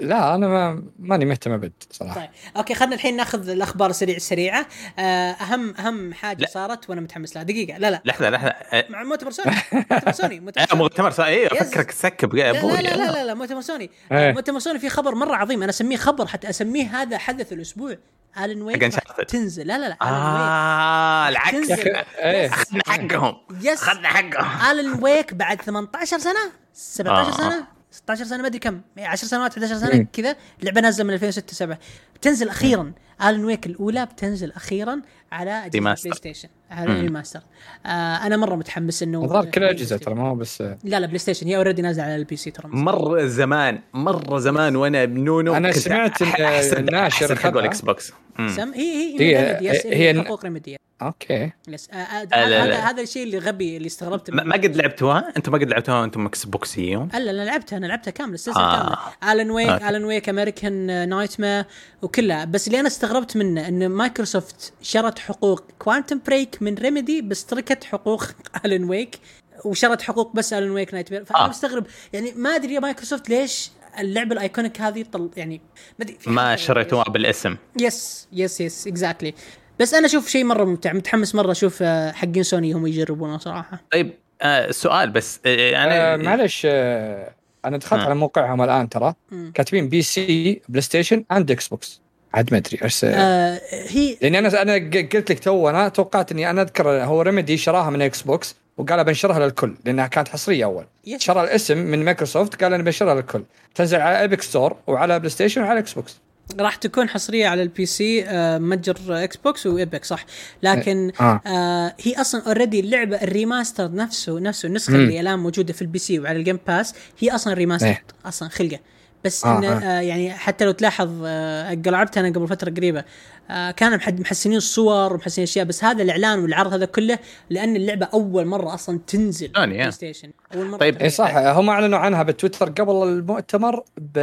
لا 0.00 0.34
أنا 0.34 0.48
ما 0.48 0.82
ماني 0.98 1.24
مهتم 1.24 1.52
أبد 1.52 1.72
صراحة. 1.90 2.20
طيب 2.20 2.28
okay 2.56 2.74
خلينا 2.74 2.94
الحين 2.94 3.16
ناخذ 3.16 3.48
الأخبار 3.48 3.90
السريع 3.90 4.16
السريعه 4.16 4.66
آه، 4.98 5.02
أهم 5.32 5.74
أهم 5.76 6.14
حاجة 6.14 6.40
لا. 6.40 6.46
صارت 6.46 6.90
وأنا 6.90 7.00
متحمس 7.00 7.34
لها. 7.36 7.42
دقيقة 7.42 7.78
لا 7.78 7.90
لا. 7.90 8.02
لحظة 8.04 8.30
لحظة. 8.30 8.48
أه، 8.48 8.84
مع 8.90 9.02
مؤتمر 9.02 9.30
سوني 9.30 9.56
مؤتمر 9.72 10.12
سوني 10.12 10.40
مؤتمر 10.74 11.06
آه، 11.08 11.10
سوني. 11.10 11.28
إيه. 11.28 11.46
افكرك 11.46 11.90
تسكب 11.90 12.34
يا 12.34 12.50
أبوي 12.50 12.72
لا 12.72 12.80
لا 12.82 12.96
لا, 12.96 13.12
لا, 13.12 13.24
لا 13.24 13.34
مؤتمر 13.34 13.60
سوني. 13.60 13.90
إيه. 14.12 14.32
مؤتمر 14.32 14.58
سوني 14.58 14.78
في 14.78 14.88
خبر 14.88 15.14
مرة 15.14 15.34
عظيم. 15.36 15.62
أنا 15.62 15.70
أسميه 15.70 15.96
خبر 15.96 16.26
حتى 16.26 16.50
أسميه 16.50 17.02
هذا 17.02 17.18
حدث 17.18 17.52
الأسبوع. 17.52 17.96
Alan 18.38 18.62
Wake. 18.62 18.82
تنزل. 19.28 19.66
لا 19.66 19.78
لا 19.78 19.88
لا 19.88 19.96
آه 20.02 21.28
العكس. 21.28 21.70
اخذنا 21.70 22.82
حقهم. 22.86 23.36
yes 23.60 23.82
اخذنا 23.82 24.08
حقهم. 24.08 24.78
Alan 24.78 25.02
Wake 25.04 25.34
بعد 25.34 25.62
18 25.62 26.18
سنة؟ 26.18 26.50
17 26.72 27.28
آه. 27.28 27.36
سنة؟ 27.36 27.66
16 28.04 28.24
سنة 28.24 28.38
ما 28.42 28.46
أدري 28.46 28.58
كم 28.58 28.80
10 28.98 29.28
سنوات 29.28 29.52
11 29.58 29.74
سنة 29.74 29.94
مم. 29.98 30.06
كذا 30.12 30.36
اللعبه 30.60 30.80
نازلة 30.80 31.04
من 31.06 31.14
2006 31.14 31.52
7 31.54 31.78
بتنزل 32.14 32.48
أخيرا 32.48 32.92
Alan 33.28 33.44
Wake 33.44 33.66
الأولى 33.66 34.06
بتنزل 34.06 34.52
أخيرا 34.52 35.00
على 35.32 35.50
اجهزه 35.50 35.70
remaster. 35.74 36.08
PlayStation 36.08 36.48
على. 36.70 37.00
remaster 37.00 37.40
آه 37.86 37.88
أنا 38.26 38.36
مرة 38.36 38.54
متحمس 38.54 39.02
إنه 39.02 39.24
الظاهر 39.24 39.44
كل 39.44 39.64
أجهزة 39.64 39.96
ترى 39.96 40.14
ما 40.14 40.28
هو 40.28 40.34
بس 40.34 40.60
لا 40.62 40.76
لا 40.84 41.06
PlayStation 41.06 41.46
هي 41.46 41.56
already 41.56 41.82
نازلة 41.82 42.04
على 42.04 42.16
ال 42.16 42.36
PC 42.36 42.50
ترى 42.50 42.68
مرة 42.68 43.26
زمان 43.26 43.80
مرة 43.94 44.38
زمان 44.38 44.76
وأنا 44.76 45.04
بنونو 45.04 45.54
كنت 45.54 45.70
سمعت 45.78 46.22
الناشر 46.22 47.36
حق. 47.36 47.56
ال 47.56 47.80
Xbox 47.80 48.12
مم. 48.38 48.48
سم 48.48 48.72
هي 48.72 49.12
هي 49.12 49.16
دقيقة، 49.16 49.42
Remedy 49.58 49.66
yes 49.78 49.86
هي- 49.86 50.10
هي 50.18 50.22
حقوق 50.24 50.44
Remedy 50.44 50.76
okay. 51.06 51.50
yes 51.68 51.88
آه، 51.90 51.94
آه، 51.96 52.24
لا، 52.24 52.62
هذا 52.62 52.66
لا. 52.66 52.90
هذا 52.90 53.02
الشيء 53.02 53.22
اللي 53.22 53.38
غبي 53.38 53.76
اللي 53.76 53.86
استغربت 53.86 54.30
ما 54.30 54.42
ما 54.42 54.54
قد 54.54 54.76
لعبتوها 54.76 55.32
أنتم 55.36 55.52
ما 55.52 55.58
قد 55.58 55.68
لعبتوها 55.68 56.04
أنتم 56.04 56.26
إكس 56.26 56.44
بوكسيون 56.44 57.08
لا 57.12 57.30
أنا 57.30 57.44
لعبتها 57.44 57.76
أنا 57.76 57.86
لعبتها 57.86 58.10
كاملة 58.10 58.34
السلسلة 58.34 58.62
آه. 58.62 58.98
كاملة. 59.22 59.42
Alan 59.42 59.50
Wake 59.50 59.68
okay. 59.68 59.88
Alan 59.88 60.04
Wake 60.04 60.28
American 60.28 61.08
Nightmare 61.08 61.64
وكلها. 62.02 62.44
بس 62.44 62.66
اللي 62.66 62.80
أنا 62.80 62.88
استغربت 62.88 63.36
منه 63.36 63.68
إن 63.68 63.88
مايكروسوفت 63.88 64.72
شرت 64.82 65.18
حقوق 65.18 65.64
Quantum 65.78 66.20
Break 66.26 66.58
من 66.60 66.74
Remedy 66.74 67.22
بس 67.22 67.46
تركت 67.46 67.84
حقوق 67.84 68.24
Alan 68.64 68.84
Wake 68.84 69.18
وشرت 69.64 70.02
حقوق 70.02 70.34
بس 70.36 70.52
Alan 70.52 70.70
Wake 70.70 70.94
Nightmare 70.94 71.24
فأنا 71.24 71.44
آه. 71.44 71.48
مستغرب. 71.48 71.86
يعني 72.12 72.32
ما 72.32 72.50
أدري 72.50 72.74
يا 72.74 72.80
مايكروسوفت 72.80 73.28
ليش 73.28 73.70
اللعبة 73.98 74.32
ال 74.32 74.39
iconic 74.39 74.80
هذه 74.80 75.04
طل 75.12 75.30
يعني 75.36 75.60
ما 75.98 76.04
أدري 76.04 76.18
ما 76.26 76.56
شريتوها 76.56 77.04
بالاسم. 77.04 77.56
yes 77.80 78.28
yes 78.32 78.60
yes 78.60 78.86
exactly 78.86 79.34
بس 79.80 79.94
أنا 79.94 80.06
أشوف 80.06 80.28
شيء 80.28 80.44
مرة 80.44 80.64
ممتع 80.64 80.92
متحمس 80.92 81.34
مرة 81.34 81.50
أشوف 81.52 81.78
آه، 81.82 82.12
حقين 82.12 82.42
سوني 82.42 82.72
هم 82.72 82.86
يجربونه 82.86 83.38
صراحة. 83.38 83.80
طيب 83.92 84.10
آه 84.42 84.70
سؤال 84.70 85.10
بس 85.10 85.40
آه 85.46 85.74
آه 85.74 85.84
أنا 85.84 86.16
معلش 86.16 86.62
آه 86.70 87.30
أنا 87.64 87.76
دخلت 87.76 88.00
آه. 88.00 88.04
على 88.04 88.14
موقعهم 88.14 88.62
الآن 88.62 88.88
ترى. 88.88 89.14
كاتبين 89.54 89.88
PC 89.88 90.62
PlayStation 90.68 91.24
and 91.32 91.50
Xbox 91.50 92.00
عاد 92.34 92.52
ما 92.52 92.58
أدري 92.58 92.78
إيش 92.84 93.04
آه 93.04 93.60
هي 93.88 94.16
لأني 94.22 94.38
أنا 94.38 94.62
أنا 94.62 94.74
قلت 94.74 95.30
لك 95.30 95.38
تو 95.38 95.68
أنا 95.70 95.88
توقعت 95.88 96.32
إني 96.32 96.50
أنا 96.50 96.62
أذكر 96.62 96.88
هو 96.88 97.22
Remedy 97.22 97.56
شراها 97.56 97.90
من 97.90 98.02
Xbox 98.02 98.56
وقال 98.78 99.04
بنشرها 99.04 99.38
للكل 99.38 99.74
لأنها 99.84 100.06
كانت 100.06 100.28
حصرية 100.28 100.64
أول. 100.64 100.86
شرى 101.18 101.40
الاسم 101.44 101.78
من 101.78 102.04
مايكروسوفت 102.04 102.62
قال 102.62 102.74
أنا 102.74 102.82
بنشرها 102.82 103.14
للكل. 103.14 103.44
تنزل 103.74 104.00
على 104.00 104.20
Epic 104.20 104.42
Store 104.42 104.76
وعلى 104.86 105.18
PlayStation 105.18 105.62
وعلى 105.62 105.78
Xbox 105.78 106.20
راح 106.60 106.76
تكون 106.76 107.08
حصرية 107.08 107.46
على 107.46 107.62
ال 107.62 107.86
PC 107.86 108.24
آه، 108.24 108.58
متجر 108.58 109.24
Xbox 109.24 109.36
و 109.36 109.66
Epic 109.66 110.04
صح 110.04 110.26
لكن 110.62 111.12
آه. 111.20 111.40
آه 111.46 111.94
هي 112.00 112.20
أصلا 112.20 112.42
already 112.46 112.80
اللعبة 112.80 113.16
ال 113.16 113.25
remaster 113.25 113.94
نفسه 113.94 114.40
نفسه 114.40 114.66
النسخة. 114.66 114.94
اللي 114.94 115.20
الآن 115.20 115.38
موجودة 115.38 115.72
في 115.72 115.82
ال 115.82 115.98
PC 115.98 116.20
وعلى 116.20 116.38
ال 116.38 116.42
Game 116.42 116.58
Pass 116.66 116.94
هي 117.18 117.34
أصلا 117.34 117.54
remaster 117.54 117.86
إيه. 117.86 118.02
أصلا 118.26 118.48
خلقة 118.48 118.78
بس 119.24 119.44
آه، 119.44 119.58
إن 119.58 119.64
آه. 119.64 119.78
آه 119.78 120.00
يعني 120.00 120.32
حتى 120.32 120.64
لو 120.64 120.72
تلاحظ 120.72 121.10
آه 121.24 121.74
لعبتها 121.86 122.20
أنا 122.20 122.28
قبل 122.28 122.48
فترة 122.48 122.70
قريبة 122.70 123.04
آه 123.50 123.70
كانوا 123.70 123.96
محد- 123.96 124.20
محسنين 124.20 124.56
الصور 124.56 125.12
ومحسنين 125.12 125.42
أشياء 125.42 125.64
بس 125.66 125.84
هذا 125.84 126.02
الإعلان 126.02 126.38
والعرض 126.38 126.72
هذا 126.72 126.84
كله 126.86 127.18
لأن 127.50 127.76
اللعبة 127.76 128.08
أول 128.14 128.46
مرة 128.46 128.74
أصلا 128.74 129.00
تنزل 129.06 129.48
Play 129.48 129.86
آه. 129.86 129.90
Station 129.90 130.30
أول 130.54 130.66
مرة 130.66 130.78
طيب،. 130.78 130.96
اي 131.02 131.10
صح 131.10 131.36
هم 131.36 131.70
أعلنوا 131.70 131.98
عنها 131.98 132.22
بتويتر 132.22 132.70
قبل 132.70 133.08
المؤتمر 133.08 133.84
ب... 133.98 134.18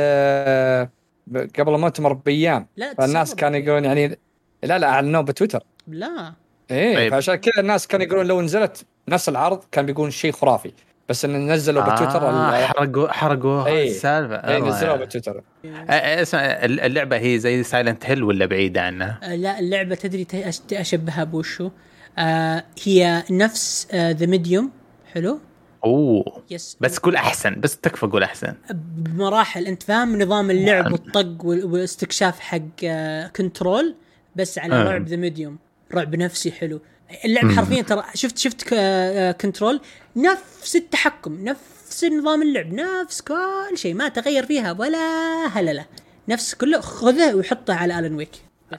قبل 1.59 1.75
المؤتمر 1.75 2.13
بايام 2.13 2.67
لا 2.77 2.93
فالناس. 2.93 3.35
كانوا 3.35 3.59
يقولون 3.59 3.85
يعني 3.85 4.19
لا 4.63 4.77
لا 4.79 4.87
أعلنوه 4.89 5.21
بتويتر 5.21 5.63
لا 5.87 6.33
إيه 6.71 6.95
طيب. 6.95 7.11
فعشان 7.11 7.35
كذا 7.35 7.53
الناس 7.59 7.87
كانوا 7.87 8.05
يقولون 8.05 8.25
لو 8.27 8.41
نزلت 8.41 8.85
نفس 9.07 9.29
العرض 9.29 9.63
كان 9.71 9.85
بيكون 9.85 10.11
شيء 10.11 10.31
خرافي 10.31 10.71
بس 11.09 11.25
إن 11.25 11.51
نزلوا 11.51 11.83
بتويتر 11.83 12.27
آه 12.29 12.49
ال- 12.59 12.65
حرقوا 12.65 13.07
حرقوا 13.11 13.65
إيه. 13.67 13.89
السالفة 13.89 14.35
الله 14.35 14.69
نزلوها. 14.69 14.95
بتويتر 14.95 15.41
آه، 15.65 15.67
آه، 15.91 16.21
اسمع 16.21 16.39
اللعبة 16.63 17.17
هي 17.17 17.39
زي 17.39 17.63
Silent 17.63 18.05
Hill 18.05 18.23
ولا 18.23 18.45
بعيدة 18.45 18.81
عنها؟ 18.81 19.19
آه، 19.23 19.35
لا 19.35 19.59
اللعبة 19.59 19.95
تدري 19.95 20.27
أشبهها 20.73 21.23
بوشو 21.23 21.69
آه 22.17 22.63
هي 22.83 23.23
نفس 23.31 23.87
The 23.95 24.25
Medium 24.25 24.71
حلو 25.13 25.39
أوه. 25.85 26.43
yes 26.51 26.77
بس 26.81 26.97
قول 26.99 27.15
أحسن 27.15 27.59
بس 27.59 27.77
تكفى 27.77 28.05
قول 28.05 28.23
أحسن. 28.23 28.53
بمراحل 28.73 29.67
أنت 29.67 29.83
فاهم 29.83 30.21
نظام 30.21 30.51
اللعب 30.51 30.91
والطق 30.91 31.45
وال- 31.45 31.65
والاستكشاف 31.65 32.39
حق 32.39 32.59
آه 32.83 33.27
Control 33.27 33.95
بس 34.35 34.57
على 34.59 34.75
آه. 34.75 34.83
رعب 34.83 35.07
The 35.07 35.15
Medium 35.15 35.57
رعب 35.93 36.15
نفسي 36.15 36.51
حلو. 36.51 36.79
اللعب 37.25 37.51
حرفيا 37.51 37.81
ترى 37.81 38.03
شفت 38.13 38.37
شفت 38.37 38.63
ك- 38.63 38.73
آه، 38.73 39.31
Control 39.31 39.81
نفس 40.15 40.75
التحكم 40.75 41.43
نفس 41.43 42.03
نظام 42.03 42.41
اللعب 42.41 42.73
نفس 42.73 43.21
كل 43.21 43.35
شيء 43.77 43.93
ما 43.93 44.07
تغير 44.09 44.45
فيها 44.45 44.71
ولا 44.71 44.97
هللة. 45.47 45.85
نفس 46.29 46.55
كله 46.55 46.79
خذه 46.81 47.35
وحطه 47.35 47.73
على 47.73 47.99
Alan 47.99 48.15
Wake 48.15 48.29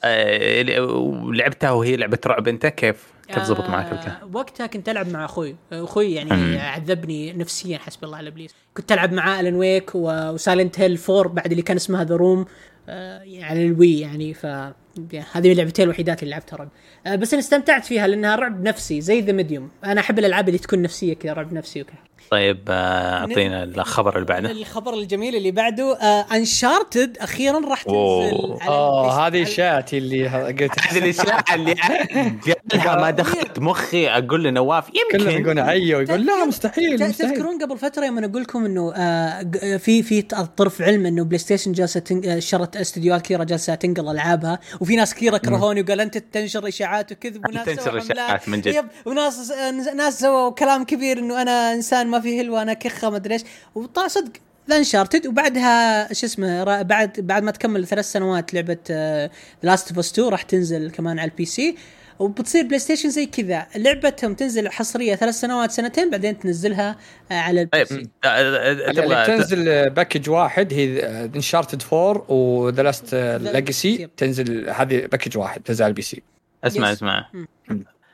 آه، 0.03 0.81
ولعبتها 0.81 1.71
وهي 1.71 1.95
لعبة 1.95 2.19
رعب 2.25 2.47
أنت 2.47 2.65
كيف؟ 2.65 3.12
كيف 3.33 3.43
زبط 3.43 3.69
معك 3.69 3.85
آه، 3.85 3.99
الكلام؟ 3.99 4.35
وقتها 4.35 4.67
كنت 4.67 4.89
ألعب 4.89 5.07
مع 5.07 5.25
أخوي. 5.25 5.55
أخوي 5.71 6.13
يعني 6.13 6.31
مم. 6.31 6.57
عذبني 6.59 7.33
نفسيا 7.33 7.77
حسب 7.77 8.03
الله 8.03 8.17
على 8.17 8.29
إبليس. 8.29 8.51
كنت 8.77 8.91
ألعب 8.91 9.13
معاه 9.13 9.39
Alan 9.39 9.55
Wake 9.55 9.91
و 9.95 10.07
Silent 10.07 10.79
Hill 10.79 10.99
4 11.09 11.33
بعد 11.33 11.51
اللي 11.51 11.61
كان 11.61 11.77
اسمها 11.77 12.03
The 12.03 12.15
Room 12.15 12.45
على 12.89 13.65
ال 13.65 13.74
Wii 13.74 13.99
يعني. 13.99 14.33
ف 14.33 14.43
يعني 14.43 15.25
هذه 15.33 15.51
اللعبتين 15.51 15.85
الوحيدات 15.85 16.23
اللي 16.23 16.31
لعبتها 16.31 16.57
رعب. 16.57 16.69
آه، 17.07 17.15
بس 17.15 17.33
أنا 17.33 17.41
استمتعت 17.41 17.85
فيها 17.85 18.07
لأنها 18.07 18.35
رعب 18.35 18.63
نفسي 18.63 19.01
زي 19.01 19.21
The 19.21 19.31
Medium 19.31 19.69
أنا 19.85 20.01
أحب 20.01 20.19
الألعاب 20.19 20.47
اللي 20.47 20.59
تكون 20.59 20.81
نفسية 20.81 21.13
كذا 21.13 21.33
رعب 21.33 21.53
نفسي 21.53 21.81
وكذا. 21.81 21.97
طيب 22.33 22.59
آه، 22.69 23.17
أعطينا 23.19 23.63
الخبر 23.63 24.15
اللي 24.15 24.25
بعده. 24.25 24.51
الخبر 24.51 24.93
الجميل 24.93 25.35
اللي 25.35 25.51
بعده 25.51 25.93
Uncharted 26.31 27.17
أخيرا 27.17 27.69
راح 27.69 27.81
تنزل 27.83 27.97
البلاي- 27.97 29.09
هذه 29.11 29.43
اشاعتي 29.43 29.97
اللي 29.97 30.27
قلت. 30.27 30.71
هذه 30.79 30.97
الأشياء 30.97 31.55
اللي 31.55 31.73
قالها 32.71 32.95
ما 33.01 33.11
دخلت 33.11 33.59
مخي 33.59 34.07
أقول 34.09 34.43
لنواف 34.43 34.89
كلهم 35.11 35.27
يمكن 35.29 35.41
يقولون 35.41 35.59
عيو 35.59 35.99
يقول 35.99 36.25
لا 36.25 36.45
مستحيل 36.45 37.13
تذكرون 37.13 37.63
قبل 37.63 37.77
فترة 37.77 38.05
يوم 38.05 38.17
أنا 38.17 38.27
أقول 38.27 38.41
لكم 38.41 38.65
إنه 38.65 38.93
آه، 38.95 39.77
في 39.77 40.03
في 40.03 40.21
طرف 40.57 40.81
علم 40.81 41.05
إنه 41.05 41.23
PlayStation 41.23 41.71
جالسه 41.71 42.03
آه، 42.27 42.39
شرت 42.39 42.75
استديوهات 42.77 43.21
كثيرة 43.21 43.43
جالسة 43.43 43.75
تنقل 43.75 44.09
ألعابها 44.09 44.59
وفي 44.81 44.95
ناس 44.95 45.13
كثيرة 45.15 45.37
كرهوني 45.37 45.81
وقال 45.81 46.01
أنت 46.01 46.17
تنشر 46.17 46.67
إشاعات 46.67 47.11
وكذب 47.11 47.45
وناس 47.49 47.65
تنشر 47.65 48.01
حملات. 48.01 48.49
من 48.49 48.61
جد. 48.61 48.85
وناس 49.05 49.51
آه، 49.51 49.71
ناس 49.93 50.19
سووا 50.19 50.49
كلام 50.49 50.83
كبير 50.85 51.19
إنه 51.19 51.41
أنا 51.41 51.73
إنسان 51.73 52.07
ما 52.07 52.19
في 52.23 52.41
هلوة 52.41 52.61
أنا 52.61 52.73
كخة 52.73 53.09
ما 53.09 53.15
أدري 53.15 53.33
إيش. 53.33 53.41
وطلع 53.75 54.07
صدق 54.07 54.31
ذا 54.69 54.77
Uncharted 54.77 55.27
وبعدها 55.27 56.13
شو 56.13 56.25
اسمه 56.25 56.63
را- 56.63 56.81
بعد 56.81 57.19
بعد 57.19 57.43
ما 57.43 57.51
تكمل 57.51 57.87
ثلاث 57.87 58.05
سنوات 58.11 58.53
لعبة 58.53 58.77
The 58.89 59.29
Last 59.63 59.89
of 59.89 59.99
Us 59.99 60.11
2 60.11 60.29
راح 60.29 60.41
تنزل 60.41 60.91
كمان 60.91 61.19
على 61.19 61.31
ال 61.31 61.45
PC 61.45 61.75
وبتصير 62.19 62.63
PlayStation 62.67 63.09
زي 63.09 63.25
كذا. 63.25 63.67
لعبتهم 63.75 64.33
تنزل 64.33 64.69
حصرية 64.69 65.15
ثلاث 65.15 65.35
سنوات 65.39 65.71
سنتين 65.71 66.09
بعدين 66.09 66.39
تنزلها 66.39 66.95
آه، 67.31 67.33
على 67.33 67.61
ال 67.61 67.66
P 67.66 67.71
طيب 67.77 67.87
C 67.87 68.07
آه، 68.23 68.71
اللي 68.71 68.93
تبغى 69.01 69.25
تنزل 69.25 69.89
package 69.89 70.29
واحد 70.29 70.73
هي 70.73 70.99
Uncharted 71.35 71.83
4 71.93 72.31
و 72.31 72.44
The 72.44 72.83
Lost 72.83 73.15
Legacy 73.15 74.01
yep. 74.01 74.15
تنزل 74.15 74.69
هذه 74.69 75.05
package 75.05 75.37
واحد 75.37 75.61
تنزل 75.61 75.83
على 75.83 75.89
ال 75.89 76.01
PC 76.01 76.21
اسمع 76.63 76.89
Yes. 76.91 76.97
اسمع. 76.97 77.29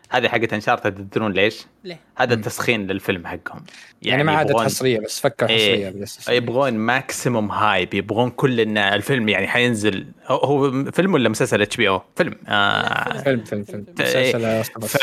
هذه 0.09 0.27
حقت 0.27 0.53
Uncharted 0.53 0.95
تدرون 0.95 1.31
ليش؟ 1.33 1.65
ليه؟ 1.83 1.99
هذا 2.17 2.35
تسخين 2.35 2.87
للفيلم 2.87 3.27
حقهم 3.27 3.63
يعني, 4.01 4.23
ما 4.23 4.31
عادت 4.31 4.49
يبغون- 4.49 4.65
حصرية 4.65 4.99
بس 4.99 5.19
فكر 5.19 5.49
إيه. 5.49 5.73
حصرية 5.75 5.89
PlayStation. 5.89 6.33
يبغون 6.33 6.73
maximum 6.73 7.51
hype 7.51 7.93
يبغون 7.93 8.29
كل 8.29 8.59
إن 8.59 8.77
الفيلم 8.77 9.29
يعني 9.29 9.47
حينزل 9.47 10.05
هو- 10.27 10.91
فيلم 10.91 11.13
ولا 11.13 11.29
مسلسل 11.29 11.61
HBO؟ 11.61 12.01
فيلم 12.15 12.35
آه 12.47 13.17
فيلم 13.21 13.43
فيلم 13.43 13.63
فيلم 13.63 13.85
إيه. 13.99 14.35
مسلسل. 14.35 14.81
ف 14.87 14.97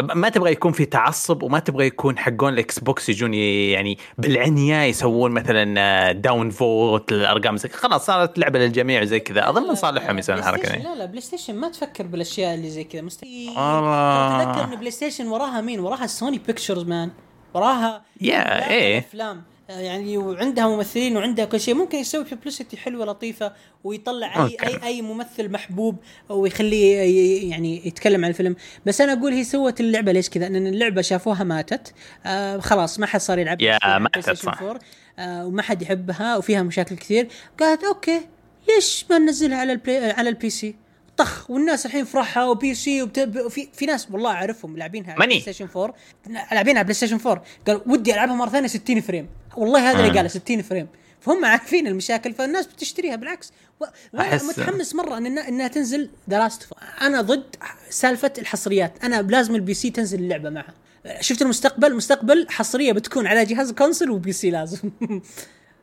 ما 0.00 0.28
تبغى 0.28 0.52
يكون 0.52 0.72
في 0.72 0.84
تعصب 0.84 1.42
وما 1.42 1.58
تبغى 1.58 1.86
يكون 1.86 2.18
حقون 2.18 2.52
ال 2.52 2.78
Xbox 2.78 3.08
يجون 3.08 3.34
يعني 3.34 3.98
بالعنية 4.18 4.82
يسوون 4.82 5.30
مثلا 5.30 6.12
down 6.12 6.50
vote 6.50 7.12
الأرقام 7.12 7.56
زي 7.56 7.68
خلاص 7.68 8.06
صارت 8.06 8.38
لعبة 8.38 8.58
للجميع 8.58 9.04
زي 9.04 9.20
كذا. 9.20 9.48
أظن 9.48 9.68
من 9.68 9.74
صالحهم 9.74 10.18
يسوون 10.18 10.38
الحركة 10.38 10.76
ذي 10.76 10.82
لا 10.82 10.94
لا 10.94 11.04
PlayStation 11.04 11.54
ما 11.54 11.68
تفكر 11.68 12.06
بالأشياء 12.06 12.54
اللي 12.54 12.70
زي 12.70 12.84
كذا. 12.84 13.02
مستحيل. 13.02 13.48
والله. 13.48 14.44
تذكر 14.44 14.64
إن 14.64 14.76
PlayStation 14.76 15.26
وراها 15.26 15.60
مين؟ 15.60 15.80
وراها 15.80 16.06
Sony 16.06 16.38
Pictures 16.38 16.84
مان 16.84 17.10
وراها 17.54 18.02
يا 18.20 18.70
إيه. 18.70 18.98
افلام 18.98 19.36
آه، 19.36 19.57
يعني 19.68 20.18
وعندها 20.18 20.68
ممثلين 20.68 21.16
وعندها 21.16 21.44
كل 21.44 21.60
شيء. 21.60 21.74
ممكن 21.74 21.98
يسوي 21.98 22.24
publicity 22.24 22.76
حلوة 22.76 23.06
لطيفة 23.06 23.52
ويطلع 23.84 24.36
اي 24.36 24.42
okay. 24.42 24.66
اي 24.66 24.82
أي 24.82 25.02
ممثل 25.02 25.50
محبوب 25.50 25.96
ويخليه 26.28 27.50
يعني 27.50 27.86
يتكلم 27.86 28.24
عن 28.24 28.30
الفيلم. 28.30 28.56
بس 28.86 29.00
أنا 29.00 29.12
أقول 29.12 29.32
هي 29.32 29.44
سوت 29.44 29.80
اللعبة 29.80 30.12
ليش 30.12 30.30
كذا؟ 30.30 30.48
لأن 30.48 30.66
اللعبة 30.66 31.02
شافوها 31.02 31.44
ماتت. 31.44 31.94
آه 32.26 32.58
خلاص 32.58 32.98
ما 32.98 33.06
حد 33.06 33.20
صار 33.20 33.38
يلعب 33.38 33.60
يا 33.60 33.98
ماتت 33.98 34.30
صح. 34.30 34.62
4 34.62 34.80
آه 35.18 35.46
وما 35.46 35.62
حد 35.62 35.82
يحبها 35.82 36.36
وفيها 36.36 36.62
مشاكل 36.62 36.96
كثير. 36.96 37.28
قالت 37.60 37.84
okay 37.84 38.20
ليش 38.68 39.04
ما 39.10 39.18
ننزلها 39.18 39.58
على 39.58 39.72
ال 39.72 39.80
Play 39.80 40.10
على 40.10 40.28
ال 40.28 40.50
PC 40.50 40.74
طخ 41.16 41.50
والناس 41.50 41.86
الحين 41.86 42.04
فرحها 42.04 42.44
و 42.44 42.74
PC 42.74 43.02
وبت... 43.02 43.18
وفي 43.44 43.68
في 43.72 43.86
ناس 43.86 44.10
والله 44.10 44.30
أعرفهم 44.30 44.76
لاعبينها 44.76 45.12
على. 45.12 45.26
PlayStation 45.26 45.68
4 45.76 45.94
لاعبينها 46.26 46.78
على 46.78 46.84
PlayStation 46.84 47.18
4 47.26 47.44
قال 47.66 47.80
ودي 47.86 48.14
ألعبها 48.14 48.34
مرة 48.34 48.48
ثانية 48.48 48.68
60 48.68 49.00
frame. 49.00 49.28
والله 49.56 49.90
هذا 49.90 49.98
اللي 49.98 50.10
آه. 50.10 50.14
قاله 50.14 50.28
60 50.28 50.62
frame. 50.62 50.88
فهم 51.20 51.44
عارفين 51.44 51.86
المشاكل 51.86 52.32
فالناس 52.34 52.66
بتشتريها 52.66 53.16
بالعكس. 53.16 53.52
و... 53.80 53.84
وأنا 54.12 54.38
أحس- 54.38 54.42
متحمس 54.44 54.94
مرة 54.94 55.16
إن 55.18 55.26
إنها, 55.26 55.48
إنها 55.48 55.68
تنزل 55.68 56.10
The 56.30 56.38
Last 56.38 56.68
أنا 57.00 57.20
ضد 57.20 57.56
سالفة 57.90 58.32
الحصريات. 58.38 59.04
أنا 59.04 59.22
لازم 59.22 59.54
ال 59.54 59.74
PC 59.74 59.90
تنزل 59.90 60.18
اللعبة 60.18 60.50
معها. 60.50 60.74
شفت 61.20 61.42
المستقبل؟ 61.42 61.86
المستقبل 61.88 62.46
حصرية 62.50 62.92
بتكون 62.92 63.26
على 63.26 63.44
جهاز 63.44 63.72
console 63.72 64.10
و 64.10 64.32
PC 64.32 64.50
لازم. 64.50 64.90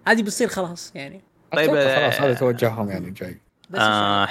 هذه 0.07 0.21
بتصير 0.21 0.47
خلاص 0.47 0.91
يعني. 0.95 1.21
طيب، 1.55 1.69
أتوقع 1.75 1.95
خلاص 2.09 2.21
آه، 2.21 2.25
هذا 2.25 2.33
توجههم 2.33 2.89
يعني 2.89 3.11
جاي. 3.11 3.37
بس. 3.69 3.79
آه 3.81 4.27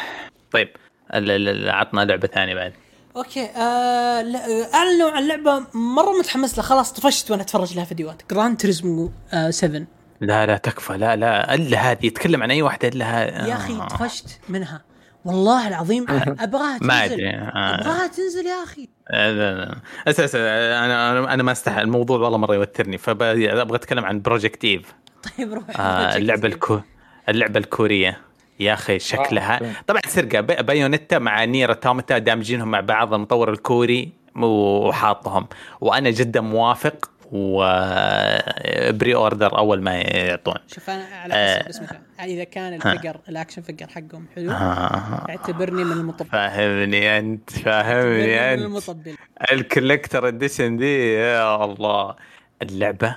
طيب 0.53 0.68
ال- 1.14 1.30
ال- 1.30 1.49
ال- 1.49 1.70
عطنا 1.70 2.01
لعبة 2.01 2.28
ثانية 2.28 2.55
بعد. 2.55 2.72
أوكي 3.16 3.44
آه 3.44 3.58
آه، 3.60 4.74
أعلنوا 4.74 5.10
عن 5.10 5.28
لعبة 5.28 5.66
مرة 5.74 6.18
متحمس 6.18 6.54
لها. 6.58 6.62
خلاص 6.66 6.92
طفشت 6.92 7.30
وأنا 7.30 7.42
أتفرج 7.42 7.74
لها 7.76 7.84
فيديوهات. 7.84 8.22
Gran 8.30 8.57
Turismo 8.57 9.11
آه 9.32 9.50
7 9.50 9.82
لا 10.20 10.46
لا 10.46 10.56
تكفى. 10.56 10.92
لا 10.92 11.16
لا 11.16 11.54
إلا 11.54 11.78
هذه. 11.78 12.06
يتكلم 12.06 12.42
عن 12.42 12.50
أي 12.50 12.62
واحدة 12.62 12.88
إلا 12.88 13.04
ها- 13.04 13.46
يا 13.48 13.54
أخي 13.54 13.72
آه. 13.72 13.88
طفشت 13.88 14.40
منها. 14.48 14.82
والله 15.24 15.68
العظيم 15.68 16.06
أبغاها 16.10 16.74
تنزل. 16.78 16.86
ما 16.86 17.04
أدري، 17.04 17.28
آه. 17.30 17.74
أبغاها 17.80 18.06
تنزل 18.06 18.46
يا 18.46 18.62
أخي. 18.62 18.88
آه، 19.10 19.30
لا 19.32 19.54
لا 19.54 19.76
أساسا 20.08 20.38
أنا 20.38 21.12
أنا 21.12 21.34
أنا 21.34 21.42
ما 21.42 21.52
استحى 21.52 21.80
الموضوع 21.82 22.18
والله 22.18 22.38
مرة 22.38 22.54
يوترني. 22.54 22.98
فابغى 22.98 23.52
أتكلم 23.76 24.04
عن 24.04 24.20
Project 24.22 24.64
Eve 24.64 24.94
طيب 25.38 25.52
روح. 25.54 25.64
آه 25.80 26.16
اللعبة 26.16 26.48
الكو 26.48 26.80
اللعبة 27.28 27.58
الكورية. 27.58 28.20
يا 28.61 28.72
أخي 28.72 28.98
شكلها. 28.98 29.55
أوكي. 29.55 29.72
طبعا 29.86 30.00
سرقة. 30.07 30.40
بي- 30.40 30.62
Bayonetta 30.62 31.18
مع 31.18 31.44
Nier 31.44 31.68
Automata 31.68 32.18
دامجينهم 32.18 32.70
مع 32.70 32.80
بعض 32.80 33.14
المطور 33.14 33.50
الكوري 33.52 34.12
وحاطهم. 34.36 35.46
وأنا 35.80 36.11
جدا 36.11 36.40
موافق 36.40 37.11
و 37.32 39.14
pre-order 39.14 39.59
أول 39.59 39.82
ما 39.82 39.94
يعطون 39.94 40.55
شوف 40.66 40.90
أنا 40.90 41.05
على 41.22 41.34
آه. 41.34 41.59
حسب 41.59 41.68
اسمك 41.68 42.00
إذا 42.24 42.44
كان 42.44 42.74
الفقر 42.74 43.16
الأكشن 43.28 43.62
فقر 43.62 43.86
حقهم 43.94 44.26
حلو 44.36 44.50
آه. 44.50 45.26
اعتبرني 45.28 45.84
من 45.84 45.92
المطبل 45.92 46.28
فاهمني 46.30 47.18
أنت 47.18 47.50
فاهمني 47.50 48.38
اعتبرني 48.40 48.57
من 48.57 48.62
أنت. 48.62 48.62
المطبل. 48.62 49.14
ال 49.52 49.60
collector 49.60 50.28
edition 50.28 50.76
دي 50.76 51.14
يا 51.14 51.64
الله. 51.64 52.14
اللعبة 52.62 53.09
آه، 53.09 53.16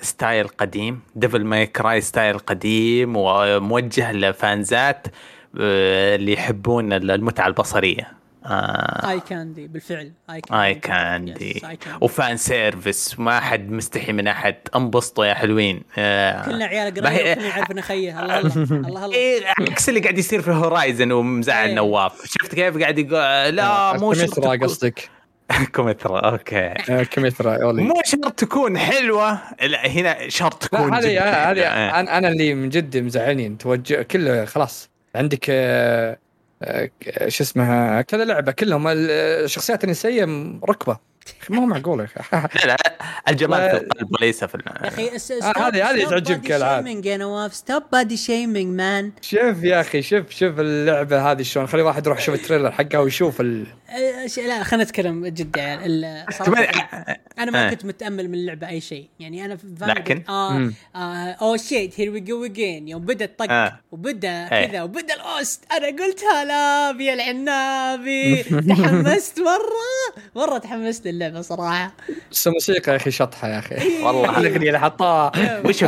style 0.00 0.48
قديم 0.48 1.00
Devil 1.14 1.44
May 1.44 1.66
Cry 1.66 2.00
style 2.00 2.38
قديم 2.38 3.12
وموجه 3.16 4.12
لفانزات 4.12 5.06
آه، 5.60 6.16
اللي 6.16 6.32
يحبون 6.32 6.92
المتعة 6.92 7.46
البصرية. 7.46 8.12
آه، 8.46 9.10
eye 9.10 9.20
candy 9.20 9.66
بالفعل 9.66 10.12
eye 10.30 10.42
eye 10.52 10.74
candy. 10.74 11.62
و 12.00 12.09
fan 12.09 12.36
service 12.36 13.18
ما 13.18 13.40
حد 13.40 13.70
مستحي 13.70 14.12
من 14.12 14.28
أحد. 14.28 14.56
انبسطوا 14.76 15.26
يا 15.26 15.34
حلوين. 15.34 15.82
آه، 15.98 16.44
كلنا 16.44 16.64
عيال 16.64 16.94
قريب 16.94 17.34
كلنا 17.34 17.48
نعرف 17.48 17.70
ان 17.70 17.80
خيه 17.80 18.22
الله 18.22 18.38
الله 18.38 18.62
الله 18.62 19.04
الله. 19.04 19.16
إيه 19.16 19.46
عكس 19.60 19.88
اللي 19.88 20.00
قاعد 20.00 20.18
يصير 20.18 20.42
في 20.42 20.50
Horizon 20.50 21.12
ومزعل 21.12 21.68
إيه. 21.68 21.74
نواف. 21.74 22.24
شفت 22.24 22.54
كيف 22.54 22.78
قاعد 22.78 22.98
يقول؟ 22.98 23.14
آه، 23.14 23.50
لا 23.50 23.98
مو 23.98 24.14
شرط 24.14 24.40
قصدك. 24.40 25.10
كوميترا 25.74 26.18
okay. 26.30 26.56
آه، 26.90 27.02
كمثرى 27.02 27.62
أولي. 27.62 27.82
مو 27.82 27.94
شرط 28.04 28.32
تكون 28.32 28.78
حلوة. 28.78 29.38
لا 29.62 29.86
هنا 29.86 30.28
شرط 30.28 30.62
تكون 30.64 30.90
لا 30.90 30.98
هذه 30.98 31.20
حلوة. 31.20 31.66
أنا 32.00 32.18
أنا 32.18 32.28
اللي 32.28 32.54
من 32.54 32.68
جد 32.68 32.96
مزعلني 32.96 33.56
توجه 33.58 34.02
كله 34.02 34.44
خلاص. 34.44 34.90
عندك 35.14 35.46
آه، 35.50 36.18
آه، 36.62 36.90
شو 37.28 37.44
اسمها؟ 37.44 38.02
كذا 38.02 38.24
لعبة 38.24 38.52
كلهم. 38.52 38.88
ال- 38.88 39.10
الشخصيات 39.44 39.84
النسائية 39.84 40.24
ركبة. 40.68 40.98
ما 41.50 41.58
هو 41.58 41.66
معقول 41.66 42.00
يا 42.00 42.04
أخي 42.04 42.36
لا 42.66 42.66
لا 42.66 42.76
الجمال 43.28 43.70
في 43.70 43.76
القلب 43.76 44.08
وليس 44.20 44.44
في 44.44 44.58
يا 44.66 44.88
أخي 44.88 45.10
هذه- 45.56 45.90
هذه 45.90 46.02
يزعجك 46.02 46.46
الألعاب. 46.50 46.86
يا 46.86 47.16
نواف 47.16 47.54
stop 47.54 47.82
body 47.92 48.16
shaming 48.16 48.76
man 48.76 49.12
شوف 49.20 49.64
يا 49.64 49.80
أخي 49.80 50.02
شوف 50.02 50.30
شوف 50.30 50.60
اللعبة 50.60 51.32
هذه 51.32 51.42
شلون 51.42 51.66
خلي 51.66 51.82
واحد 51.82 52.06
يروح 52.06 52.18
يشوف 52.18 52.34
ال 52.34 52.39
trailer 52.39 52.70
حقها 52.70 52.98
ويشوف 53.00 53.40
ال... 53.40 53.66
لا 54.36 54.62
خلينا 54.62 54.84
نتكلم 54.84 55.26
جد 55.26 55.56
يعني 55.56 55.86
أنا 57.38 57.50
ما 57.50 57.66
آه. 57.66 57.70
كنت 57.70 57.84
متأمل 57.84 58.28
من 58.28 58.34
اللعبة 58.34 58.68
أي 58.68 58.80
شيء 58.80 59.08
يعني 59.20 59.44
أنا 59.44 59.58
لكن؟ 59.80 60.22
آه. 60.28 60.72
oh 60.94 61.56
shit 61.56 62.00
here 62.00 62.10
we 62.10 62.20
go 62.20 62.44
again 62.44 62.88
يوم 62.88 63.02
بدأ 63.04 63.24
الطق 63.24 63.50
آه. 63.50 63.80
وبدأ 63.92 64.28
إيه. 64.52 64.66
كذا 64.66 64.82
وبدأ 64.82 65.14
ال 65.14 65.27
OST 65.27 65.64
أنا 65.72 65.86
قلت 65.86 66.24
هلا 66.24 66.92
بي 66.92 67.12
العنابي 67.12 68.42
تحمست 68.68 69.40
مرة 69.40 70.22
مرة 70.36 70.58
تحمست 70.58 71.06
للعبه 71.16 71.40
صراحة. 71.40 71.92
بس 72.30 72.46
الموسيقى 72.46 72.92
يا 72.92 72.96
أخي 72.96 73.10
شطحة 73.10 73.48
يا 73.48 73.58
أخي. 73.58 74.02
والله. 74.02 74.38
الاغنيه 74.38 74.66
اللي 74.66 74.80
حطاها 74.80 75.32
وش 75.64 75.84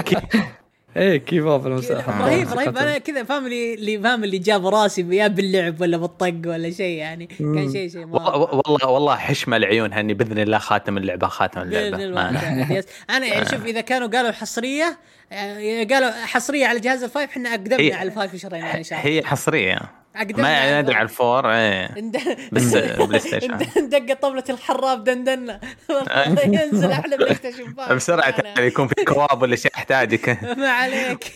إيه 0.97 1.17
كيف 1.17 1.45
اوف 1.45 1.63
كذا 1.63 1.69
الموسيقى 1.69 2.05
رهيب 2.21 2.49
رهيب. 2.53 2.79
أنا 2.79 2.99
كذا 2.99 3.25
فاهم 3.25 3.47
اللي 3.47 3.75
اللي 3.75 4.01
فاهم 4.01 4.25
اللي 4.25 4.39
جاب 4.39 4.67
راسي 4.67 5.07
يا 5.11 5.27
باللعب 5.27 5.81
ولا 5.81 5.97
بالطق 5.97 6.41
ولا 6.47 6.71
شيء 6.71 6.99
يعني. 6.99 7.27
كان 7.27 7.73
شيء 7.73 7.89
شيء 7.89 8.07
والله 8.07 8.89
والله 8.89 9.17
حشمة 9.17 9.59
لعيون 9.59 9.93
هني 9.93 10.15
بإذن 10.15 10.39
الله 10.39 10.59
خاتم 10.59 10.99
اللعبة 10.99 11.27
خاتم 11.27 11.61
اللعبة. 11.61 12.79
yes. 12.79 12.85
أنا 13.11 13.27
يعني 13.27 13.45
شوف 13.49 13.65
إذا 13.65 13.81
كانوا 13.81 14.09
قالوا 14.09 14.31
حصرية 14.31 14.99
يعني 15.31 15.85
قالوا 15.85 16.11
حصرية 16.11 16.67
على 16.67 16.81
جهاز 16.81 17.03
ال 17.03 17.08
five 17.08 17.31
إحنا 17.31 17.51
أقدمنا 17.51 17.97
على 17.97 18.09
ال 18.09 18.14
five 18.14 18.35
وشرينا 18.35 18.79
إن 18.79 18.85
شاء 18.85 18.99
الله. 19.01 19.11
هي 19.11 19.23
حصرية. 19.25 19.81
ما 20.39 20.81
ندري 20.81 20.95
على 20.95 21.05
ال 21.05 21.14
four 21.14 21.51
إيه. 21.53 21.89
بس 22.53 22.75
PlayStation. 22.75 23.57
دق 23.77 24.15
طبلة 24.15 24.45
الحراب 24.51 25.05
دندنا 25.05 25.61
والله 25.91 26.41
ينزل 26.63 26.91
أحلى 26.91 27.17
PlayStation. 27.17 27.75
بسرعة 27.91 28.31
تعال 28.31 28.67
يكون 28.67 28.89
في 28.89 29.05
كواب 29.05 29.43
ولا 29.43 29.57
شيء 29.57 29.71
يحتاجك. 29.75 30.39
ما 30.59 30.69
عليك. 30.69 31.33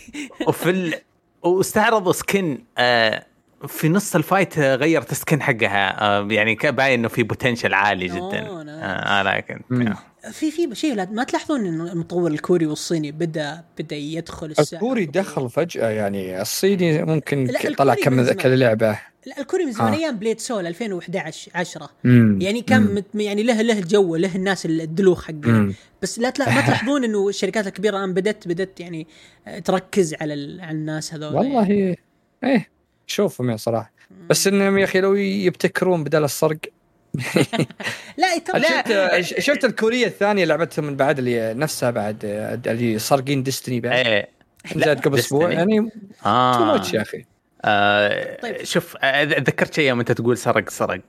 وفي 0.47 0.71
ال... 0.71 0.95
واستعرضوا 1.43 2.13
skin 2.13 2.59
آه 2.79 3.27
في 3.69 3.89
نص 3.89 4.15
ال 4.17 4.24
fight 4.24 4.59
آه، 4.59 4.75
غيرت 4.75 5.13
ال 5.13 5.19
skin 5.19 5.43
حقها. 5.43 6.03
آه 6.03 6.29
يعني 6.31 6.55
باين 6.55 6.99
إنه 6.99 7.09
في 7.09 7.23
potential 7.23 7.75
عالي 7.75 8.07
جدا. 8.07 8.41
nice. 8.41 8.83
آه 8.83 9.23
لكن. 9.23 9.61
في 10.31 10.51
في 10.51 10.75
شيء 10.75 10.95
لا 10.95 11.09
ما 11.11 11.25
تلاحظون 11.25 11.67
إنه 11.67 11.93
المطور 11.93 12.31
الكوري 12.31 12.67
والصيني 12.67 13.13
بدا 13.13 13.65
بدأ 13.79 13.97
يدخل 13.97 14.47
الساحة 14.47 14.83
الكوري 14.83 15.07
دخل 15.07 15.51
فجأة 15.51 15.89
يعني 15.89 16.43
الصيني 16.43 17.03
ممكن 17.03 17.51
طلع 17.79 17.95
كم 17.95 18.23
زمان. 18.23 18.37
كذا 18.37 18.57
لعبة 18.57 18.99
لا 19.27 19.41
الكوري 19.41 19.65
من 19.65 19.73
زمان 19.73 19.93
آه. 19.93 19.97
أيام 19.97 20.17
Blade 20.17 20.41
Soul 20.41 20.67
2011 20.67 21.53
10 21.55 21.91
مم. 22.05 22.39
يعني 22.41 22.63
كان 22.63 22.83
مم. 23.15 23.21
يعني 23.21 23.43
له 23.43 23.63
له 23.63 23.81
جو 23.81 24.17
له 24.17 24.37
الناس 24.37 24.67
الدلوخ 24.67 25.25
حقه. 25.25 25.73
بس 26.03 26.19
لا 26.19 26.31
تلا 26.31 26.55
ما 26.55 26.61
تلاحظون 26.67 27.05
إنه 27.05 27.29
الشركات 27.29 27.67
الكبيرة 27.67 27.97
الآن 27.97 28.15
بدت 28.15 28.49
بدت 28.49 28.81
يعني 28.81 29.07
آه، 29.47 29.59
تركز 29.59 30.15
على 30.15 30.63
على 30.63 30.71
الناس 30.71 31.15
هذول 31.15 31.35
والله 31.35 31.97
إيه 32.45 32.69
شوفهم 33.07 33.51
يا 33.51 33.57
صراحة 33.57 33.93
بس 34.31 34.47
إنهم 34.47 34.79
يا 34.79 34.85
أخي 34.85 35.01
لو 35.01 35.15
يبتكرون 35.15 36.05
بدل 36.05 36.25
السرق 36.25 36.59
لا 38.17 38.39
ترى 38.39 38.63
شفت 39.23 39.41
شفت 39.41 39.65
الكورية 39.65 40.07
الثانية 40.07 40.45
لعبتهم 40.45 40.85
من 40.85 40.97
بعد 40.97 41.19
اللي 41.19 41.55
نفسها 41.55 41.91
بعد 41.91 42.19
اللي 42.67 42.99
سارقين 42.99 43.43
Destiny 43.43 43.81
بعد. 43.81 44.07
إيه. 44.07 44.29
نزلت 44.77 45.05
قبل 45.05 45.19
أسبوع. 45.19 45.53
يعني 45.53 45.81
too 45.81 46.29
آه 46.29 46.65
much 46.65 46.95
يا 46.95 47.03
أخي. 47.03 47.25
آه 47.65 48.41
طيب. 48.41 48.65
شوف 48.65 48.97
آه، 49.03 49.23
ذكرت 49.23 49.75
شيء 49.75 49.89
يوم 49.89 49.99
أنت 50.01 50.13
تقول 50.13 50.39
سرق 50.39 50.71
سرق. 50.71 51.01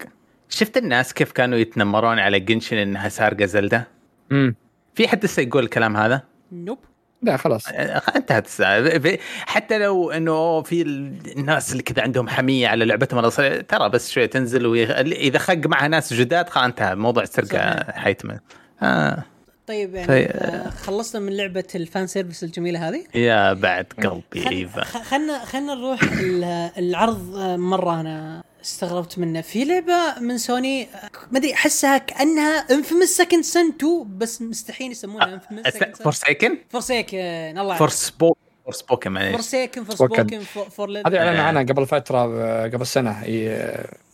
شفت 0.49 0.77
الناس 0.77 1.13
كيف 1.13 1.31
كانوا 1.31 1.57
يتنمرون 1.57 2.19
على 2.19 2.39
Genshin 2.39 2.77
إنها 2.77 3.09
سارقة 3.09 3.45
Zelda؟ 3.45 3.87
امم 4.31 4.55
في 4.95 5.07
حد 5.07 5.25
لسه 5.25 5.41
يقول 5.41 5.63
الكلام 5.63 5.97
هذا؟ 5.97 6.21
nope. 6.51 6.79
لا 7.23 7.37
خلاص. 7.37 7.67
آه، 7.67 8.01
انتهت 8.15 8.45
الساعة. 8.45 8.79
ب- 8.97 9.19
حتى 9.45 9.77
لو 9.77 10.11
إنه 10.11 10.61
في 10.61 10.81
ال- 10.81 11.37
الناس 11.37 11.71
اللي 11.71 11.83
كذا 11.83 12.01
عندهم 12.03 12.27
حمية 12.27 12.67
على 12.67 12.85
لعبتهم 12.85 13.19
ترى 13.61 13.89
بس 13.89 14.11
شوية 14.11 14.25
تنزل 14.25 14.65
ويغ... 14.65 14.99
إذا 15.01 15.39
خق 15.39 15.53
معها 15.65 15.87
ناس 15.87 16.13
جداد 16.13 16.49
خلاص 16.49 16.65
انتهى. 16.65 16.95
موضوع 16.95 17.23
السرقه. 17.23 17.91
حيتم 17.91 18.37
آه. 18.83 19.23
طيب 19.67 19.95
يعني 19.95 20.07
طيب. 20.07 20.29
آه 20.33 20.69
خلصنا 20.69 21.21
من 21.21 21.37
لعبة 21.37 21.63
ال 21.75 21.83
fan 21.83 22.07
service 22.07 22.43
الجميلة 22.43 22.89
هذه. 22.89 23.03
يا 23.15 23.53
بعد 23.53 23.85
قلبي 24.03 24.67
خلنا 24.83 25.45
خلنا 25.45 25.73
نروح 25.75 26.03
ال- 26.03 26.69
العرض 26.77 27.35
آه، 27.35 27.55
مرة 27.57 28.01
أنا. 28.01 28.43
استغربت 28.63 29.19
منه. 29.19 29.41
في 29.41 29.65
لعبة 29.65 30.19
من 30.19 30.37
سوني 30.37 30.83
آه، 30.83 31.09
ما 31.31 31.37
أدري 31.39 31.53
أحسها 31.53 31.97
كأنها 31.97 32.57
Infamous 32.71 33.09
Second 33.09 33.43
Son 33.43 33.69
2 33.79 34.05
بس 34.17 34.41
مستحيل 34.41 34.91
يسمونها 34.91 35.33
Infamous 35.33 35.67
Second 35.67 35.95
سن 35.95 36.03
فورسيكن 36.03 36.57
فورسيكن 36.69 37.17
الله 37.57 37.75
فور 37.75 37.89
سبوك 37.89 38.37
فور 38.65 38.73
سبوكن 38.73 39.11
معليش. 39.11 39.31
فور 39.35 39.67
Spoken. 39.87 39.93
سبوكن 39.95 40.39
فور 40.71 40.89
ليد 40.89 41.07
هذه 41.07 41.17
اعلن 41.17 41.37
آه. 41.39 41.41
عنها 41.43 41.63
قبل 41.63 41.85
فترة 41.87 42.17
آه، 42.41 42.67
قبل 42.67 42.85
سنة. 42.87 43.11
هي 43.11 43.43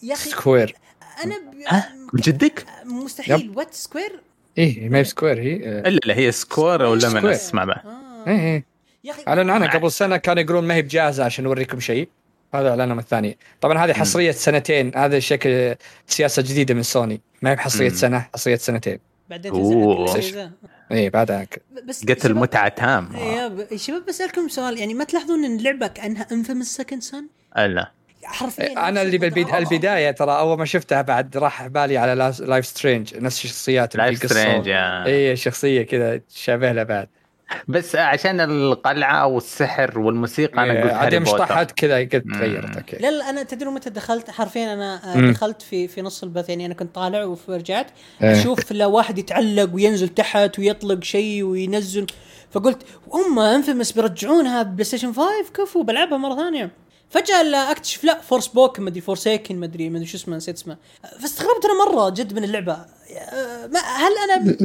يا 0.04 0.14
أخي 0.14 0.30
سكوير 0.30 0.76
أنا 1.24 1.36
ب... 1.36 1.56
ها 1.68 1.94
من 2.14 2.22
جدك؟ 2.22 2.66
مستحيل. 2.86 3.52
وات 3.56 3.74
سكوير 3.74 4.20
إيه 4.58 4.90
ما 4.90 4.98
هي 4.98 5.04
سكوير 5.04 5.40
هي 5.42 5.56
آه، 5.66 5.88
الا 5.88 6.00
لا 6.06 6.18
هي 6.18 6.32
سكور 6.32 6.82
ولا 6.84 7.00
سكوير. 7.10 7.32
اسمع 7.32 7.64
بقى 7.64 7.84
آه. 7.86 8.30
إيه 8.30 8.40
إيه. 8.40 8.66
يا 9.04 9.12
أخي 9.12 9.24
اعلن 9.28 9.50
عنها 9.50 9.68
قبل 9.68 9.92
سنة 9.92 10.18
كانوا 10.18 10.44
يقولون 10.44 10.64
ما 10.68 10.74
هي 10.76 10.82
بجاهزة 10.82 11.24
عشان 11.24 11.44
نوريكم 11.44 11.80
شيء. 11.80 12.10
هذا 12.54 12.70
اعلانهم 12.70 13.00
الثاني. 13.00 13.38
طبعا 13.62 13.86
هذه 13.86 13.94
حصرية 13.94 14.32
سنتين. 14.32 14.92
هذا 14.96 15.20
شكل 15.20 15.76
سياسة 16.08 16.42
جديدة 16.42 16.74
من 16.74 16.84
سوني. 16.84 17.22
ما 17.42 17.52
هي 17.52 17.56
بحصرية 17.56 17.90
مم. 17.90 17.96
سنة 17.96 18.26
حصرية 18.34 18.56
سنتين. 18.56 19.00
بعدين. 19.30 19.52
تنزل. 19.52 20.52
إيه 20.92 21.10
بعدها 21.10 21.48
بس 21.88 22.04
إيه، 22.04 22.16
قتل 22.16 22.34
متعة 22.34 22.68
تام. 22.68 23.10
يا 23.16 23.48
ب- 23.48 23.76
شباب 23.76 24.06
بسألكم 24.06 24.48
سؤال. 24.48 24.78
يعني 24.80 24.94
ما 24.94 25.04
تلاحظون 25.04 25.46
إن 25.46 25.58
اللعبه 25.58 25.88
كانها 25.88 26.28
Infamous 26.32 26.76
Second 26.76 27.02
Son 27.02 27.26
الا 27.58 27.92
حرفيا 28.24 28.90
أنا 28.90 29.02
اللي 29.02 29.18
بالبد... 29.18 29.54
البداية 29.54 30.12
ترى 30.12 30.40
أول 30.40 30.58
ما 30.58 30.66
شفتها 30.66 31.02
بعد 31.02 31.38
راح 31.38 31.68
بالي 31.68 31.98
على 31.98 32.34
Life 32.40 32.66
Strange 32.66 33.18
نفس 33.18 33.46
الشخصيات 33.46 33.96
Life. 33.96 34.26
Strange 34.26 34.68
يا. 34.68 35.06
اي 35.06 35.36
شخصية 35.36 35.82
كذا 35.82 36.22
شابه 36.30 36.72
لها 36.72 36.84
بعد. 36.84 37.08
بس 37.68 37.96
عشان 37.96 38.42
القلعة 38.42 39.28
والسحر 39.28 40.00
والموسيقى 40.00 40.64
أنا 40.64 40.84
قلت 40.84 40.94
عاد 40.94 41.14
هاري 41.14 41.20
بوتر 41.20 41.38
شطحت 41.38 41.72
كذا 41.72 42.00
قد. 42.00 42.24
تغيرت 42.34 42.78
okay 42.78 42.98
لا 42.98 43.12
لا 43.12 43.30
أنا 43.30 43.44
تدرون 43.44 43.74
متى 43.74 43.90
دخلت 43.90 44.30
حرفيا 44.30 44.74
أنا 44.74 45.16
آه،. 45.16 45.32
دخلت 45.32 45.62
في 45.62 45.88
في 45.88 46.02
نص 46.02 46.24
البث 46.24 46.50
يعني 46.50 46.66
أنا 46.66 46.74
كنت 46.74 46.96
طالع 46.96 47.36
ورجعت 47.48 47.88
إيه. 48.24 48.32
أشوف 48.32 48.72
لو 48.72 48.92
واحد 48.92 49.18
يتعلق 49.18 49.70
وينزل 49.74 50.10
تحت 50.10 50.60
ويطلق 50.60 51.04
شيء 51.04 51.44
وينزل 51.44 52.08
فقلت 52.52 52.84
هم 53.14 53.40
أنفيمس 53.40 53.92
بيرجعونها 53.92 54.64
بلاي 54.64 54.84
ستيشن 54.84 55.14
5 55.14 55.28
كفو 55.54 55.84
بلعبها 55.84 56.18
مرة 56.18 56.36
ثانية 56.36 56.72
فجأة 57.10 57.44
لا 57.44 57.72
أكتشف 57.72 58.04
لا 58.04 58.22
فورس 58.22 58.48
بوك 58.48 58.80
مدري 58.80 59.02
فورسيكن 59.02 59.56
مدري 59.56 59.90
مدري 59.90 60.06
شو 60.06 60.18
اسمه 60.18 60.38
نسيت 60.38 60.56
اسمه. 60.56 60.78
فاستغربت 61.22 61.66
أنا 61.66 61.86
مرة 61.86 62.10
جد 62.10 62.34
من 62.34 62.44
اللعبة. 62.44 62.74
آه، 62.74 63.68
ما 63.68 63.80
هل 63.80 64.12
أنا 64.30 64.56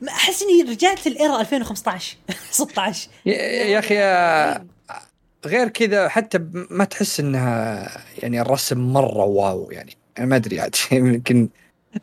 ما 0.00 0.08
أحس 0.12 0.42
إني 0.42 0.62
رجعت 0.72 1.06
الايرا 1.06 1.40
2015 1.40 2.16
16 2.50 3.08
يا- 3.26 3.34
يا 3.42 3.78
أخي 3.78 3.98
غير 5.46 5.68
كذا 5.68 6.08
حتى 6.08 6.38
ما 6.52 6.84
تحس 6.84 7.20
إنها 7.20 7.88
يعني 8.18 8.40
الرسم 8.40 8.78
مرة 8.92 9.24
wow 9.24 9.70
يعني. 9.70 9.96
أنا 10.18 10.26
ما 10.26 10.36
أدري 10.36 10.60
عاد 10.60 10.74
يمكن 10.92 11.48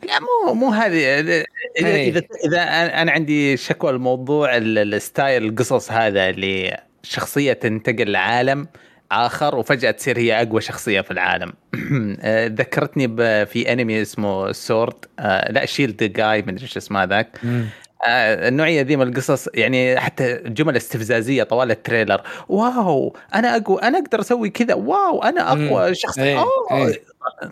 لا 0.02 0.18
مو 0.20 0.54
مو 0.54 0.68
هذه. 0.68 1.20
إذا 1.20 1.44
إيه. 1.78 2.08
إذا 2.10 2.22
إذا 2.44 2.62
أنا 2.62 3.02
أنا 3.02 3.12
عندي 3.12 3.56
شكوى 3.56 3.90
الموضوع 3.90 4.56
ال- 4.56 4.94
ال 4.94 5.02
style 5.02 5.44
القصص 5.44 5.90
هذا 5.92 6.28
اللي 6.28 6.80
شخصيه 7.02 7.52
تنتقل 7.52 8.10
لعالم 8.12 8.68
آخر 9.12 9.56
وفجأة 9.56 9.90
تصير 9.90 10.18
هي 10.18 10.42
أقوى 10.42 10.60
شخصية 10.60 11.00
في 11.00 11.10
العالم 11.10 11.52
آه، 12.20 12.46
ذكرتني 12.46 13.08
في 13.46 13.72
أنمي 13.72 14.02
اسمه 14.02 14.52
Sword 14.52 14.94
لا 15.50 15.66
Shield 15.66 16.04
جاي 16.04 16.42
من 16.42 16.56
إيش 16.58 16.76
اسمه 16.76 17.04
ذاك 17.04 17.40
آه، 18.06 18.48
النوعية 18.48 18.82
ذي 18.82 18.96
من 18.96 19.08
القصص 19.08 19.48
يعني 19.54 20.00
حتى 20.00 20.36
جمل 20.36 20.76
استفزازية 20.76 21.42
طوال 21.42 21.70
ال 21.70 21.76
trailer 21.76 22.20
wow 22.48 23.16
أنا 23.34 23.56
اقوى 23.56 23.82
أنا 23.82 23.98
أقدر 23.98 24.20
أسوي 24.20 24.50
كذا 24.50 24.74
wow 24.74 25.22
أنا 25.22 25.52
أقوى. 25.52 25.94
شخص 25.94 26.18
إيه، 26.18 26.38
أوه. 26.38 26.86
إيه. 26.86 27.02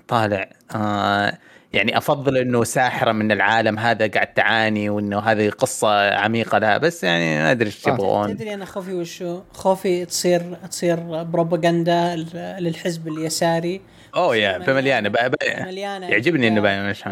طالع 0.09 0.49
آه 0.75 1.39
يعني 1.77 1.99
أفضل 1.99 2.37
إنه 2.37 2.65
ساحرة 2.65 3.13
من 3.13 3.33
العالم 3.33 3.79
هذا 3.79 4.07
قاعد 4.07 4.27
تعاني 4.35 4.91
وإنه 4.91 5.19
هذه 5.19 5.51
قصة 5.51 6.15
عميقة 6.15 6.59
لها 6.59 6.79
بس 6.79 7.05
يعني 7.05 7.39
ما 7.39 7.51
أدري 7.51 7.67
إيش. 7.67 7.87
يبغون 7.87 8.37
تدري 8.37 8.55
أنا 8.55 8.65
خوفي 8.65 8.93
وشو؟ 8.95 9.41
خوفي 9.53 10.05
تصير 10.05 10.55
تصير 10.71 10.97
بروباغندا 11.23 12.17
للحزب 12.61 13.09
اليساري 13.09 13.81
أوه 14.17 14.37
يا 14.37 14.59
فمليانه 14.59 15.09
بقى 15.09 15.31
بقى 15.31 15.65
مليانة 15.65 16.07
يعجبني 16.07 16.49
إنه 16.49 16.61
بقى- 16.63 16.91
مش. 16.91 17.07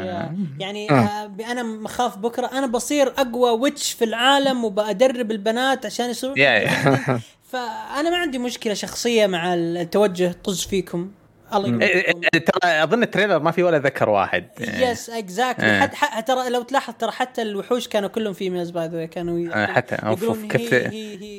يعني 0.61 0.91
آه. 0.91 0.95
آه. 0.95 1.31
أنا 1.51 1.62
أخاف 1.62 2.18
بكرة 2.19 2.47
أنا 2.47 2.66
بصير 2.66 3.09
أقوى 3.19 3.51
witch 3.51 3.93
في 3.93 4.05
العالم 4.05 4.65
وبأدرب 4.65 5.31
البنات 5.31 5.86
عشان 5.86 6.12
يا. 6.36 6.69
فأنا 7.53 8.11
ما 8.11 8.16
عندي 8.16 8.39
مشكلة 8.39 8.74
شخصية 8.74 9.27
مع 9.27 9.55
التوجه 9.55 10.35
طز 10.45 10.61
فيكم 10.66 11.11
الله 11.54 11.82
إيه، 11.82 11.96
يقويكم 11.98 12.20
إيه، 12.34 12.44
ترى 12.44 12.82
أظن 12.82 13.02
ال 13.02 13.07
trailer 13.07 13.39
ما 13.38 13.50
في 13.50 13.62
ولا 13.62 13.78
ذكر 13.78 14.08
واحد 14.08 14.44
yes 14.60 15.10
exactly 15.10 15.66
إيه. 15.66 15.80
حتى 15.80 16.22
ترى 16.22 16.50
لو 16.50 16.62
تلاحظ 16.62 16.94
ترى 16.98 17.10
حتى 17.10 17.42
الوحوش 17.42 17.88
كانوا 17.88 18.08
كلهم 18.08 18.32
females 18.32 18.70
by 18.70 18.89
the 18.89 19.06
كانوا 19.06 19.48
آه، 19.54 19.66
حتى 19.66 19.96
كيف 20.48 20.74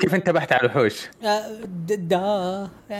كيف 0.02 0.16
انتبهت 0.16 0.54
على 0.54 0.62
الوحوش؟ 0.62 1.10
آه، 1.26 1.44
دا 1.88 2.70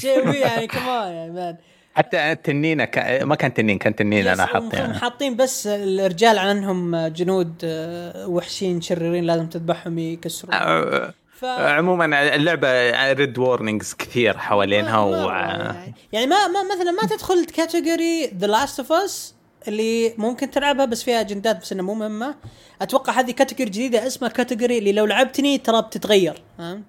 شيء 0.00 0.28
way 0.28 0.36
يعني 0.36 0.66
كمان 0.66 1.12
يعني 1.12 1.56
حتى 1.94 2.32
التنين 2.32 2.84
كان 2.84 3.24
ما 3.24 3.34
كان 3.34 3.54
تنين 3.54 3.78
كان 3.78 3.94
تنين 3.94 4.26
أنا 4.26 4.44
yes، 4.44 4.50
حاط 4.50 4.74
يعني. 4.74 4.94
حاطين 4.94 5.36
بس 5.36 5.66
الرجال 5.66 6.38
عنهم 6.38 7.06
جنود 7.06 7.54
آه، 7.64 8.26
وحشين 8.26 8.80
شريرين 8.80 9.24
لازم 9.24 9.46
تذبحهم 9.46 9.98
يكسرون 9.98 10.54
آه، 10.54 11.14
ف 11.42 11.60
عموما 11.60 12.34
اللعبة 12.34 12.68
red 13.12 13.38
warnings 13.38 13.94
كثير 13.94 14.38
حوالينها 14.38 14.96
ما- 14.96 15.04
و 15.04 15.28
ما- 15.28 15.92
يعني- 16.12 16.26
ما 16.26 16.48
ما 16.48 16.62
مثلا 16.74 16.90
ما 16.90 17.08
تدخل 17.08 17.44
category 17.44 18.26
The 18.38 18.46
Last 18.46 18.78
of 18.80 18.92
Us 18.92 19.34
اللي 19.68 20.14
ممكن 20.18 20.50
تلعبها 20.50 20.84
بس 20.84 21.02
فيها 21.02 21.20
اجندات 21.20 21.60
بس 21.60 21.72
انها 21.72 21.84
مو 21.84 21.94
مهمة. 21.94 22.34
أتوقع 22.82 23.12
هذه 23.20 23.30
category 23.30 23.70
جديدة 23.70 24.06
اسمها 24.06 24.30
category 24.30 24.78
اللي 24.78 24.92
لو 24.92 25.04
لعبتني 25.06 25.58
ترى 25.58 25.82
بتتغير. 25.82 26.42
فهمت؟ 26.58 26.82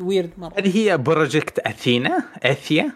weird 0.00 0.30
مرة. 0.38 0.52
هذه 0.58 0.76
هي 0.78 0.98
Project 0.98 1.58
Athena 1.58 2.22
Athia 2.42 2.92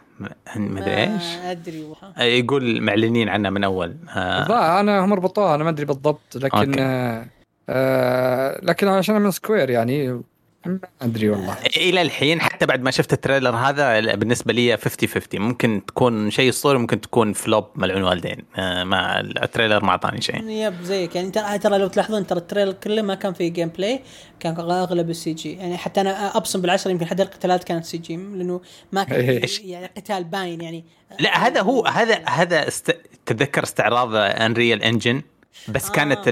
مدري 0.56 0.94
إيش. 0.96 1.22
ما 1.42 1.50
أدري 1.50 1.80
والله. 1.84 2.22
يقول 2.24 2.80
معلنين 2.82 3.28
عنها 3.28 3.50
من 3.50 3.64
أول. 3.64 3.96
آه، 4.16 4.80
أنا 4.80 5.04
هم 5.04 5.12
ربطوها 5.12 5.54
أنا 5.54 5.64
ما 5.64 5.70
أدري 5.70 5.84
بالضبط 5.86 6.36
لكن 6.36 6.58
أوكي. 6.58 6.80
آه 6.82 7.26
آه 7.68 8.60
لكن 8.62 8.88
عشان 8.88 9.20
من 9.20 9.30
Square 9.30 9.70
يعني 9.70 10.22
ما 10.66 10.78
أدري 11.02 11.30
والله. 11.30 11.56
إلى 11.76 12.02
الحين 12.02 12.40
حتى 12.40 12.66
بعد 12.66 12.82
ما 12.82 12.90
شفت 12.90 13.12
ال 13.12 13.18
trailer 13.18 13.56
هذا 13.56 14.14
بالنسبة 14.14 14.52
لي 14.52 14.76
50 14.76 15.08
50 15.08 15.40
ممكن 15.40 15.82
تكون 15.86 16.30
شيء 16.30 16.48
أسطوري 16.48 16.78
ممكن 16.78 17.00
تكون 17.00 17.32
flop 17.32 17.66
ملعون 17.76 18.02
والدين 18.02 18.44
آه، 18.56 18.84
ما 18.84 19.20
ال 19.20 19.28
trailer 19.28 19.84
ما 19.84 19.90
أعطاني 19.90 20.20
شيء. 20.20 20.48
yep 20.48 20.82
زيك. 20.82 21.16
يعني 21.16 21.30
ترى 21.30 21.58
ترى 21.58 21.78
لو 21.78 21.86
تلاحظون 21.86 22.26
ترى 22.26 22.38
ال 22.38 22.42
trailer 22.43 22.72
كله 22.72 23.02
ما 23.02 23.14
كان 23.14 23.32
فيه 23.32 23.48
gameplay 23.48 24.00
كان 24.40 24.60
أغلب 24.60 25.10
ال 25.10 25.32
CG 25.32 25.52
يعني 25.52 25.76
حتى 25.76 26.00
أنا 26.00 26.36
أبصم 26.36 26.60
بالعشرة 26.60 26.90
يمكن 26.90 27.06
حتى 27.06 27.22
القتالات 27.22 27.64
كانت 27.64 27.84
CG 27.84 28.16
لأنه 28.16 28.60
ما 28.92 29.04
كان 29.04 29.20
إيه. 29.20 29.46
يعني 29.64 29.90
قتال 29.96 30.24
باين 30.24 30.60
يعني. 30.60 30.84
لا 31.20 31.46
هذا 31.46 31.60
هو 31.60 31.86
هذا 31.86 32.24
هذا 32.28 32.68
است... 32.68 32.96
تتذكر 33.26 33.62
استعراض 33.62 34.14
Unreal 34.14 34.82
Engine 34.82 35.22
بس 35.68 35.88
آه. 35.88 35.92
كانت. 35.92 36.28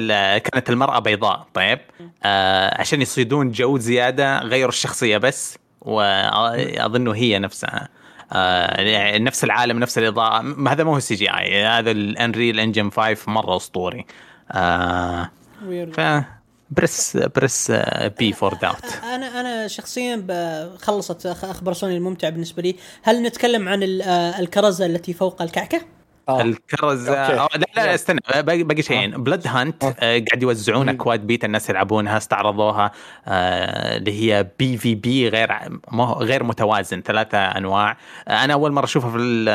كانت 0.53 0.71
المرأة 0.71 0.99
بيضاء 0.99 1.47
طيب؟ 1.55 1.79
آه 2.25 2.81
عشان 2.81 3.03
يصيدون 3.03 3.51
جو 3.51 3.79
زيادة 3.79 4.39
غيروا 4.39 4.69
الشخصية 4.69 5.17
بس 5.19 5.59
وأظنه 5.81 7.15
هي 7.15 7.39
نفسها. 7.39 7.89
آه 8.33 8.81
يعني 8.81 9.19
نفس 9.25 9.45
العالم 9.45 9.79
نفس 9.79 9.99
الإضاءة. 9.99 10.41
م- 10.43 10.69
هذا 10.69 10.85
مو 10.85 11.01
CGI 11.01 11.65
هذا 11.65 11.91
ال 11.91 12.01
Unreal 12.01 12.61
Engine 12.61 12.91
5 12.91 13.17
مرة 13.31 13.57
أسطوري. 13.57 14.07
آه. 14.53 15.31
ف 15.93 16.01
praise 16.70 17.16
praise 17.37 17.73
before 18.19 18.55
doubt 18.55 18.85
أنا 19.05 19.41
أنا 19.41 19.69
شخصيا 19.69 20.27
خلصت 20.83 21.27
أخبار 21.27 21.75
سوني 21.75 21.97
الممتع 21.97 22.29
بالنسبة 22.29 22.63
لي. 22.63 22.77
هل 23.03 23.23
نتكلم 23.23 23.69
عن 23.69 23.83
آه، 24.03 24.41
الكرزه 24.41 24.87
التي 24.87 25.13
فوق 25.13 25.43
الكعكة؟ 25.43 25.81
آه. 26.31 26.43
الكرزه 26.43 27.15
أوكي. 27.16 27.40
أو 27.40 27.48
لا 27.57 27.66
لا 27.77 27.94
استنى 27.94 28.20
باقي 28.43 28.62
باقي 28.62 28.82
شيئين. 28.82 29.11
Bloodhunt 29.23 29.85
آه. 29.85 29.93
قاعد 30.01 30.43
يوزعون 30.43 30.89
اكواد 30.89 31.27
بيتا 31.27 31.47
الناس 31.47 31.70
يلعبونها 31.70 32.16
استعرضوها 32.16 32.93
آه، 33.27 33.97
اللي 33.97 34.12
هي 34.23 34.47
PvP 34.59 35.28
غير 35.28 35.52
غير 36.19 36.44
متوازن 36.44 37.01
ثلاثة 37.02 37.39
أنواع. 37.39 37.97
آه، 38.28 38.44
أنا 38.44 38.52
أول 38.52 38.73
مرة 38.73 38.85
أشوفها 38.85 39.11
في 39.11 39.16
ال- 39.16 39.48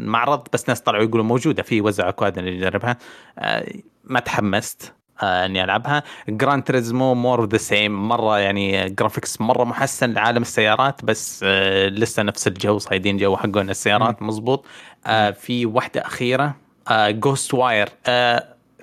المعرض 0.00 0.48
بس 0.52 0.68
ناس 0.68 0.80
طلعوا 0.80 1.04
يقولوا 1.04 1.24
موجودة 1.24 1.62
في 1.62 1.80
وزع 1.80 2.08
اكواد 2.08 2.38
اللي 2.38 2.56
يجربها. 2.56 2.96
آه، 3.38 3.66
ما 4.04 4.20
تحمست. 4.20 4.92
آه، 5.22 5.46
إني 5.46 5.64
ألعبها. 5.64 6.02
Gran 6.28 6.62
Turismo 6.64 7.14
more 7.14 7.40
of 7.40 7.48
the 7.50 7.58
same 7.58 8.08
مرة 8.08 8.38
يعني 8.38 8.90
graphics 8.90 9.40
مرة 9.40 9.64
محسن 9.64 10.12
لعالم 10.12 10.42
السيارات 10.42 11.04
بس 11.04 11.40
آه، 11.46 11.88
لسه 11.88 12.22
نفس 12.22 12.46
الجو 12.48 12.78
صايدين 12.78 13.16
جو 13.16 13.36
حقون 13.36 13.70
السيارات. 13.70 14.22
مزبوط 14.22 14.64
آه، 15.06 15.30
في 15.30 15.66
واحدة 15.66 16.00
أخيرة 16.06 16.54
Ghostwire 16.92 17.88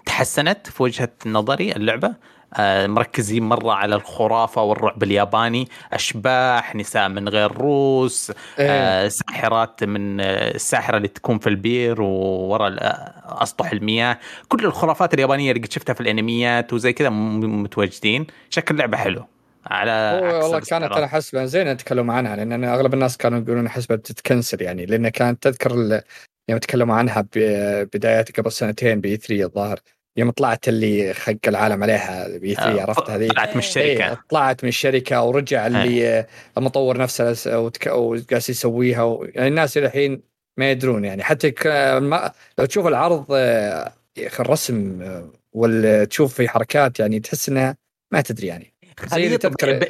تحسنت 0.05 0.67
في 0.67 0.83
وجهة 0.83 1.09
نظري 1.25 1.71
اللعبة. 1.71 2.15
مركزين 2.87 3.43
مرة 3.43 3.71
على 3.73 3.95
الخرافة 3.95 4.61
والرعب 4.63 5.03
الياباني 5.03 5.67
أشباح 5.93 6.75
نساء 6.75 7.09
من 7.09 7.29
غير 7.29 7.51
روس 7.51 8.31
آه، 8.59 9.07
ساحرات 9.07 9.83
من 9.83 10.21
آه، 10.21 10.25
الساحرة 10.55 10.97
اللي 10.97 11.07
تكون 11.07 11.39
في 11.39 11.47
البير 11.47 12.01
وورا 12.01 12.75
آه، 12.79 13.43
أسطح 13.43 13.71
المياه. 13.71 14.19
كل 14.47 14.65
الخرافات 14.65 15.13
اليابانية 15.13 15.51
اللي 15.51 15.63
قد 15.63 15.71
شفتها 15.71 15.93
في 15.93 16.01
الأنميات 16.01 16.73
وزي 16.73 16.93
كذا 16.93 17.09
متواجدين 17.09 18.27
شكل 18.49 18.77
لعبه 18.77 18.97
حلو. 18.97 19.25
على 19.65 20.19
والله. 20.23 20.59
كانت 20.59 20.91
أنا 20.91 21.07
حسبة. 21.07 21.45
زين 21.45 21.67
يتكلموا 21.67 22.13
عنها 22.13 22.35
لأن 22.35 22.51
أنا 22.51 22.75
أغلب 22.75 22.93
الناس 22.93 23.17
كانوا 23.17 23.39
يقولون 23.39 23.69
حسبة 23.69 23.95
بتتكنسل 23.95 24.61
يعني 24.61 24.85
لأن 24.85 25.09
كانت 25.09 25.43
تذكر 25.43 26.01
يوم 26.49 26.59
تكلموا 26.59 26.95
عنها 26.95 27.25
بدايات 27.93 28.39
قبل 28.39 28.51
سنتين 28.51 29.01
بي 29.01 29.17
3 29.17 29.43
الظاهر. 29.45 29.79
يوم 30.17 30.31
طلعت 30.31 30.67
اللي 30.67 31.13
خق 31.13 31.35
العالم 31.47 31.83
عليها 31.83 32.37
بي 32.37 32.55
3 32.55 32.79
آه، 32.79 32.81
عرفت 32.81 33.09
هذه 33.09 33.27
طلعت 33.27 33.49
من 33.53 33.57
الشركة. 33.57 33.85
إيه 34.09 34.21
طلعت 34.29 34.63
من 34.63 34.69
الشركة 34.69 35.23
ورجع 35.23 35.67
اللي 35.67 36.25
المطور 36.57 36.97
نفسه 36.97 37.35
وجالس 37.87 38.49
يسويها 38.49 39.03
و... 39.03 39.23
يعني 39.35 39.47
الناس 39.47 39.77
الحين 39.77 40.21
ما 40.57 40.71
يدرون 40.71 41.05
يعني. 41.05 41.23
حتى 41.23 41.51
ك... 41.51 41.67
ما... 42.01 42.31
لو 42.57 42.65
تشوف 42.65 42.87
العرض 42.87 43.25
آه، 43.31 43.93
يا 44.17 44.27
أخي 44.27 44.43
الرسم 44.43 45.01
آه، 45.01 45.29
ولا 45.53 46.05
تشوف 46.05 46.33
في 46.33 46.49
حركات 46.49 46.99
يعني 46.99 47.19
تحس 47.19 47.49
إنها 47.49 47.77
ما 48.11 48.21
تدري 48.21 48.47
يعني. 48.47 48.73
زي 49.07 49.37
تذكر 49.37 49.73
ب- 49.79 49.87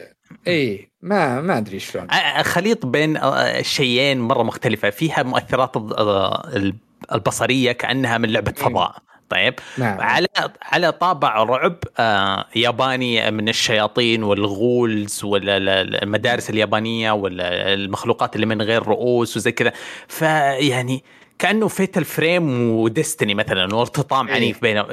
اي 0.47 0.91
ما 1.01 1.41
ما 1.41 1.57
أدري 1.57 1.79
شلون. 1.79 2.11
آه، 2.11 2.41
خليط 2.41 2.85
بين 2.85 3.17
آه، 3.17 3.61
شيئين 3.61 4.19
مرة 4.19 4.43
مختلفة. 4.43 4.89
فيها 4.89 5.23
مؤثرات 5.23 5.77
آه، 5.77 6.71
البصرية 7.13 7.71
كأنها 7.71 8.17
من 8.17 8.29
لعبة 8.29 8.51
فضاء. 8.51 8.95
طيب. 9.29 9.53
نعم. 9.77 10.01
على 10.01 10.27
على 10.61 10.91
طابع 10.91 11.43
رعب 11.43 11.75
آه 11.99 12.45
ياباني 12.55 13.31
من 13.31 13.49
الشياطين 13.49 14.23
والغولز 14.23 15.23
والمدارس 15.23 16.49
اليابانية 16.49 17.11
والمخلوقات 17.11 18.35
اللي 18.35 18.45
من 18.45 18.61
غير 18.61 18.83
رؤوس 18.87 19.37
وزي 19.37 19.51
كذا. 19.51 19.73
فيعني 20.07 21.03
كأنه 21.39 21.67
Fatal 21.67 22.05
Frame 22.05 22.69
و 22.71 22.79
Destiny 22.79 23.35
مثلا 23.35 23.75
وارتطام 23.75 24.27
إيه. 24.27 24.35
عنيف 24.35 24.61
بينهم 24.61 24.85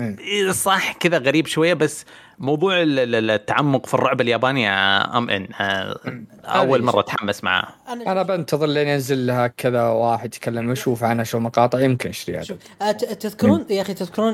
إيه. 0.00 0.50
صح 0.52 0.92
كذا 0.92 1.18
غريب 1.18 1.46
شوية 1.46 1.74
بس 1.74 2.04
موضوع 2.38 2.82
ال- 2.82 2.98
ال- 3.14 3.30
التعمق 3.30 3.86
في 3.86 3.94
الرعب 3.94 4.20
الياباني 4.20 4.70
آه، 4.70 5.18
أم 5.18 5.30
إن 5.30 5.48
آه، 5.60 5.96
أول 6.44 6.78
هذه- 6.80 6.86
مرة 6.86 7.00
أتحمس 7.00 7.44
معاه 7.44 7.68
أنا 7.88 8.22
بنتظر 8.22 8.66
لين 8.66 8.88
ينزل 8.88 9.26
لها 9.26 9.46
كذا 9.46 9.82
واحد 9.88 10.26
يتكلم 10.34 10.68
ويشوف 10.68 11.04
عنها 11.04 11.24
شو 11.24 11.38
مقاطع 11.38 11.80
يمكن 11.80 12.08
اشتريها 12.08 12.42
شوف 12.42 12.58
آه، 12.82 12.92
تذكرون 12.92 13.66
يا 13.70 13.82
أخي 13.82 13.94
تذكرون 13.94 14.32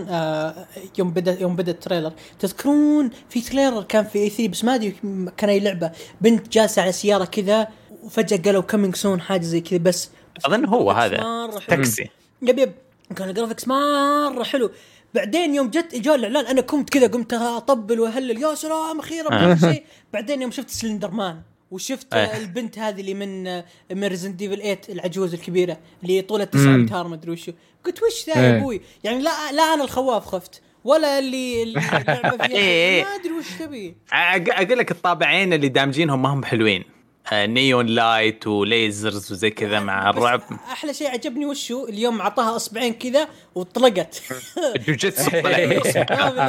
يوم 0.99 1.11
بدا 1.11 1.41
يوم 1.41 1.57
بدأ 1.57 1.73
ال 1.73 1.78
trailer 1.78 2.13
تذكرون 2.39 3.11
في 3.29 3.41
trailer 3.41 3.83
كان 3.83 4.05
في 4.05 4.19
E3 4.19 4.49
بس 4.49 4.65
ما 4.65 4.75
أدري 4.75 4.95
كان 5.37 5.51
أي 5.51 5.61
لعبة. 5.61 5.91
بنت 6.21 6.49
جالسة 6.53 6.83
على 6.83 6.93
سيارة 6.93 7.25
كذا 7.25 7.69
وفجأة 8.03 8.37
قالوا 8.45 8.63
coming 8.63 8.95
soon 8.97 9.21
حاجة 9.21 9.43
زي 9.43 9.61
كذا 9.61 9.79
بس 9.79 10.11
أظن 10.45 10.65
هو 10.65 10.91
هذا. 10.91 11.51
تاكسي 11.69 12.11
yep 12.43 12.59
yep 12.59 12.73
كان 13.17 13.29
ال 13.29 13.33
graphics 13.33 13.69
مره 13.69 14.43
حلو 14.45 14.71
بعدين 15.15 15.55
يوم 15.55 15.71
جت 15.71 15.95
جاء 15.95 16.15
الاعلان 16.15 16.47
أنا 16.47 16.61
قمت 16.61 16.91
كذا 16.91 17.07
قمت 17.07 17.33
أطبل 17.33 18.01
وأهلل 18.01 18.43
يا 18.43 18.55
سلام 18.55 18.99
أخيرا 18.99 19.33
آه. 19.35 19.55
شيء 19.55 19.85
بعدين 20.13 20.43
يوم 20.43 20.51
شفت 20.51 20.71
Slender 20.71 21.11
Man 21.11 21.43
وشفت. 21.71 22.15
آه. 22.15 22.37
البنت 22.37 22.79
هذه 22.79 23.01
اللي 23.01 23.15
من 23.15 23.45
من 23.93 24.05
Resident 24.05 24.35
Evil 24.35 24.57
8 24.57 24.79
العجوز 24.89 25.35
الكبيرة 25.35 25.79
اللي 26.03 26.23
طولها 26.23 26.45
9 26.45 26.63
مم. 26.63 26.75
امتار 26.75 27.09
ما 27.09 27.15
أدري 27.15 27.31
وشو 27.33 27.53
قلت 27.87 28.03
وش 28.03 28.27
ذا 28.27 28.35
يا 28.43 28.51
إيه. 28.53 28.57
أبوي 28.59 28.81
يعني 29.05 29.23
لا 29.23 29.53
لا 29.53 29.63
أنا 29.63 29.85
الخواف 29.85 30.27
خفت 30.27 30.63
ولا 30.85 31.19
اللي 31.19 31.63
اللي. 31.63 31.81
ما 31.81 33.15
أدري 33.15 33.33
وش 33.39 33.47
تبي 33.59 33.97
أقول 34.13 34.79
لك 34.79 34.91
الطابعين 34.91 35.53
اللي 35.53 35.69
دامجينهم 35.69 36.23
ما 36.23 36.29
هم 36.29 36.45
حلوين 36.45 36.85
neon 37.33 37.87
light 37.87 38.47
و 38.47 38.59
lasers 38.59 39.33
وزي 39.33 39.51
كذا 39.51 39.81
مع 39.81 40.11
الرعب. 40.11 40.43
أحلى 40.73 40.95
شيء 40.95 41.11
عجبني 41.11 41.47
وشو؟ 41.47 41.85
اليوم 41.89 42.21
اعطاها 42.21 42.57
أصبعين 42.57 42.95
كذا 42.95 43.29
وطلقت. 43.55 44.23
الجوجيتسو 44.77 45.31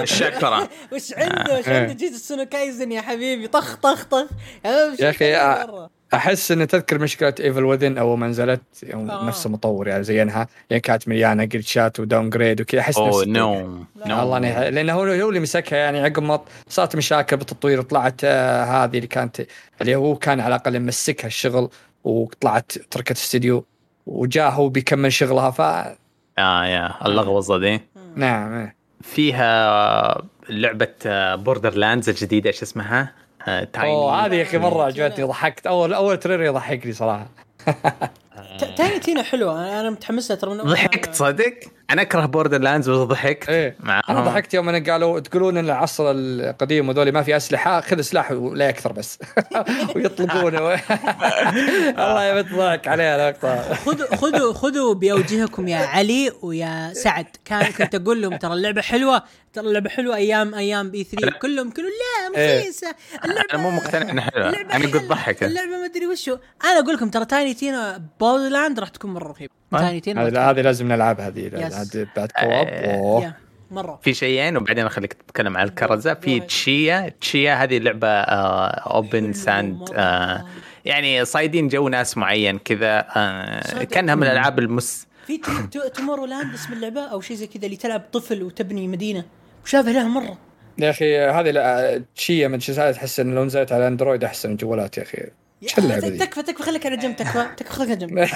الشاكرا 0.03 0.67
وش 0.93 1.13
عنده؟ 1.13 1.59
وش 1.59 1.67
عنده 1.67 1.93
Jujutsu 1.93 2.45
Kaisen 2.45 2.91
يا 2.91 3.01
حبيبي. 3.01 3.47
طخ 3.47 3.75
طخ 3.75 4.03
طخ. 4.03 4.27
يا 5.21 5.61
آه. 5.61 5.65
مرة. 5.65 5.96
أحس 6.13 6.51
إن 6.51 6.67
تذكر 6.67 6.99
مشكلة 6.99 7.33
Evil 7.39 7.63
Within 7.63 7.97
اول 7.97 8.17
ما 8.17 8.27
نزلت 8.27 8.61
آه. 8.93 9.25
نفس 9.27 9.45
المطور 9.45 9.87
يعني 9.87 10.03
زينها 10.03 10.47
يعني 10.69 10.81
كانت 10.81 11.07
مليانة 11.07 11.43
glitchات 11.43 11.99
و 11.99 12.29
downgrade 12.29 12.61
وكذا 12.61 12.81
أحس 12.81 12.97
oh 12.97 13.25
no. 13.25 13.85
والله 14.05 14.37
اني 14.37 14.71
لأنه 14.71 14.93
هو 14.93 15.03
هو 15.03 15.29
اللي 15.29 15.39
مسكها 15.39 15.77
يعني 15.77 15.99
عقب 15.99 16.23
ما 16.23 16.41
صارت 16.69 16.95
مشاكل 16.95 17.37
بالتطوير 17.37 17.81
طلعت 17.81 18.21
آه 18.23 18.63
هذه 18.63 18.95
اللي 18.95 19.07
كانت 19.07 19.41
اللي 19.81 19.95
هو 19.95 20.15
كان 20.15 20.39
على 20.39 20.55
الأقل 20.55 20.79
مسكها 20.79 21.27
الشغل 21.27 21.69
وطلعت 22.03 22.71
تركت 22.71 23.11
الاستديو 23.11 23.65
وجاء 24.05 24.51
هو 24.51 24.69
بيكمل 24.69 25.13
شغلها 25.13 25.51
ف 25.51 25.61
آه 25.61 26.65
يا 26.65 27.05
اللغوصه 27.05 27.57
دي 27.57 27.81
نعم 28.15 28.53
إيه. 28.53 28.75
فيها 29.01 30.21
لعبة 30.49 30.95
Borderlands 31.35 32.09
الجديدة 32.09 32.49
إيش 32.49 32.61
اسمها؟ 32.61 33.13
Tiny 33.73 33.93
أوه 33.95 34.25
هذه 34.25 34.35
يا 34.35 34.43
أخي 34.43 34.57
مرة. 34.57 34.83
عجبتني 34.83 35.25
ضحكت 35.25 35.67
اول 35.67 35.93
أول 35.93 36.17
trailer 36.19 36.43
يضحكني 36.43 36.93
صراحة 36.93 37.27
ت- 38.59 38.73
Tiny 38.77 38.99
Tina 38.99 39.23
حلوة 39.23 39.59
أنا 39.59 39.81
أنا 39.81 39.89
متحمس 39.89 40.31
لها 40.31 40.39
ترى 40.39 40.57
ضحكت 40.57 41.15
صدق؟ 41.15 41.53
أنا 41.91 42.01
أكره 42.01 42.25
Borderlands 42.25 42.89
بس 42.89 42.97
ضحكت. 42.97 43.49
إيه. 43.49 43.77
أنا 44.09 44.21
ضحكت 44.21 44.53
يوم 44.53 44.69
أنا 44.69 44.91
قالوا 44.91 45.19
تقولون 45.19 45.57
إن 45.57 45.65
العصر 45.65 46.11
القديم 46.11 46.89
وذولي 46.89 47.11
ما 47.11 47.23
في 47.23 47.37
أسلحة 47.37 47.81
خذ 47.81 48.01
سلاح 48.01 48.31
ولا 48.31 48.69
أكثر 48.69 48.91
بس. 48.91 49.19
ويطلقونه 49.95 50.61
والله 50.63 52.23
يا 52.27 52.41
بنت 52.41 52.53
ضحك 52.53 52.87
عليها 52.87 53.31
خذوا 53.73 54.15
خذوا 54.15 54.53
خذوا 54.53 54.93
بأوجهكم 54.93 55.67
يا 55.67 55.77
علي 55.77 56.31
ويا 56.41 56.93
سعد. 56.93 57.25
كان 57.45 57.71
كنت 57.71 57.95
أقول 57.95 58.21
لهم 58.21 58.37
ترى 58.37 58.53
اللعبة 58.53 58.81
حلوة 58.81 59.23
ترى 59.53 59.67
اللعبة 59.67 59.89
حلوة 59.89 60.15
أيام 60.15 60.55
أيام 60.55 60.91
E3 60.91 61.37
كلهم 61.39 61.69
كانوا 61.71 61.89
لا 61.89 62.39
إيه. 62.41 62.59
رخيصه 62.59 62.95
اللعبه 63.25 63.47
أنا 63.53 63.61
مو 63.61 63.71
مقتنع 63.71 64.09
إنها 64.11 64.23
حلوة. 64.23 64.49
أنا 64.49 64.85
قلت. 64.85 65.03
ضحك 65.03 65.43
اللعبة 65.43 65.69
ما 65.71 65.85
أدري 65.85 66.07
وشو. 66.07 66.37
أنا 66.65 66.79
أقول 66.79 66.95
لكم 66.95 67.09
ترى 67.09 67.25
Tiny 67.25 67.53
Tina 67.53 68.03
Borderlands 68.19 68.79
راح 68.79 68.89
تكون 68.89 69.13
مرة 69.13 69.31
رهيبة. 69.31 69.53
آه. 69.73 69.79
Tiny 69.79 69.99
Tina 69.99 70.27
هذه 70.27 70.49
هذه 70.49 70.61
لازم 70.61 70.87
نلعبها 70.87 71.27
هذه 71.27 71.39
يس. 71.39 71.75
بعد 71.75 72.07
بعد 72.17 72.31
كواب 72.31 72.67
آه. 72.67 73.33
مرة 73.71 73.99
في 74.03 74.13
شيئين 74.13 74.57
وبعدين 74.57 74.85
أخليك 74.85 75.13
تتكلم 75.13 75.57
عن 75.57 75.67
الكرزة 75.67 76.13
في. 76.13 76.39
تشيا 76.39 77.13
تشيا 77.21 77.53
هذه 77.63 77.77
لعبة 77.77 78.07
اوبن 78.07 79.23
حلو 79.23 79.33
ساند 79.33 79.75
مرة. 79.75 80.45
يعني 80.85 81.25
صايدين 81.25 81.67
جو 81.67 81.89
ناس 81.89 82.17
معين 82.17 82.57
كذا 82.57 83.05
آه،. 83.15 83.83
كأنها 83.83 84.15
من 84.15 84.23
الألعاب 84.23 84.59
المس 84.59 85.07
في 85.27 85.37
تومورو 85.95 86.25
لاند 86.25 86.53
اسم 86.53 86.73
اللعبة 86.73 87.01
أو 87.01 87.21
شيء 87.21 87.35
زي 87.35 87.47
كذا 87.47 87.65
اللي 87.65 87.77
تلعب 87.77 88.01
طفل 88.13 88.43
وتبني 88.43 88.87
مدينة 88.87 89.25
مشابه 89.65 89.91
لها 89.91 90.07
مرة 90.07 90.37
يا 90.77 90.89
أخي 90.89 91.17
هذه 91.17 91.51
لا- 91.51 92.03
تشيا 92.15 92.47
من 92.47 92.59
شيء 92.59 92.91
تحس 92.91 93.19
إن 93.19 93.35
لو 93.35 93.45
نزلت 93.45 93.71
على 93.71 93.87
أندرويد 93.87 94.23
أحسن 94.23 94.51
الجوالات 94.51 94.97
يا 94.97 95.03
أخي؟ 95.03 95.17
تكفى 95.61 96.43
تكفى 96.43 96.63
خليك 96.63 96.85
على 96.85 96.97
جنب 96.97 97.15
تكفى 97.15 97.47
تكفى 97.57 97.73
خليك 97.73 97.89
على 97.89 97.99
جنب 97.99 98.19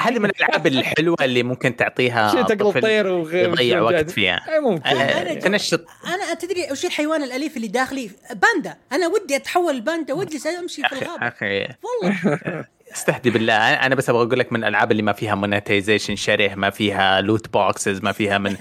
هذه 0.00 0.18
من 0.18 0.30
الألعاب 0.30 0.66
الحلوة 0.66 1.16
اللي 1.20 1.42
ممكن 1.42 1.76
تعطيها 1.76 2.30
شيء 2.30 2.42
تقلب 2.42 2.80
طير 2.82 3.06
يضيع 3.34 3.80
وقت. 3.80 4.10
فيها. 4.10 4.40
ممكن. 4.60 4.86
آه، 4.88 5.34
أنا- 5.34 5.42
تنشط. 5.42 5.84
أنا 6.06 6.34
تدري 6.34 6.72
وش 6.72 6.84
الحيوان 6.84 7.22
الأليف 7.22 7.56
اللي 7.56 7.68
داخلي؟ 7.68 8.10
باندا. 8.30 8.76
أنا 8.92 9.06
ودي 9.06 9.36
أتحول 9.36 9.74
الباندا 9.74 10.14
واجلس 10.14 10.46
أمشي 10.46 10.82
في 10.82 10.92
الغابة. 10.92 11.28
أخي. 11.28 11.60
والله. 11.82 12.64
استهدي 12.92 13.30
بالله. 13.30 13.54
أنا 13.54 13.94
بس 13.94 14.10
أبغى 14.10 14.22
أقول 14.26 14.38
لك 14.38 14.52
من 14.52 14.64
الألعاب 14.64 14.90
اللي 14.90 15.02
ما 15.02 15.12
فيها 15.12 15.34
monetization 15.34 16.16
شره 16.16 16.54
ما 16.54 16.70
فيها 16.70 17.20
loot 17.20 17.52
boxes 17.52 18.02
ما 18.02 18.12
فيها 18.12 18.38
من 18.38 18.56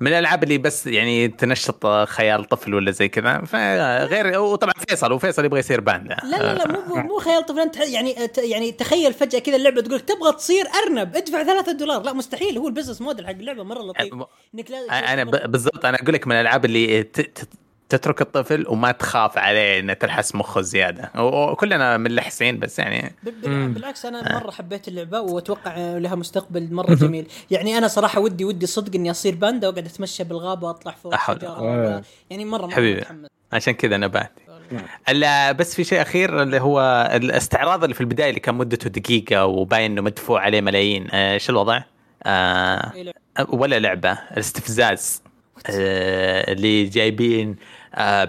من 0.00 0.08
الألعاب 0.08 0.42
اللي 0.42 0.58
بس 0.58 0.86
يعني 0.86 1.28
تنشط 1.28 1.86
خيال 1.86 2.44
طفل 2.44 2.74
ولا 2.74 2.90
زي 2.90 3.08
كذا. 3.08 3.44
فغير 3.44 4.40
وطبعا 4.40 4.72
فيصل 4.88 5.12
وفيصل 5.12 5.44
يبغى 5.44 5.60
يصير 5.60 5.80
باندا 5.80 6.16
لا 6.22 6.36
لا 6.36 6.54
لا 6.54 6.66
مو 6.66 6.94
مو 6.94 7.18
خيال 7.18 7.46
طفل. 7.46 7.60
أنت 7.60 7.76
يعني 7.76 8.16
يعني 8.38 8.72
تخيل 8.72 9.12
فجأة 9.12 9.38
كذا 9.38 9.56
اللعبة 9.56 9.80
تقول 9.80 10.00
تبغى 10.00 10.32
تصير 10.32 10.64
أرنب 10.84 11.16
ادفع 11.16 11.44
ثلاثة 11.44 11.72
دولار. 11.72 12.02
لا 12.02 12.12
مستحيل. 12.12 12.58
هو 12.58 12.68
ال 12.68 12.72
business 12.72 13.00
model 13.00 13.26
حق 13.26 13.32
اللعبة 13.32 13.62
مرة 13.62 13.82
لطيف. 13.82 14.14
إنك 14.54 14.70
لازم 14.70 14.90
أنا 14.90 15.24
بالضبط. 15.24 15.84
أنا 15.84 15.98
أقول 16.02 16.14
لك 16.14 16.26
من 16.26 16.32
الألعاب 16.32 16.64
اللي 16.64 17.06
تترك 17.90 18.20
الطفل 18.20 18.64
وما 18.68 18.92
تخاف 18.92 19.38
عليه 19.38 19.80
إنه 19.80 19.92
تلحس 19.92 20.34
مخه 20.34 20.60
زيادة. 20.60 21.10
و- 21.22 21.50
وكلنا 21.50 21.96
ملحسين 21.96 22.58
بس 22.58 22.78
يعني. 22.78 23.14
بالعكس 23.44 24.06
أنا 24.06 24.38
مرة 24.38 24.50
حبيت 24.50 24.88
اللعبة 24.88 25.20
وأتوقع 25.20 25.76
لها 25.76 26.14
مستقبل 26.14 26.74
مرة 26.74 26.94
جميل. 26.94 27.26
يعني 27.50 27.78
أنا 27.78 27.88
صراحة 27.88 28.20
ودي 28.20 28.44
ودي 28.44 28.66
صدق 28.66 28.94
إني 28.94 29.10
أصير 29.10 29.34
باندا 29.34 29.68
وأقعد 29.68 29.86
أتمشى 29.86 30.24
بالغابة 30.24 30.66
وأطلع 30.66 30.92
فوق. 31.02 31.14
الشجرة. 31.14 31.48
آه. 31.48 32.02
يعني 32.30 32.44
مره 32.44 32.66
مرة 32.66 32.74
حبيبي. 32.74 33.00
متحمس. 33.00 33.28
عشان 33.52 33.74
كذا 33.74 33.96
نبات 33.96 34.32
لا 35.12 35.52
بس 35.52 35.74
في 35.74 35.84
شيء 35.84 36.02
أخير 36.02 36.42
اللي 36.42 36.60
هو 36.60 37.08
الاستعراض 37.14 37.82
اللي 37.84 37.94
في 37.94 38.00
البداية 38.00 38.28
اللي 38.30 38.40
كان 38.40 38.54
مدته 38.54 38.90
دقيقة 38.90 39.46
وباين 39.46 39.90
إنه 39.92 40.02
مدفوع 40.02 40.40
عليه 40.40 40.60
ملايين. 40.60 41.06
آه، 41.12 41.38
شو 41.38 41.52
الوضع؟ 41.52 41.82
آه 42.24 42.92
إيه؟ 42.94 43.12
ولا 43.48 43.78
لعبة. 43.78 44.12
الاستفزاز. 44.12 45.22
آه 45.70 46.52
اللي 46.52 46.84
جايبين 46.84 47.50
آه 47.50 47.54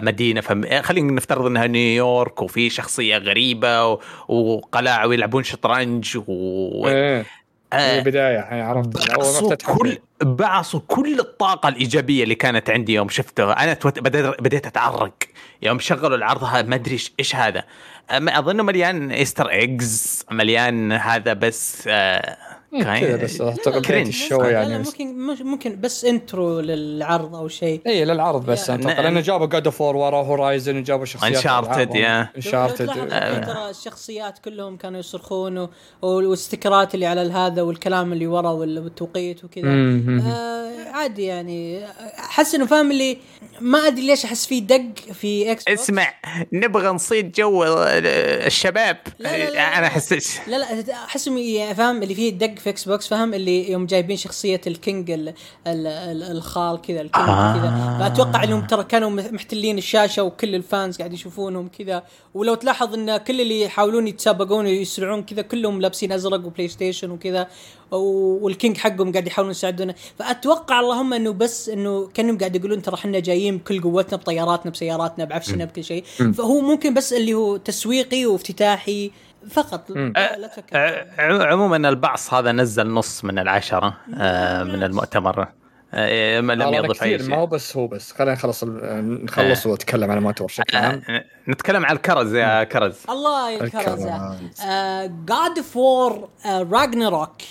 مدينة. 0.02 0.40
فم... 0.40 0.82
خلينا 0.82 1.12
نفترض 1.12 1.46
إنها 1.46 1.66
نيويورك 1.66 2.42
وفي 2.42 2.70
شخصية 2.70 3.16
غريبة. 3.16 3.98
وقلاع 4.28 5.04
ويلعبون 5.04 5.44
شطرنج 5.44 6.18
و... 6.28 6.88
إيه. 6.88 7.26
آه، 7.72 7.98
البدايه 7.98 8.38
عرفت. 8.40 9.10
أول 9.10 9.16
بعصوا 9.18 9.54
كل 9.54 9.98
بعصوا 10.22 10.80
كل 10.86 11.20
الطاقة 11.20 11.68
الإيجابية 11.68 12.22
اللي 12.22 12.34
كانت 12.34 12.70
عندي 12.70 12.94
يوم 12.94 13.08
شفته. 13.08 13.52
أنا 13.52 13.74
توت... 13.74 13.98
بديت 13.98 14.40
بديت 14.40 14.66
أتعرق. 14.66 15.14
يوم 15.62 15.78
شغلوا 15.78 16.16
العرض 16.16 16.44
هذا 16.44 16.68
ما 16.68 16.74
أدري 16.74 16.98
إيش- 16.98 17.10
إيش 17.18 17.36
هذا. 17.36 17.64
أظنه 18.10 18.62
مليان 18.62 19.10
Easter 19.10 19.50
eggs 19.50 20.24
مليان 20.30 20.92
هذا 20.92 21.32
بس 21.32 21.84
آه... 21.88 22.36
كذا 22.72 22.82
كاين- 23.00 23.16
بس 23.16 23.40
اعتقد 23.40 23.86
cringe. 23.86 24.06
ال 24.06 24.13
show 24.13 24.42
يعني 24.42 24.78
ممكن 24.78 25.18
مش- 25.18 25.40
ممكن 25.40 25.80
بس 25.80 26.04
intro 26.04 26.60
للعرض 26.60 27.34
أو 27.36 27.48
شيء 27.48 27.80
اي 27.86 28.04
للعرض 28.04 28.46
بس 28.46 28.68
يا- 28.68 28.74
أتوقع 28.74 29.00
لأنه 29.00 29.20
جابوا 29.20 29.46
God 29.46 29.66
of 29.66 29.80
War 29.80 29.96
ورا 29.96 30.22
Horizon 30.22 30.76
وجابوا 30.78 31.04
شخصيات 31.04 31.36
Uncharted، 31.38 31.96
يا. 31.96 32.28
Uncharted 32.36 32.86
ترى 33.46 33.70
الشخصيات 33.70 34.38
كلهم 34.38 34.76
كانوا 34.76 35.00
يصرخون 35.00 35.58
و- 35.58 35.68
وال 36.02 36.20
stickerات 36.20 36.94
اللي 36.94 37.06
على 37.06 37.20
هذا 37.32 37.62
والكلام 37.62 38.12
اللي 38.12 38.26
ورا 38.26 38.50
وال- 38.50 38.78
والتوقيت 38.78 39.44
وكذا. 39.44 39.64
آه 39.68 40.62
عادي 40.92 41.24
يعني 41.24 41.84
أحس 42.18 42.54
إنه 42.54 42.66
فاهم 42.66 42.90
اللي 42.90 43.18
ما 43.60 43.78
أدري 43.78 44.06
ليش 44.06 44.24
أحس 44.24 44.46
فيه 44.46 44.62
دق 44.62 45.12
في 45.12 45.52
Xbox. 45.52 45.80
اسمع 45.82 46.14
نبغى 46.52 46.88
نصيد 46.88 47.32
جو 47.32 47.64
الشباب 47.66 48.96
لا 49.18 49.38
لا 49.38 49.50
لا. 49.50 49.78
أنا 49.78 49.88
حسيت 49.88 50.28
لا 50.46 50.56
لا 50.56 50.92
أحس 50.92 51.26
يعني 51.26 51.74
فاهم 51.74 52.02
اللي 52.02 52.14
فيه 52.14 52.30
دق 52.30 52.54
في 52.62 52.70
Xbox 52.70 53.08
فاهم 53.08 53.34
اللي 53.34 53.70
يوم 53.70 53.86
جايبين 53.86 54.16
شخصية 54.16 54.60
ال 54.66 54.75
king 54.75 55.10
ال 55.10 55.28
ال 55.28 55.86
ال 55.86 56.22
الخال 56.22 56.80
كذا 56.80 57.00
ال 57.00 57.06
king 57.06 57.28
آه. 57.28 57.52
كذا 57.52 57.98
فأتوقع 58.00 58.44
إنهم 58.44 58.66
ترى 58.66 58.84
كانوا 58.84 59.10
محتلين 59.10 59.78
الشاشة 59.78 60.22
وكل 60.22 60.54
ال 60.54 60.63
fans 60.63 60.98
قاعد 60.98 61.12
يشوفونهم 61.12 61.68
كذا. 61.78 62.02
ولو 62.34 62.54
تلاحظ 62.54 62.94
إن 62.94 63.16
كل 63.16 63.40
اللي 63.40 63.62
يحاولون 63.62 64.08
يتسابقون 64.08 64.64
ويسرعون 64.64 65.22
كذا 65.22 65.42
كلهم 65.42 65.80
لابسين 65.80 66.12
أزرق 66.12 66.46
و 66.46 66.68
PlayStation 66.68 67.10
وكذا 67.10 67.46
وال 67.90 68.19
king 68.19 68.76
حقهم 68.76 69.12
قاعد 69.12 69.26
يحاولون 69.26 69.50
يساعدونه. 69.50 69.94
فأتوقع 70.18 70.80
اللهم 70.80 71.14
إنه 71.14 71.32
بس 71.32 71.68
إنه 71.68 72.06
كأنهم 72.14 72.38
قاعد 72.38 72.56
يقولون 72.56 72.82
ترى 72.82 72.94
إحنا 72.94 73.18
جايين 73.18 73.58
بكل 73.58 73.80
قوتنا 73.80 74.18
بطياراتنا 74.18 74.70
بسياراتنا 74.70 75.24
بعفشنا 75.24 75.64
بكل 75.64 75.84
شيء. 75.84 76.04
فهو 76.04 76.60
ممكن 76.60 76.94
بس 76.94 77.12
اللي 77.12 77.34
هو 77.34 77.56
تسويقي 77.56 78.26
وافتتاحي 78.26 79.10
فقط 79.50 79.90
لا 79.90 80.36
لا 80.38 80.46
تفكر 80.46 81.06
عموما 81.48 81.76
البعص 81.88 82.34
هذا 82.34 82.52
نزل 82.52 82.86
نص 82.90 83.24
من 83.24 83.38
العشرة 83.38 83.94
آه، 84.18 84.62
من 84.62 84.82
المؤتمر. 84.82 85.48
آه، 85.94 86.40
ما 86.40 86.52
لم 86.52 86.74
يضف 86.74 87.02
أي 87.02 87.16
كثير 87.16 87.18
ما 87.18 87.24
شيء. 87.26 87.34
هو 87.34 87.46
بس 87.46 87.76
هو 87.76 87.86
بس. 87.86 88.12
خلينا 88.12 88.32
نخلص 88.32 88.64
نخلص 88.64 89.66
ونتكلم 89.66 90.10
عن 90.10 90.18
المؤتمر 90.18 90.46
بشكل 90.46 90.76
عام. 90.76 91.02
آه، 91.08 91.24
نتكلم 91.48 91.86
عن 91.86 91.96
الكرز 91.96 92.34
يا 92.34 92.64
كرز. 92.64 92.96
الله 93.10 93.50
يكرزه 93.50 93.74
الكرز. 93.76 94.06
God 95.28 95.58
of 95.58 95.76
War 95.76 96.28
Ragnarok 96.46 97.42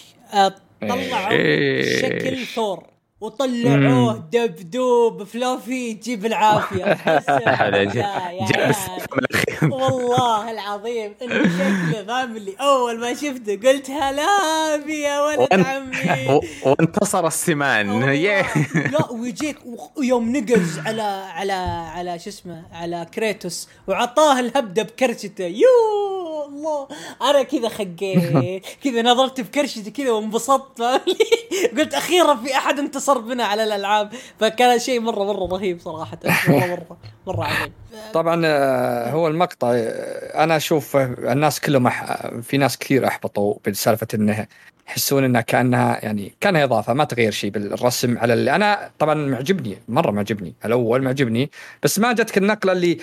طلعوا. 0.81 1.81
شكل 1.99 2.45
ثور. 2.55 2.90
وطلعوه 3.21 4.23
دبدوب 4.33 5.23
fluffy 5.23 5.89
يجيب 5.89 6.25
العافية. 6.25 6.83
والله 9.71 10.51
العظيم 10.51 11.15
إنه 11.21 11.33
شكله 11.43 12.03
فاهم 12.07 12.37
اللي 12.37 12.55
أول 12.61 12.99
ما 12.99 13.13
شفته 13.13 13.59
قلت 13.69 13.89
هلا 13.89 14.23
يا 14.87 15.21
ولد 15.21 15.39
وان- 15.39 15.65
عمي. 15.65 16.39
وانتصر 16.65 17.27
السمان. 17.27 18.03
لا 18.93 19.11
ويجيك 19.11 19.57
ويوم 19.97 20.37
نقز 20.37 20.79
على 20.85 21.01
على 21.35 21.53
على 21.95 22.19
شو 22.19 22.29
اسمه 22.29 22.63
على 22.73 23.07
Kratos 23.13 23.67
وعطاه 23.87 24.39
الهبدة 24.39 24.83
بكرشته. 24.83 25.45
يو 25.45 25.67
الله. 26.47 26.87
أنا 27.21 27.43
كذا 27.43 27.69
خقيت 27.69 28.65
كذا 28.83 29.01
نظرت 29.01 29.41
بكرشته 29.41 29.91
كذا 29.91 30.11
وانبسطت؟ 30.11 30.81
قلت 31.77 31.93
أخيرا 31.93 32.35
في 32.35 32.55
أحد 32.55 32.79
انتصر 32.79 33.10
بنا 33.19 33.43
على 33.43 33.63
الألعاب. 33.63 34.09
فكان 34.39 34.79
شيء 34.79 34.99
مره 34.99 35.23
مرة 35.33 35.57
رهيب 35.57 35.79
صراحة. 35.79 36.17
مره 36.47 36.65
مره 36.67 36.97
مرة 37.27 37.43
عظيم. 37.49 37.71
طبعا 38.13 38.41
آه، 38.45 39.09
هو 39.11 39.27
المقطع 39.27 39.71
آه، 39.73 40.43
أنا 40.43 40.55
أشوف 40.55 40.97
الناس 40.97 41.59
كلهم 41.59 41.87
أح... 41.87 42.27
في 42.41 42.57
ناس 42.57 42.77
كثير 42.77 43.07
أحبطوا 43.07 43.55
بسالفة 43.67 44.07
إنه 44.13 44.47
يحسون 44.87 45.23
انها 45.23 45.41
كأنها 45.41 45.99
يعني 46.05 46.33
كأنها 46.41 46.63
إضافة 46.63 46.93
ما 46.93 47.03
تغير 47.03 47.31
شيء 47.31 47.49
بالرسم 47.51 48.17
على 48.17 48.33
اللي 48.33 48.55
أنا 48.55 48.91
طبعا 48.99 49.13
معجبني 49.13 49.77
مرة 49.89 50.11
معجبني 50.11 50.53
الأول 50.65 51.01
معجبني. 51.01 51.51
بس 51.83 51.99
ما 51.99 52.13
جتك 52.13 52.37
النقلة 52.37 52.71
اللي 52.71 52.97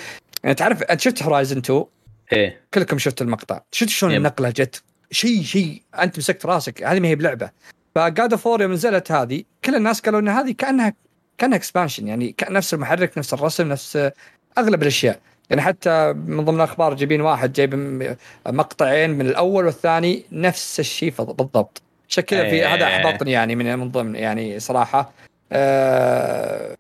يعني 0.45 0.55
تعرف 0.55 0.83
أنت 0.83 1.01
شفت 1.01 1.23
Horizon 1.23 1.59
2 1.59 1.85
إيه. 2.33 2.61
كلكم 2.75 2.99
شفتوا 2.99 3.27
المقطع. 3.27 3.61
شفت 3.73 3.89
شلون 3.89 4.13
yep. 4.13 4.19
النقلة 4.19 4.51
جت؟ 4.51 4.83
شيء 5.11 5.43
شيء 5.43 5.83
أنت 5.99 6.19
مسكت 6.19 6.47
راسك 6.47 6.83
هذه 6.83 7.01
ما 7.01 7.09
هي 7.09 7.15
بلعبة. 7.15 7.51
ف 7.99 8.08
God 8.08 8.35
of 8.35 8.46
War 8.46 8.63
يوم 8.63 8.73
نزلت 8.73 9.13
هذه 9.13 9.43
كل 9.65 9.75
الناس 9.75 10.01
قالوا 10.01 10.21
إن 10.21 10.29
هذه 10.29 10.55
كانها 10.59 10.95
كأنها 11.39 11.57
expansion 11.57 12.09
يعني 12.09 12.33
كأن 12.33 12.53
نفس 12.53 12.75
المحرك 12.75 13.19
نفس 13.19 13.35
الرسم 13.35 13.69
نفس 13.69 14.11
أغلب 14.59 14.83
الأشياء. 14.83 15.19
يعني 15.51 15.63
حتى 15.63 16.13
من 16.13 16.45
ضمن 16.45 16.57
الأخبار 16.57 16.95
جايبين 16.95 17.21
واحد 17.21 17.53
جايب 17.53 17.75
مقطعين 18.47 19.11
من 19.11 19.27
الأول 19.27 19.67
والثاني 19.67 20.25
نفس 20.33 20.81
الشيء 20.81 21.13
بالضبط. 21.19 21.83
كذا 22.27 22.43
في 22.43 22.51
إيه. 22.51 22.75
هذا 22.75 22.85
أحبطني 22.85 23.33
يعني 23.33 23.55
من 23.57 23.79
من 23.79 23.91
ضمن 23.91 24.15
يعني 24.15 24.59
صراحة. 24.59 25.13
آه 25.53 26.77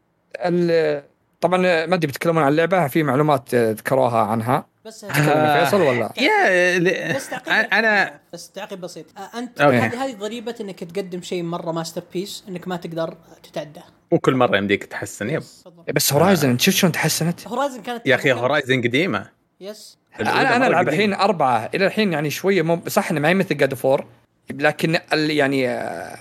طبعا 1.40 1.58
ما 1.86 1.94
أدري 1.94 2.06
بيتكلمون 2.06 2.42
عن 2.42 2.52
اللعبة 2.52 2.86
في 2.86 3.02
معلومات 3.02 3.54
ذكروها 3.54 4.18
عنها. 4.18 4.66
بس 4.88 5.04
فيصل 5.04 5.80
ولا؟ 5.80 6.12
يا 6.18 7.14
بس 7.16 7.28
تعقيب. 7.30 7.72
أنا 7.72 8.20
بس 8.32 8.50
تعقيب 8.50 8.80
بسيط. 8.80 9.06
أنت. 9.34 9.60
هذه 9.62 10.04
هذه 10.04 10.14
ضريبه 10.14 10.54
إنك 10.60 10.84
تقدم 10.84 11.22
شيء 11.22 11.42
مرة 11.42 11.72
masterpiece 11.72 12.44
إنك 12.48 12.68
ما 12.68 12.76
تقدر 12.76 13.16
تتعداه 13.42 13.82
مو 14.12 14.18
كل 14.18 14.34
مرة 14.34 14.56
يمديك 14.56 14.84
تحسن 14.84 15.30
yep. 15.30 15.42
بس 15.94 16.12
Horizon 16.12 16.58
شفت 16.58 16.76
شلون 16.76 16.92
تحسنت؟ 16.92 17.48
Horizon 17.48 17.82
كانت 17.82 18.06
يا 18.06 18.14
أخي 18.14 18.32
Horizon 18.32 18.82
قديمة. 18.82 19.26
yes 19.60 19.98
أنا 20.20 20.56
أنا 20.56 20.66
ألعب. 20.66 20.88
الحين 20.88 21.14
أربعة. 21.14 21.70
إلى 21.74 21.86
الحين 21.86 22.12
يعني 22.12 22.30
شوية 22.30 22.62
مو 22.62 22.80
صح 22.88 23.10
إنه 23.10 23.20
ما 23.20 23.28
هي 23.28 23.34
مثل 23.34 23.56
God 23.56 23.74
of 23.74 23.87
War 23.87 24.06
لكن 24.50 24.98
ال- 25.12 25.30
يعني 25.30 25.68
آه، 25.68 26.18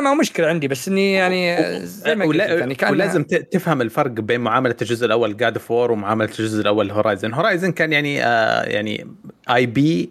ما 0.00 0.10
هو 0.10 0.14
مشكلة 0.14 0.46
عندي 0.46 0.68
بس 0.68 0.88
إني 0.88 1.12
يعني 1.12 1.56
زي 1.86 2.14
ما 2.14 2.24
قلت 2.24 2.34
ولا- 2.34 2.58
يعني 2.58 2.74
كان 2.74 2.92
ولازم 2.92 3.22
تفهم 3.22 3.80
الفرق 3.82 4.10
بين 4.10 4.40
معاملة 4.40 4.76
الجزء 4.82 5.06
الأول 5.06 5.36
God 5.36 5.56
of 5.56 5.70
War 5.70 5.92
ومعاملة 5.92 6.28
الجزء 6.28 6.60
الأول 6.62 6.90
Horizon 6.90 7.32
Horizon 7.32 7.72
كان 7.72 7.92
يعني 7.92 8.24
آه 8.24 8.62
يعني 8.62 9.06
IP 9.50 10.10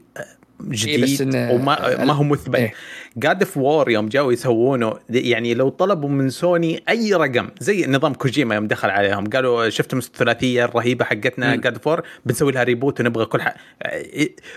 جديد 0.64 1.02
بس 1.04 1.22
إنه- 1.22 1.52
وما 1.52 2.06
ما 2.06 2.14
هو 2.14 2.24
مثبت 2.24 2.56
إيه. 2.56 2.74
God 3.18 3.44
of 3.44 3.58
War 3.58 3.90
يوم 3.90 4.10
جاوا 4.10 4.34
يسوونه 4.34 4.94
يعني 5.10 5.54
لو 5.54 5.70
طلبوا 5.70 6.10
من 6.10 6.30
سوني 6.30 6.84
أي 6.90 7.14
رقم 7.14 7.50
زي 7.60 7.86
نظام 7.88 8.14
كوجيما 8.14 8.56
يوم 8.56 8.68
دخل 8.68 8.90
عليهم 8.90 9.30
قالوا 9.30 9.70
شفتم 9.70 9.98
الثلاثيه 9.98 10.66
الرهيبه 10.66 11.06
حقتنا. 11.06 11.56
God 11.56 11.74
of 11.74 11.88
War 11.88 12.02
بنسوي 12.26 12.52
لها 12.52 12.64
reboot 12.64 13.00
ونبغى 13.00 13.26
كل 13.26 13.42
حق 13.42 13.56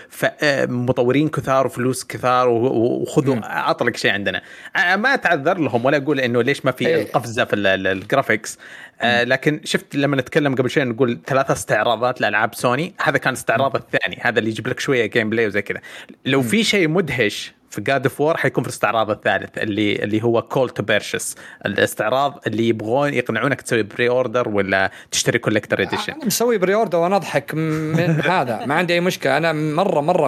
فمطورين 0.09 1.27
كثار 1.29 1.65
وفلوس 1.65 2.03
كثار 2.03 2.49
وخذوا. 2.49 3.35
اعطلك 3.43 3.97
شيء 3.97 4.11
عندنا 4.11 4.41
آه، 4.75 4.95
ما 4.95 5.13
أتعذر 5.13 5.57
لهم 5.57 5.85
ولا 5.85 5.97
أقول 5.97 6.19
إنه 6.19 6.41
ليش 6.41 6.65
ما 6.65 6.71
في 6.71 6.87
إيه. 6.87 7.01
القفزة 7.01 7.45
في 7.45 7.55
ال- 7.55 7.67
ال- 7.67 7.87
ال 7.87 7.95
graphics 7.95 8.57
آه 9.03 9.23
لكن 9.23 9.61
شفت 9.63 9.95
لما 9.95 10.17
نتكلم 10.17 10.55
قبل 10.55 10.69
شوي 10.69 10.83
نقول 10.83 11.19
ثلاثة 11.27 11.53
استعراضات 11.53 12.21
لألعاب 12.21 12.55
سوني 12.55 12.93
هذا 13.01 13.17
كان 13.17 13.33
الاستعراض 13.33 13.75
الثاني 13.75 14.17
هذا 14.21 14.39
اللي 14.39 14.49
يجيب 14.49 14.67
لك 14.67 14.79
شوية 14.79 15.05
gameplay 15.05 15.47
وزي 15.47 15.61
كذا. 15.61 15.81
لو 16.25 16.41
في 16.41 16.63
شيء 16.63 16.87
مدهش 16.87 17.53
في 17.73 17.81
God 17.81 18.05
of 18.05 18.21
War 18.21 18.37
حيكون 18.37 18.63
في 18.63 18.69
الاستعراض 18.69 19.09
الثالث 19.09 19.57
اللي 19.57 19.95
اللي 19.95 20.23
هو 20.23 20.41
call 20.41 20.69
to 20.69 20.83
purchase 20.83 21.35
الاستعراض 21.65 22.41
اللي 22.47 22.67
يبغون 22.67 23.13
يقنعونك 23.13 23.61
تسوي 23.61 23.83
pre-order 23.83 24.49
ولا 24.49 24.91
تشتري 25.11 25.39
collector 25.39 25.81
edition 25.81 26.13
أنا 26.13 26.25
مسوي 26.25 26.57
pre-order 26.57 26.97
وأنا 26.97 27.15
أضحك 27.15 27.53
من 27.53 28.21
هذا. 28.21 28.65
ما 28.65 28.75
عندي 28.75 28.93
أي 28.93 28.99
مشكلة. 28.99 29.37
أنا 29.37 29.53
مره 29.53 30.01
مرة 30.01 30.27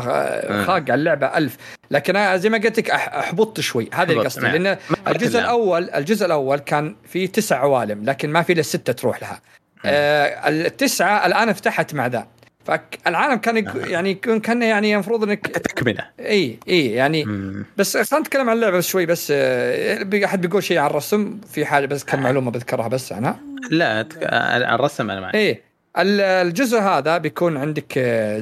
خاق 0.65 0.71
على 0.71 0.93
اللعبة 0.93 1.27
ألف. 1.37 1.57
لكن 1.91 2.15
أنا 2.15 2.37
زي 2.37 2.49
ما 2.49 2.57
قلت 2.57 2.79
لك 2.79 2.89
احبطت 2.89 3.59
شوي. 3.59 3.89
هذا 3.93 4.11
اللي 4.11 4.23
قصدي. 4.23 4.45
نعم. 4.45 4.55
لأن 4.55 4.77
الجزء. 5.07 5.39
الأول 5.39 5.89
الجزء 5.89 6.25
الأول 6.25 6.59
كان 6.59 6.95
فيه 7.07 7.27
تسع 7.27 7.59
عوالم 7.59 8.03
لكن 8.03 8.29
ما 8.29 8.41
في 8.41 8.53
إلا 8.53 8.61
ستة 8.61 8.93
تروح 8.93 9.21
لها. 9.21 9.41
آه 9.85 10.49
التسعة 10.49 11.25
الآن 11.25 11.53
فتحت 11.53 11.93
مع 11.93 12.07
ذا. 12.07 12.27
فالعالم 12.65 13.35
كان 13.35 13.57
يك- 13.57 13.75
يعني 13.75 14.09
يكون 14.11 14.39
كان 14.39 14.61
يعني 14.61 14.93
المفروض 14.93 15.23
انك 15.23 15.47
تكمله 15.47 16.05
إي 16.19 16.59
إي 16.69 16.91
يعني 16.91 17.25
مم. 17.25 17.65
بس 17.77 17.97
خلينا 17.97 18.19
نتكلم 18.27 18.49
عن 18.49 18.55
اللعبة 18.55 18.79
شوي 18.79 19.05
بس 19.05 19.31
آه، 19.35 20.23
أحد 20.25 20.41
بيقول 20.41 20.63
شيء 20.63 20.77
عن 20.77 20.89
الرسم 20.89 21.37
في 21.51 21.65
حاجة 21.65 21.85
بس 21.85 22.03
كم 22.03 22.19
معلومة 22.23 22.51
بذكرها 22.51 22.87
بس 22.87 23.13
عنها 23.13 23.39
لا 23.71 24.01
تك- 24.01 24.23
آه، 24.23 24.75
الرسم 24.75 25.11
أنا 25.11 25.21
معي 25.21 25.61
ال- 25.97 26.21
الجزء 26.21 26.79
هذا 26.79 27.17
بيكون 27.17 27.57
عندك 27.57 27.93
آه، 27.97 28.41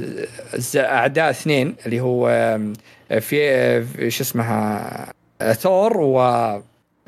أعداء 0.76 1.30
اثنين 1.30 1.76
اللي 1.86 2.00
هو 2.02 2.28
في 3.20 3.38
آه، 3.42 3.86
شو 4.10 4.24
اسمها 4.24 5.14
آه، 5.42 5.54
ثور 5.54 5.98
و 5.98 6.18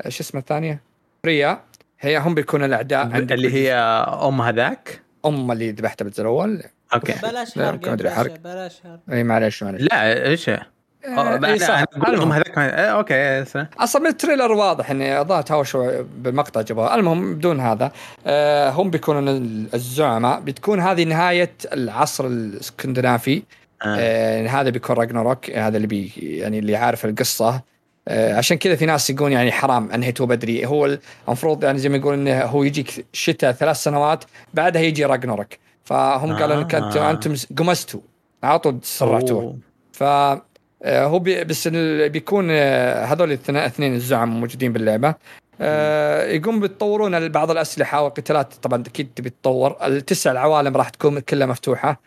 شو 0.08 0.22
اسمه 0.22 0.40
الثانية؟ 0.40 0.80
ريا. 1.26 1.60
هي 2.00 2.18
هم 2.18 2.34
بيكونوا 2.34 2.66
الأعداء 2.66 2.98
عندك 3.12 3.32
اللي 3.32 3.52
هي 3.54 3.72
أم 4.28 4.40
هذاك؟ 4.40 5.00
أم 5.26 5.52
اللي 5.52 5.70
ذبحتها 5.70 6.04
بالجزء 6.04 6.22
الأول 6.22 6.62
أوكي. 6.94 7.14
بلاش 7.22 7.56
لا، 7.56 7.66
حرق 7.66 7.94
بلاش- 7.94 8.12
حرق. 8.14 8.38
بلاش 8.38 8.80
حرق. 8.84 9.00
إي 9.12 9.24
معليش 9.24 9.62
معليش. 9.62 9.82
لا 9.82 10.26
إيش؟ 10.28 10.48
آه، 10.48 10.66
إيه، 11.04 11.14
هذاك 12.32 12.58
ما- 12.58 12.84
آه، 12.88 12.90
أوكي 12.90 13.44
سنة. 13.44 13.68
أصلا 13.78 14.02
من 14.02 14.08
ال 14.08 14.14
trailer 14.14 14.52
واضح 14.52 14.90
إني 14.90 15.20
الظاهر 15.20 15.42
تهاوشوا 15.42 16.02
بالمقطع 16.02 16.60
جابوها. 16.60 16.94
المهم 16.94 17.34
بدون 17.34 17.60
هذا 17.60 17.92
آه 18.26 18.70
هم 18.70 18.90
بيكونون 18.90 19.28
الزعماء. 19.74 20.40
بتكون 20.40 20.80
هذه 20.80 21.04
نهاية 21.04 21.52
العصر 21.72 22.26
الإسكندنافي. 22.26 23.42
آه. 23.82 23.96
آه 23.98 24.46
هذا 24.48 24.70
بيكون 24.70 24.96
راجناروك. 24.96 25.50
هذا 25.50 25.76
اللي 25.76 25.86
بي 25.86 26.12
يعني 26.16 26.58
اللي 26.58 26.76
عارف 26.76 27.04
القصة. 27.04 27.62
آه 28.08 28.34
عشان 28.34 28.56
كذا 28.58 28.76
في 28.76 28.86
ناس 28.86 29.10
يقولون 29.10 29.32
يعني 29.32 29.52
حرام 29.52 29.90
انهيتوه 29.90 30.26
بدري. 30.26 30.66
هو 30.66 30.98
المفروض 31.28 31.64
يعني 31.64 31.78
زي 31.78 31.88
ما 31.88 31.96
يقول 31.96 32.14
إنه 32.14 32.42
هو 32.42 32.62
يجيك 32.64 33.06
شتاء 33.12 33.52
ثلاث 33.52 33.76
سنوات 33.76 34.24
بعدها 34.54 34.82
يجي 34.82 35.04
راجناروك. 35.04 35.48
فهم 35.86 36.36
قالوا 36.36 36.56
انك 36.56 36.74
انت 36.74 36.96
آه. 36.96 37.10
أنتم 37.10 37.34
قمستوا. 37.58 38.00
على 38.42 38.58
طول. 38.58 38.72
ف 39.92 40.02
آه، 40.02 41.04
هو 41.04 41.18
بي 41.18 41.44
بس 41.44 41.68
بيكون 41.68 42.46
آه، 42.50 43.04
هذول 43.04 43.28
الاثنين 43.28 43.56
اثنين 43.56 43.94
الزعم 43.94 44.40
موجودين 44.40 44.72
باللعبة. 44.72 45.14
آه، 45.60 46.24
يقوم 46.24 46.60
بيتطورون 46.60 47.28
بعض 47.28 47.50
الأسلحة 47.50 48.02
والقتالات. 48.02 48.54
طبعا 48.54 48.82
أكيد 48.86 49.08
تبي 49.16 49.30
تتطور 49.30 49.76
التسع 49.86 50.32
العوالم 50.32 50.76
راح 50.76 50.88
تكون 50.88 51.18
كلها 51.20 51.46
مفتوحة. 51.46 52.00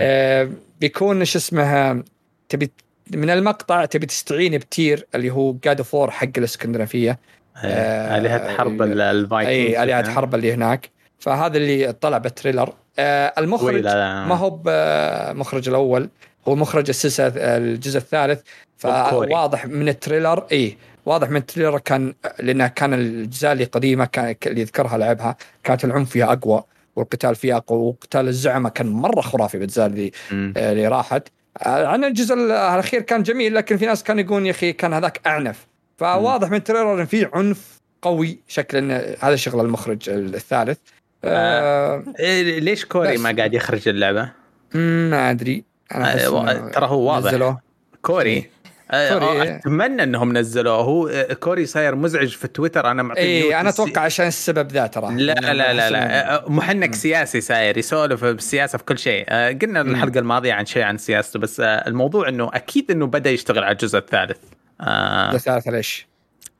آه، 0.00 0.50
بيكون 0.80 1.24
شو 1.24 1.38
اسمه 1.38 2.02
تبي 2.48 2.70
من 3.10 3.30
المقطع 3.30 3.84
تبي 3.84 4.06
تستعين 4.06 4.58
بتير 4.58 5.06
اللي 5.14 5.30
هو 5.30 5.52
God 5.64 5.82
of 5.82 5.93
War 5.93 6.10
حق 6.10 6.28
الإسكندنافية. 6.38 7.18
آه، 7.64 8.18
آلهة 8.18 8.56
حرب 8.56 8.82
ال- 8.82 9.00
الفايكنجز. 9.00 9.56
اي 9.76 9.82
آلهة 9.82 10.10
حرب 10.10 10.34
اللي 10.34 10.52
هناك. 10.52 10.90
فهذا 11.18 11.56
اللي 11.56 11.92
طلع 11.92 12.18
بال 12.18 12.29
trailer. 12.29 12.72
آه، 12.98 13.32
المخرج. 13.38 13.86
ما 14.28 14.34
هو 14.34 14.50
بمخرج 14.50 15.68
الأول 15.68 16.08
هو 16.48 16.54
مخرج 16.56 16.88
السلسلة 16.88 17.32
الجزء 17.36 17.98
الثالث. 17.98 18.40
فواضح 18.76 19.66
من 19.66 19.88
ال 19.88 19.95
trailer 19.95 20.46
إي 20.52 20.76
واضح 21.06 21.30
من 21.30 21.36
ال 21.36 21.41
trailer 21.41 21.78
كان 21.78 22.14
لأنها 22.40 22.66
كان 22.66 22.94
الأجزاء 22.94 23.52
اللي 23.52 23.64
قديمة 23.64 24.04
كان 24.04 24.36
اللي 24.46 24.60
يذكرها 24.60 24.98
لعبها 24.98 25.36
كانت 25.64 25.84
العنف 25.84 26.10
فيها 26.10 26.32
أقوى 26.32 26.64
والقتال 26.96 27.34
فيها 27.34 27.56
أقوى 27.56 27.78
وقتال 27.78 28.28
الزعماء 28.28 28.72
كان 28.72 28.86
مرة 28.86 29.20
خرافي 29.20 29.58
بالاجزاء 29.58 29.86
اللي 29.86 30.12
مم. 30.30 30.54
اللي 30.56 30.88
راحت 30.88 31.28
آه، 31.58 31.86
عن 31.86 32.04
الجزء 32.04 32.34
الأخير 32.34 33.00
كان 33.00 33.22
جميل 33.22 33.54
لكن 33.54 33.76
في 33.76 33.86
ناس 33.86 34.02
كانوا 34.02 34.22
يقولون 34.22 34.46
يا 34.46 34.50
أخي 34.50 34.72
كان 34.72 34.92
هذاك 34.92 35.20
أعنف 35.26 35.66
فواضح 35.96 36.50
من 36.50 36.56
ال 36.56 36.61
trailer 36.61 37.00
إن 37.00 37.06
في 37.06 37.28
عنف 37.32 37.80
قوي 38.02 38.38
شكل 38.48 38.78
إن 38.78 39.16
هذا 39.20 39.36
شغل 39.36 39.60
المخرج 39.60 40.08
الثالث 40.08 40.78
آه 41.24 42.04
إيه، 42.18 42.60
ليش 42.60 42.84
كوري. 42.84 43.18
ما 43.18 43.32
قاعد 43.36 43.54
يخرج 43.54 43.88
اللعبة؟ 43.88 44.32
ما 44.74 45.30
أدري 45.30 45.64
أحس 45.92 46.24
آه، 46.24 46.68
ترى 46.68 46.86
هو 46.86 47.00
واضح. 47.12 47.28
نزلوه. 47.32 47.60
كوري 48.02 48.50
آه، 48.90 49.12
كوري، 49.18 49.24
آه، 49.40 49.42
إيه. 49.42 49.56
أتمنى 49.56 50.02
إنهم 50.02 50.32
نزلوه 50.38 50.74
هو 50.76 51.08
آه، 51.08 51.32
كوري 51.32 51.66
صاير 51.66 51.94
مزعج 51.94 52.28
في 52.28 52.48
تويتر 52.48 52.90
أنا 52.90 53.02
معطيه 53.02 53.22
اي 53.22 53.60
أنا 53.60 53.68
السي- 53.68 53.82
أتوقع 53.82 54.00
عشان 54.00 54.26
السبب 54.26 54.72
ذا 54.72 54.86
ترى 54.86 55.14
لا 55.14 55.32
لا 55.32 55.52
لا 55.72 55.90
لا 55.90 56.34
آه، 56.34 56.44
محنك 56.50 56.94
سياسي 56.94 57.40
صاير 57.40 57.78
يسولف 57.78 58.24
بالسياسة 58.24 58.78
في 58.78 58.84
كل 58.84 58.98
شيء 58.98 59.24
آه، 59.28 59.52
قلنا. 59.52 59.80
الحلقة 59.80 60.18
الماضية 60.18 60.52
عن 60.52 60.66
شيء 60.66 60.82
عن 60.82 60.98
سياسته 60.98 61.38
بس 61.38 61.60
آه، 61.60 61.66
الموضوع 61.66 62.28
إنه 62.28 62.50
أكيد 62.54 62.90
إنه 62.90 63.06
بدأ 63.06 63.30
يشتغل 63.30 63.64
على 63.64 63.72
الجزء 63.72 63.98
الثالث 63.98 64.38
آه 64.80 65.34
الثالث 65.34 65.68
ليش؟ 65.68 66.06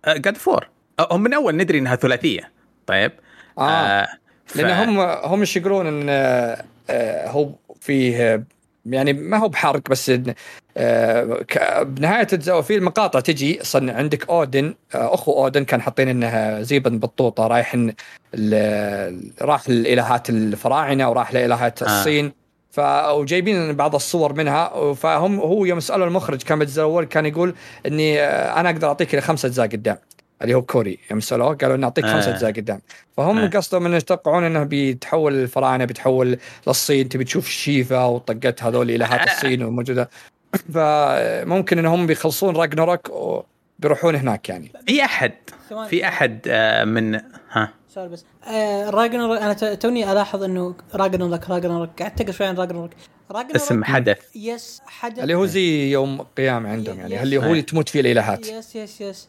God 0.08 0.36
of 0.36 0.49
War 0.49 0.68
هم 1.10 1.22
من 1.22 1.34
أول 1.34 1.56
ندري 1.56 1.78
إنها 1.78 1.96
ثلاثية 1.96 2.50
طيب 2.86 3.12
آه 3.58 4.04
ف- 4.04 4.08
لأن 4.56 4.88
هم 4.88 5.00
هم 5.00 5.40
إيش 5.40 5.56
يقولون 5.56 5.86
إن 5.86 6.06
آه، 6.08 6.64
آه، 6.90 7.28
هو 7.28 7.48
فيه 7.80 8.34
آه، 8.34 8.42
يعني 8.86 9.12
ما 9.12 9.36
هو 9.36 9.48
بحرق 9.48 9.90
بس 9.90 10.10
إن، 10.10 10.34
آه، 10.76 11.44
بنهاية 11.82 12.26
الجزء 12.32 12.60
في 12.60 12.76
المقاطع 12.76 13.20
تجي 13.20 13.58
صن 13.62 13.90
عندك 13.90 14.28
أودن 14.30 14.74
آه، 14.94 15.14
أخو 15.14 15.44
أودن 15.44 15.64
كان 15.64 15.82
حاطين 15.82 16.08
إنها 16.08 16.62
زيبن 16.62 16.98
بطوطه 16.98 17.46
رايح 17.46 17.76
راح 19.42 19.68
لإلهات 19.68 20.30
الفراعنة 20.30 21.10
وراح 21.10 21.34
لإلهات 21.34 21.82
آه. 21.82 21.86
الصين 21.86 22.32
ف 22.70 22.80
وجايبين 23.10 23.72
بعض 23.72 23.94
الصور 23.94 24.32
منها 24.32 24.92
فهم 24.94 25.38
هو 25.40 25.64
يوم 25.64 25.80
سألوا 25.80 26.06
المخرج 26.06 26.42
كان 26.42 26.58
بالجزء 26.58 26.82
الأول 26.82 27.04
كان 27.04 27.26
يقول 27.26 27.54
إني 27.86 28.20
آه، 28.20 28.60
أنا 28.60 28.70
أقدر 28.70 28.88
أعطيك 28.88 29.14
إلى 29.14 29.22
خمسة 29.22 29.46
أجزاء 29.46 29.66
قدام 29.66 29.96
اللي 30.42 30.54
هو 30.54 30.62
كوري 30.62 30.98
يوم 31.10 31.20
سألوه 31.20 31.54
قالوا 31.54 31.76
نعطيك 31.76 32.04
آه. 32.04 32.12
خمسة 32.12 32.30
أجزاء 32.30 32.52
قدام. 32.52 32.80
فهم 33.16 33.38
آه. 33.38 33.46
قصدهم 33.46 33.86
إنه 33.86 33.96
يتوقعون 33.96 34.44
إنه 34.44 34.64
بيتحول 34.64 35.34
الفراعنة 35.34 35.84
بيتحول 35.84 36.38
للصين 36.66 37.08
تبي 37.08 37.24
تشوف 37.24 37.48
شيفا 37.48 38.04
وطقة 38.04 38.62
هذول 38.62 38.90
الهات 38.90 39.28
الصين 39.28 39.62
الموجوده 39.68 40.10
فممكن 40.74 41.78
إنهم 41.78 42.06
بيخلصون 42.06 42.56
راجناروك 42.56 43.10
وبيروحون 43.10 44.14
هناك 44.14 44.48
يعني. 44.48 44.72
في 44.86 45.04
أحد. 45.04 45.32
في 45.88 46.08
أحد 46.08 46.40
آه، 46.46 46.84
من 46.84 47.14
ها؟ 47.50 47.68
سؤال 47.88 48.08
بس. 48.08 48.24
آه 48.44 48.90
راجنر 48.90 49.38
أنا 49.38 49.52
توني 49.74 50.12
ألاحظ 50.12 50.42
إنه 50.42 50.74
راجنروك 50.94 51.50
راجنروك 51.50 52.02
قعدت 52.02 52.20
اقرا 52.20 52.32
شوي 52.32 52.46
عن 52.46 52.56
راجنروك 52.56 52.90
راجنروك 53.30 53.56
اسم 53.56 53.84
حدث. 53.84 54.18
yes 54.36 54.82
حدث. 54.86 55.18
اللي 55.18 55.34
هو 55.34 55.46
زي 55.46 55.90
يوم 55.90 56.22
قيامة 56.22 56.68
عندهم 56.68 56.98
يعني. 56.98 57.22
اللي 57.22 57.38
هو 57.38 57.42
اللي 57.42 57.62
تموت 57.62 57.88
فيه 57.88 58.00
الإلهات. 58.00 58.46
yes 58.48 58.76
yes 58.76 59.00
yes. 59.00 59.28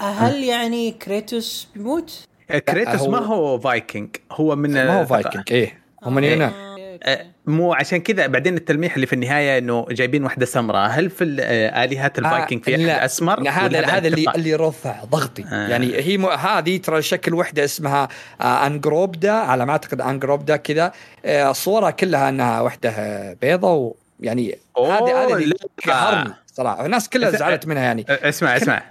هل 0.00 0.44
يعني 0.44 0.90
كريتوس 0.90 1.68
بيموت؟ 1.74 2.26
كريتوس 2.68 3.00
هو- 3.00 3.10
ما 3.10 3.18
هو 3.18 3.58
فايكنج 3.58 4.08
هو 4.32 4.56
من 4.56 4.72
ما 4.72 5.00
هو 5.00 5.06
فايكنج 5.06 5.42
إيه 5.50 5.80
هم 6.02 6.14
من 6.14 6.24
هنا 6.24 6.46
آه، 6.46 6.98
آه، 7.02 7.26
مو 7.46 7.74
عشان 7.74 8.00
كذا 8.00 8.26
بعدين 8.26 8.56
التلميح 8.56 8.94
اللي 8.94 9.06
في 9.06 9.12
النهاية 9.12 9.58
إنه 9.58 9.86
جايبين 9.90 10.24
واحدة 10.24 10.46
سمراء 10.46 10.90
هل 10.90 11.10
في 11.10 11.24
ال- 11.24 11.40
آه، 11.40 11.84
الهات 11.84 12.18
الفايكنج 12.18 12.62
في 12.64 12.74
أحد 12.74 12.80
لا. 12.82 13.04
اسمر 13.04 13.40
لا، 13.40 13.50
هذا 13.50 13.86
هذا 13.86 14.08
اللي؟ 14.08 14.24
اللي 14.36 14.54
رفع 14.54 15.04
ضغطي 15.04 15.44
آه. 15.52 15.68
يعني 15.68 15.94
هي 15.96 16.18
م... 16.18 16.26
هذه 16.26 16.76
ترى 16.76 17.02
شكل 17.02 17.34
وحدة 17.34 17.64
اسمها 17.64 18.08
آه 18.40 18.66
أنجروبدا 18.66 19.32
على 19.32 19.66
ما 19.66 19.72
أعتقد 19.72 20.00
أنجروبدا 20.00 20.56
كذا 20.56 20.92
آه 21.24 21.52
صورها 21.52 21.90
كلها 21.90 22.28
أنها 22.28 22.60
وحدة 22.60 22.90
آه، 22.90 23.36
بيضة 23.42 23.92
ويعني 24.20 24.58
هذه 24.78 25.24
هذه 25.24 25.32
اللي 25.34 25.54
لا. 25.86 25.94
قهرني 25.94 26.34
صراحة 26.46 26.86
الناس 26.86 27.08
كلها 27.08 27.30
زعلت 27.30 27.66
منها 27.66 27.82
يعني 27.82 28.04
آه، 28.08 28.28
إسمع 28.28 28.56
إسمع. 28.56 28.82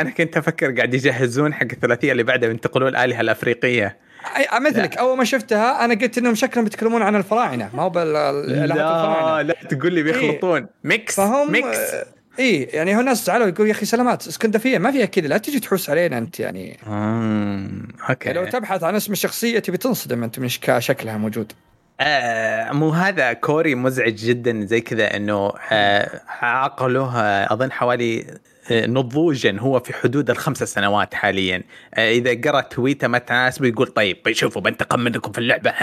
أنا 0.00 0.10
كنت 0.10 0.36
أفكر 0.36 0.70
قاعد 0.76 0.94
يجهزون 0.94 1.54
حق 1.54 1.66
الثلاثية 1.72 2.12
اللي 2.12 2.22
بعدها 2.22 2.50
ينتقلون 2.50 2.88
الالهه 2.88 3.20
الأفريقية. 3.20 3.96
أي- 4.36 4.60
مثلك 4.60 4.96
أول 4.96 5.18
ما 5.18 5.24
شفتها 5.24 5.84
أنا 5.84 5.94
قلت 5.94 6.18
إنهم 6.18 6.34
شكلهم 6.34 6.64
بيتكلمون 6.64 7.02
عن 7.02 7.16
الفراعنة. 7.16 7.70
ما 7.74 7.82
هو 7.82 7.90
بالالهات 7.90 8.68
لا 8.68 8.74
الفراعنة. 8.74 9.42
لا 9.42 9.54
تقول 9.68 9.92
لي 9.94 10.02
بيخلطون. 10.02 10.66
mix 10.84 11.16
فهم 11.16 11.52
mix. 11.52 11.78
آه، 11.78 12.06
اي 12.38 12.62
يعني 12.62 12.96
هو 12.96 13.00
ناس 13.00 13.26
زعلوا 13.26 13.46
يقول 13.46 13.66
يا 13.66 13.72
أخي 13.72 13.86
سلامات 13.86 14.26
اسكندنافية 14.26 14.78
ما 14.78 14.90
فيها 14.90 15.06
كذا 15.06 15.26
لا 15.26 15.38
تجي 15.38 15.60
تحوس 15.60 15.90
علينا 15.90 16.18
أنت 16.18 16.40
يعني. 16.40 16.76
مم، 16.86 17.88
أوكي. 18.10 18.32
لو 18.32 18.44
تبحث 18.44 18.82
عن 18.84 18.94
اسم 18.94 19.12
الشخصية 19.12 19.58
تبي 19.58 19.76
تنصدم 19.76 20.22
أنت 20.22 20.38
من 20.38 20.48
شكلها 20.78 21.16
موجود. 21.16 21.52
آه 22.00 22.72
مو 22.72 22.90
هذا 22.90 23.32
كوري 23.32 23.74
مزعج 23.74 24.14
جدا 24.14 24.66
زي 24.66 24.80
كذا 24.80 25.16
إنه 25.16 25.52
آه 25.72 26.20
عقله 26.28 27.20
آه 27.20 27.52
أظن 27.52 27.72
حوالي 27.72 28.20
آه، 28.20 28.36
نضوجا 28.70 29.56
هو 29.60 29.80
في 29.80 29.92
حدود 29.92 30.30
الخمس 30.30 30.62
سنوات 30.64 31.14
حاليا. 31.14 31.62
آه 31.94 32.10
إذا 32.10 32.40
قرأ 32.50 32.60
تويته 32.60 33.08
ما 33.08 33.18
تناسبه 33.18 33.68
يقول 33.68 33.86
طيب 33.86 34.16
بشوفوا 34.26 34.62
بنتقم 34.62 35.00
منكم 35.00 35.32
في 35.32 35.38
اللعبة. 35.38 35.70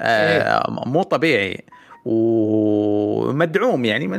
آه 0.00 0.82
مو 0.86 1.02
طبيعي. 1.02 1.64
ومدعوم 2.04 3.84
يعني 3.84 4.08
من 4.08 4.18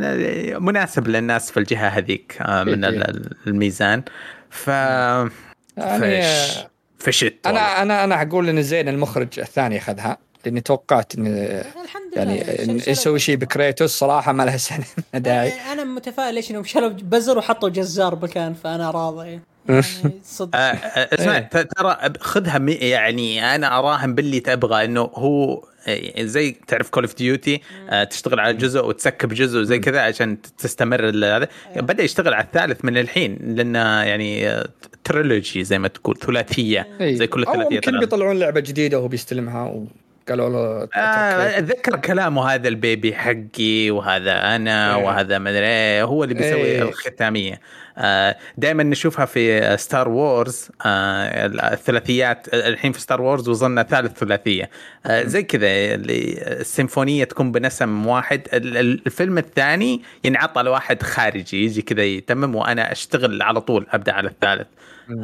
مناسب 0.63 1.07
للناس 1.07 1.51
في 1.51 1.57
الجهة 1.57 1.87
هذيك 1.87 2.37
آه 2.41 2.63
من 2.63 2.85
إيه. 2.85 2.91
ال- 3.01 3.29
الميزان. 3.47 4.03
ف 4.49 4.67
يعني 4.67 6.21
فش 6.21 6.59
فشت. 6.99 7.35
أنا 7.45 7.81
أنا 7.81 8.03
أنا 8.03 8.21
أقول 8.21 8.49
إن 8.49 8.61
زين 8.61 8.89
المخرج 8.89 9.39
الثاني 9.39 9.77
أخذها. 9.77 10.17
لاني 10.45 10.61
توقعت 10.61 11.15
ان 11.15 11.27
الحمد 11.27 12.13
لله 12.17 12.31
يعني 12.33 12.81
يسوي 12.87 13.19
شيء 13.19 13.35
بكريتوس 13.35 13.91
صراحة 13.91 14.31
ما 14.31 14.43
لها 14.43 14.57
سنة 14.57 14.85
داعي. 15.19 15.49
يعني 15.49 15.71
أنا 15.71 15.83
متفائل 15.83 16.35
ليش 16.35 16.51
إنهم 16.51 16.63
شالوا 16.63 16.89
بزر 16.89 17.37
وحطوا 17.37 17.69
جزار 17.69 18.15
مكان 18.15 18.53
فأنا 18.53 18.91
راضي. 18.91 19.27
يعني 19.27 19.41
صدق. 20.23 20.55
آه، 20.55 20.59
آه، 20.59 21.15
اسمع 21.21 21.37
إيه. 21.37 21.49
ترى 21.63 21.97
خذها 22.19 22.57
يعني 22.69 23.55
أنا 23.55 23.79
اراهن 23.79 24.15
باللي 24.15 24.39
تبغى 24.39 24.85
إنه 24.85 25.01
هو 25.01 25.63
آه، 25.87 26.23
زي 26.23 26.51
تعرف 26.67 26.89
كول 26.89 27.03
اوف 27.03 27.15
ديوتي 27.15 27.61
تشتغل 28.09 28.39
على 28.39 28.53
جزء 28.53 28.85
وتسكب 28.85 29.33
جزء 29.33 29.59
وزي 29.59 29.79
كذا 29.79 30.01
عشان 30.01 30.37
تستمر 30.57 31.09
ال- 31.09 31.23
هذا. 31.23 31.47
بدأ 31.75 32.03
يشتغل 32.03 32.33
على 32.33 32.43
الثالث 32.43 32.85
من 32.85 32.97
الحين 32.97 33.37
لأنه 33.55 33.79
يعني 34.03 34.63
trilogy 35.03 35.63
زي 35.63 35.79
ما 35.79 35.87
تقول 35.87 36.17
ثلاثية 36.17 36.87
إيه. 37.01 37.15
زي 37.15 37.27
كل 37.27 37.43
أو 37.43 37.53
ثلاثيه 37.53 37.75
يمكن 37.75 37.91
طلع. 37.91 37.99
بيطلعون 37.99 38.39
لعبة 38.39 38.59
جديدة 38.59 38.97
وهو 38.99 39.07
بيستلمها 39.07 39.83
وقالوا 40.27 40.49
له 40.49 40.87
آه 40.95 41.57
أتذكر 41.57 41.95
كلامه 41.95 42.49
هذا 42.49 42.67
ال 42.67 42.77
baby 42.77 43.15
حقي 43.15 43.91
وهذا 43.91 44.55
أنا 44.55 44.95
إيه. 44.95 45.03
وهذا 45.03 45.37
ما 45.37 45.49
أدري 45.49 45.65
إيه، 45.67 46.03
هو 46.03 46.23
اللي 46.23 46.35
بيسوي 46.35 46.61
إيه. 46.61 46.81
الختامية. 46.81 47.59
آه 47.97 48.35
دائما 48.57 48.83
نشوفها 48.83 49.25
في 49.25 49.77
Star 49.77 50.09
Wars 50.09 50.69
آه 50.85 51.45
الثلاثيات 51.73 52.47
الحين 52.53 52.91
في 52.91 53.01
Star 53.01 53.21
Wars 53.21 53.49
وصلنا 53.49 53.83
ثالث 53.83 54.17
ثلاثية. 54.19 54.69
آه 55.05 55.23
زي 55.23 55.43
كذا 55.43 55.61
السيمفونية 55.65 57.23
تكون 57.23 57.51
بنسم 57.51 58.07
واحد 58.07 58.41
ال- 58.53 58.77
ال- 58.77 59.01
الفيلم 59.05 59.37
الثاني 59.37 60.01
ينعطى 60.23 60.61
لواحد 60.63 61.03
خارجي 61.03 61.65
يجي 61.65 61.81
كذا 61.81 62.03
يتمم 62.03 62.55
وأنا 62.55 62.91
أشتغل 62.91 63.41
على 63.41 63.61
طول 63.61 63.87
أبدأ 63.91 64.11
على 64.13 64.27
الثالث. 64.29 64.67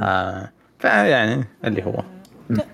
آه 0.02 0.52
فيعني 0.80 1.46
اللي 1.66 1.84
هو. 1.84 2.04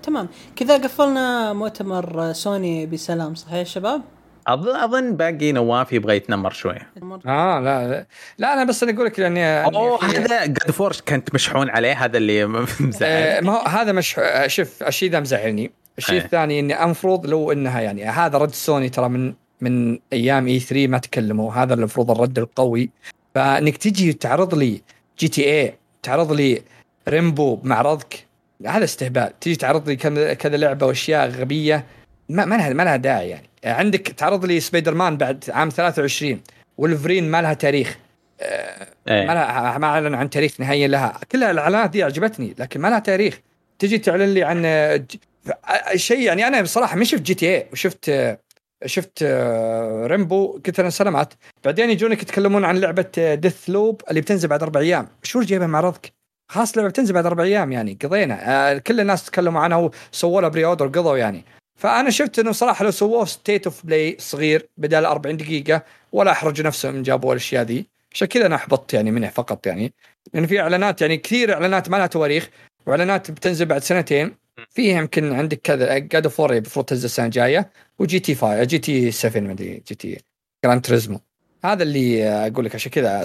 تمام. 0.02 0.28
كذا 0.56 0.76
قفلنا 0.76 1.52
مؤتمر 1.52 2.32
سوني 2.32 2.86
بسلام 2.86 3.34
صحيح 3.34 3.54
يا 3.54 3.64
شباب؟ 3.64 4.02
اظن 4.46 4.76
أظن 4.76 5.16
باقي 5.16 5.52
نواف 5.52 5.92
يبغى 5.92 6.16
يتنمر 6.16 6.50
شوية. 6.50 6.90
آه 7.26 7.60
لا 7.60 8.06
لا, 8.38 8.52
أنا 8.52 8.64
بس 8.64 8.82
أنا 8.82 8.92
أقول 8.92 9.06
لك 9.06 9.20
لاني 9.20 9.64
أوه 9.64 10.04
هذا 10.04 10.46
God 10.46 10.70
of 10.70 10.77
War 10.77 10.89
إيش 10.89 11.00
كنت 11.00 11.34
مشحون 11.34 11.70
عليه 11.70 12.04
هذا 12.04 12.18
اللي 12.18 12.46
مزعل. 12.46 13.02
آه، 13.02 13.40
ما 13.40 13.52
هو 13.52 13.66
هذا 13.66 13.92
مش 13.92 14.18
آه، 14.18 14.46
شوف 14.46 14.82
الشيء 14.82 15.10
ذا 15.10 15.20
مزعلني. 15.20 15.70
الشيء 15.98 16.14
إيه. 16.14 16.24
الثاني 16.24 16.60
إني 16.60 16.84
المفروض 16.84 17.26
لو 17.26 17.52
إنها 17.52 17.80
يعني 17.80 18.04
هذا 18.04 18.38
رد 18.38 18.54
سوني 18.54 18.88
ترى 18.88 19.08
من 19.08 19.34
من 19.60 19.98
أيام 20.12 20.46
E3 20.46 20.88
ما 20.88 20.98
تكلموا 20.98 21.52
هذا 21.52 21.74
المفروض 21.74 22.10
الرد 22.10 22.38
القوي. 22.38 22.90
فإنك 23.34 23.76
تجي 23.76 24.12
تعرض 24.12 24.54
لي 24.54 24.82
GTA 25.18 25.78
تعرض 26.02 26.32
لي 26.32 26.62
Rainbow 27.08 27.54
بمعرضك 27.54 28.25
هذا 28.66 28.84
استهبال. 28.84 29.40
تجي 29.40 29.56
تعرض 29.56 29.88
لي 29.88 29.96
كذا 29.96 30.34
كذا 30.34 30.56
لعبة 30.56 30.86
وأشياء 30.86 31.28
غبية 31.28 31.86
ما 32.28 32.44
ما 32.44 32.54
لها 32.54 32.72
ما 32.72 32.82
لها 32.82 32.96
داعي 32.96 33.28
يعني. 33.28 33.48
عندك 33.64 34.00
تعرض 34.00 34.44
لي 34.44 34.60
سبايدر 34.60 34.94
مان 34.94 35.16
بعد 35.16 35.44
عام 35.48 35.68
23 35.68 36.40
ولفرين 36.78 37.30
ما 37.30 37.42
لها 37.42 37.54
تاريخ. 37.54 37.98
ما 38.40 38.46
إيه. 39.08 39.24
لها 39.26 39.78
ما 39.78 39.86
أعلن 39.86 40.14
عن 40.14 40.30
تاريخ 40.30 40.60
نهائي 40.60 40.86
لها. 40.86 41.20
كل 41.32 41.44
الإعلانات 41.44 41.90
دي 41.90 42.02
عجبتني 42.02 42.54
لكن 42.58 42.80
ما 42.80 42.88
لها 42.88 42.98
تاريخ. 42.98 43.40
تجي 43.78 43.98
تعلن 43.98 44.34
لي 44.34 44.44
عن 44.44 44.62
آه، 44.64 45.04
آه، 45.48 45.96
شيء 45.96 46.20
يعني 46.20 46.46
أنا 46.46 46.62
بصراحة 46.62 46.96
ما 46.96 47.04
شفت 47.04 47.22
GTA 47.22 47.66
وشفت 47.72 48.08
آه، 48.08 48.38
شفت 48.86 49.18
آه، 49.22 50.06
Rainbow 50.06 50.60
قلت 50.66 50.80
أنا 50.80 50.90
سلامات 50.90 51.34
بعدين 51.64 51.90
يجونك 51.90 52.22
يتكلمون 52.22 52.64
عن 52.64 52.76
لعبة 52.76 53.34
Deathloop 53.34 54.02
اللي 54.10 54.20
بتنزل 54.20 54.48
بعد 54.48 54.62
أربع 54.62 54.80
أيام. 54.80 55.08
شو 55.22 55.42
جايبها 55.42 55.66
معرضك؟ 55.66 56.15
خلاص 56.48 56.76
لعبه 56.76 56.88
بتنزل 56.88 57.14
بعد 57.14 57.26
أربع 57.26 57.44
أيام 57.44 57.72
يعني 57.72 57.98
قضينا. 58.02 58.70
آه، 58.72 58.78
كل 58.78 59.00
الناس 59.00 59.24
تكلموا 59.24 59.60
عنها 59.60 59.90
وسووا 60.12 60.40
لها 60.40 60.48
pre-order 60.48 60.86
قضوا 60.86 61.16
يعني. 61.16 61.44
فأنا 61.78 62.10
شفت 62.10 62.38
إنه 62.38 62.52
صراحة 62.52 62.84
لو 62.84 62.90
سووه 62.90 63.24
State 63.24 63.66
of 63.66 63.86
Play 63.86 64.16
صغير 64.20 64.68
بدل 64.76 65.04
40 65.04 65.36
دقيقة 65.36 65.82
ولا 66.12 66.30
أحرجوا 66.30 66.66
نفسهم 66.66 67.02
جابوا 67.02 67.32
الأشياء 67.32 67.64
ذي. 67.64 67.86
عشان 68.12 68.28
كذا 68.28 68.46
أنا 68.46 68.54
أحبطت 68.54 68.94
يعني 68.94 69.10
منه 69.10 69.28
فقط 69.28 69.66
يعني. 69.66 69.92
لأن 70.34 70.46
في 70.46 70.60
إعلانات 70.60 71.00
يعني 71.00 71.16
كثير 71.16 71.54
إعلانات 71.54 71.90
ما 71.90 71.96
لها 71.96 72.06
تواريخ 72.06 72.50
وإعلانات 72.86 73.30
بتنزل 73.30 73.66
بعد 73.66 73.82
سنتين. 73.82 74.46
فيها 74.70 74.98
يمكن 74.98 75.32
عندك 75.32 75.60
كذا 75.60 75.98
God 75.98 76.26
of 76.26 76.40
المفروض 76.40 76.84
تنزل 76.84 77.04
السنة 77.04 77.26
الجاية 77.26 77.70
و 77.98 78.20
GT 78.20 78.34
5 78.34 78.64
GT 78.64 79.10
7 79.10 79.40
ما 79.40 79.52
أدري 79.52 79.82
GT 79.88 80.20
Gran 80.64 80.82
Turismo 80.82 81.20
هذا 81.64 81.82
اللي 81.82 82.28
أقول 82.28 82.64
لك 82.64 82.74
عشان 82.74 82.90
كذا 82.90 83.24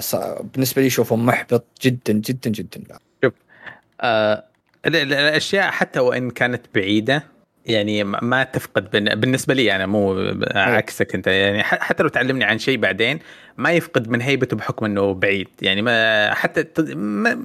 بالنسبة 0.54 0.82
لي 0.82 0.88
اشوفه 0.88 1.16
محبط 1.16 1.64
جدا 1.82 2.12
جدا 2.12 2.50
جدا. 2.50 2.98
آه 4.02 4.44
ال- 4.86 4.96
ال- 4.96 5.12
الأشياء 5.12 5.70
حتى 5.70 6.00
وإن 6.00 6.30
كانت 6.30 6.62
بعيدة 6.74 7.24
يعني 7.66 8.04
ما- 8.04 8.42
تفقد 8.44 8.90
بالنسبة 9.20 9.54
لي 9.54 9.76
أنا 9.76 9.86
مو 9.86 10.32
عكسك 10.54 11.14
أنت 11.14 11.26
يعني 11.26 11.62
حتى 11.62 12.02
لو 12.02 12.08
تعلمني 12.08 12.44
عن 12.44 12.58
شيء 12.58 12.78
بعدين 12.78 13.18
ما 13.56 13.72
يفقد 13.72 14.08
من 14.08 14.20
هيبته 14.20 14.56
بحكم 14.56 14.86
إنه 14.86 15.14
بعيد. 15.14 15.48
يعني 15.62 15.82
ما 15.82 16.34
حتى 16.34 16.64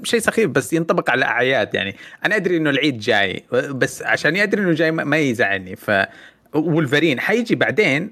شيء 0.04 0.20
سخيف 0.20 0.50
بس 0.50 0.74
ينطبق 0.74 1.10
على 1.10 1.26
أعياد. 1.26 1.76
يعني 1.76 1.96
أنا 2.26 2.36
أدري 2.36 2.58
إنه 2.58 2.70
العيد 2.70 3.00
جاي 3.00 3.44
بس 3.52 4.04
عشان 4.04 4.36
ادري 4.38 4.62
إنه 4.62 4.72
جاي 4.74 4.92
ما- 4.92 5.04
ما 5.04 5.18
يزعلني. 5.18 5.76
ف 5.76 5.92
ولفرين 6.54 7.20
حيجي 7.20 7.56
بعدين 7.56 8.12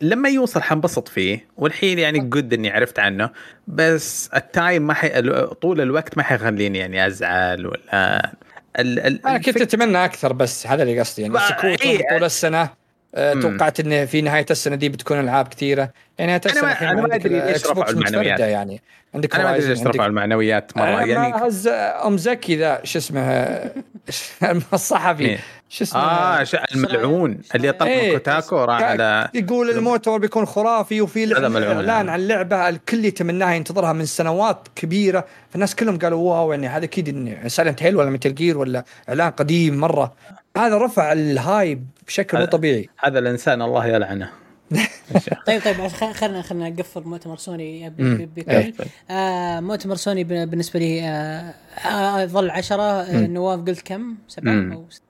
لما 0.00 0.28
يوصل 0.28 0.62
حنبسط 0.62 1.08
فيه 1.08 1.46
والحين 1.56 1.98
يعني 1.98 2.18
جود 2.18 2.52
إني 2.52 2.70
عرفت 2.70 2.98
عنه 2.98 3.30
بس 3.66 4.30
التايم 4.36 4.86
ما 4.86 4.94
حي... 4.94 5.22
طول 5.42 5.80
الوقت 5.80 6.16
ما 6.16 6.22
حيخليني 6.22 6.78
يعني 6.78 7.06
أزعل 7.06 7.66
ولا 7.66 8.32
ال... 8.78 8.98
ال... 8.98 9.26
أنا 9.26 9.38
كنت 9.38 9.60
أتمنى 9.60 10.04
أكثر 10.04 10.32
بس 10.32 10.66
هذا 10.66 10.82
اللي 10.82 11.00
قصدي 11.00 11.22
يعني 11.22 11.38
سكوت 11.38 11.82
إيه. 11.82 12.08
طول 12.10 12.24
السنة 12.24 12.70
آه،. 13.14 13.34
توقعت 13.34 13.80
انه 13.80 14.04
في 14.04 14.20
نهاية 14.20 14.46
السنة 14.50 14.76
دي 14.76 14.88
بتكون 14.88 15.20
ألعاب 15.20 15.48
كثيرة 15.48 15.90
يعني 16.18 16.30
نهايه 16.30 16.40
السنة 16.46 16.62
ما- 16.62 17.06
ما 17.06 17.14
أدري 17.14 17.40
ليش 17.40 17.66
رفعوا 17.66 17.90
المعنويات. 17.90 18.40
يعني 18.40 18.82
عندك 19.14 19.34
أنا 19.34 19.44
ما 19.44 19.56
أدري 19.56 19.68
ليش 19.68 19.82
رفعوا 19.82 20.06
المعنويات 20.06 20.76
مرة 20.76 21.06
يعني 21.06 21.34
هز 21.34 21.66
ام 22.06 22.16
زكي 22.18 22.56
ذا 22.56 22.80
شو 22.84 22.98
اسمه 22.98 23.22
الصحفي 24.72 25.24
مين؟ 25.24 25.38
شو 25.68 25.84
اسمه 25.84 26.00
آه. 26.00 26.46
الملعون 26.74 27.40
اللي 27.54 27.72
طلع. 27.72 27.88
من 27.88 28.12
Kotaku 28.12 28.56
راح 28.56 28.82
على 28.82 29.28
يقول 29.34 29.70
المؤتمر 29.70 30.18
بيكون 30.18 30.46
خرافي 30.46 31.00
وفي 31.00 31.26
ملعون 31.26 31.76
إعلان 31.76 31.88
يعني. 31.88 32.10
عن 32.10 32.26
لعبة 32.26 32.68
الكل 32.68 33.04
يتمناها 33.04 33.54
ينتظرها 33.54 33.92
من 33.92 34.04
سنوات 34.04 34.68
كبيرة 34.76 35.24
فالناس 35.50 35.74
كلهم 35.74 35.98
قالوا 35.98 36.34
wow 36.34 36.52
يعني 36.52 36.68
هذا 36.68 36.84
أكيد 36.84 37.38
Silent 37.46 37.82
Hill 37.82 37.96
ولا 37.96 38.10
Metal 38.10 38.34
Gear 38.34 38.58
ولا 38.58 38.84
إعلان 39.08 39.30
قديم 39.30 39.80
مرة 39.80 40.12
هذا 40.56 40.78
رفع 40.78 41.12
ال 41.12 41.27
hype 41.27 41.86
بشكل 42.06 42.38
مو 42.38 42.44
طبيعي 42.44 42.88
هذا 42.98 43.18
الإنسان 43.18 43.62
الله 43.62 43.86
يلعنه 43.86 44.30
طيب 45.46 45.62
طيب 45.62 45.88
خلينا 45.88 46.42
خلينا 46.42 46.68
نقفل 46.68 47.02
مؤتمر 47.02 47.36
سوني 47.36 47.90
بكل 47.90 48.50
إيه. 48.50 48.74
آه 49.10 49.60
مؤتمر 49.60 49.96
سوني 49.96 50.24
بالنسبة 50.24 50.80
لي 50.80 51.02
آه 51.02 51.54
آه 51.86 52.26
ظل 52.26 52.50
عشرة 52.50 52.82
آه 52.82 53.12
مم. 53.12 53.34
نواف 53.34 53.60
قلت 53.60 53.80
كم؟ 53.80 54.14
سبعة 54.28 54.52
مم. 54.52 54.72
أو 54.72 54.84
ستة 54.90 55.07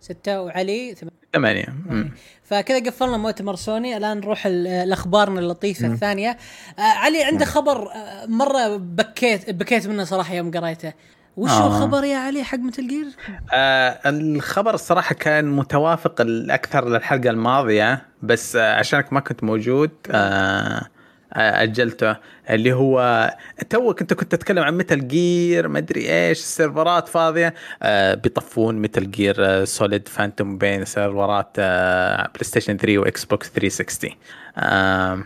ستة 0.00 0.42
وعلي 0.42 0.94
ثمانية 0.94 1.64
ثمانية. 1.66 2.10
فكذا 2.44 2.78
قفلنا 2.78 3.16
مؤتمر 3.16 3.56
سوني 3.56 3.96
الآن 3.96 4.16
نروح 4.20 4.46
ال- 4.46 4.66
الأخبارنا 4.66 5.40
اللطيفة 5.40 5.88
مم. 5.88 5.94
الثانية 5.94 6.36
آه 6.78 6.82
علي 6.82 7.24
عنده 7.24 7.44
خبر 7.44 7.88
آه 7.92 8.26
مرة 8.26 8.76
بكيت 8.76 9.50
بكيت 9.50 9.86
منه 9.86 10.04
صراحة 10.04 10.34
يوم 10.34 10.50
قريته 10.50 10.92
وش 11.36 11.50
هو 11.50 11.62
آه. 11.64 11.66
الخبر 11.76 12.04
يا 12.04 12.16
علي 12.18 12.44
حق 12.44 12.58
متل 12.58 12.88
جير؟ 12.88 13.06
آه 13.52 13.98
الخبر 14.06 14.74
الصراحة 14.74 15.14
كان 15.14 15.44
متوافق 15.44 16.20
الأكثر 16.20 16.88
للحلقة 16.88 17.30
الماضية 17.30 18.02
بس 18.22 18.56
آه 18.56 18.74
عشانك 18.74 19.12
ما 19.12 19.20
كنت 19.20 19.44
موجود 19.44 19.90
آه، 20.10 20.86
أجلته 21.36 22.16
اللي 22.50 22.72
هو 22.72 23.30
توك 23.70 24.00
انت 24.00 24.14
كنت 24.14 24.32
تتكلم 24.34 24.62
عن 24.62 24.76
Metal 24.76 25.08
Gear 25.08 25.68
ما 25.68 25.78
أدري 25.78 26.10
إيش 26.10 26.38
السيرفرات 26.38 27.08
فاضية. 27.08 27.54
آه 27.82 28.14
بيطفون 28.14 28.82
Metal 28.82 29.10
Gear 29.10 29.64
Solid 29.64 30.08
Phantom 30.08 30.58
Pain 30.58 30.84
سيرفرات 30.84 31.50
آه 31.58 32.30
PlayStation 32.34 32.76
3 32.76 32.98
و 32.98 33.24
Xbox 33.24 33.50
360 33.50 34.10
آه 34.56 35.24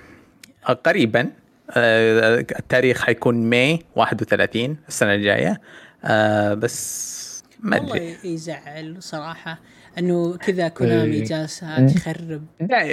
قريبا 0.85 1.31
آه 1.71 2.39
التاريخ 2.59 3.03
حيكون 3.05 3.51
May 3.51 3.79
31 3.97 4.77
السنة 4.89 5.15
الجاية. 5.15 5.61
آه 6.05 6.55
بس 6.55 7.21
ما 7.61 7.77
أدري. 7.77 7.91
والله 7.91 8.17
يزعل 8.25 8.97
صراحة. 9.03 9.59
إنه 9.99 10.37
كذا 10.37 10.69
Konami 10.69 11.15
إيه. 11.15 11.25
جالسة 11.25 11.87
تخرب. 11.87 12.45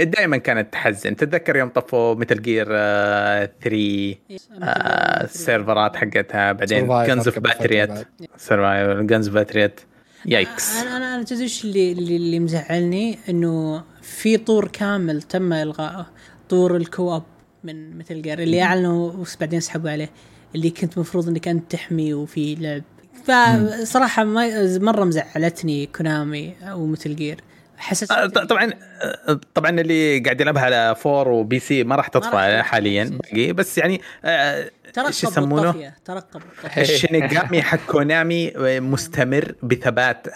دائما 0.01 0.37
كانت 0.37 0.73
تحزن. 0.73 1.15
تتذكر 1.15 1.55
يوم 1.55 1.69
طفوا 1.69 2.15
متل 2.15 2.41
جير 2.41 2.65
3 2.65 4.15
آه، 4.63 5.23
السيرفرات 5.23 5.95
حقتها. 5.95 6.51
بعدين 6.51 6.87
جنز 6.87 7.27
اوف 7.27 7.39
باتريت. 7.39 7.89
سرفايفر 8.37 9.01
جنز 9.01 9.27
باتريت 9.27 9.79
يايكس 10.25 10.77
أنا 10.81 10.97
أنا 10.97 11.15
أنا 11.15 11.23
تدري 11.23 11.43
إيش 11.43 11.65
اللي, 11.65 11.91
اللي 11.91 12.39
مزعلني؟ 12.39 13.17
إنه 13.29 13.83
في 14.01 14.37
طور 14.37 14.67
كامل 14.67 15.21
تم 15.21 15.53
الغائه 15.53 16.07
طور 16.49 16.75
الكواب 16.75 17.23
من 17.63 17.97
مثل 17.97 18.21
جير 18.21 18.39
اللي 18.39 18.61
أعلنوا 18.61 19.25
بعدين 19.39 19.59
سحبوا 19.59 19.89
عليه. 19.89 20.09
اللي 20.55 20.69
كنت 20.69 20.97
مفروض 20.97 21.27
إنك 21.29 21.47
أنت 21.47 21.71
تحمي 21.71 22.13
وفي 22.13 22.55
لعب. 22.55 22.83
فصراحة 23.27 24.23
ما 24.23 24.77
مرة 24.77 25.03
مزعلتني 25.03 25.85
كونامي 25.85 26.53
أو 26.61 26.85
مثل 26.85 27.15
جير 27.15 27.41
حسيت 27.77 28.11
آه، 28.11 28.25
طبعا 28.27 28.71
آه، 29.01 29.39
طبعا 29.53 29.69
اللي 29.69 30.19
قاعد 30.19 30.41
يلعبها 30.41 30.63
على 30.63 30.95
4 31.05 31.33
وبي 31.33 31.59
سي 31.59 31.83
ما 31.83 31.95
راح 31.95 32.07
تطفى. 32.07 32.61
حاليا 32.63 33.03
باقي. 33.03 33.53
بس 33.53 33.77
يعني 33.77 34.01
آه، 34.25 34.71
إيش 34.97 35.21
ترقب 35.21 35.31
يسمونه؟ 35.31 35.93
ترقب 36.05 36.41
الشينيغامي 36.77 37.61
حق 37.61 37.79
كونامي 37.87 38.53
مستمر 38.79 39.55
بثبات 39.63 40.27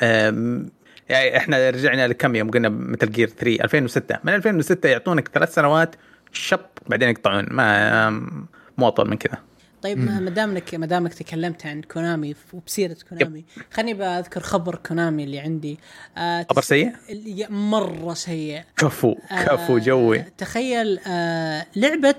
يعني 1.09 1.37
إحنا 1.37 1.69
رجعنا 1.69 2.07
لكم 2.07 2.35
يوم 2.35 2.51
قلنا 2.51 2.69
مثل 2.69 3.11
جير 3.11 3.29
3 3.29 3.63
2006 3.63 4.19
من 4.23 4.33
2006 4.33 4.89
يعطونك 4.89 5.27
ثلاث 5.27 5.53
سنوات 5.53 5.95
شب 6.31 6.59
بعدين 6.87 7.09
يقطعون. 7.09 7.45
ما 7.51 8.09
مو 8.77 8.87
اطول 8.87 9.09
من 9.09 9.17
كذا. 9.17 9.50
طيب 9.81 9.97
ما 9.97 10.29
دامك 10.29 10.75
ما 10.75 10.85
دامك 10.85 11.13
تكلمت 11.13 11.65
عن 11.65 11.81
كونامي 11.81 12.35
وبسيرة 12.53 12.97
كونامي 13.09 13.45
خليني 13.73 13.93
بذكر 13.93 14.39
خبر 14.41 14.75
Konami 14.75 15.23
اللي 15.23 15.39
عندي. 15.39 15.79
آه 16.17 16.45
خبر 16.49 16.61
سيء؟ 16.61 16.91
اللي 17.09 17.47
مرة 17.49 18.13
سيء. 18.13 18.61
كفو 18.77 19.15
كفو 19.45 19.75
آه، 19.77 19.79
جوي. 19.79 20.19
تخيل 20.37 20.99
آه 21.07 21.65
لعبة 21.75 22.15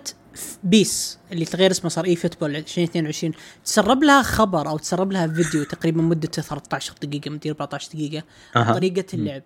PES 0.65 1.19
اللي 1.33 1.45
تغير 1.45 1.71
اسمها 1.71 1.89
صار 1.89 2.05
eFootball 2.05 2.57
2022 2.57 3.33
تسرب 3.65 4.03
لها 4.05 4.23
خبر 4.23 4.69
أو 4.69 4.79
تسرب 4.79 5.13
لها 5.13 5.27
فيديو 5.27 5.65
تقريبا 5.65 6.03
مدته 6.03 6.43
13 6.43 6.95
دقيقة 7.03 7.31
مدري 7.31 7.51
14 7.51 7.91
دقيقة 7.95 8.25
أها. 8.57 8.73
طريقة 8.75 9.05
اللعب. 9.15 9.43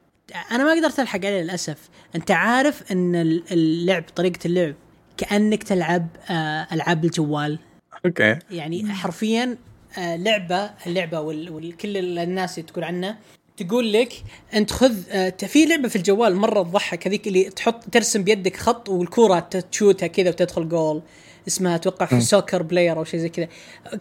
أنا 0.52 0.64
ما 0.64 0.70
قدرت 0.80 1.00
ألحق 1.00 1.18
عليه 1.18 1.42
للأسف. 1.42 1.78
أنت 2.14 2.30
عارف 2.30 2.92
إن 2.92 3.14
ال- 3.14 3.42
اللعب 3.52 4.04
طريقة 4.16 4.38
اللعب 4.46 4.74
كأنك 5.16 5.62
تلعب 5.62 6.06
آه 6.30 6.66
ألعاب 6.72 7.04
الجوال. 7.04 7.58
Okay. 8.06 8.38
يعني 8.50 8.92
حرفيا 8.92 9.56
آه، 9.98 10.16
لعبة 10.16 10.70
اللعبة 10.86 11.20
وكل 11.20 12.18
الناس 12.18 12.54
تقول 12.54 12.84
عنها 12.84 13.18
تقول 13.56 13.92
لك 13.92 14.12
أنت 14.54 14.70
خذ 14.72 14.96
آه، 15.10 15.28
في 15.30 15.66
لعبة 15.66 15.88
في 15.88 15.96
الجوال 15.96 16.36
مرة 16.36 16.62
تضحك 16.62 17.06
هذيك 17.06 17.26
اللي 17.26 17.44
تحط 17.44 17.84
ترسم 17.92 18.22
بيدك 18.22 18.56
خط 18.56 18.88
والكوره 18.88 19.38
تشوتها 19.38 20.06
كذا 20.06 20.28
وتدخل 20.28 20.68
جول 20.68 21.02
اسمها 21.48 21.74
أتوقع 21.74 22.06
في 22.06 22.20
Soccer 22.20 22.62
Player 22.62 22.96
أو 22.98 23.04
شيء 23.04 23.20
زي 23.20 23.28
كذا. 23.28 23.48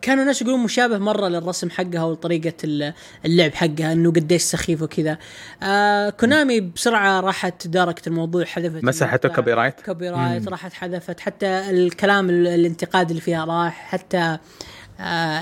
كانوا 0.01 0.21
الناس 0.21 0.41
يقولون 0.41 0.59
مشابه 0.63 0.97
مرة 0.97 1.27
للرسم 1.27 1.69
حقها 1.69 2.03
وطريقة 2.03 2.53
ال- 2.63 2.93
اللعب 3.25 3.53
حقها 3.53 3.93
إنه 3.93 4.11
قديش 4.11 4.41
سخيف 4.41 4.81
وكذا. 4.81 5.17
آه 5.63 6.09
Konami 6.09 6.59
بسرعة 6.59 7.19
راحت 7.19 7.67
داركت 7.67 8.07
الموضوع 8.07 8.45
حذفت 8.45 8.83
مسحته 8.83 9.25
المقطع. 9.25 9.35
copyright 9.35 9.81
copyright 9.85 10.47
راحت 10.47 10.73
حذفت. 10.73 11.19
حتى 11.19 11.47
الكلام 11.69 12.29
ال- 12.29 12.47
الانتقاد 12.47 13.09
اللي 13.09 13.21
فيها 13.21 13.45
راح. 13.45 13.73
حتى 13.89 14.37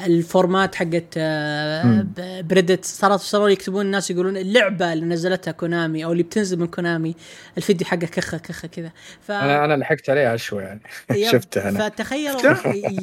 الفورمات 0.06 0.76
حقت 0.76 1.04
آه 1.18 2.06
ب 2.42 2.47
Reddit. 2.47 2.86
صارت 2.86 3.20
صاروا 3.20 3.50
يكتبون 3.50 3.86
الناس 3.86 4.12
يقولون 4.12 4.38
اللعبة 4.38 4.94
اللي 4.94 5.06
نزلتها 5.06 5.52
Konami 5.52 6.06
أو 6.06 6.12
اللي 6.12 6.24
بتنزل 6.24 6.60
من 6.60 6.68
Konami 6.68 7.16
الفيديو 7.58 7.88
حقه 7.88 7.98
كخه 7.98 8.38
كخه 8.38 8.68
كذا. 8.68 8.92
ف 9.22 9.32
أنا 9.32 9.66
أنا 9.66 9.74
لحقت 9.74 10.10
عليها 10.10 10.36
شوي 10.38 10.64
يعني. 10.64 10.82
شفتها 11.32 11.70
أنا. 11.70 11.90
فتخيلوا 11.90 12.54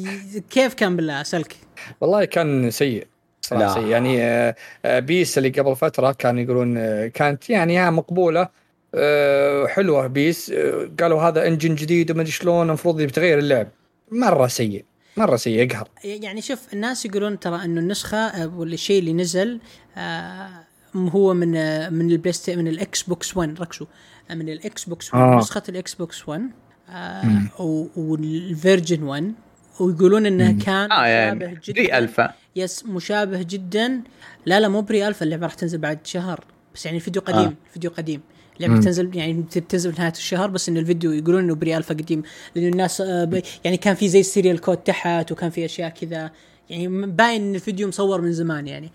كيف 0.51 0.73
كان 0.73 0.95
بالله؟ 0.95 1.23
سلك 1.23 1.55
والله 2.01 2.25
كان 2.25 2.71
سيء. 2.71 3.07
صراحة 3.41 3.63
لا. 3.65 3.73
سيء. 3.73 3.85
يعني 3.85 4.23
آه، 4.23 4.55
آه، 4.85 4.99
PES 4.99 5.37
اللي 5.37 5.49
قبل 5.49 5.75
فترة 5.75 6.11
كانوا 6.11 6.41
يقولون 6.41 6.77
آه، 6.77 7.07
كانت 7.07 7.49
يعني 7.49 7.91
مقبولة 7.91 8.49
آه، 8.95 9.67
حلوة 9.67 10.07
PES. 10.07 10.49
آه، 10.49 10.89
قالوا 10.99 11.21
هذا 11.21 11.47
engine 11.47 11.75
جديد 11.75 12.11
وما 12.11 12.21
أدري 12.21 12.31
شلون 12.31 12.67
المفروض 12.67 12.99
يتغير 13.01 13.39
اللعب. 13.39 13.67
مرة 14.11 14.47
سيء. 14.47 14.85
مرة 15.17 15.35
سيء 15.35 15.59
يقهر 15.59 15.87
يعني 16.03 16.41
شوف 16.41 16.73
الناس 16.73 17.05
يقولون 17.05 17.39
ترى 17.39 17.65
إنه 17.65 17.81
النسخة 17.81 18.17
آه، 18.17 18.47
ولا 18.57 18.73
الشيء 18.73 18.99
اللي 18.99 19.13
نزل 19.13 19.59
آه 19.97 20.49
هو 20.95 21.33
من 21.33 21.55
آه 21.55 21.89
من 21.89 22.11
ال 22.11 22.15
Play 22.15 22.33
من 22.55 22.67
ال 22.67 23.03
Xbox 23.03 23.37
1 23.37 23.59
ركزوا. 23.61 23.87
آه، 24.31 24.33
من 24.33 24.49
ال 24.49 24.83
Xbox 24.85 25.13
1 25.13 25.23
آه. 25.23 25.37
نسخة 25.37 25.63
ال 25.69 25.93
Xbox 25.93 26.29
1 26.29 26.41
آه 26.89 27.61
و- 27.61 27.87
وال 27.95 28.19
version 28.19 29.03
1 29.03 29.33
ويقولون 29.79 30.25
انه 30.25 30.63
كان 30.65 30.91
آه 30.91 30.95
مشابه 31.01 31.45
يعني 31.45 31.59
جدا. 31.63 31.73
pre-alpha. 31.83 32.33
Yes 32.55 32.85
مشابه 32.85 33.41
جدا. 33.41 34.01
لا 34.45 34.59
لا 34.59 34.67
مو 34.67 34.81
pre-alpha 34.81 35.23
اللعبه 35.25 35.43
راح 35.45 35.53
تنزل 35.53 35.77
بعد 35.77 35.99
شهر. 36.07 36.43
بس 36.75 36.85
يعني 36.85 36.97
الفيديو 36.97 37.21
قديم 37.21 37.39
آه. 37.39 37.53
الفيديو 37.67 37.91
قديم. 37.91 38.21
اللعبه 38.65 38.83
تنزل 38.83 39.15
يعني 39.15 39.33
بتنزل 39.33 39.93
في 39.93 39.99
نهاية 39.99 40.11
الشهر 40.11 40.49
بس 40.49 40.69
ان 40.69 40.77
الفيديو 40.77 41.11
يقولون 41.11 41.43
إنه 41.43 41.55
pre-alpha 41.55 41.93
قديم 41.93 42.23
لأن 42.55 42.67
الناس 42.67 43.01
آه، 43.01 43.41
يعني 43.63 43.77
كان 43.77 43.95
في 43.95 44.09
زي 44.09 44.19
ال 44.19 44.25
serial 44.25 44.61
code 44.61 44.77
تحت 44.77 45.31
وكان 45.31 45.49
في 45.49 45.65
أشياء 45.65 45.89
كذا. 45.89 46.31
يعني 46.71 46.87
باين 47.07 47.41
إن 47.41 47.55
الفيديو 47.55 47.87
مصور 47.87 48.21
من 48.21 48.33
زمان 48.33 48.67
يعني. 48.67 48.91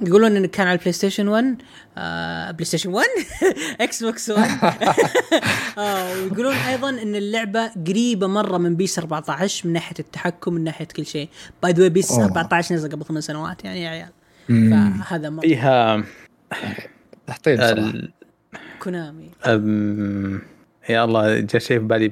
يقولون 0.00 0.36
إنه 0.36 0.46
كان 0.46 0.66
على 0.66 0.74
البلاي 0.74 0.92
ستيشن 0.92 1.28
1 1.28 1.62
آه، 1.98 2.50
بلاي 2.50 2.64
ستيشن 2.64 2.90
1 2.90 3.06
إكس 3.80 4.04
بوكس 4.04 4.30
1 4.30 4.74
آه، 5.78 6.12
ويقولون 6.12 6.54
أيضا 6.54 6.90
إن 6.90 7.14
اللعبة 7.14 7.70
قريبة 7.86 8.26
مرة 8.26 8.58
من 8.58 8.76
PES 8.76 8.98
14 8.98 9.68
من 9.68 9.72
ناحية 9.72 9.96
التحكم 9.98 10.54
من 10.54 10.64
ناحية 10.64 10.84
كل 10.84 11.06
شيء. 11.06 11.28
by 11.62 11.72
the 11.72 11.88
PES 11.88 12.12
أوه. 12.12 12.24
14 12.24 12.74
نزل 12.74 12.90
قبل 12.90 13.04
ثمان 13.04 13.20
سنوات 13.20 13.64
يعني 13.64 13.82
يا 13.82 13.88
عيال. 13.88 14.10
فهذا 14.48 15.30
مرة. 15.30 15.40
فيها 15.40 16.04
تحطيم 17.26 18.10
كونامي 18.80 19.30
أم... 19.46 20.42
يا 20.88 21.04
الله 21.04 21.40
جاء 21.40 21.58
شيء 21.60 21.78
في 21.78 21.84
بالي. 21.84 22.08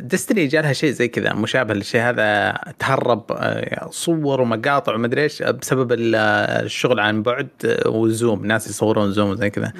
ديستني 0.00 0.46
جاء 0.46 0.62
لها 0.62 0.72
شيء 0.72 0.90
زي 0.90 1.08
كذا 1.08 1.32
مشابه 1.32 1.74
للشيء 1.74 2.00
هذا 2.00 2.58
تهرب 2.78 3.24
آه، 3.32 3.88
صور 3.90 4.40
ومقاطع 4.40 4.94
ومدري 4.94 5.22
إيش 5.22 5.42
بسبب 5.42 5.92
ال- 5.92 6.14
الشغل 6.64 7.00
عن 7.00 7.22
بعد 7.22 7.48
آه، 7.64 7.88
وزوم 7.88 8.46
ناس 8.46 8.68
يصورون 8.70 9.12
زوم 9.12 9.30
وزي 9.30 9.50
كذا. 9.50 9.72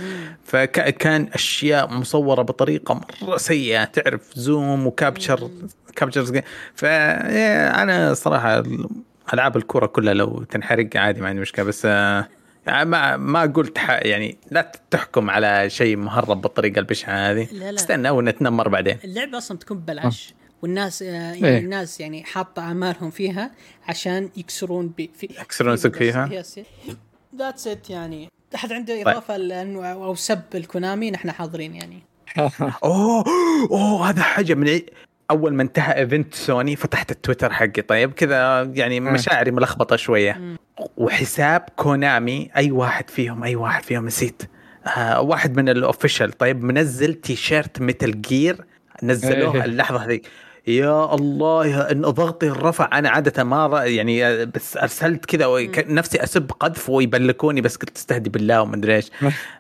فكان 0.44 1.28
أشياء 1.34 1.92
مصورة 1.92 2.42
بطريقة 2.42 3.00
مرة 3.22 3.36
سيئة 3.36 3.84
تعرف 3.84 4.20
زوم 4.34 4.86
و 4.86 4.94
capture 4.94 5.50
capture 5.96 6.42
فانا 6.74 8.14
صراحة 8.14 8.62
ألعاب 9.34 9.56
الكورة 9.56 9.86
كلها 9.86 10.14
لو 10.14 10.42
تنحرق 10.42 10.88
عادي 10.96 11.20
ما 11.20 11.28
عندي 11.28 11.40
مشكلة 11.40 11.64
بس 11.64 11.82
آه، 11.86 12.28
يعني 12.66 12.90
ما 12.90 13.16
ما 13.16 13.42
قلت 13.42 13.78
ح- 13.78 13.90
يعني 14.06 14.36
لا 14.50 14.72
تحكم 14.90 15.30
على 15.30 15.70
شيء 15.70 15.96
مهرب 15.96 16.40
بالطريقة 16.40 16.78
البشعة 16.78 17.30
هذه. 17.30 17.48
لا 17.52 17.72
لا. 17.72 17.80
استنى 17.80 18.10
ونتنمر 18.10 18.68
بعدين. 18.68 18.98
اللعبة 19.04 19.38
أصلا 19.38 19.56
بتكون 19.56 19.78
ببلاش. 19.78 20.34
والناس 20.62 21.02
آه، 21.02 21.06
يعني 21.06 21.44
إيه. 21.46 21.58
الناس 21.58 22.00
يعني 22.00 22.24
حاطة 22.24 22.70
امالهم 22.70 23.10
فيها 23.10 23.50
عشان 23.88 24.30
يكسرون 24.36 24.88
فيفا 24.88 25.26
يكسرون 25.40 25.76
سوق 25.76 25.92
فيها؟ 25.92 26.28
yes 26.32 26.60
that's 27.36 27.66
it 27.66 27.90
يعني. 27.90 28.28
أحد 28.54 28.72
عنده 28.72 29.02
إضافة 29.02 29.36
لأنه 29.36 29.86
أو 29.86 30.14
سب 30.14 30.40
الكونامي 30.54 31.10
نحن 31.10 31.30
حاضرين 31.32 31.74
يعني. 31.74 32.02
أوه 32.84 33.24
أوه 33.70 34.08
هذا 34.10 34.22
حاجة 34.22 34.54
من 34.54 34.68
عي- 34.68 34.86
أول 35.30 35.54
ما 35.54 35.62
انتهى 35.62 35.96
event 35.96 36.34
سوني 36.34 36.76
فتحت 36.76 37.10
التويتر 37.10 37.52
حقي. 37.52 37.82
طيب 37.82 38.12
كذا 38.12 38.62
يعني 38.62 39.00
مشاعري 39.00 39.50
ملخبطة 39.50 39.96
شوية. 39.96 40.56
وحساب 40.96 41.64
كونامي 41.76 42.50
أي 42.56 42.70
واحد 42.70 43.10
فيهم 43.10 43.44
أي 43.44 43.56
واحد 43.56 43.82
فيهم 43.82 44.06
نسيت. 44.06 44.42
آه 44.96 45.20
واحد 45.20 45.56
من 45.56 45.68
ال 45.68 45.75
official 45.75 46.32
طيب 46.32 46.62
منزل 46.62 47.14
تي 47.14 47.36
شيرت 47.36 47.80
ميتال 47.80 48.22
جير 48.22 48.64
نزلوه 49.02 49.54
إيه. 49.54 49.64
اللحظة 49.64 50.04
هذيك. 50.04 50.26
يا 50.66 51.14
الله 51.14 51.66
يا 51.66 51.92
إن 51.92 52.00
ضغطي 52.00 52.48
رفع 52.48 52.98
أنا 52.98 53.10
عادة 53.10 53.44
ما 53.44 53.84
يعني 53.84 54.26
آه، 54.26 54.44
بس 54.44 54.76
أرسلت 54.76 55.24
كذا 55.24 55.46
نفسي 55.92 56.22
أسب 56.22 56.50
قذف 56.50 56.90
ويبلكوني 56.90 57.60
بس 57.60 57.76
قلت 57.76 57.96
استهدي 57.96 58.30
بالله 58.30 58.62
وما 58.62 58.76
أدري 58.76 58.96
إيش. 58.96 59.10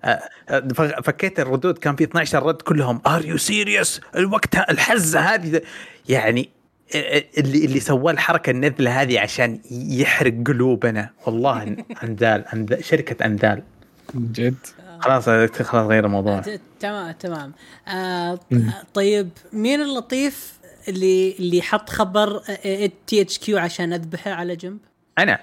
آه، 0.04 0.20
آه، 0.48 0.68
فكيت 1.02 1.40
الردود. 1.40 1.78
كان 1.78 1.96
في 1.96 2.04
12 2.04 2.42
رد 2.42 2.62
كلهم. 2.62 3.00
are 3.06 3.24
you 3.24 3.36
serious 3.36 4.00
الوقت 4.16 4.56
الحزة 4.70 5.20
هذه. 5.20 5.60
يعني 6.08 6.50
اللي 6.94 7.64
اللي 7.64 7.80
سوى 7.80 8.12
الحركة 8.12 8.50
النذله 8.50 9.02
هذه 9.02 9.20
عشان 9.20 9.60
يحرق 9.70 10.34
قلوبنا. 10.46 11.10
والله 11.26 11.76
انذال 12.04 12.44
أنذال 12.54 12.84
شركة 12.84 13.26
انذال 13.26 13.62
جد؟ 14.14 14.56
خلاص 15.00 15.24
خلاص 15.62 15.86
غير 15.86 16.04
الموضوع. 16.06 16.42
تمام 16.80 17.12
تمام. 17.12 17.52
آه 17.88 18.38
طيب 18.94 19.28
مين 19.52 19.80
اللطيف 19.80 20.52
اللي 20.88 21.34
اللي 21.38 21.62
حط 21.62 21.90
خبر 21.90 22.38
THQ 23.06 23.58
عشان 23.58 23.92
أذبحه 23.92 24.30
على 24.30 24.56
جنب؟ 24.56 24.78
أنا. 25.18 25.38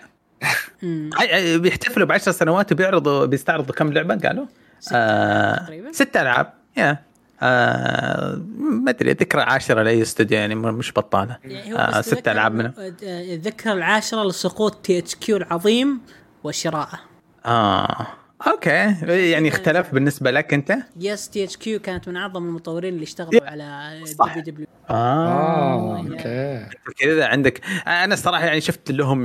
بيحتفلوا 1.56 2.08
بعشر 2.08 2.32
سنوات 2.32 2.72
وبيعرضوا 2.72 3.26
بيستعرضوا 3.26 3.76
كم 3.76 3.94
لعبة 3.94 4.16
قالوا؟ 4.16 4.46
ستة 4.80 4.98
آه 4.98 5.66
تقريباً. 5.66 5.92
ست 5.92 6.18
ألعاب. 6.18 6.54
يا 6.78 6.98
آه 7.42 8.42
ما 8.60 8.92
أدري 8.92 9.12
ذكرى 9.12 9.42
عاشره 9.42 9.84
لأي 9.84 10.02
استوديو 10.02 10.38
يعني 10.38 10.56
مش 10.56 10.92
بطالة. 10.92 11.38
يعني 11.44 11.80
آه 11.80 12.02
ست 12.02 12.28
ألعاب 12.28 12.54
منه 12.54 12.74
الذكرى 13.04 13.74
العاشرة 13.74 14.24
لسقوط 14.24 14.76
THQ 14.76 15.38
العظيم 15.38 16.02
وشراءه. 16.44 17.00
آه. 17.46 18.08
أوكي. 18.48 18.96
يعني 19.32 19.50
اختلف 19.50 19.94
بالنسبة 19.94 20.32
لك 20.32 20.54
أنت؟ 20.54 20.78
yes 21.00 21.30
THQ 21.30 21.80
كانت 21.80 22.08
من 22.08 22.18
أعظم 22.18 22.46
المطورين 22.46 22.94
اللي 22.94 23.04
اشتغلوا 23.04 23.50
على. 23.50 24.00
WW 24.20 24.68
آه 24.90 24.94
آه 24.94 25.98
أوكي. 25.98 26.66
كذا 27.00 27.26
عندك. 27.28 27.62
أنا 27.88 28.14
الصراحة 28.14 28.46
يعني 28.46 28.62
شفت 28.62 28.92
لهم 28.92 29.24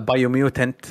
Biomutant 0.00 0.86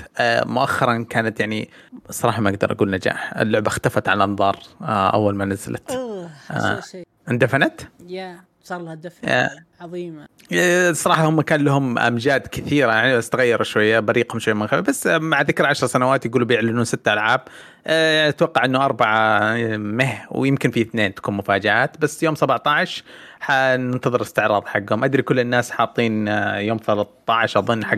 مؤخرا 0.45 1.06
كانت 1.10 1.40
يعني 1.40 1.69
صراحة 2.10 2.41
ما 2.41 2.49
أقدر 2.49 2.72
أقول 2.72 2.91
نجاح. 2.91 3.34
اللعبة 3.38 3.68
اختفت 3.68 4.10
عن 4.10 4.18
الانظار 4.18 4.57
آه 4.81 5.10
أول 5.10 5.35
ما 5.35 5.45
نزلت. 5.45 5.91
أوه 5.91 6.30
آه. 6.52 6.80
شيء 6.80 7.07
اندفنت؟ 7.30 7.81
يا 8.07 8.40
صار 8.64 8.81
لها 8.81 8.95
دفع 8.95 9.30
يا. 9.30 9.49
عظيمة. 9.81 10.27
الصراحه 10.52 11.26
هم 11.30 11.41
كان 11.41 11.64
لهم 11.64 11.99
أمجاد 11.99 12.48
كثيرة 12.48 12.91
يعني 12.91 13.18
بس 13.18 13.30
تغيروا 13.30 13.64
شوية 13.64 13.99
بريقهم 13.99 14.40
شوية 14.40 14.53
من 14.53 14.68
بس 14.88 15.07
مع 15.07 15.41
ذكر 15.41 15.65
عشر 15.65 15.88
سنوات 15.88 16.26
يقولوا 16.26 16.48
بيعلنون 16.48 16.85
ست 16.85 17.07
ألعاب. 17.07 17.41
أه، 17.88 18.30
أتوقع 18.30 18.65
إنه 18.65 18.85
أربعة 18.85 19.56
مه 19.77 20.22
ويمكن 20.31 20.72
في 20.72 20.81
اثنين 20.81 21.14
تكون 21.14 21.34
مفاجآت. 21.34 21.98
بس 22.02 22.23
يوم 22.23 22.35
17 22.35 23.03
حننتظر 23.40 24.22
استعراض 24.22 24.68
حقهم. 24.68 25.03
أدري 25.03 25.22
كل 25.22 25.40
الناس 25.40 25.72
حاطين 25.72 26.27
آه، 26.27 26.57
يوم 26.57 26.77
13 26.77 27.60
أظن 27.60 27.85
حق 27.85 27.98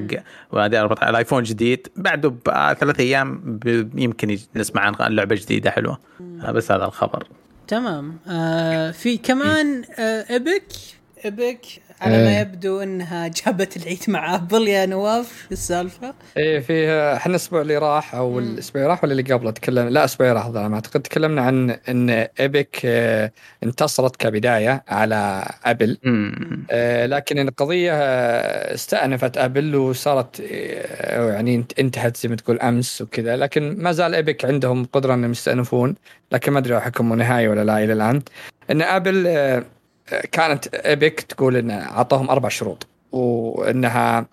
وهذا 0.52 0.82
14 0.82 1.10
الايفون 1.10 1.44
جديد. 1.44 1.88
بعده 1.96 2.30
بثلاث 2.46 3.00
أيام 3.00 3.60
يمكن 3.96 4.38
نسمع 4.56 4.82
عن 5.00 5.16
لعبة 5.16 5.36
جديدة 5.36 5.72
حلوة. 5.72 6.00
آه، 6.44 6.52
بس 6.52 6.72
هذا 6.72 6.86
الخبر. 6.86 7.28
تمام. 7.68 8.20
آه 8.28 8.92
في 8.92 9.18
كمان 9.18 9.84
آه 10.00 10.26
Epic 10.30 10.64
Epic 11.26 11.66
على 12.02 12.24
ما 12.24 12.30
إيه. 12.30 12.40
يبدو 12.40 12.82
إنها 12.82 13.28
جابت 13.46 13.78
العيد 13.78 14.04
مع 14.08 14.36
Apple 14.36 14.68
يا 14.68 14.86
نواف 14.86 15.48
السالفة؟ 15.52 16.14
إيه 16.38 16.60
في 16.60 16.90
إحنا 16.92 17.30
الأسبوع 17.30 17.62
اللي 17.62 17.78
راح 17.78 18.16
أو 18.16 18.40
الأسبوع 18.40 18.82
اللي 18.82 18.92
راح 18.92 19.04
ولا 19.04 19.12
اللي 19.12 19.34
قبله؟ 19.34 19.52
تكلم 19.52 19.88
لا 19.88 20.00
الأسبوع 20.00 20.28
اللي 20.28 20.40
راح 20.40 20.48
ما 20.50 20.76
أعتقد. 20.76 21.02
تكلمنا 21.02 21.42
عن 21.42 21.70
إن 21.90 22.10
Epic 22.40 22.82
آه، 22.86 23.32
انتصرت 23.64 24.16
كبداية 24.16 24.84
على 24.88 25.46
Apple. 25.66 25.98
آه، 26.72 27.06
لكن 27.06 27.40
القضية 27.40 27.92
آه، 27.94 28.74
استأنفت 28.74 29.38
Apple 29.38 29.76
وصارت 29.76 30.40
يعني 30.40 31.64
إنت- 31.64 31.80
انتهت 31.80 32.18
زي 32.18 32.30
ما 32.30 32.36
تقول 32.36 32.60
أمس 32.60 33.02
وكذا. 33.02 33.36
لكن 33.38 33.76
ما 33.78 33.92
زال 33.92 34.16
Epic 34.16 34.46
عندهم 34.46 34.86
قدرة 34.86 35.14
إنهم 35.14 35.32
يستأنفون. 35.32 35.96
لكن 36.32 36.52
ما 36.52 36.60
أدري 36.60 36.74
لو 36.74 36.80
حكموا 36.80 37.16
نهائي 37.16 37.48
ولا 37.48 37.64
لا 37.64 37.84
إلى 37.84 37.94
الآن. 37.94 38.22
إن 38.72 38.82
Apple 38.82 39.24
آه، 39.28 39.64
كانت 40.32 40.68
Epic 40.76 41.20
تقول 41.22 41.56
إن 41.56 41.72
أعطاهم 41.72 42.30
أربع 42.30 42.50
شروط 42.50 42.88
وإنها 43.12 44.26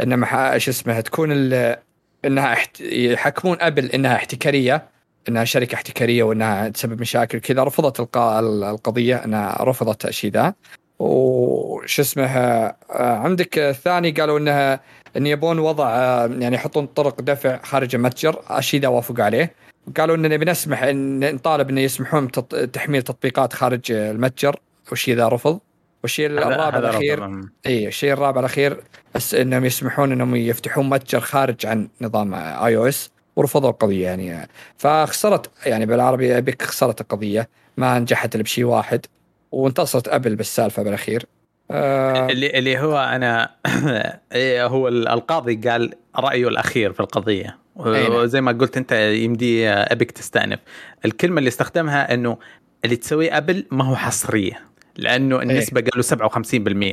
انها 0.00 0.16
مح- 0.16 0.56
شو 0.56 0.70
اسمها 0.70 1.00
تكون 1.00 1.28
ال- 1.32 1.76
إنها 2.24 2.52
احت... 2.52 2.80
يحكمون 2.80 3.56
Apple 3.60 3.86
إنها 3.86 4.14
احتكارية 4.16 4.88
إنها 5.28 5.44
شركة 5.44 5.74
احتكارية 5.74 6.22
وإنها 6.22 6.68
تسبب 6.68 7.00
مشاكل 7.00 7.38
كذا 7.38 7.64
رفضت 7.64 8.00
الق... 8.00 8.18
القضية 8.18 9.24
إنها 9.24 9.56
رفضت 9.60 10.04
الشيء 10.06 10.30
ذا. 10.30 10.54
وش 10.98 12.00
اسمها 12.00 12.76
آه، 12.90 13.16
عندك 13.16 13.58
الثاني 13.58 14.10
قالوا 14.10 14.38
انها 14.38 14.80
إن 15.16 15.26
يبون 15.26 15.58
وضع 15.58 15.88
آه، 15.88 16.26
يعني 16.26 16.56
يحطون 16.56 16.86
طرق 16.86 17.20
دفع 17.20 17.62
خارج 17.62 17.94
المتجر 17.94 18.42
الشيء 18.58 18.80
ذا 18.80 18.88
وافقوا 18.88 19.24
عليه. 19.24 19.52
قالوا 19.96 20.16
اننا 20.16 20.36
بنسمح 20.36 20.82
إن 20.82 21.34
نطالب 21.34 21.68
انه 21.70 21.80
يسمحون. 21.80 22.30
تحميل 22.72 23.02
تطبيقات 23.02 23.52
خارج 23.52 23.92
المتجر. 23.92 24.56
والشيء 24.90 25.14
ذا 25.16 25.28
رفض. 25.28 25.58
والشيء 26.02 26.30
هذا- 26.30 26.38
الرابع 26.42 26.68
هذا 26.78 26.78
الاخير. 26.90 27.30
اي 27.66 27.86
الشيء 27.88 28.12
الرابع 28.12 28.40
الأخير 28.40 28.80
بس 29.14 29.34
إنهم 29.34 29.64
يسمحون 29.64 30.12
إنهم 30.12 30.36
يفتحون 30.36 30.88
متجر 30.88 31.20
خارج 31.20 31.66
عن 31.66 31.88
نظام 32.00 32.34
iOS 32.34 33.10
ورفضوا 33.36 33.70
القضية 33.70 34.04
يعني. 34.08 34.48
فخسرت 34.78 35.50
يعني 35.66 35.86
بالعربي 35.86 36.38
Epic 36.38 36.62
خسرت 36.62 37.00
القضية 37.00 37.48
ما 37.76 37.98
نجحت 37.98 38.34
إلا 38.34 38.42
بشيء 38.42 38.64
واحد 38.64 39.06
وانتصرت 39.52 40.08
أبل 40.08 40.36
بالسالفة 40.36 40.82
بالأخير. 40.82 41.26
آه 41.70 42.26
اللي 42.26 42.58
اللي 42.58 42.78
هو 42.78 42.98
أنا 42.98 43.50
إيه 44.32 44.66
هو 44.66 44.88
ال- 44.88 45.08
القاضي 45.08 45.56
قال 45.70 45.92
رأيه 46.16 46.48
الأخير 46.48 46.92
في 46.92 47.00
القضية. 47.00 47.58
نعم. 47.76 48.12
وزي 48.12 48.40
ما 48.40 48.52
قلت 48.52 48.76
أنت 48.76 48.92
يمدي 48.92 49.68
أبيك 49.68 50.10
تستأنف. 50.10 50.58
الكلمة 51.04 51.38
اللي 51.38 51.48
استخدمها 51.48 52.14
إنه 52.14 52.38
اللي 52.84 52.96
تسويه 52.96 53.36
أبل 53.36 53.66
ما 53.70 53.84
هو 53.84 53.96
حصرية. 53.96 54.60
لأنه 54.98 55.42
النسبة 55.42 55.80
قالوا 55.80 56.02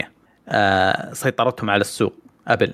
57% 0.01 0.05
آه 0.49 1.13
سيطرتهم 1.13 1.69
على 1.69 1.81
السوق 1.81 2.13
أبل. 2.47 2.73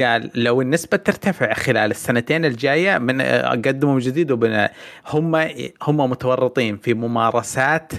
قال 0.00 0.30
لو 0.34 0.62
النسبة 0.62 0.96
ترتفع 0.96 1.52
خلال 1.54 1.90
السنتين 1.90 2.44
الجاية 2.44 2.98
من 2.98 3.20
آه، 3.20 3.48
قدموا 3.50 3.92
من 3.94 3.98
جديد 4.00 4.30
وبنا 4.30 4.70
هم 5.06 5.36
هم 5.82 6.10
متورطين 6.10 6.76
في 6.76 6.94
ممارسات 6.94 7.92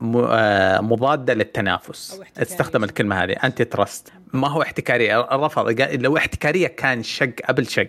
م- 0.00 0.16
آه، 0.28 0.80
مضادة 0.80 1.34
للتنافس. 1.34 2.20
استخدم 2.38 2.84
الكلمة 2.84 3.24
هذه 3.24 3.32
antitrust 3.44 4.12
ما 4.32 4.48
هو 4.48 4.62
احتكاريه 4.62 5.20
رفض. 5.32 5.80
لو 5.80 6.16
احتكارية 6.16 6.66
كان 6.66 7.02
شق 7.02 7.32
Apple 7.44 7.66
شق. 7.66 7.88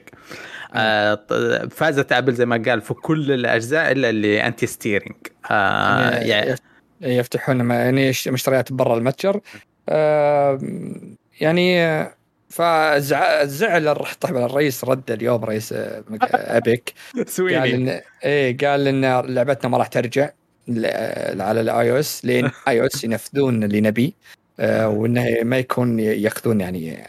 آه 0.76 1.20
فازت 1.72 2.12
Apple 2.12 2.34
زي 2.34 2.46
ما 2.46 2.64
قال 2.68 2.82
في 2.82 2.94
كل 2.94 3.32
الأجزاء 3.32 3.92
إلا 3.92 4.10
اللي 4.10 4.48
anti-steering 4.48 5.16
آه 5.52 6.10
يعني 6.10 6.56
يفتحون 7.04 7.72
يعني 7.72 8.10
مشتريات 8.28 8.74
برا 8.74 8.98
المتجر. 8.98 9.40
يعني 11.42 12.04
فزعل 12.54 13.96
طبعا 14.20 14.46
الرئيس 14.46 14.84
رد 14.84 15.12
اليوم 15.12 15.46
رئيس 15.46 15.74
آه، 15.74 16.04
Epic. 16.58 16.94
قال 17.40 17.74
ان 17.74 18.02
إيه 18.24 18.58
قال 18.58 18.88
إن 18.88 19.06
لعبتنا 19.34 19.70
ما 19.70 19.78
راح 19.78 19.88
ترجع 19.88 20.30
على 21.40 21.62
ال 21.62 21.92
iOS 21.92 22.26
لين 22.26 22.50
iOS 22.68 23.04
ينفذون 23.04 23.64
اللي 23.64 23.82
نبيه 23.82 24.12
آه، 24.60 24.88
وإنه 24.88 25.38
ما 25.44 25.58
يكون 25.58 26.00
يأخذون 26.00 26.62
يعني 26.62 27.04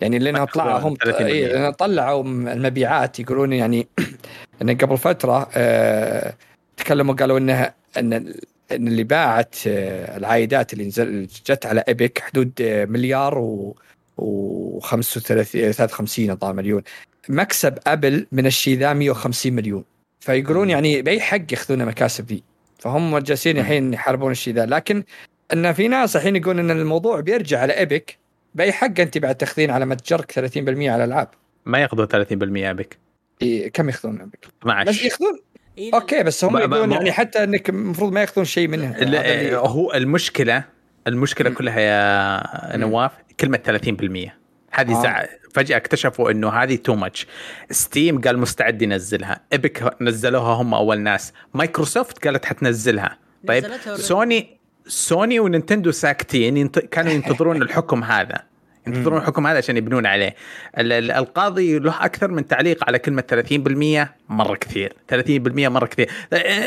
يعني 0.00 0.18
لأنه 0.18 0.38
ما 0.38 0.44
طلعوا 0.44 0.78
هم 0.78 0.96
يأخذون 1.06 1.14
30%. 1.14 1.20
إيه 1.20 1.46
لأنه 1.46 1.70
طلعوا 1.70 2.22
المبيعات 2.24 3.20
يقولون 3.20 3.52
يعني 3.52 3.88
إن 4.62 4.76
قبل 4.76 4.98
فترة 4.98 5.48
آه، 5.54 6.34
تكلموا 6.76 7.14
قالوا 7.14 7.38
إنها 7.38 7.74
إن 7.98 8.34
إن 8.74 8.88
اللي 8.88 9.04
باعت 9.04 9.56
آه، 9.66 10.16
العائدات 10.16 10.72
اللي 10.72 10.86
نزل 10.86 11.26
جت 11.26 11.66
على 11.66 11.84
Epic 11.88 12.18
حدود 12.18 12.52
آه، 12.60 12.84
مليار 12.84 13.38
و 13.38 13.76
و 14.16 14.80
35 14.80 15.72
53 15.72 16.30
الظاهر 16.30 16.52
مليون. 16.52 16.82
مكسب 17.28 17.78
Apple 17.86 18.26
من 18.32 18.46
الشيء 18.46 18.78
ذا 18.78 18.92
150 18.92 19.52
مليون. 19.52 19.84
فيقولون 20.20 20.70
يعني 20.70 21.02
بأي 21.02 21.20
حق 21.20 21.52
يأخذون 21.52 21.80
المكاسب 21.80 22.26
ذي 22.26 22.42
فهم 22.78 23.18
جالسين 23.18 23.58
الحين 23.58 23.94
يحاربون 23.94 24.32
الشيء 24.32 24.54
ذا. 24.54 24.66
لكن 24.66 25.04
إن 25.52 25.72
في 25.72 25.88
ناس 25.88 26.16
الحين 26.16 26.36
يقولون 26.36 26.70
إن 26.70 26.80
الموضوع 26.80 27.20
بيرجع 27.20 27.60
على 27.60 27.78
Epic 27.78 28.18
بأي 28.54 28.72
حق 28.72 29.00
أنت 29.00 29.18
بعد 29.18 29.34
تأخذين 29.34 29.70
على 29.70 29.86
متجرك 29.86 30.32
30% 30.32 30.38
على 30.68 31.04
الألعاب؟ 31.04 31.28
ما 31.66 31.78
ياخذوا 31.78 32.06
30% 32.06 32.12
Epic 32.42 32.98
إيه 33.42 33.68
كم 33.68 33.88
يأخذون 33.88 34.20
Epic؟ 34.20 34.46
بس 34.64 34.70
12 34.72 35.04
يأخذون 35.04 35.38
إيه 35.78 35.94
أوكي 35.94 36.22
بس 36.22 36.44
هم 36.44 36.56
يقولون 36.58 36.92
يعني 36.92 37.12
حتى 37.12 37.44
إنك 37.44 37.68
المفروض 37.68 38.12
ما 38.12 38.20
ياخذون 38.20 38.44
شيء 38.44 38.68
منها 38.68 38.98
اللي- 38.98 39.56
هو 39.56 39.92
المشكلة 39.94 40.64
المشكلة 41.06 41.50
مم. 41.50 41.56
كلها 41.56 41.80
يا. 41.80 42.76
نواف 42.76 43.10
كلمة 43.40 43.58
30% 43.58 44.30
هذه 44.70 44.98
آه. 44.98 45.02
زع... 45.02 45.24
فجأة 45.54 45.76
اكتشفوا 45.76 46.30
إنه 46.30 46.48
هذه 46.50 46.76
too 46.76 46.94
much 46.94 47.26
Steam 47.70 48.20
قال 48.20 48.38
مستعد 48.38 48.82
ينزلها 48.82 49.40
Epic 49.52 49.94
نزلوها 50.00 50.54
هم 50.54 50.74
أول 50.74 51.00
ناس 51.00 51.32
مايكروسوفت 51.54 52.26
قالت 52.26 52.44
حتنزلها 52.44 53.18
طيب. 53.48 53.64
سوني 53.96 54.58
سوني 54.86 55.40
ونينتندو 55.40 55.90
ساكتين 55.90 56.56
ينت... 56.56 56.78
كانوا 56.78 57.12
ينتظرون 57.12 57.62
الحكم 57.62 58.04
هذا 58.04 58.42
ينتظرون 58.86 59.18
الحكم 59.20 59.46
هذا 59.46 59.58
عشان 59.58 59.76
يبنون 59.76 60.06
عليه. 60.06 60.34
ال- 60.78 60.92
ال- 60.92 61.10
القاضي 61.10 61.78
له 61.78 62.04
أكثر 62.04 62.30
من 62.30 62.46
تعليق 62.46 62.84
على 62.86 62.98
كلمة 62.98 63.22
30% 63.22 64.14
مرة 64.28 64.54
كثير. 64.56 64.92
30% 65.08 65.68
مرة 65.68 65.86
كثير. 65.86 66.10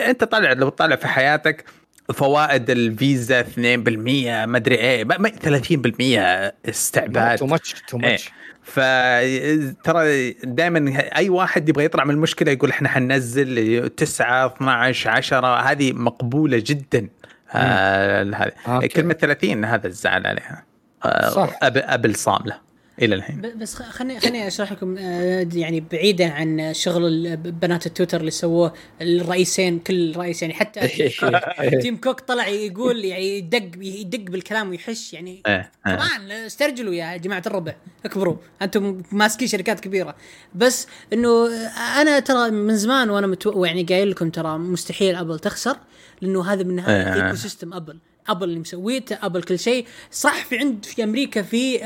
انت 0.10 0.24
طالع 0.24 0.54
لو 0.54 0.70
تطالع 0.70 0.96
في 0.96 1.08
حياتك 1.08 1.66
فوائد 2.14 2.70
الفيزا 2.70 3.40
2% 3.44 4.46
ما 4.46 4.58
أدري 4.58 4.76
إيه 4.76 5.04
ما- 5.04 5.18
ما- 5.18 5.30
30% 5.30 6.54
استعباد. 6.70 7.38
too 7.38 7.45
much 7.45 7.76
too. 7.88 7.98
much 7.98 8.32
فترى 8.64 10.32
دائما 10.32 10.94
أي 11.16 11.30
واحد 11.30 11.70
يبغى 11.70 11.86
يطلع 11.86 12.04
من 12.04 12.12
المشكلة 12.12 12.52
يقول 12.52 12.70
إحنا 12.70 12.90
حننزل 12.90 13.90
9 13.90 14.46
12 14.46 15.10
10 15.10 15.56
هذه 15.72 15.94
مقبولة 15.94 16.64
جدا. 16.66 17.08
آه 17.52 18.24
هذه. 18.24 18.52
أوكي. 18.68 18.88
كلمة 18.88 19.14
30 19.14 19.66
هذا 19.66 19.88
الزعل 19.88 20.28
عليها. 20.28 20.64
آه 20.64 20.74
صح. 21.04 21.60
أب 21.62 21.78
أبل 21.78 22.16
صاملة 22.16 22.66
إلى 23.02 23.16
الحين 23.16 23.42
بس 23.58 23.76
خليني 23.76 24.20
خليني 24.20 24.48
أشرح 24.48 24.72
لكم 24.72 24.98
آه، 24.98 25.48
يعني 25.54 25.80
بعيدا 25.80 26.32
عن 26.32 26.74
شغل 26.74 27.38
بنات 27.38 27.86
التويتر 27.86 28.20
اللي 28.20 28.32
سووه 28.32 28.74
الرئيسين 29.02 29.80
كل 29.80 30.18
رئيس 30.18 30.42
يعني 30.42 30.54
حتى 30.54 30.88
تيم 31.82 31.98
كوك 31.98 32.20
طلع 32.20 32.48
يقول 32.48 33.06
يعني 33.06 33.38
يدق 33.38 33.70
يدق 33.82 34.32
بالكلام 34.32 34.70
ويحش 34.70 35.14
يعني 35.14 35.44
إيه، 35.48 35.72
إيه. 35.88 35.96
طبعا 35.96 36.46
استرجلوا 36.46 36.94
يا 36.94 37.18
جماعة 37.18 37.44
الربع 37.48 37.76
اكبروا 38.06 38.36
أنتم 38.62 39.02
ماسكين 39.12 39.48
شركات 39.48 39.80
كبيرة 39.80 40.16
بس 40.56 40.88
إنه 41.14 41.48
أنا 42.02 42.20
ترى 42.20 42.52
من 42.52 42.78
زمان 42.78 43.10
وأنا 43.10 43.28
متو... 43.28 43.66
يعني 43.66 43.84
قايل 43.84 44.12
لكم 44.12 44.30
ترى 44.30 44.58
مستحيل 44.58 45.16
أبل 45.16 45.40
تخسر 45.40 45.78
لأنه 46.22 46.54
هذا 46.54 46.64
من 46.64 46.80
إيه. 46.80 47.26
ecosystem 47.26 47.74
أبل 47.74 48.00
أبل 48.27 48.43
اللي 48.43 48.60
مسويته 48.60 49.18
أبل 49.22 49.43
كل 49.43 49.60
شيء. 49.60 49.85
صح 50.11 50.45
في 50.45 50.57
عند 50.57 50.85
في 50.85 51.03
أمريكا 51.03 51.41
في 51.41 51.85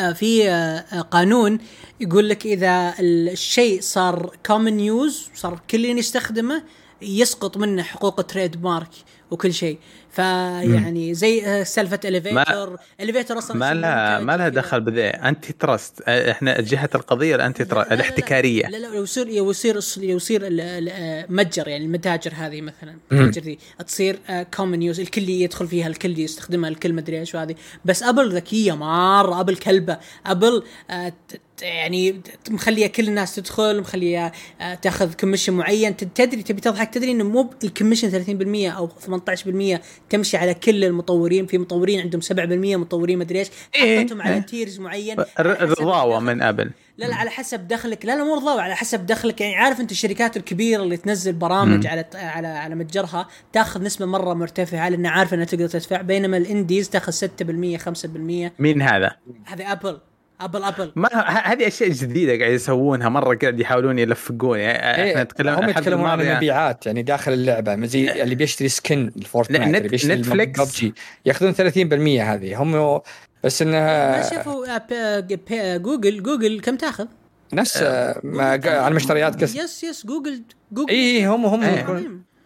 آه، 0.00 0.12
في 0.12 0.48
آه، 0.48 0.52
آه، 0.52 1.00
قانون 1.00 1.58
يقول 2.00 2.28
لك 2.28 2.46
إذا 2.46 2.94
الشيء 3.00 3.80
صار 3.80 4.36
common 4.46 4.80
use 4.80 5.30
صار 5.34 5.60
كل 5.70 5.84
يستخدمه 5.84 6.62
يسقط 7.02 7.56
منه 7.56 7.82
حقوق 7.82 8.20
ال 8.20 8.62
trademark 8.62 8.88
وكل 9.30 9.54
شيء. 9.54 9.78
فيعني 10.12 11.14
زي 11.14 11.46
آه، 11.46 11.62
سالفة 11.62 12.00
elevator 12.04 12.76
elevator 13.00 13.38
أصلا 13.38 13.56
ما 13.56 13.74
لها 13.74 14.20
ما 14.20 14.36
لها. 14.36 14.48
دخل 14.48 14.80
بذي 14.80 15.06
antitrust 15.06 16.02
آه، 16.08 16.30
إحنا 16.30 16.60
جهة 16.60 16.90
القضية 16.94 17.34
ال 17.34 17.64
antitrust 17.64 17.92
الاحتكارية. 17.92 18.66
لا 18.68 18.76
لا 18.76 18.86
لو 18.86 19.02
يصير 19.02 19.28
يصير 19.28 19.76
يصير 19.98 20.46
ال- 20.46 20.60
ال- 20.60 20.88
آه، 20.92 21.26
متجر 21.28 21.68
يعني 21.68 21.84
المتاجر 21.84 22.32
هذه 22.36 22.60
مثلا. 22.60 22.96
المتاجر 23.12 23.42
ذي 23.42 23.58
تصير 23.86 24.18
common 24.56 24.82
use 24.82 25.00
الكل 25.00 25.28
يدخل 25.28 25.66
فيها 25.68 25.86
الكل 25.86 26.18
يستخدمها 26.18 26.70
الكل 26.70 26.92
مدري 26.92 27.20
إيش 27.20 27.34
وهذه. 27.34 27.54
بس 27.84 28.02
أبل 28.02 28.34
ذكية 28.34 28.72
مرة. 28.76 29.40
أبل 29.40 29.56
كلبة. 29.56 29.98
أبل 30.26 30.62
آه، 30.90 31.12
يعني 31.62 32.20
مخلية 32.50 32.86
كل 32.86 33.08
الناس 33.08 33.34
تدخل 33.34 33.80
مخلية 33.80 34.32
آه، 34.60 34.74
تاخذ 34.74 35.14
commission 35.14 35.52
معين 35.52 35.96
تدري 35.96 36.42
تبي 36.42 36.60
تضحك 36.60 36.94
تدري 36.94 37.10
إنه 37.10 37.24
مو 37.24 37.50
ال 37.64 37.68
commission 37.68 38.10
30% 38.10 38.76
أو 38.76 38.88
18% 38.88 39.80
تمشي 40.10 40.36
على 40.36 40.54
كل 40.54 40.84
المطورين 40.84 41.46
في 41.46 41.58
مطورين 41.58 42.00
عندهم 42.00 42.20
7% 42.20 42.76
مطورين 42.76 43.18
مدري 43.18 43.38
إيش 43.38 43.48
إيه. 43.74 44.00
حطتهم 44.00 44.22
على 44.22 44.34
إيه. 44.34 44.40
tiers 44.40 44.80
معين 44.80 45.16
على 45.38 45.52
رضاوة. 45.60 46.20
من 46.20 46.42
أبل 46.42 46.70
لا 46.98 47.06
لا 47.06 47.14
على 47.14 47.30
حسب 47.30 47.68
دخلك 47.68 48.04
لا 48.04 48.16
لا 48.16 48.24
مو 48.24 48.34
رضاوة 48.34 48.62
على 48.62 48.76
حسب 48.76 49.06
دخلك 49.06 49.40
يعني 49.40 49.54
عارف 49.54 49.80
أنت 49.80 49.90
الشركات 49.90 50.36
الكبيرة 50.36 50.82
اللي 50.82 50.96
تنزل 50.96 51.32
برامج 51.32 51.86
على 51.86 52.04
على 52.14 52.48
على 52.48 52.74
متجرها 52.74 53.28
تاخذ 53.52 53.82
نسبة 53.82 54.06
مرة 54.06 54.34
مرتفعة 54.34 54.88
لأنها 54.88 55.10
عارفة 55.10 55.34
إنها 55.34 55.44
تقدر 55.44 55.68
تدفع 55.68 56.00
بينما 56.00 56.36
ال 56.36 56.44
indies 56.44 56.90
تاخذ 56.90 57.12
6% 57.12 57.78
5% 57.78 58.50
مين 58.58 58.82
هذا؟ 58.82 59.16
هذه 59.44 59.72
ابل 59.72 60.00
أبل 60.40 60.62
أبل. 60.64 60.92
ما 60.96 61.08
ه- 61.12 61.52
هذه 61.52 61.66
أشياء 61.66 61.90
جديدة 61.90 62.38
قاعد 62.38 62.52
يسوونها. 62.52 63.08
مرة 63.08 63.36
قاعد 63.42 63.60
يحاولون 63.60 63.98
يلفقون. 63.98 64.58
يعني 64.58 65.02
إيه، 65.04 65.10
إحنا 65.10 65.22
نتكلم 65.24 65.54
هم 65.54 65.68
يتكلمون 65.68 66.06
عن 66.10 66.20
المبيعات 66.20 66.86
يعني 66.86 67.02
داخل 67.02 67.32
اللعبة. 67.32 67.86
زي 67.86 68.22
اللي 68.22 68.34
بيشتري 68.34 68.68
skin 68.68 69.12
الفورتنايت 69.16 69.68
نت- 69.68 69.76
اللي 69.76 69.88
بيشتري 69.88 70.14
نتفليكس. 70.14 70.60
ببجي 70.60 70.94
ياخذون 71.26 71.52
30% 71.54 72.22
هذه. 72.34 72.62
هم 72.62 73.00
بس 73.44 73.62
ما 73.62 73.68
انها 73.68 74.30
شافوا 74.30 74.74
آه، 74.76 74.78
ب- 74.90 75.26
ب- 75.50 75.82
جوجل 75.82 76.22
جوجل 76.22 76.60
كم 76.60 76.76
تاخذ؟ 76.76 77.06
نفس 77.52 77.76
آه، 77.82 78.20
ما 78.24 78.60
قا- 78.60 78.66
عن 78.66 78.92
مشتريات 78.92 79.36
كسب 79.40 79.56
yes 79.56 79.84
yes 79.84 80.06
جوجل 80.06 80.42
جوجل. 80.72 80.90
اي 80.90 81.26
هم 81.26 81.46
هم 81.46 81.62
إيه. 81.62 81.84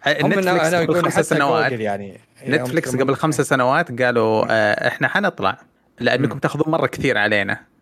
هم 0.06 0.28
نتفلكس 0.32 0.46
أنا 0.48 0.78
قبل 0.78 0.96
يقول 0.96 1.12
خمس 1.12 1.28
سنوات. 1.28 1.72
يعني. 1.72 2.20
إيه، 2.42 2.48
هم 2.48 2.54
نتفلكس 2.54 2.96
قبل 2.96 3.14
خمس 3.16 3.40
سنوات 3.40 4.02
قالوا 4.02 4.44
آه، 4.50 4.88
إحنا 4.88 5.08
حنطلع 5.08 5.58
لأنكم 6.00 6.38
تاخذون 6.38 6.72
مرة 6.72 6.86
كثير 6.86 7.18
علينا. 7.18 7.52
آه، 7.52 7.73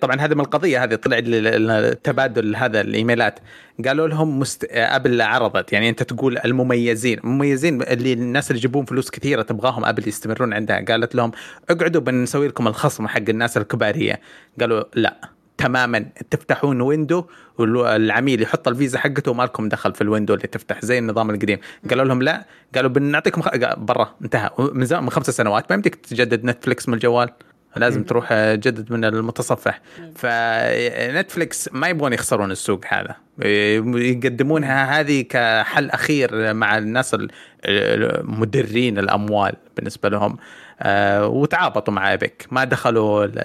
طبعا 0.00 0.20
هذا 0.20 0.34
من 0.34 0.40
القضية 0.40 0.84
هذه 0.84 0.94
طلع 0.94 1.18
ال- 1.18 1.46
ال- 1.46 1.70
التبادل 1.70 2.56
هذا 2.56 2.80
الإيميلات. 2.80 3.38
قالوا 3.86 4.08
لهم 4.08 4.38
مست... 4.38 4.64
آه، 4.70 4.96
أبل 4.96 5.22
عرضت 5.22 5.72
يعني 5.72 5.88
أنت 5.88 6.02
تقول 6.02 6.38
المميزين. 6.38 7.18
المميزين 7.18 7.82
اللي 7.82 8.12
الناس 8.12 8.50
اللي 8.50 8.58
يجيبون 8.58 8.84
فلوس 8.84 9.10
كثيرة 9.10 9.42
تبغاهم 9.42 9.84
أبل 9.84 10.08
يستمرون 10.08 10.52
عندها. 10.52 10.84
قالت 10.84 11.14
لهم 11.14 11.32
اقعدوا 11.70 12.00
بنسوي 12.00 12.48
لكم 12.48 12.66
الخصم 12.68 13.06
حق 13.06 13.22
الناس 13.28 13.56
الكبارية. 13.56 14.20
قالوا 14.60 14.84
لا 14.94 15.16
تماما 15.58 16.06
تفتحون 16.30 16.80
window 16.80 17.24
والعميل 17.58 18.42
يحط 18.42 18.68
الفيزا 18.68 18.98
حقته 18.98 19.30
وما 19.30 19.42
لكم 19.42 19.68
دخل 19.68 19.94
في 19.94 20.00
ال 20.00 20.05
window 20.05 20.34
اللي 20.34 20.46
تفتح 20.46 20.80
زي 20.84 20.98
النظام 20.98 21.30
القديم. 21.30 21.58
قالوا 21.90 22.04
لهم 22.04 22.22
لا 22.22 22.46
قالوا 22.74 22.90
بنعطيكم 22.90 23.42
خ... 23.42 23.48
برا 23.76 24.14
انتهى. 24.22 24.50
من 24.58 24.84
زمان 24.84 25.02
من 25.02 25.10
خمس 25.10 25.30
سنوات 25.30 25.64
ما 25.70 25.74
يمديك 25.74 25.94
تجدد 25.94 26.44
نتفلكس 26.44 26.88
من 26.88 26.94
الجوال. 26.94 27.28
لازم 27.76 28.04
تروح 28.04 28.28
آه، 28.32 28.54
جدد 28.54 28.92
من 28.92 29.04
المتصفح. 29.04 29.80
فنتفلكس 30.16 31.68
ما 31.72 31.88
يبغون 31.88 32.12
يخسرون 32.12 32.50
السوق 32.50 32.84
هذا. 32.88 33.16
يقدمونها 33.98 35.00
هذه 35.00 35.20
كحل 35.22 35.90
أخير 35.90 36.54
مع 36.54 36.78
الناس 36.78 37.14
ال- 37.14 37.30
المدرين 37.64 38.98
الأموال 38.98 39.52
بالنسبة 39.76 40.08
لهم. 40.08 40.36
آه، 40.80 41.26
وتعاطوا 41.26 41.94
مع 41.94 42.10
Epic 42.12 42.46
ما 42.50 42.64
دخلوا 42.64 43.24
ال- 43.24 43.44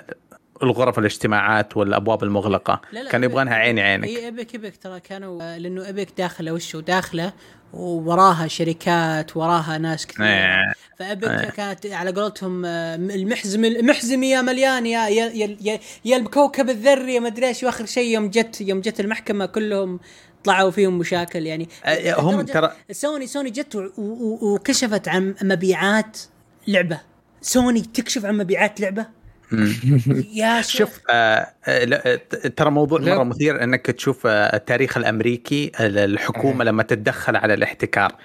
الغرف 0.64 1.00
الاجتماعات 1.00 1.78
والأبواب 1.78 2.24
المغلقة. 2.24 2.82
لا 2.92 3.00
لا 3.04 3.12
Epic- 3.12 3.16
يبغونها 3.16 3.54
عيني 3.54 3.82
عينك. 3.82 4.04
إي 4.08 4.26
Epic 4.26 4.54
Epic 4.54 4.78
ترى 4.78 5.00
كانوا 5.00 5.44
آه، 5.44 5.58
لأنه 5.58 5.86
ايبك 5.86 6.08
داخلة 6.18 6.52
وشو 6.54 6.80
داخلة؟ 6.80 7.34
ووراها 7.74 8.48
شركات 8.48 9.38
وراها 9.38 9.78
ناس 9.78 10.08
كثير 10.08 10.26
إيه. 10.26 10.74
فايبك 11.00 11.28
إيه. 11.28 11.50
كانت 11.50 11.86
على 11.86 12.12
قولتهم 12.12 12.66
آه، 12.66 12.96
المحزم 12.96 13.66
المحزمي 13.66 14.30
يا 14.30 14.42
مليان 14.42 14.86
يا 14.86 15.08
يا 15.08 15.58
يا, 15.62 15.80
يا, 16.06 16.18
الكوكب 16.18 16.70
الذري 16.70 17.16
يا 17.16 17.20
مدري 17.20 17.48
إيش. 17.48 17.64
وآخر 17.64 17.86
شيء 17.86 18.14
يوم 18.14 18.30
جت 18.30 18.62
يوم 18.62 18.82
جت 18.82 19.00
المحكمة 19.00 19.46
كلهم 19.46 20.00
طلعوا 20.44 20.72
فيهم 20.72 20.98
مشاكل. 20.98 21.46
يعني 21.46 21.70
آه، 21.86 22.20
هم 22.20 22.42
ترى 22.42 22.72
سوني 22.92 23.28
سوني 23.28 23.50
جت 23.50 23.92
وكشفت 23.98 25.08
عن 25.08 25.36
مبيعات 25.42 26.20
لعبة. 26.68 27.02
سوني 27.42 27.82
تكشف 27.82 28.26
عن 28.26 28.38
مبيعات 28.38 28.80
لعبة؟ 28.80 29.19
يا 30.34 30.62
شوف 30.78 31.00
آه 31.10 31.48
آه، 31.68 31.86
لا، 31.86 32.14
آه، 32.14 32.48
ترى 32.56 32.72
موضوع 32.72 33.00
لا. 33.00 33.16
مرة 33.16 33.24
مثير 33.24 33.64
إنك 33.64 33.86
تشوف 33.86 34.28
آه، 34.28 34.56
التاريخ 34.56 34.98
الأمريكي 34.98 35.72
آه، 35.80 35.88
الحكومة 36.06 36.64
لما 36.64 36.84
تتدخل 36.84 37.36
على 37.36 37.54
الاحتكار. 37.54 38.16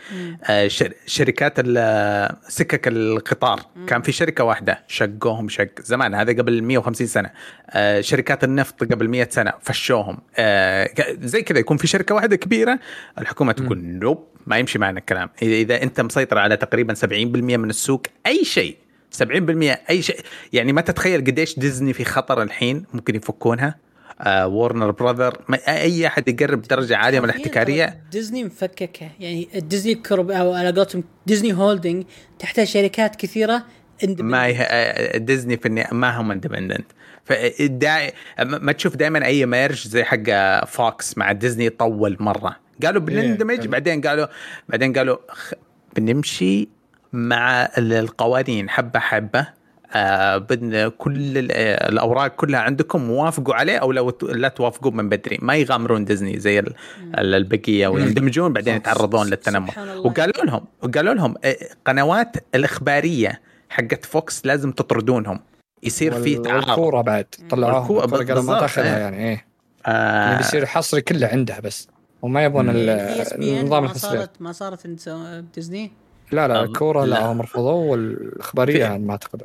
آه، 0.45 0.69
شر- 0.69 0.93
شركات 1.07 1.53
ال- 1.59 2.37
سكك 2.49 2.89
القطار. 2.89 3.61
كان 3.87 4.03
في 4.03 4.13
شركة 4.13 4.45
واحدة 4.45 4.85
شقوهم 4.89 5.49
شق 5.49 5.81
زمان 5.81 6.15
هذا 6.15 6.33
قبل 6.33 6.63
150 6.63 7.07
سنة. 7.07 7.31
آه، 7.71 8.01
شركات 8.01 8.45
النفط 8.45 8.85
قبل 8.93 9.09
100 9.09 9.29
سنة 9.31 9.53
فشوهم. 9.63 10.19
آه، 10.37 10.91
زي 11.21 11.43
كذا 11.43 11.59
يكون 11.59 11.77
في 11.77 11.87
شركة 11.87 12.15
واحدة 12.15 12.37
كبيرة 12.37 12.79
الحكومة 13.19 13.53
تقول 13.53 13.79
نوب 13.85 14.25
ما 14.47 14.59
يمشي 14.59 14.79
معنا 14.79 14.99
الكلام. 14.99 15.29
إذا- 15.29 15.43
إذا 15.43 15.83
أنت 15.83 16.01
مسيطر 16.01 16.39
على 16.39 16.57
تقريبا 16.57 16.95
70% 16.95 17.57
من 17.57 17.71
السوق 17.71 18.03
أي 18.27 18.45
شيء. 18.45 18.77
70% 19.19 19.20
أي 19.91 20.03
شيء. 20.03 20.20
يعني 20.53 20.73
ما 20.73 20.81
تتخيل 20.81 21.20
قديش 21.20 21.59
ديزني 21.59 21.93
في 21.93 22.05
خطر 22.05 22.43
الحين 22.43 22.85
ممكن 22.93 23.16
يفكونها. 23.16 23.85
آه 24.20 24.47
وورنر 24.47 24.91
براذر 24.91 25.39
ما 25.49 25.59
أي 25.69 26.07
أحد 26.07 26.28
يقرب 26.28 26.62
درجة 26.62 26.97
عالية 26.97 27.20
من 27.20 27.24
الاحتكارية. 27.24 28.03
ديزني 28.12 28.45
مفككة. 28.45 29.11
يعني 29.20 29.49
ديزني 29.55 29.95
Corp 29.95 30.31
أو 30.31 30.53
على 30.53 30.70
قولتهم 30.70 31.05
ديزني 31.27 31.53
Holding 31.53 32.05
تحتها 32.39 32.65
شركات 32.65 33.16
كثيرة. 33.16 33.65
ما 34.19 34.47
يه... 34.47 34.57
آه، 34.61 35.19
ديزني 35.19 35.57
في 35.57 35.66
النهاية 35.66 35.95
ما 35.95 36.20
هم 36.20 36.31
independent 36.31 36.86
ما 38.41 38.73
تشوف 38.73 38.97
دائما 38.97 39.27
أي 39.27 39.47
merge 39.47 39.89
زي 39.89 40.05
حق 40.05 40.65
فوكس 40.65 41.19
مع 41.19 41.32
ديزني 41.32 41.70
طول 41.70 42.16
مرة. 42.20 42.57
قالوا 42.85 43.01
بنندمج 43.01 43.61
إيه. 43.61 43.69
بعدين 43.69 44.01
قالوا 44.01 44.27
بعدين 44.69 44.93
قالوا 44.93 45.16
خ... 45.28 45.53
بنمشي 45.97 46.69
مع 47.15 47.62
ال- 47.78 47.93
القوانين. 47.93 48.70
حبة 48.70 48.99
حبة. 48.99 49.47
آه 49.97 50.36
بدنا 50.36 50.89
كل 50.89 51.39
ال- 51.39 51.53
الأوراق 51.93 52.27
كلها 52.28 52.61
عندكم 52.61 53.11
وافقوا 53.11 53.55
عليه 53.55 53.78
أو 53.78 53.93
لو 53.93 54.19
لا 54.23 54.49
توافقوا 54.49 54.91
من 54.91 55.09
بدري. 55.09 55.39
ما 55.43 55.55
يغامرون 55.57 56.05
ديزني 56.05 56.39
زي 56.41 56.59
ال- 56.59 56.74
ال- 57.19 57.35
البقية 57.35 57.89
ويندمجون 57.89 58.53
بعدين 58.53 58.74
يتعرضون 58.77 59.27
للتنمر. 59.27 59.69
سبحان 59.69 59.89
الله. 59.89 60.07
وقالوا 60.07 60.45
لهم 60.45 60.65
وقالوا 60.82 61.15
لهم 61.15 61.35
آه، 61.45 61.57
قنوات 61.85 62.36
الإخبارية 62.55 63.41
حقت 63.69 64.05
فوكس 64.05 64.47
لازم 64.47 64.73
تطردونهم. 64.73 65.41
يصير 65.82 66.12
في 66.23 66.36
تعارض. 66.36 66.69
والكورة 66.69 67.01
بعد. 67.01 67.27
طلعوها 67.51 68.07
قالوا 68.07 68.43
ما 68.43 68.61
تاخذها 68.61 68.97
إيه. 68.97 69.03
يعني 69.03 69.28
إيه. 69.28 69.47
آه. 69.86 70.24
يعني 70.24 70.36
بيصير 70.36 70.66
حصري 70.66 71.01
كله 71.01 71.27
عنده 71.27 71.61
بس. 71.61 71.89
وما 72.23 72.47
إن 72.47 72.70
النظام 73.43 73.82
ما 73.82 73.91
الحصري. 73.91 74.19
صارت 74.19 74.31
ما 74.41 74.53
صارت 74.53 74.86
ديزني؟ 75.55 75.93
لا 76.35 76.48
لا 76.48 76.62
الكوره 76.62 77.05
لا 77.05 77.11
لا. 77.11 77.27
هم 77.32 77.43
رفضوه 77.43 77.74
والإخبارية 77.74 78.97
ما 78.98 79.11
أعتقد. 79.12 79.43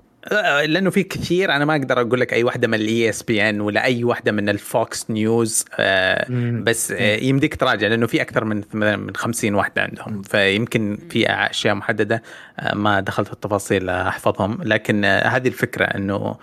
لأنه 0.65 0.89
في 0.89 1.03
كثير 1.03 1.51
أنا 1.51 1.65
ما 1.65 1.75
أقدر 1.75 2.01
أقول 2.01 2.19
لك 2.19 2.33
أي 2.33 2.43
واحدة 2.43 2.67
من 2.67 2.73
ال 2.73 3.09
ESPN 3.09 3.61
ولا 3.61 3.83
أي 3.83 4.03
واحدة 4.03 4.31
من 4.31 4.49
ال 4.49 4.63
Fox 4.63 5.05
News 5.11 5.65
آه. 5.79 6.25
بس 6.63 6.91
آه 6.91 7.15
يمديك 7.15 7.55
تراجع 7.55 7.87
لأنه 7.87 8.07
في 8.07 8.21
أكثر 8.21 8.43
من 8.45 8.63
من 8.73 9.15
50 9.15 9.55
واحدة 9.55 9.81
عندهم 9.81 10.21
فيمكن 10.21 10.97
في 11.09 11.25
أشياء 11.29 11.75
محددة 11.75 12.23
آه 12.59 12.75
ما 12.75 12.99
دخلت 12.99 13.27
في 13.27 13.33
التفاصيل 13.33 13.89
أحفظهم. 13.89 14.57
لكن 14.63 15.05
هذه 15.05 15.47
الفكرة 15.47 15.85
إنه 15.85 16.35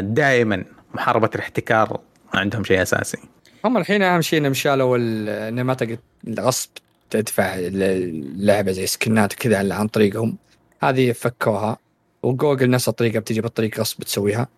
دائما 0.00 0.64
محاربة 0.94 1.30
الاحتكار 1.34 2.00
عندهم 2.34 2.64
شيء 2.64 2.82
أساسي. 2.82 3.18
هم 3.64 3.76
الحين 3.76 4.02
أهم 4.02 4.20
شيء 4.20 4.38
انهم 4.38 4.54
شالوا 4.54 4.96
ال- 4.96 5.28
انه 5.28 5.62
ما 5.62 5.74
تقدر 5.74 5.96
غصب 6.40 6.70
تدفع 7.10 7.54
اللعبه 7.58 8.72
زي 8.72 8.86
سكنات 8.86 9.32
وكذا 9.34 9.74
عن 9.74 9.86
طريقهم. 9.88 10.36
هذه 10.82 11.12
فكوها. 11.12 11.78
وجوجل 12.22 12.70
نفس 12.70 12.88
الطريقة 12.88 13.18
بتجي 13.20 13.40
بالطريق 13.40 13.80
غصب 13.80 14.02
تسويها. 14.02 14.48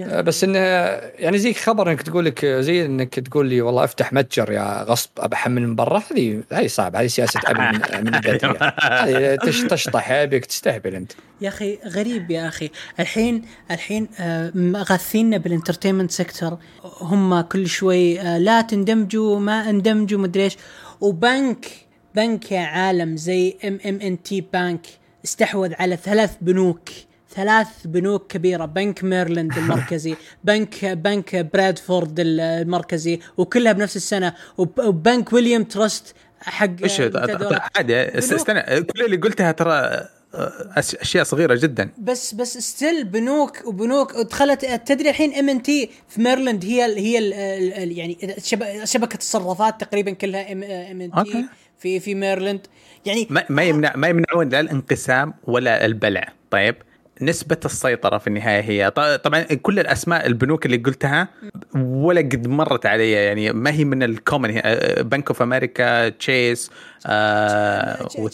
آه، 0.00 0.20
بس 0.20 0.44
إنه 0.44 0.58
يعني 0.58 1.38
زي 1.38 1.54
خبر 1.54 1.90
إنك 1.90 2.02
تقول 2.02 2.24
لك 2.24 2.46
زي 2.46 2.86
إنك 2.86 3.14
تقول 3.20 3.48
لي 3.48 3.60
والله 3.62 3.84
أفتح 3.84 4.12
متجر 4.12 4.52
يا 4.52 4.82
غصب 4.82 5.10
ابحمل 5.18 5.62
من 5.62 5.74
برا 5.74 6.02
هذه 6.12 6.42
هذه 6.52 6.66
صعبة 6.66 7.00
هذه 7.00 7.06
سياسة 7.06 7.40
أبي 7.46 7.78
من, 7.78 8.08
البدايه 8.14 8.56
هذه 8.82 9.36
تش- 9.36 9.60
تشطح 9.62 10.10
أبيك 10.10 10.46
تستهبل 10.46 10.94
أنت. 10.94 11.12
يا 11.40 11.48
أخي 11.48 11.78
غريب 11.86 12.30
يا 12.30 12.48
أخي. 12.48 12.70
الحين 13.00 13.42
الحين 13.70 14.08
غاثيننا 14.76 15.36
بال 15.36 15.46
entertainment 15.46 16.10
sector 16.10 16.58
هم 17.00 17.40
كل 17.40 17.66
شوي 17.66 18.20
آه، 18.20 18.38
لا 18.38 18.60
تندمجوا 18.60 19.38
ما 19.38 19.70
اندمجوا 19.70 20.18
مدري 20.20 20.44
إيش. 20.44 20.56
وبنك 21.00 21.66
بنك 22.18 22.52
يا 22.52 22.60
عالم 22.60 23.16
زي 23.16 23.56
ام 23.64 23.78
M&T 23.86 24.40
Bank 24.52 24.86
استحوذ 25.24 25.72
على 25.74 25.96
ثلاث 25.96 26.30
بنوك 26.40 26.88
ثلاث 27.34 27.66
بنوك 27.84 28.32
كبيرة 28.32 28.64
بنك 28.64 29.04
ميرلاند 29.04 29.58
المركزي 29.58 30.14
بنك 30.44 30.84
بنك 30.84 31.36
برادفورد 31.36 32.14
المركزي 32.18 33.20
وكلها 33.36 33.72
بنفس 33.72 33.96
السنة 33.96 34.34
وب- 34.58 34.80
وبنك 34.80 35.32
ويليام 35.32 35.64
تراست 35.64 36.14
حق 36.40 36.82
إيش 36.82 37.00
متدورات. 37.00 37.62
عادي. 37.76 38.02
استنى 38.18 38.82
كل 38.82 39.04
اللي 39.04 39.16
قلتها 39.16 39.52
ترى 39.52 40.08
أشياء 40.76 41.24
صغيرة 41.24 41.54
جدا 41.54 41.90
بس 41.98 42.34
بس 42.34 42.58
still 42.58 43.04
بنوك 43.04 43.62
وبنوك 43.66 44.16
دخلت 44.16 44.64
تدري 44.86 45.10
الحين 45.10 45.34
M&T 45.34 45.90
في 46.08 46.20
ميرلاند 46.22 46.64
هي 46.64 46.86
ال 46.86 46.98
هي 46.98 47.18
ال 47.18 47.32
ال 47.34 47.98
يعني 47.98 48.34
شب- 48.44 48.84
شبكة 48.84 49.16
الصرافات 49.16 49.80
تقريبا 49.80 50.10
كلها 50.10 50.52
M&T. 50.52 51.44
في 51.78 52.00
في 52.00 52.14
ميرلاند 52.14 52.66
يعني 53.06 53.26
ما 53.30 53.44
ما 53.48 53.62
يمنع 53.62 53.92
ما 53.96 54.08
يمنعون 54.08 54.48
لا 54.48 54.60
الانقسام 54.60 55.34
ولا 55.44 55.86
البلع. 55.86 56.32
طيب؟ 56.50 56.76
نسبة 57.22 57.56
السيطرة 57.64 58.18
في 58.18 58.26
النهاية 58.26 58.60
هي. 58.60 58.90
طبعا 59.24 59.42
كل 59.42 59.78
الأسماء 59.78 60.26
البنوك 60.26 60.66
اللي 60.66 60.76
قلتها 60.76 61.28
ولا 61.76 62.20
قد 62.20 62.46
مرت 62.46 62.86
علي 62.86 63.10
يعني 63.12 63.52
ما 63.52 63.70
هي 63.70 63.84
من 63.84 64.02
ال 64.02 64.10
common 64.10 64.60
بنك 65.00 65.28
اوف 65.28 65.42
أمريكا 65.42 66.08
تشيس 66.08 66.70
فارجو 67.04 68.28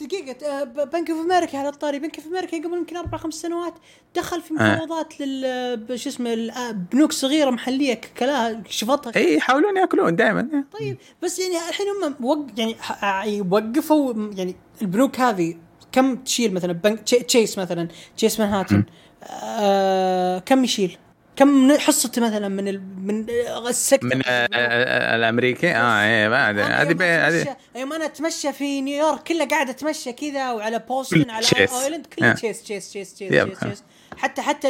دقيقة 0.00 0.64
بنك 0.84 1.10
اوف 1.10 1.20
أمريكا 1.32 1.58
على 1.58 1.68
الطاري. 1.68 1.98
بنك 1.98 2.16
اوف 2.18 2.26
أمريكا 2.26 2.56
قبل 2.58 2.76
يمكن 2.76 2.96
أربع 2.96 3.18
خمس 3.18 3.34
سنوات 3.34 3.74
دخل 4.16 4.40
في 4.42 4.50
آه. 4.50 4.74
مفاوضات 4.74 5.20
لل 5.20 5.98
شو 6.00 6.08
اسمه 6.08 6.32
ال- 6.32 6.50
آه، 6.50 6.70
بنوك 6.70 7.12
صغيرة 7.12 7.50
محلية 7.50 8.00
كلاها 8.18 8.62
شفطها. 8.68 9.12
إي 9.16 9.36
يحاولون 9.36 9.76
يأكلون 9.76 10.16
دائما 10.16 10.64
طيب 10.80 10.96
بس 11.22 11.38
يعني 11.38 11.68
الحين 11.68 11.86
هم 11.88 12.14
وق 12.26 12.46
يعني 12.56 12.74
ح- 12.80 13.26
وقفوا 13.50 14.14
يعني 14.36 14.56
البنوك 14.82 15.20
هذه 15.20 15.54
كم 15.92 16.16
تشيل 16.16 16.54
مثلا 16.54 16.72
بنك 16.72 17.00
تشي- 17.00 17.22
تشيس 17.22 17.58
مثلا 17.58 17.88
تشيس 18.16 18.40
مانهاتن 18.40 18.84
آه 19.22 20.38
كم 20.38 20.64
يشيل؟ 20.64 20.96
كم 21.36 21.78
حصته 21.78 22.22
مثلا 22.22 22.48
من 22.48 22.68
ال 22.68 22.80
من 23.06 23.26
ال 23.68 23.75
sector 23.75 24.14
من 24.14 24.22
آه، 24.26 24.48
آه، 24.54 25.16
الأمريكي 25.16 25.70
آه 25.70 26.04
إيه 26.04 26.28
ما 26.28 26.50
أدري. 26.50 26.62
هذه 26.64 27.28
هذه 27.28 27.56
يوم 27.76 27.92
أنا 27.92 28.04
أتمشى 28.04 28.52
في 28.52 28.80
نيويورك 28.80 29.22
كلها 29.22 29.46
قاعدة 29.46 29.70
أتمشى 29.70 30.12
كذا 30.12 30.52
وعلى 30.52 30.78
بوستن 30.88 31.30
على. 31.30 31.46
آيلاند 31.84 32.06
كلها 32.06 32.30
آه. 32.30 32.34
تشيس 32.34 32.62
تشيس 32.62 32.90
تشيس. 32.90 33.14
تشيس, 33.14 33.58
تشيس. 33.60 33.82
حتى 34.18 34.42
حتى 34.42 34.68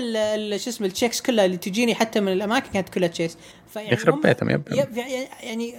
شو 0.59 0.71
اسمه 0.71 0.87
ال 0.87 0.92
checks 0.92 1.21
كلها 1.21 1.45
اللي 1.45 1.57
تجيني 1.57 1.95
حتى 1.95 2.21
من 2.21 2.33
الأماكن 2.33 2.71
كانت 2.73 2.89
كلها 2.89 3.09
تشيس 3.09 3.39
فيعني 3.69 3.93
يخرب 3.93 4.15
هم- 4.15 4.21
بيتهم، 4.21 4.51
yep. 4.51 4.63
يعني 4.73 5.29
يعني 5.43 5.75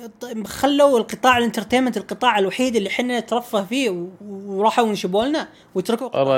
خلوا 0.46 1.00
القطاع 1.00 1.38
ال 1.38 1.42
entertainment 1.42 1.98
القطاع 1.98 2.40
الوحيد 2.40 2.76
اللي 2.76 2.90
إحنا 2.90 3.20
نترفه 3.20 3.66
فيه 3.66 4.08
وراحوا 4.30 4.88
ينشبوا 4.88 5.26
لنا. 5.26 5.48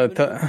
ت- 0.08 0.40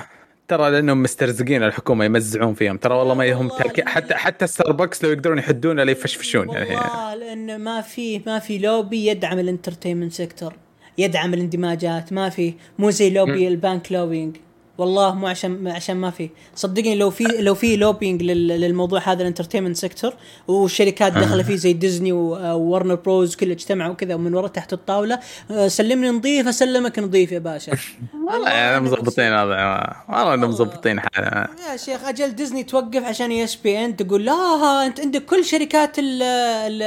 ترى 0.48 0.70
لأنهم 0.70 1.02
مسترزقين 1.02 1.62
الحكومة 1.62 2.04
يمزعون 2.04 2.54
فيهم. 2.54 2.76
ترى 2.76 2.94
والله 2.94 3.14
ما 3.14 3.32
هم 3.32 3.36
والله 3.46 3.58
تركي 3.58 3.82
حتى 3.84 4.14
حتى 4.14 4.46
ستاربكس 4.46 5.04
لو 5.04 5.10
يقدرون 5.10 5.38
يحدون 5.38 5.78
ولا 5.80 5.92
يفشفشون 5.92 6.48
يعني. 6.50 6.76
والله 6.76 7.14
لأن 7.14 7.58
ما 7.60 7.80
في 7.80 8.22
ما 8.26 8.38
في 8.38 8.58
لوبي 8.58 9.06
يدعم 9.06 9.38
ال 9.38 9.44
entertainment 9.44 10.12
sector 10.12 10.54
يدعم 10.98 11.34
الاندماجات 11.34 12.12
ما 12.12 12.28
في. 12.28 12.54
مو 12.78 12.90
زي 12.90 13.10
لوبي 13.10 13.48
ال 13.48 13.57
bank 13.57 13.92
lobbying 13.92 14.36
والله 14.78 15.14
مو 15.14 15.26
عشان 15.26 15.68
عشان 15.68 15.96
ما 15.96 16.10
في. 16.10 16.30
صدقني 16.54 16.94
لو 16.94 17.10
في 17.10 17.24
لو 17.24 17.54
في 17.54 17.76
lobbying 17.76 18.22
لل- 18.22 18.48
للموضوع 18.48 19.00
هذا 19.00 19.22
ال 19.22 19.26
entertainment 19.26 19.76
sector 19.76 20.14
والشركات 20.48 21.12
داخلة 21.12 21.42
فيه 21.42 21.56
زي 21.56 21.72
ديزني 21.72 22.12
وورنر 22.12 22.94
بروز 22.94 23.36
كله 23.36 23.52
اجتمعوا 23.52 23.94
كذا 23.94 24.14
ومن 24.14 24.34
ورا 24.34 24.48
تحت 24.48 24.72
الطاولة 24.72 25.18
آه، 25.50 25.68
سلمني 25.68 26.10
نظيف 26.10 26.48
أسلمك 26.48 26.98
نظيف 26.98 27.32
يا 27.32 27.38
باشا. 27.38 27.72
والله 28.32 28.48
يعني 28.50 28.70
أنا 28.76 28.80
مظبطين 28.80 29.32
هذا 29.32 29.86
والله 30.08 30.34
إنهم 30.34 30.50
مظبطين 30.50 31.00
حالنا. 31.00 31.48
يا 31.72 31.76
شيخ 31.76 32.04
أجل 32.04 32.34
ديزني 32.34 32.62
توقف 32.62 33.04
عشان 33.04 33.32
ESPN 33.32 33.96
تقول 33.96 34.24
لا 34.24 34.86
أنت 34.86 35.00
عندك 35.00 35.24
كل 35.24 35.44
شركات 35.44 35.98
ال 35.98 36.22
ال 36.22 36.82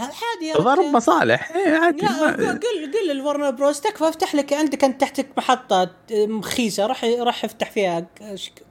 عادي 0.00 0.46
يا 0.48 0.54
تضارب. 0.54 0.84
مصالح. 0.84 1.52
إيه 1.56 1.74
عادي. 1.76 2.06
قل 2.06 2.92
قل 2.94 3.10
الورنر 3.10 3.50
بروز 3.50 3.80
تكفى 3.80 4.08
افتح 4.08 4.34
لك 4.34 4.52
عندك 4.52 4.84
انت 4.84 5.00
تحتك 5.00 5.26
محطة 5.36 5.90
مخيسه 6.12 6.86
راح 6.86 7.04
راح 7.22 7.44
افتح 7.44 7.70
فيها 7.70 8.06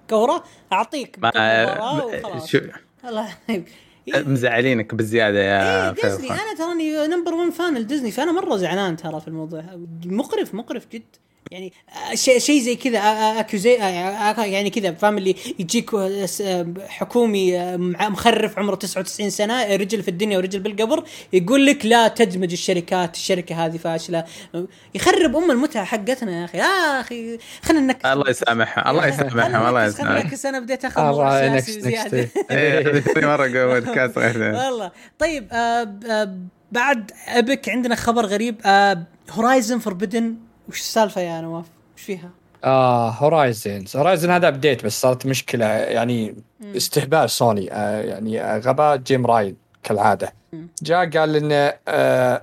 كورة 0.10 0.44
أعطيك 0.74 1.20
ما. 1.20 1.32
شو؟ 2.46 2.60
الله 3.08 3.30
مزعلينك 4.16 4.96
بالزيادة 4.96 5.40
يا 5.40 5.90
إيه 5.90 5.94
ديزني 5.94 6.32
أنا 6.32 6.56
تراني 6.58 7.08
number 7.08 7.34
1 7.34 7.52
fan 7.52 7.78
لديزني 7.78 8.12
فأنا 8.12 8.32
مرة 8.32 8.56
زعلان 8.58 8.98
ترى 8.98 9.22
في 9.22 9.28
الموضوع. 9.28 9.64
مقرف 10.06 10.54
مقرف 10.54 10.88
جد. 10.92 11.04
يعني 11.52 11.74
شيء 12.14 12.40
شيء 12.40 12.62
زي 12.62 12.76
كذا 12.76 13.00
اكوزي 13.40 13.74
يعني 13.74 14.70
كذا 14.70 14.92
فاهم 14.94 15.18
اللي 15.18 15.36
يجيك 15.60 15.92
س- 16.26 16.44
حكومي 16.88 17.78
مع- 17.78 18.10
مخرف 18.10 18.60
عمره 18.60 18.76
99 18.76 19.30
سنة 19.30 19.76
رجل 19.76 20.04
في 20.04 20.08
الدنيا 20.08 20.38
ورجل 20.38 20.60
بالقبر 20.60 21.04
يقول 21.34 21.66
لك 21.66 21.86
لا 21.86 22.08
تدمج 22.08 22.52
الشركات 22.52 23.16
الشركة 23.16 23.66
هذه 23.66 23.78
فاشلة. 23.78 24.24
يخرب 24.96 25.36
أم 25.36 25.52
المتعة 25.52 25.86
حقتنا 25.86 26.40
يا 26.40 26.46
أخي. 26.46 26.58
يا 26.58 27.00
أخي 27.02 27.38
خلينا 27.64 27.82
نركز 27.86 28.06
الله 28.06 28.30
يسامحهم 28.30 28.88
الله 28.92 29.08
يسامحهم 29.08 29.56
الله 29.56 29.70
خلينا 29.72 29.86
يسامحهم 29.86 30.18
نركز 30.18 30.46
أنا 30.46 30.60
بديت 30.60 30.86
أخذ 30.86 31.02
موضوع 31.02 31.40
سياسي 31.40 31.82
زيادة. 31.82 32.30
إيه، 32.52 33.04
مرة 33.18 33.48
بودكاست 33.66 34.18
غير 34.18 34.42
والله. 34.42 34.92
طيب 35.20 35.48
بعد 36.72 37.12
أبك 37.28 37.70
عندنا 37.70 37.96
خبر 37.96 38.26
غريب. 38.26 38.56
Horizon 39.32 39.80
Forbidden 39.80 40.36
وش 40.70 40.80
السالفة 40.80 41.22
يا 41.22 41.42
نواف؟ 41.42 41.66
وش 41.98 42.02
فيها؟ 42.02 42.30
آه 42.64 43.10
Horizon's 43.10 43.96
Horizon 43.98 44.30
هذا 44.30 44.48
ابديت 44.48 44.86
بس 44.86 45.02
صارت 45.02 45.26
مشكلة 45.26 45.66
يعني 45.66 46.36
استهبال 46.78 47.30
سوني 47.30 47.74
آه 47.74 48.02
يعني 48.02 48.42
غباء 48.60 48.98
جيم 48.98 49.26
راين 49.26 49.56
كالعادة. 49.84 50.34
جاء 50.82 51.10
قال 51.10 51.36
انه 51.36 51.74
آه 51.88 52.42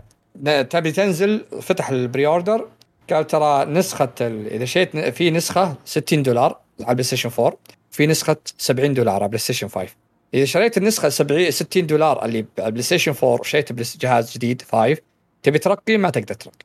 تبي 0.63 0.93
تنزل؟ 0.93 1.45
فتح 1.63 1.91
ال 1.91 2.27
pre-order 2.27 2.69
قال 3.13 3.27
ترى 3.27 3.65
نسخة 3.65 4.09
إذا 4.21 4.65
شريت 4.65 4.97
في 4.97 5.31
نسخة 5.31 5.75
60 5.85 6.23
دولار 6.23 6.59
على 6.81 6.89
البلاي 6.91 7.05
ستيشن 7.05 7.31
4 7.39 7.57
في 7.91 8.07
نسخة 8.07 8.37
70 8.59 8.95
دولار 8.95 9.15
على 9.15 9.29
بلاي 9.29 9.39
ستيشن 9.39 9.69
5 9.69 9.89
إذا 10.35 10.45
شريت 10.45 10.79
النسخة 10.79 11.09
70 11.09 11.51
60 11.51 11.87
دولار 11.87 12.25
اللي 12.25 12.45
على 12.59 12.67
البلاي 12.67 12.83
ستيشن 12.83 13.15
4 13.23 13.41
وشريت 13.41 13.73
بلاي- 13.73 13.87
جهاز 14.01 14.33
جديد 14.33 14.63
5 14.73 14.97
تبي 15.43 15.59
ترقي؟ 15.59 15.97
ما 15.97 16.11
تقدر 16.11 16.35
ترقي. 16.35 16.57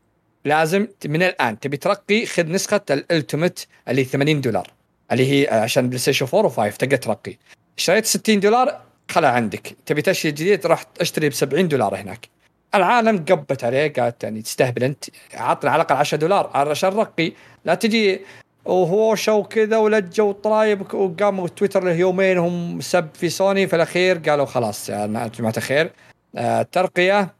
لازم 0.47 0.87
من 1.05 1.23
الآن 1.23 1.59
تبي 1.59 1.77
ترقي 1.77 2.25
خذ 2.25 2.51
نسخة 2.51 2.81
ال 2.89 2.97
ultimate 2.97 3.59
اللي 3.89 4.03
80 4.03 4.41
دولار 4.41 4.71
اللي 5.11 5.31
هي 5.31 5.59
عشان 5.59 5.87
بلاي 5.87 5.99
ستيشن 5.99 6.27
4 6.33 6.71
و5 6.71 6.77
تقدر 6.77 6.97
ترقي. 6.97 7.37
اشتريت 7.77 8.05
60 8.05 8.39
دولار 8.39 8.81
خلها 9.11 9.29
عندك. 9.29 9.75
تبي 9.85 10.01
تشتري 10.01 10.31
جديد 10.31 10.65
راح 10.65 10.83
اشتري 11.01 11.29
ب 11.29 11.33
70 11.33 11.67
دولار 11.67 11.95
هناك. 11.95 12.29
العالم 12.75 13.17
قبت 13.17 13.63
عليه 13.63 13.93
قالت 13.93 14.23
يعني 14.23 14.41
تستهبل 14.41 14.83
أنت. 14.83 15.05
عطنا 15.33 15.71
على 15.71 15.81
الأقل 15.81 15.95
10 15.95 16.17
دولار 16.17 16.51
عشان 16.53 16.89
نرقي. 16.89 17.31
لا 17.65 17.75
تجي 17.75 18.21
وهوشة 18.65 19.33
وكذا 19.33 19.77
ولجة 19.77 20.21
وطرايب 20.21 20.93
وقاموا 20.93 21.47
تويتر 21.47 21.83
له 21.83 21.91
يومين 21.91 22.37
هم 22.37 22.81
سب 22.81 23.07
في 23.13 23.29
سوني 23.29 23.67
في 23.67 23.75
الأخير 23.75 24.17
قالوا 24.17 24.45
خلاص 24.45 24.89
يا 24.89 25.05
جماعة 25.05 25.53
الخير 25.57 25.91
الترقيه 26.37 27.19
آه، 27.19 27.36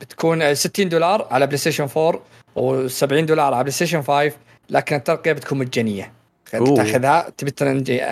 بتكون 0.00 0.54
60 0.54 0.88
دولار 0.88 1.28
على 1.30 1.46
بلاي 1.46 1.58
ستيشن 1.58 1.88
4 1.96 2.22
و70 2.56 3.24
دولار 3.24 3.54
على 3.54 3.62
بلاي 3.62 3.72
ستيشن 3.72 4.02
5 4.02 4.32
لكن 4.70 4.96
الترقية 4.96 5.32
بتكون 5.32 5.58
مجانية. 5.58 6.12
تاخذها 6.50 7.32
تبي 7.36 7.52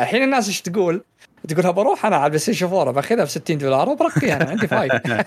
الحين 0.03 0.23
الناس 0.23 0.49
إيش 0.49 0.61
تقول؟ 0.61 1.03
تقول 1.49 1.73
بروح 1.73 2.07
أنا 2.07 2.17
على 2.17 2.29
بلاي 2.29 2.39
ستيشن 2.39 2.67
4 2.67 2.93
بأخذها 2.93 3.25
ب 3.25 3.29
60 3.29 3.59
دولار 3.59 3.89
وبرقيها 3.89 4.37
أنا 4.37 4.51
عندي 4.51 4.67
فايد 4.67 4.93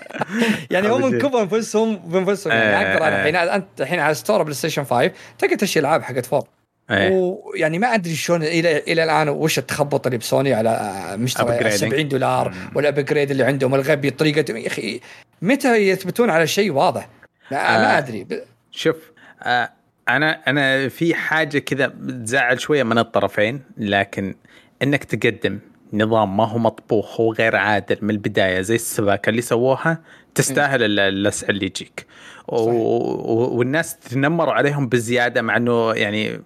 يعني 0.70 0.88
هم 0.88 1.02
من 1.02 1.18
كبر 1.18 1.42
أنفسهم 1.42 1.96
بأنفسهم 1.96 2.52
يعني 2.52 2.86
إيه، 2.86 2.92
أقدر 2.92 3.06
إيه. 3.06 3.20
الحين 3.20 3.36
أنت 3.36 3.80
الحين 3.80 4.00
على 4.00 4.14
store 4.14 4.42
بلاي 4.42 4.54
ستيشن 4.54 4.84
5 4.84 5.10
تقدر 5.38 5.56
تشتري 5.56 5.80
ألعاب 5.80 6.02
حقت 6.02 6.34
4 6.34 6.61
إيه. 6.90 7.10
ويعني 7.12 7.78
ما 7.78 7.94
أدري 7.94 8.14
شلون 8.14 8.42
إلى 8.42 8.78
إلى 8.78 9.04
الآن 9.04 9.28
وش 9.28 9.58
التخبط 9.58 10.06
اللي 10.06 10.18
بسوني 10.18 10.54
على 10.54 11.16
upgrading. 11.38 11.68
70 11.68 12.08
دولار 12.08 12.54
وال 12.74 12.86
upgrade 12.86 13.30
اللي 13.30 13.44
عندهم 13.44 13.74
الغبي 13.74 14.10
طريقه 14.10 14.58
يا 14.58 14.66
أخي 14.66 15.00
متى 15.42 15.76
يثبتون 15.76 16.30
على 16.30 16.46
شيء 16.46 16.72
واضح؟ 16.72 17.08
لا 17.50 17.78
ما 17.78 17.94
آه. 17.94 17.98
أدري 17.98 18.24
ب- 18.24 18.42
شوف 18.70 18.96
آه 19.42 19.70
أنا 20.08 20.40
أنا 20.48 20.88
في 20.88 21.14
حاجة 21.14 21.58
كذا 21.58 21.86
بتزعل 21.86 22.60
شوية 22.60 22.82
من 22.82 22.98
الطرفين 22.98 23.60
لكن 23.78 24.34
إنك 24.82 25.04
تقدم 25.04 25.58
نظام 25.92 26.36
ما 26.36 26.44
هو 26.48 26.58
مطبوخ 26.58 27.20
وغير 27.20 27.56
عادل 27.56 27.96
من 28.02 28.10
البداية 28.10 28.60
زي 28.60 28.74
السباكة 28.74 29.30
اللي 29.30 29.42
سووها 29.42 29.98
تستاهل 30.34 30.82
ال- 30.82 31.00
اللسع 31.00 31.46
اللي 31.48 31.66
يجيك 31.66 32.06
والناس 32.48 33.98
تنمروا 33.98 34.52
عليهم 34.54 34.88
بزيادة 34.88 35.42
مع 35.42 35.56
إنه 35.56 35.92
يعني 35.94 36.40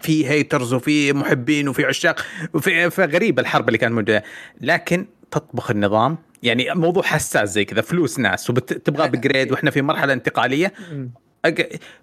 في 0.00 0.28
haters 0.28 0.74
وفي 0.74 1.12
محبين 1.12 1.68
وفي 1.68 1.84
عشاق 1.84 2.26
وفي 2.54 2.90
فغريب 2.90 3.38
الحرب 3.38 3.68
اللي 3.68 3.78
كانت 3.78 3.94
موجودة. 3.94 4.24
لكن 4.60 5.06
تطبخ 5.30 5.70
النظام 5.70 6.18
يعني 6.42 6.74
موضوع 6.74 7.02
حساس 7.02 7.52
زي 7.52 7.64
كذا 7.64 7.80
فلوس 7.80 8.18
ناس 8.18 8.50
وتبغى 8.50 9.08
upgrade 9.08 9.52
وإحنا 9.52 9.70
في 9.70 9.82
مرحلة 9.82 10.12
انتقالية. 10.12 10.72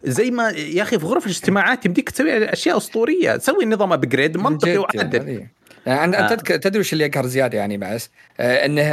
زي 0.03 0.31
ما 0.31 0.49
يا 0.49 0.84
أخي 0.84 0.99
في 0.99 1.06
غرف 1.06 1.26
الاجتماعات 1.26 1.85
يمديك 1.85 2.10
تسوي 2.10 2.53
أشياء 2.53 2.77
أسطورية. 2.77 3.38
سوي 3.38 3.65
نظام 3.65 3.93
upgrade 3.94 4.38
منطقي 4.38 4.72
جد 4.72 4.77
وعادل. 4.77 5.27
يعني. 5.27 5.52
يعني 5.85 6.19
أنت 6.19 6.52
آه. 6.52 6.56
تدري 6.56 6.80
وش 6.80 6.93
اللي 6.93 7.03
يقهر 7.03 7.26
زيادة 7.26 7.57
يعني 7.57 7.77
بعس؟ 7.77 8.10
آه 8.39 8.65
إنه 8.65 8.84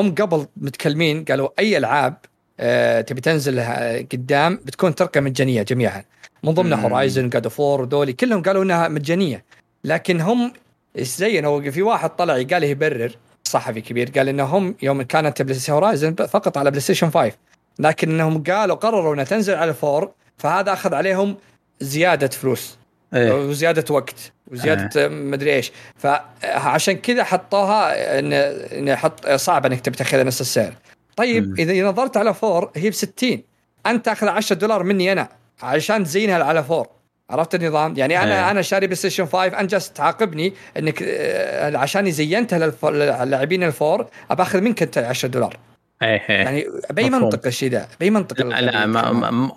هم 0.00 0.14
قبل 0.14 0.46
متكلمين 0.56 1.24
قالوا 1.24 1.48
أي 1.58 1.78
ألعاب 1.78 2.16
آه 2.60 3.00
تبي 3.00 3.20
تنزل 3.20 3.58
آه، 3.58 4.06
قدام 4.12 4.60
بتكون 4.64 4.94
ترقيه 4.94 5.20
مجانية 5.20 5.62
جميعها 5.62 6.04
من 6.42 6.52
ضمنها. 6.52 6.82
Horizon 6.82 7.28
God 7.28 7.44
of 7.44 7.60
War 7.60 7.82
ودولي 7.82 8.12
كلهم 8.12 8.42
قالوا 8.42 8.62
إنها 8.62 8.88
مجانية. 8.88 9.44
لكن 9.84 10.20
هم 10.20 10.52
إيش 10.98 11.08
زينوا 11.08 11.70
في 11.70 11.82
واحد 11.82 12.10
طلع 12.10 12.34
قال 12.34 12.64
يبرر 12.64 13.16
صحفي 13.44 13.80
كبير 13.80 14.10
قال 14.16 14.28
إنهم 14.28 14.74
يوم 14.82 15.02
كانت 15.02 15.42
بلاي 15.42 15.54
ستيشن 15.54 15.72
Horizon 15.72 16.14
فقط 16.14 16.58
على 16.58 16.70
بلاي 16.70 16.80
ستيشن 16.80 17.10
5 17.10 17.32
لكن 17.78 18.10
إنهم 18.10 18.42
قالوا 18.42 18.76
قرروا 18.76 19.14
إنها 19.14 19.24
تنزل 19.24 19.54
على 19.54 19.70
ال 19.70 19.78
four 19.78 20.10
فهذا 20.38 20.72
أخذ 20.72 20.94
عليهم 20.94 21.36
زيادة 21.80 22.28
فلوس 22.28 22.78
إيه. 23.14 23.32
وزيادة 23.32 23.94
وقت 23.94 24.32
وزيادة 24.52 25.08
مدري 25.08 25.54
إيش. 25.54 25.72
فعشان 25.96 26.96
كذا 26.96 27.24
حطوها 27.24 28.18
ان 28.18 28.32
إن 28.32 28.96
حط 28.96 29.28
صعب 29.28 29.66
إنك 29.66 29.80
تبي 29.80 29.96
تاخذها 29.96 30.22
نفس 30.22 30.40
السعر. 30.40 30.72
طيب 31.16 31.48
مم. 31.48 31.54
إذا 31.58 31.88
نظرت 31.88 32.16
على 32.16 32.34
four 32.34 32.70
هي 32.76 32.90
ب 32.90 32.92
60 32.92 33.42
أنت 33.86 34.04
تاخذ 34.04 34.28
10 34.28 34.56
دولار 34.56 34.82
مني 34.82 35.12
أنا. 35.12 35.28
عشان 35.62 36.04
تزينها 36.04 36.44
على 36.44 36.64
four 36.64 36.86
عرفت 37.30 37.54
النظام؟ 37.54 37.94
يعني 37.96 38.22
أنا 38.22 38.34
إيه. 38.34 38.50
أنا 38.50 38.62
شاري 38.62 38.86
بلاي 38.86 38.96
ستيشن 38.96 39.26
5 39.26 39.46
انت 39.46 39.70
جالس 39.70 39.92
تعاقبني 39.92 40.52
إنك 40.78 41.02
آه، 41.02 41.76
عشان 41.76 42.10
زينتها 42.10 42.72
للاعبين 42.90 43.62
ال 43.62 43.71
four 43.71 44.06
ابى 44.30 44.42
أخذ 44.42 44.60
منك 44.60 44.82
أنت 44.82 44.98
10 44.98 45.28
دولار 45.28 45.56
إيه 46.02 46.22
إيه. 46.28 46.36
يعني 46.36 46.66
بأي. 46.90 47.10
منطق 47.10 47.46
الشيء 47.46 47.70
ذا 47.70 47.88
بأي 48.00 48.10
منطق 48.10 48.46
لا 48.46 48.60
لا 48.60 48.86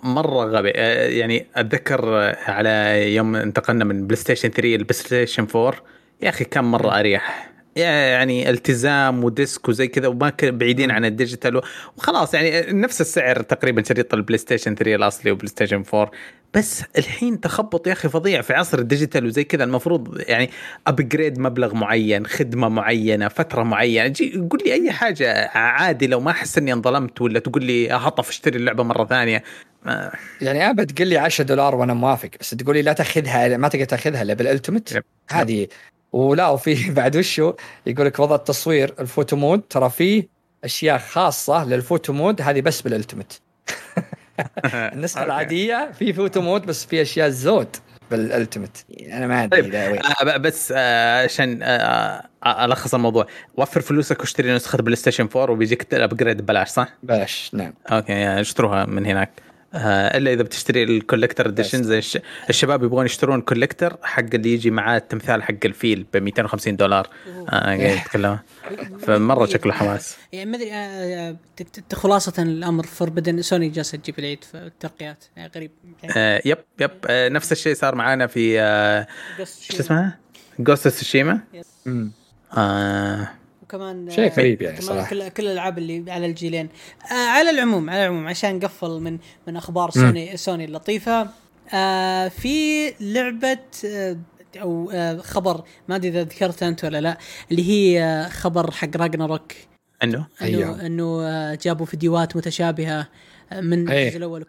مرة 0.02 0.44
غبي 0.44 0.72
آه، 0.76 1.08
يعني 1.08 1.46
أتذكر 1.56 2.18
آه، 2.18 2.36
على 2.50 3.04
يوم 3.14 3.36
انتقلنا 3.36 3.84
من 3.84 4.06
بلاي 4.06 4.16
ستيشن 4.16 4.48
3 4.48 4.68
لبلاي 4.68 4.92
ستيشن 4.92 5.46
4 5.54 5.74
يا 6.22 6.28
أخي 6.28 6.44
كان 6.44 6.64
مرة 6.64 6.98
أريح 7.00 7.49
يعني 7.86 8.50
التزام 8.50 9.24
و 9.24 9.33
disk 9.33 9.68
وزي 9.68 9.88
كذا 9.88 10.08
وما 10.08 10.32
بعيدين 10.42 10.90
عن 10.90 11.04
ال 11.04 11.11
digital 11.11 11.60
وخلاص 11.96 12.34
يعني 12.34 12.72
نفس 12.72 13.00
السعر 13.00 13.42
تقريبا 13.42 13.82
شريط 13.82 14.14
البلاي 14.14 14.38
ستيشن 14.38 14.74
3 14.74 14.94
الأصلي 14.94 15.30
وبلاي 15.30 15.48
ستيشن 15.48 15.84
4 15.94 16.10
بس 16.54 16.82
الحين 16.98 17.40
تخبط 17.40 17.86
يا 17.86 17.92
أخي 17.92 18.08
فظيع 18.08 18.40
في 18.42 18.52
عصر 18.54 18.78
ال 18.78 18.84
digital 18.84 19.26
وزي 19.26 19.44
كذا. 19.44 19.64
المفروض 19.64 20.20
يعني 20.28 20.50
upgrade 20.86 21.38
مبلغ 21.38 21.74
معين 21.74 22.26
خدمة 22.26 22.68
معينة 22.68 23.28
فترة 23.28 23.62
معينة. 23.62 24.06
جي 24.08 24.46
قول 24.50 24.60
لي 24.66 24.72
أي 24.72 24.92
حاجة 24.92 25.48
عادي 25.48 26.06
لو 26.06 26.20
ما 26.20 26.30
أحس 26.30 26.58
إني 26.58 26.72
انظلمت 26.72 27.20
ولا 27.20 27.38
تقول 27.38 27.64
لي 27.64 27.90
هطف 27.90 28.28
اشتري 28.28 28.56
اللعبة 28.58 28.82
مرة 28.82 29.04
ثانية. 29.04 29.42
ما- 29.86 30.12
يعني 30.40 30.70
أبد 30.70 30.90
تقول 30.92 31.08
لي 31.08 31.18
10 31.18 31.44
دولار 31.44 31.74
وأنا 31.74 31.94
موافق 31.94 32.30
بس 32.40 32.50
تقول 32.50 32.74
لي 32.76 32.82
لا 32.82 32.92
تاخذها 32.92 33.56
ما 33.56 33.68
تقدر 33.68 33.84
تاخذها 33.84 34.22
إلا 34.22 34.34
بال 34.34 34.46
ultimate 34.46 34.92
yep. 34.92 35.02
هذه 35.30 35.66
ولا 36.12 36.48
وفي 36.48 36.90
بعد 37.00 37.16
وشو 37.16 37.52
يقول 37.86 38.06
لك 38.06 38.18
وضع 38.18 38.34
التصوير 38.34 38.94
ال 39.00 39.06
photo 39.06 39.36
mode 39.36 39.60
ترى 39.60 39.90
فيه 39.90 40.28
أشياء 40.64 40.98
خاصة 40.98 41.64
لل 41.64 41.78
photo 41.78 42.12
mode 42.12 42.42
هذه 42.42 42.60
بس 42.60 42.80
بال 42.80 42.92
ultimate 42.92 43.40
النسخة. 44.64 45.24
العادية 45.24 45.92
في 45.98 46.12
photo 46.12 46.40
mode 46.40 46.66
بس 46.66 46.86
في 46.86 47.02
أشياء 47.02 47.28
زود 47.28 47.76
بال 48.10 48.25
ultimate 48.25 48.84
أنا 49.12 49.26
ما 49.26 49.44
أدري 49.44 49.62
طيب. 49.62 50.00
آه، 50.28 50.36
بس 50.36 50.72
آه، 50.76 51.24
عشان 51.24 51.62
آه، 51.62 52.22
آه، 52.44 52.64
ألخص 52.64 52.94
الموضوع 52.94 53.26
وفر 53.56 53.80
فلوسك 53.80 54.20
واشتري 54.20 54.54
نسخة 54.54 54.78
بلاي 54.78 54.96
ستيشن 54.96 55.28
4 55.36 55.50
وبيجيك 55.50 55.94
ال 55.94 56.00
upgrade 56.00 56.42
ببلاش 56.42 56.68
صح؟ 56.68 56.88
بلاش 57.02 57.50
نعم 57.54 57.72
okay 57.92 58.12
يعني 58.12 58.40
اشتروها 58.40 58.84
من 58.84 59.06
هناك 59.06 59.30
آه، 59.74 60.16
إلا 60.16 60.32
إذا 60.32 60.42
بتشتري 60.42 60.82
ال 60.82 60.89
collector 60.89 61.48
edition 61.48 61.82
زي 61.82 61.98
الش... 61.98 62.18
الشباب 62.50 62.84
يبغون 62.84 63.06
يشترون 63.06 63.40
collector 63.40 63.96
حق 64.02 64.24
اللي 64.34 64.54
يجي 64.54 64.70
معاه 64.70 64.96
التمثال 64.96 65.42
حق 65.42 65.54
الفيل 65.64 66.06
ب 66.14 66.16
250 66.16 66.76
دولار. 66.76 67.08
آه 67.48 67.50
قاعد 67.50 67.80
يتكلم. 67.80 68.38
فمرة 69.00 69.46
شكله 69.46 69.72
حماس. 69.72 70.16
يعني 70.32 70.50
ما 70.50 70.56
أدري 70.56 70.72
آه، 70.72 71.36
خلاصة 71.92 72.42
الأمر 72.42 72.86
Forbidden 72.86 73.42
سوني 73.42 73.68
جالسة 73.68 73.98
تجيب 73.98 74.18
العيد 74.18 74.44
في 74.44 74.58
الترقيات. 74.58 75.24
يعني 75.36 75.50
غريب. 75.56 75.70
يعني 76.02 76.14
آه 76.16 76.42
yep 76.44 76.58
yep. 76.80 76.90
آه 77.06 77.28
نفس 77.28 77.52
الشيء 77.52 77.74
صار 77.74 77.94
معانا 77.94 78.26
في 78.26 78.60
آه 78.60 79.06
شو 79.60 79.80
اسمها؟ 79.80 80.18
Ghost 80.58 80.88
Tsushima. 80.88 81.40
آه. 82.56 83.39
وكمان 83.74 84.10
شيء 84.10 84.32
غريب 84.32 84.62
يعني 84.62 84.76
كمان 84.76 84.88
صراحة. 84.88 85.10
كل 85.10 85.28
كل 85.28 85.46
الألعاب 85.46 85.78
اللي 85.78 86.12
على 86.12 86.26
الجيلين. 86.26 86.68
آه 87.10 87.14
على 87.14 87.50
العموم 87.50 87.90
على 87.90 88.02
العموم 88.06 88.28
عشان 88.28 88.56
نقفل 88.56 89.00
من 89.00 89.18
من 89.46 89.56
أخبار 89.56 89.90
سوني 89.90 90.36
سوني 90.36 90.64
اللطيفة. 90.64 91.28
آه 91.74 92.28
في 92.28 92.88
لعبة 93.00 93.58
آه 93.86 94.16
أو 94.56 94.90
آه 94.90 95.16
خبر 95.16 95.64
ما 95.88 95.96
أدري 95.96 96.08
إذا 96.08 96.22
ذكرتها 96.22 96.68
أنت 96.68 96.84
ولا 96.84 97.00
لا 97.00 97.18
اللي 97.50 97.68
هي 97.68 98.02
آه 98.02 98.28
خبر 98.28 98.70
حق 98.70 98.96
راجناروك 98.96 99.52
إنه؟ 100.02 100.26
أيوه. 100.42 100.74
إنه 100.74 100.86
انه 100.86 101.22
آه 101.22 101.58
جابوا 101.62 101.86
فيديوهات 101.86 102.36
متشابهة 102.36 103.08
من 103.52 103.88
إيه. 103.88 104.04
الجزء 104.04 104.16
الأول 104.18 104.44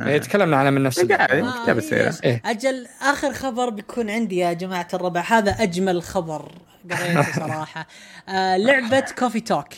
إيه، 0.00 0.06
إيه،. 0.06 0.12
إيه، 0.12 0.20
تكلمنا 0.20 0.56
عنها 0.56 0.70
من 0.70 0.82
نفس 0.82 1.00
قاعد. 1.00 1.30
الوقت. 1.30 1.56
آه. 1.56 1.62
كتاب 1.62 1.78
السيرة. 1.78 2.08
يس. 2.08 2.20
إيه. 2.20 2.42
أجل 2.44 2.86
آخر 3.02 3.32
خبر 3.32 3.70
بيكون 3.70 4.10
عندي 4.10 4.36
يا 4.36 4.52
جماعة 4.52 4.88
الربع 4.94 5.20
هذا 5.20 5.50
أجمل 5.50 6.02
خبر 6.02 6.52
قريته 6.90 7.32
صراحة 7.46 7.86
آه 8.28 8.56
لعبة 8.56 9.04
Coffee 9.18 9.40
Talk 9.40 9.68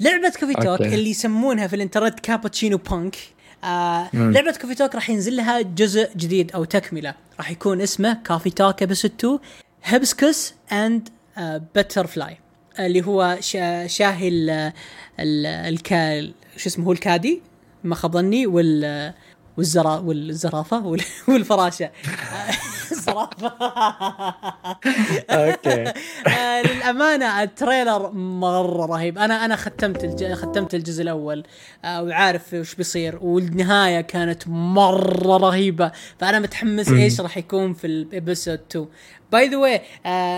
لعبة 0.00 0.32
Coffee 0.40 0.54
Talk 0.54 0.66
okay. 0.66 0.94
اللي 0.94 1.10
يسمونها 1.10 1.66
في 1.66 1.76
الانترنت 1.76 2.20
cappuccino 2.20 2.76
punk 2.76 3.16
آه 3.64 4.10
مم. 4.12 4.32
لعبة 4.32 4.52
Coffee 4.52 4.74
Talk 4.74 4.94
راح 4.94 5.10
ينزل 5.10 5.36
لها 5.36 5.62
جزء 5.62 6.10
جديد 6.16 6.52
أو 6.52 6.64
تكملة 6.64 7.14
راح 7.38 7.50
يكون 7.50 7.80
اسمه 7.80 8.18
Coffee 8.26 8.50
Talk 8.50 8.82
Episode 8.82 9.12
2 9.18 9.38
Hibiscus 9.84 10.54
and 10.72 11.08
Butterfly 11.74 12.38
اللي 12.78 13.06
هو 13.06 13.36
شا 13.40 13.86
شاهي 13.86 14.28
ال 14.28 14.72
ال 15.20 16.32
شو 16.56 16.68
اسمه 16.68 16.86
هو 16.86 16.92
الكركدي 16.92 17.42
ما 17.84 17.94
خاب 17.94 18.12
ظني 18.12 18.46
وال 18.46 19.12
والزرا 19.56 19.96
والزرافة 19.98 20.86
وال- 20.86 21.02
والفراشة. 21.28 21.90
الزرافة. 22.92 23.52
okay. 25.30 25.92
آه، 26.28 26.62
للأمانة 26.62 27.26
لا 27.26 27.42
ال 27.42 27.51
trailer 27.51 28.10
مرة 28.12 28.86
رهيب. 28.86 29.18
أنا 29.18 29.44
أنا 29.44 29.56
ختمت 29.56 30.04
الج... 30.04 30.32
ختمت 30.32 30.74
الجزء 30.74 31.02
الأول 31.02 31.44
آه 31.84 32.02
وعارف 32.02 32.54
وش 32.54 32.74
بيصير. 32.74 33.18
والنهاية 33.22 34.00
كانت 34.00 34.48
مرة 34.48 35.36
رهيبة. 35.36 35.92
فأنا 36.20 36.38
متحمس 36.38 36.88
إيش 36.88 37.20
راح 37.20 37.36
يكون 37.36 37.74
في 37.74 37.86
ال 37.86 37.95
episode 37.95 38.60
2 38.70 38.86
by 39.32 39.48
the 39.48 39.56
way 39.56 39.80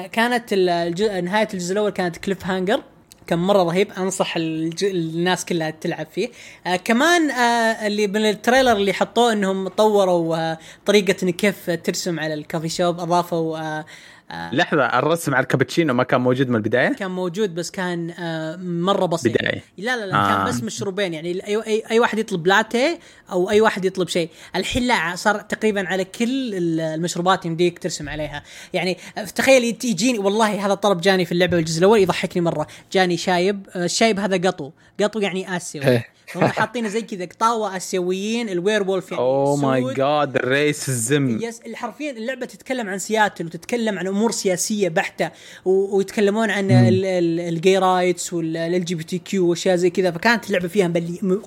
كانت 0.09 0.45
الج... 0.53 1.03
نهاية 1.03 1.49
الجزء 1.55 1.73
الأول 1.73 1.91
كانت 1.91 2.17
cliffhanger 2.17 2.83
كان 3.29 3.39
مرة 3.39 3.63
رهيب 3.63 3.93
أنصح 3.99 4.37
الج... 4.37 4.85
الناس 4.85 5.45
كلها 5.45 5.71
تلعب 5.71 6.07
فيه. 6.15 6.29
آه 6.67 6.77
كمان 6.77 7.31
آه 7.31 7.87
اللي 7.87 8.07
من 8.07 8.17
التريلر 8.17 8.73
اللي 8.73 8.93
حطوه 8.93 9.33
إنهم 9.33 9.69
طوروا 9.69 10.37
آه 10.37 10.59
طريقة 10.87 11.31
كيف 11.31 11.71
ترسم 11.71 12.21
على 12.21 12.35
الكافي 12.35 12.69
شوب 12.69 13.01
أضافوا 13.01 13.59
آه 13.59 13.85
آه. 14.31 14.55
لحظة 14.55 14.85
الرسم 14.99 15.35
على 15.35 15.43
الكابتشينو 15.43 15.95
ما 15.95 16.03
كان 16.05 16.21
موجود 16.21 16.49
من 16.49 16.57
البداية؟ 16.57 16.89
كان 16.93 17.11
موجود 17.11 17.55
بس 17.55 17.71
كان 17.71 18.11
آه 18.11 18.57
مرة 18.57 19.07
بسيط. 19.07 19.33
بداية. 19.39 19.63
لا 19.79 19.97
لا 19.97 20.05
لا 20.07 20.15
آه. 20.17 20.29
كان 20.37 20.45
بس 20.47 20.63
مشروبين 20.63 21.15
يعني 21.15 21.47
أي 21.47 21.57
أي, 21.67 21.83
أي 21.91 21.99
واحد 22.01 22.19
يطلب 22.19 22.47
لاتيه 22.47 22.99
أو 23.33 23.51
أي 23.51 23.61
واحد 23.61 23.85
يطلب 23.85 24.09
شيء. 24.09 24.29
الحين 24.57 24.83
لا 24.87 25.17
صار 25.17 25.41
تقريبا 25.41 25.89
على 25.89 26.05
كل 26.05 26.55
المشروبات 26.55 27.47
يمديك 27.47 27.79
ترسم 27.79 28.09
عليها. 28.09 28.43
يعني 28.73 28.97
تخيل 29.35 29.65
يت- 29.65 29.85
يجيني 29.85 30.19
والله 30.19 30.67
هذا 30.67 30.73
الطلب 30.73 31.01
جاني 31.01 31.25
في 31.25 31.33
اللعبة 31.33 31.59
الجزء 31.59 31.79
الأول 31.79 31.99
يضحكني 32.01 32.43
مرة. 32.43 32.67
جاني 32.93 33.17
شايب 33.17 33.67
آه، 33.75 33.85
الشايب 33.85 34.19
هذا 34.21 34.49
قطو. 34.49 34.71
قطو 35.01 35.21
يعني 35.21 35.57
آسيوي. 35.57 35.87
إيه. 35.89 36.07
هم 36.37 36.45
حاطينه 36.47 36.89
زي 36.89 37.03
كذا 37.03 37.25
قطاوة 37.25 37.77
آسيويين 37.77 38.49
ال 38.49 38.83
werewolf 38.91 39.11
يعني 39.13 39.23
oh 39.23 39.57
my. 39.57 39.95
god 39.95 40.37
ال 40.37 40.51
racism 40.51 41.39
yes 41.43 41.61
حرفيا 41.75 42.11
اللعبة 42.11 42.47
تتكلم 42.47 42.89
عن 42.89 42.99
سياتل 42.99 43.47
وتتكلم 43.47 43.99
عن 43.99 44.07
أمور 44.07 44.31
سياسية 44.31 44.89
بحتة 44.89 45.31
ويتكلمون 45.65 46.51
عن 46.51 46.69
ال 46.71 46.98
gay 46.98 47.79
rights 47.79 48.33
وال 48.33 48.85
LGBTQ 48.85 49.49
وأشياء 49.51 49.77
زي 49.77 49.91
كذا 49.91 50.11
فكانت 50.11 50.47
اللعبة 50.47 50.69
فيها 50.69 50.93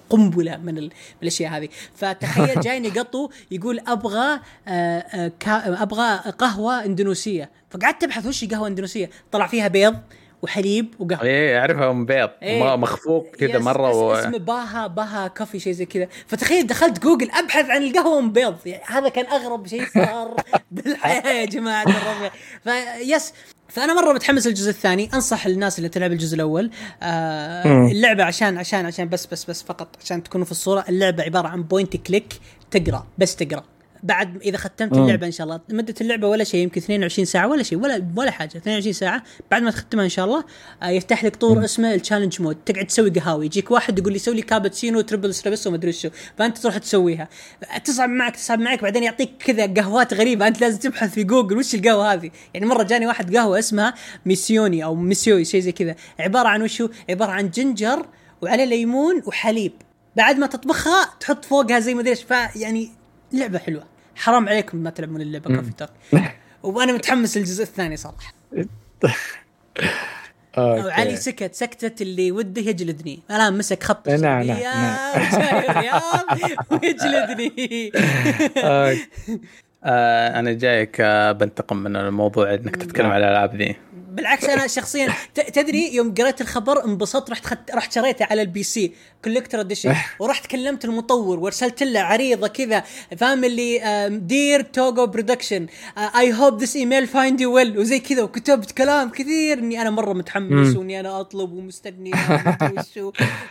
قنبلة 0.10 0.58
من 0.58 0.78
ال- 0.78 0.84
من 0.84 0.92
الأشياء 1.22 1.52
هذه. 1.58 1.70
فتخيل 1.96 2.60
جايني 2.66 2.90
قطو 2.90 3.30
يقول 3.52 3.80
أبغى 3.88 4.40
آه، 4.68 4.72
آه، 5.00 5.32
أبغى 5.84 6.32
قهوة 6.32 6.86
إندونيسية. 6.86 7.50
فقعدت 7.70 8.04
أبحث 8.04 8.26
وش 8.26 8.46
قهوة 8.46 8.68
إندونيسية؟ 8.68 9.10
طلع 9.32 9.48
فيها 9.48 9.68
بيض 9.68 9.96
وحليب 10.42 10.94
وقهوة. 11.00 11.22
إيه 11.24 11.60
أعرفها 11.60 11.92
أم 11.94 12.06
بيض 12.06 12.30
إيه. 12.42 12.64
ما- 12.64 12.76
مخفوق 12.76 13.28
كذا 13.40 13.60
مرة 13.60 13.96
و... 13.96 14.14
اسمه 14.14 14.38
باها 14.38 14.88
باها 14.88 15.28
coffee 15.28 15.60
شيء 15.60 15.74
زي 15.74 15.86
كذا. 15.86 16.08
فتخيل 16.28 16.68
دخلت 16.68 17.00
جوجل 17.04 17.32
أبحث 17.32 17.70
عن 17.70 17.84
القهوة 17.84 18.20
أم 18.20 18.32
بيض 18.32 18.56
يعني 18.66 18.84
هذا 18.88 19.10
كان 19.10 19.26
أغرب 19.26 19.68
شيء 19.68 19.86
صار 19.94 20.36
بالحياة 20.72 21.32
يا 21.32 21.46
جماعة 21.46 21.84
الربع. 21.84 22.32
فيس 22.64 23.34
فأنا 23.70 23.94
مرة 24.02 24.14
متحمس 24.14 24.48
للجزء 24.48 24.70
الثاني. 24.70 25.10
أنصح 25.14 25.46
الناس 25.46 25.78
اللي 25.78 25.90
تلعب 25.90 26.12
الجزء 26.12 26.36
الأول. 26.36 26.72
آه. 27.04 27.88
اللعبة 27.92 28.24
عشان 28.24 28.58
عشان 28.58 28.86
عشان 28.86 29.10
بس 29.10 29.26
بس 29.26 29.46
بس 29.46 29.64
فقط. 29.64 29.88
عشان 30.04 30.24
تكونوا 30.24 30.46
في 30.46 30.52
الصورة 30.52 30.86
اللعبة 30.90 31.24
عبارة 31.24 31.48
عن 31.48 31.64
point 31.64 31.96
click 31.98 32.34
تقرأ 32.72 33.08
بس 33.18 33.36
تقرأ. 33.36 33.64
بعد 34.04 34.42
إذا 34.42 34.58
ختمت 34.58 34.94
مم. 34.94 35.04
اللعبة 35.04 35.28
إن 35.28 35.32
شاء 35.32 35.46
الله. 35.46 35.60
مدة 35.70 35.96
اللعبة 36.02 36.28
ولا 36.28 36.44
شيء 36.44 36.64
يمكن 36.64 36.82
22 36.82 37.26
ساعة 37.26 37.48
ولا 37.48 37.64
شيء 37.64 37.78
ولا 37.80 38.08
ولا 38.16 38.32
حاجة. 38.32 38.58
22 38.58 38.94
ساعة. 38.94 39.24
بعد 39.52 39.62
ما 39.62 39.72
تختمها 39.72 40.04
إن 40.04 40.10
شاء 40.10 40.26
الله 40.26 40.44
آه، 40.84 40.90
يفتح 40.90 41.24
لك 41.24 41.36
طور 41.36 41.66
اسمه 41.66 41.94
ال 41.94 41.98
challenge 41.98 42.42
mode 42.42 42.56
تقعد 42.66 42.86
تسوي 42.86 43.10
قهاوي. 43.10 43.46
يجيك 43.46 43.72
واحد 43.72 44.00
يقول 44.00 44.14
لي 44.14 44.20
سوي 44.20 44.36
لي 44.36 44.42
كابتشينو 44.42 45.02
triple 45.02 45.34
espresso 45.34 45.70
وما 45.70 45.78
ادري 45.78 45.92
شو 45.92 46.10
فأنت 46.38 46.58
تروح 46.58 46.78
تسويها. 46.78 47.30
تصعب 47.86 48.10
معك 48.10 48.36
تصعب 48.36 48.60
معك. 48.60 48.82
بعدين 48.82 49.04
يعطيك 49.04 49.32
كذا 49.40 49.66
قهوات 49.66 50.14
غريبة. 50.14 50.48
أنت 50.48 50.62
لازم 50.62 50.80
تبحث 50.80 51.14
في 51.14 51.24
جوجل 51.24 51.58
وش 51.58 51.76
القهوة 51.76 52.14
هذه. 52.14 52.32
يعني 52.54 52.66
مرة 52.66 52.84
جاني 52.84 53.08
واحد 53.08 53.36
قهوة 53.38 53.60
اسمها 53.60 53.94
ميسيوني 54.26 54.84
أو 54.84 54.96
ميسيوي 54.96 55.46
شيء 55.46 55.62
زي 55.62 55.72
كذا. 55.72 55.96
عبارة 56.20 56.48
عن 56.48 56.62
وشو 56.62 56.90
عبارة 57.10 57.32
عن 57.32 57.50
ginger 57.50 58.06
وعليه 58.42 58.66
ليمون 58.66 59.22
وحليب. 59.26 59.74
بعد 60.16 60.38
ما 60.38 60.48
تطبخها 60.48 61.10
تحط 61.20 61.46
فوقها 61.46 61.80
زي 61.80 61.94
ما 61.94 62.02
أدري 62.02 62.12
إيش. 62.12 62.24
فيعني 62.24 63.01
لعبة 63.34 63.60
حلوة. 63.60 63.84
حرام 64.16 64.50
عليكم 64.50 64.78
ما 64.78 64.90
تلعبون 64.90 65.22
اللعبة 65.22 65.56
Coffee 65.56 65.72
Talk 65.72 65.90
وأنا 66.64 66.94
متحمس 66.94 67.38
للجزء 67.38 67.64
الثاني 67.64 67.98
صراحة. 67.98 68.34
وعلي 70.58 71.16
سكت 71.16 71.56
سكتة 71.56 72.04
اللي 72.04 72.32
وده 72.32 72.62
يجلدني. 72.62 73.20
الان 73.32 73.58
مسك 73.58 73.84
خط. 73.84 74.10
نعم، 74.10 74.44
نعم، 74.44 74.60
نعم. 74.60 75.22
الرياض 75.70 76.26
ويجلدني 76.72 77.92
okay. 78.58 79.08
أنا 80.40 80.52
جايك 80.54 80.98
آه 81.02 81.32
بنتقم 81.32 81.78
من 81.78 81.96
الموضوع 81.96 82.54
إنك 82.54 82.76
تتكلم 82.76 83.12
على 83.12 83.26
الألعاب 83.26 83.56
ذي. 83.56 83.76
بالعكس 84.12 84.46
أنا 84.46 84.68
شخصيا 84.68 85.14
تدري 85.54 85.96
يوم 85.96 86.14
قريت 86.14 86.42
الخبر 86.42 86.86
انبسطت 86.86 87.30
رحت 87.30 87.46
خدت 87.46 87.72
رحت 87.72 87.94
شريته 87.94 88.26
على 88.32 88.42
ال 88.42 88.64
PC 88.64 88.94
collector 89.24 89.60
edition 89.60 89.96
ورحت 90.20 90.46
كلمت 90.48 90.86
المطور 90.86 91.40
وارسلت 91.40 91.84
له 91.84 92.00
عريضة 92.00 92.48
كذا 92.48 92.84
فاهم 93.18 93.44
اللي 93.44 93.82
dear 94.22 94.62
Toge 94.62 95.06
Productions 95.08 95.68
I 95.98 96.34
hope 96.34 96.62
this 96.62 96.76
email 96.76 97.08
find 97.08 97.42
you 97.42 97.54
well 97.54 97.80
وزي 97.80 98.00
كذا 98.00 98.24
وكتبت 98.24 98.72
كلام 98.72 99.10
كثير 99.10 99.60
إني 99.60 99.82
أنا 99.82 99.90
مرة 99.90 100.14
متحمس. 100.14 100.76
وإني 100.76 101.00
أنا 101.00 101.20
أطلب 101.22 101.52
ومستني. 101.52 102.12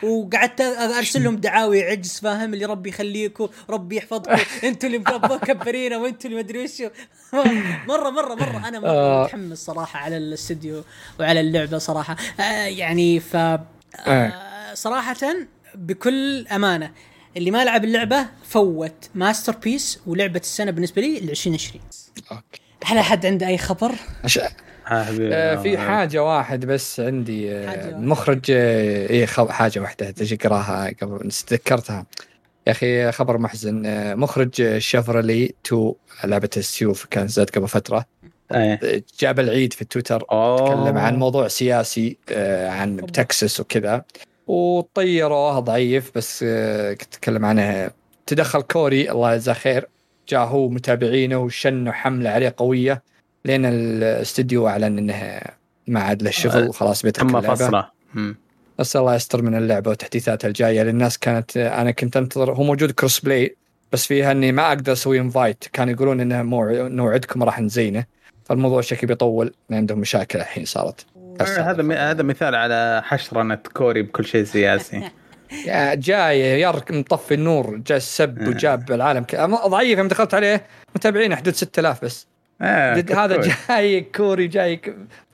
وقعدت 0.03 0.61
أرسل 0.61 1.25
لهم 1.25 1.37
دعاوي 1.37 1.83
عجز 1.83 2.19
فاهم 2.19 2.55
اللي 2.55 2.65
ربي 2.65 2.89
يخليكم 2.89 3.49
ربي 3.71 3.97
يحفظكم 3.97 4.37
أنتوا 4.65 4.89
اللي 4.89 4.99
مكبرينا 4.99 5.97
وأنتوا 5.97 6.31
اللي 6.31 6.43
مدري 6.43 6.65
وشو 6.65 6.89
مرة 7.89 8.11
مرة 8.11 8.35
مرة 8.35 8.69
أنا 8.69 8.81
مرة 8.81 8.91
آه. 8.91 9.25
متحمس 9.25 9.59
صراحة 9.59 10.01
على 10.01 10.17
الاستديو 10.51 10.85
وعلى 11.21 11.41
اللعبة 11.41 11.79
صراحة 11.79 12.17
آه 12.41 12.43
يعني 12.67 13.21
ف 13.21 13.37
إيه. 13.37 13.57
آه 14.07 14.75
صراحة 14.75 15.17
بكل 15.75 16.47
أمانة 16.49 16.91
اللي 17.37 17.51
ما 17.51 17.65
لعب 17.65 17.85
اللعبة 17.85 18.27
فوت 18.49 19.11
masterpiece 19.15 20.01
ولعبة 20.07 20.41
السنة 20.41 20.71
بالنسبة 20.71 21.03
لي 21.03 21.21
ل 21.21 21.31
2020 21.31 21.81
okay. 22.33 22.61
هل 22.85 22.99
أحد 22.99 23.27
عنده 23.27 23.47
أي 23.47 23.59
خبر؟ 23.59 23.93
عش- 24.25 24.39
آه 24.39 25.05
حبيبي. 25.05 25.63
في 25.63 25.79
حاجة 25.79 26.25
واحد 26.25 26.67
بس 26.67 27.01
عندي 27.01 27.53
آه، 27.53 27.71
إيه 28.51 29.27
خب- 29.27 29.51
حاجة 29.51 29.81
واحدة 29.81 30.11
تجي 30.11 30.35
اقراها 30.35 30.93
قبل 31.03 31.31
تذكرتها 31.31 32.07
يا 32.67 32.73
أخي 32.73 33.13
خبر 33.13 33.39
محزن 33.39 33.87
آه، 33.87 34.15
مخرج 34.15 34.79
Chivalry 34.79 35.53
2 35.67 35.93
لعبة 36.25 36.51
السيوف 36.57 37.05
كان 37.11 37.29
زاد 37.29 37.51
قبل 37.51 37.69
فترة 37.69 38.05
إيه. 38.55 39.05
جاب 39.21 39.41
العيد 39.41 39.73
في 39.73 39.83
التويتر 39.83 40.25
أوه. 40.33 40.57
تكلم 40.85 40.99
عن 40.99 41.17
موضوع 41.17 41.49
سياسي 41.49 42.17
آه، 42.33 42.69
عن 42.69 42.97
تكساس 43.13 43.61
وكذا 43.61 44.05
وطيروه 44.47 45.59
ضعيف 45.61 46.11
بس 46.15 46.45
آه، 46.49 46.93
كنت 46.93 47.15
أتكلم 47.15 47.45
عنه 47.45 47.91
تدخل 48.27 48.63
كوري 48.63 49.11
الله 49.11 49.35
يجزاه 49.35 49.53
خير 49.55 49.89
جاء 50.29 50.41
هو 50.45 50.69
متابعينه 50.69 51.37
وشنوا 51.37 51.93
حملة 51.93 52.31
عليه 52.31 52.55
قوية 52.57 53.03
لين 53.45 53.65
الاستديو 53.67 54.69
أعلن 54.69 54.99
إنه 54.99 55.41
ما 55.87 56.01
عاد 56.01 56.23
له 56.23 56.31
شغل 56.31 56.69
وخلاص 56.69 57.03
بيترك 57.03 57.31
تم 57.31 57.37
اللعبة 57.37 57.55
فصله. 57.55 57.89
بس 58.79 58.97
الله 58.97 59.15
يستر 59.15 59.43
من 59.43 59.55
اللعبة 59.55 59.91
وتحديثاتها 59.91 60.49
الجاية 60.49 60.83
للناس 60.83 61.19
كانت 61.19 61.57
أنا 61.57 61.91
كنت 61.91 62.17
أنتظر 62.17 62.53
هو 62.55 62.63
موجود 62.63 62.91
cross 62.91 63.21
play 63.21 63.57
بس 63.93 64.07
فيها 64.07 64.33
إني 64.33 64.53
ما 64.53 64.69
أقدر 64.69 64.93
أسوي 64.93 65.21
invite 65.21 65.65
كانوا 65.73 65.93
يقولون 65.93 66.21
إنه 66.21 66.43
موع- 66.43 66.89
نوعدكم 66.89 67.43
راح 67.43 67.61
نزينه 67.61 68.05
فالموضوع 68.51 68.81
شكله 68.81 69.09
بيطول 69.09 69.53
عندهم 69.71 69.99
مشاكل 69.99 70.39
الحين 70.39 70.65
صارت. 70.65 71.07
هذا 71.41 71.83
م- 71.83 71.93
هذا 71.93 72.23
مثال 72.23 72.55
على 72.55 73.03
حشرنة 73.05 73.55
كوري 73.55 74.03
بكل 74.03 74.25
شيء 74.25 74.45
سياسي. 74.45 75.11
يا 75.67 75.95
جاي 75.95 76.61
يرك 76.61 76.91
مطفي 76.91 77.35
النور 77.35 77.77
جاء 77.77 77.97
السب 77.97 78.49
وجاب 78.49 78.93
العالم 78.93 79.25
ك... 79.25 79.35
ضعيف 79.67 79.99
يوم 79.99 80.09
دخلت 80.09 80.35
عليه 80.35 80.67
متابعين 80.97 81.37
حدود 81.37 81.55
6000 81.55 82.05
بس. 82.05 82.27
آه 82.61 83.05
هذا. 83.11 83.41
جاي 83.69 84.01
كوري 84.01 84.47
جاي 84.47 84.81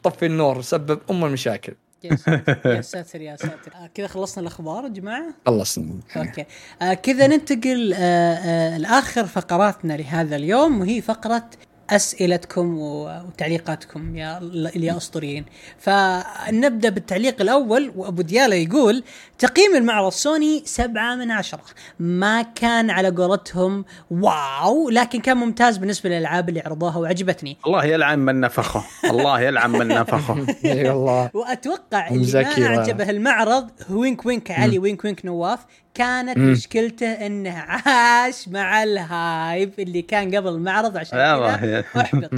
مطفي 0.05 0.27
النور 0.27 0.63
سبب 0.63 1.01
أم 1.11 1.25
المشاكل. 1.25 1.75
يا 2.05 2.17
ساتر 2.17 2.67
يا 2.67 2.81
ساتر 2.93 3.21
يا 3.21 3.37
ساتر. 3.37 3.73
آه 3.75 3.91
كذا 3.95 4.07
خلصنا 4.07 4.43
الأخبار 4.43 4.85
يا 4.85 4.89
جماعة؟ 4.89 5.25
خلصنا. 5.47 6.01
okay. 6.17 6.45
آه 6.83 6.95
كذا 6.95 7.27
ننتقل 7.27 7.93
آه 7.95 7.99
آه 8.35 8.79
لآخر 8.79 9.27
فقراتنا 9.27 9.93
لهذا 9.93 10.37
اليوم 10.37 10.81
وهي 10.81 11.01
فقرة 11.01 11.45
أسئلتكم 11.91 12.75
وتعليقاتكم 12.79 14.17
يا 14.17 14.41
يا 14.77 14.97
أسطوريين. 14.97 15.45
فنبدأ 15.79 16.89
بالتعليق 16.89 17.41
الأول 17.41 17.93
وأبو 17.97 18.23
ديالة 18.23 18.55
يقول 18.57 19.05
تقييم 19.39 19.77
المعرض 19.77 20.13
سوني 20.13 20.63
سبعة 20.65 21.15
من 21.15 21.31
عشرة. 21.31 21.61
ما 22.01 22.43
كان 22.43 22.91
على 22.91 23.09
قولتهم 23.11 23.85
wow 24.11 24.91
لكن 24.91 25.21
كان 25.21 25.37
ممتاز 25.37 25.77
بالنسبة 25.77 26.11
للألعاب 26.11 26.49
اللي 26.49 26.61
عرضوها 26.61 26.97
وعجبتني. 26.99 27.57
الله 27.67 27.85
يلعن 27.85 28.19
من 28.19 28.41
نفخه. 28.41 28.85
الله 29.11 29.41
يلعن 29.41 29.71
من 29.71 29.89
نفخه. 29.89 30.47
إي 30.65 30.91
والله. 30.91 31.31
وأتوقع 31.35 32.09
اللي 32.09 32.43
ما 32.43 32.77
و- 32.77 32.81
عجبه 32.81 33.11
المعرض 33.11 33.71
وينك 33.91 34.27
وينك 34.27 34.51
علي 34.51 34.79
وينك 34.79 35.05
وينك 35.05 35.25
نواف 35.27 35.59
كانت 35.97 36.39
مم. 36.39 36.53
مشكلته 36.53 37.07
إنه 37.07 37.51
عاش 37.51 38.49
مع 38.49 38.83
ال 38.83 39.01
hype 39.01 39.73
اللي 39.79 40.03
كان 40.03 40.35
قبل 40.35 40.49
المعرض 40.49 40.97
عشان 40.97 41.19
كذا. 41.19 41.85
احبط. 41.97 42.31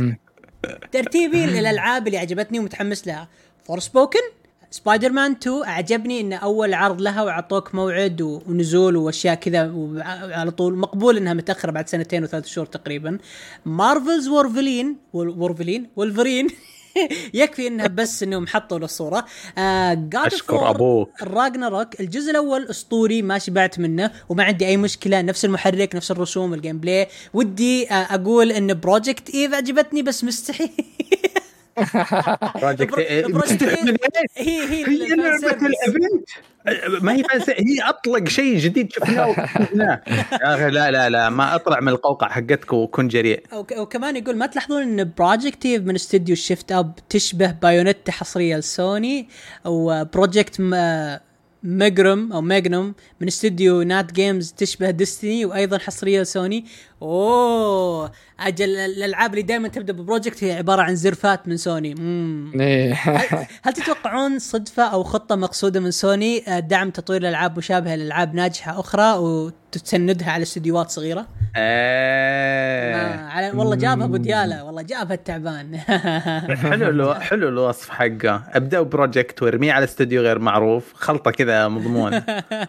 ترتيبي 0.93 1.47
للألعاب 1.61 2.07
اللي 2.07 2.19
عجبتني 2.19 2.59
ومتحمس 2.59 3.07
لها 3.07 3.29
Forspoken 3.65 4.19
Spider-Man 4.71 5.33
2 5.33 5.65
أعجبني 5.65 6.21
انه 6.21 6.37
أول 6.37 6.75
عرض 6.75 7.01
لها 7.01 7.23
وعطوك 7.23 7.75
موعد 7.75 8.21
ونزول 8.23 8.97
وأشياء 8.97 9.35
كذا 9.35 9.71
وعلى 9.75 10.51
طول 10.51 10.77
مقبول 10.79 11.17
إنها 11.17 11.35
متأخرة 11.35 11.71
بعد 11.71 11.89
سنتين 11.89 12.23
وثلاث 12.23 12.47
شهور 12.47 12.67
تقريبا 12.67 13.19
مارفلز 13.67 14.29
وورفلين 14.29 14.97
وورفلين 15.13 15.87
وولفرين 15.97 16.47
يكفي 17.35 17.67
إنها 17.67 17.87
بس 17.87 18.23
إنهم 18.23 18.47
حطوا 18.47 18.79
له 18.79 18.85
الصورة 18.85 19.25
آه 19.59 20.09
War 20.15 20.53
أبوك. 20.53 21.23
راجناروك 21.23 22.01
الجزء 22.01 22.31
الأول 22.31 22.67
أسطوري 22.71 23.23
ما 23.23 23.39
شبعت 23.39 23.79
منه 23.79 24.11
وما 24.29 24.45
عندي 24.45 24.67
أي 24.67 24.77
مشكلة 24.77 25.21
نفس 25.23 25.45
المحرك 25.45 25.95
نفس 25.95 26.11
الرسوم 26.11 26.55
الجيم 26.55 26.79
بلاي 26.79 27.07
ودي 27.35 27.91
آه 27.91 27.95
أقول 27.95 28.53
إن 28.53 28.81
بروجكت 28.81 29.35
ايف 29.35 29.55
عجبتني 29.55 30.03
بس 30.03 30.25
مستحي 30.25 30.71
بروجكت 32.63 32.99
إيش؟ 32.99 33.27
هي 34.37 34.63
هي 34.63 34.85
سيرفيس. 34.85 35.63
الايفنت 35.63 36.29
ما 37.03 37.13
هي 37.15 37.23
فانسي 37.25 37.53
هي 37.53 37.89
أطلق 37.89 38.29
شيء 38.29 38.59
جديد 38.59 38.93
شفناه. 38.93 39.27
يا 40.43 40.55
أخي 40.55 40.71
لا 40.71 40.91
لا 40.91 41.11
لا 41.11 41.31
ما 41.31 41.55
أطلع 41.55 41.81
من 41.81 41.89
القوقعة 41.89 42.31
حقتك 42.31 42.73
وكن 42.73 43.09
جريء 43.09 43.43
وك- 43.53 43.79
وكمان 43.79 44.17
يقول 44.17 44.37
ما 44.37 44.47
تلاحظون 44.47 44.83
إن 44.83 45.13
Project 45.19 45.67
Eve 45.67 45.83
من 45.83 45.95
استوديو 45.95 46.37
Shift 46.37 46.73
Up 46.73 46.93
تشبه 47.09 47.51
Bayonetta 47.51 48.13
حصرية 48.13 48.57
لسوني 48.57 49.29
و 49.65 49.77
Project 49.77 50.61
ميجرم 51.63 52.33
أو 52.33 52.41
Magnum 52.41 52.95
من 53.21 53.27
استوديو 53.27 53.83
Nat 53.83 54.13
Games 54.13 54.53
تشبه 54.53 54.91
Destiny 54.91 55.45
وأيضا 55.45 55.79
حصرية 55.79 56.21
لسوني 56.21 56.65
أوه. 57.03 58.13
أجل 58.41 58.77
الألعاب 58.77 59.31
اللي 59.31 59.43
دائما 59.43 59.69
تبدأ 59.69 59.93
ب 59.93 59.99
project 59.99 60.45
هي 60.45 60.53
عبارة 60.53 60.83
عن 60.83 60.97
زرفات 60.97 61.49
من 61.49 61.57
سوني. 61.57 61.95
مم. 61.95 62.53
إيه. 62.61 62.93
هل 63.63 63.73
تتوقعون 63.73 64.39
صدفة 64.39 64.83
أو 64.83 65.03
خطة 65.03 65.37
مقصودة 65.37 65.81
من 65.81 65.91
سوني 65.91 66.49
آه، 66.49 66.59
دعم 66.59 66.91
تطوير 66.91 67.21
الألعاب 67.21 67.59
مشابهة 67.59 67.95
لألعاب 67.95 68.35
ناجحة 68.35 68.81
أخرى 68.81 69.19
وتسندها 69.19 70.31
على 70.31 70.43
استديوهات 70.43 70.91
صغيرة؟ 70.91 71.27
ما 71.57 73.29
على 73.31 73.51
والله 73.51 73.77
جابها 73.77 74.05
أبو 74.05 74.17
ديالة. 74.17 74.65
والله 74.65 74.83
جابها 74.83 75.15
التعبان. 75.15 75.77
حلو 76.71 76.89
ألو... 76.89 77.15
حلو 77.15 77.49
الوصف 77.49 77.91
حقه. 77.91 78.43
ابدا 78.53 78.81
project 78.81 79.43
وارميه 79.43 79.73
على 79.73 79.85
استوديو 79.85 80.23
غير 80.23 80.39
معروف. 80.39 80.93
خلطة 80.95 81.31
كذا 81.31 81.69
مضمون. 81.69 82.15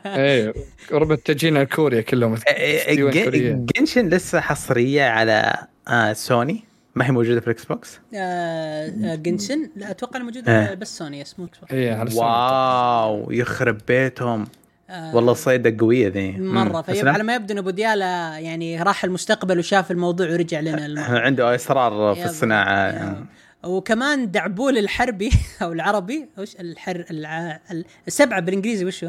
إيه. 0.05 0.53
قرب 0.91 1.15
تجينا 1.15 1.61
الكوريا 1.61 2.01
كلهم. 2.01 2.33
استديوهات 2.33 3.17
كورية. 3.17 3.65
Genshin 3.77 4.09
لسه 4.19 4.39
حصرية 4.39 5.03
على 5.03 5.53
آه 5.87 6.13
سوني 6.13 6.63
ما 6.95 7.07
هي 7.07 7.11
موجودة 7.11 7.39
في 7.39 7.47
ال 7.47 7.65
Xbox 7.65 7.99
آه، 8.15 8.87
آه، 9.03 9.15
Genshin 9.15 9.69
لا 9.75 9.91
أتوقع 9.91 10.17
انه 10.17 10.25
موجودة 10.25 10.51
آه. 10.51 10.73
بس 10.73 10.97
سوني 10.97 11.21
اسمه 11.21 11.47
إيه 11.71 11.93
على 11.93 12.07
السوني. 12.07 12.25
واو 12.27 13.31
يخرب 13.31 13.77
بيتهم 13.87 14.47
آه، 14.89 15.15
والله 15.15 15.33
صيدة 15.33 15.75
قوية 15.79 16.07
ذي 16.07 16.31
مرة 16.31 16.63
مم. 16.77 16.81
في 16.81 16.91
بس 16.91 17.03
على 17.05 17.23
ما 17.23 17.35
يبدو 17.35 17.53
إن 17.53 17.57
أبو 17.57 17.69
ديالة 17.69 18.05
يعني 18.37 18.83
راح 18.83 19.03
المستقبل 19.03 19.59
وشاف 19.59 19.91
الموضوع 19.91 20.29
ورجع 20.31 20.59
لنا. 20.59 21.03
عنده 21.25 21.55
إصرار 21.55 22.15
في. 22.15 22.25
الصناعة 22.25 22.89
yep. 22.89 23.25
وكمان 23.65 24.31
دعبول 24.31 24.77
الحربي 24.77 25.29
أو 25.61 25.71
العربي 25.71 26.29
وش 26.37 26.55
الحر 26.55 27.05
الع... 27.11 27.59
ال- 27.71 27.85
السبعة 28.07 28.39
بالإنجليزي 28.39 28.85
وش 28.85 29.05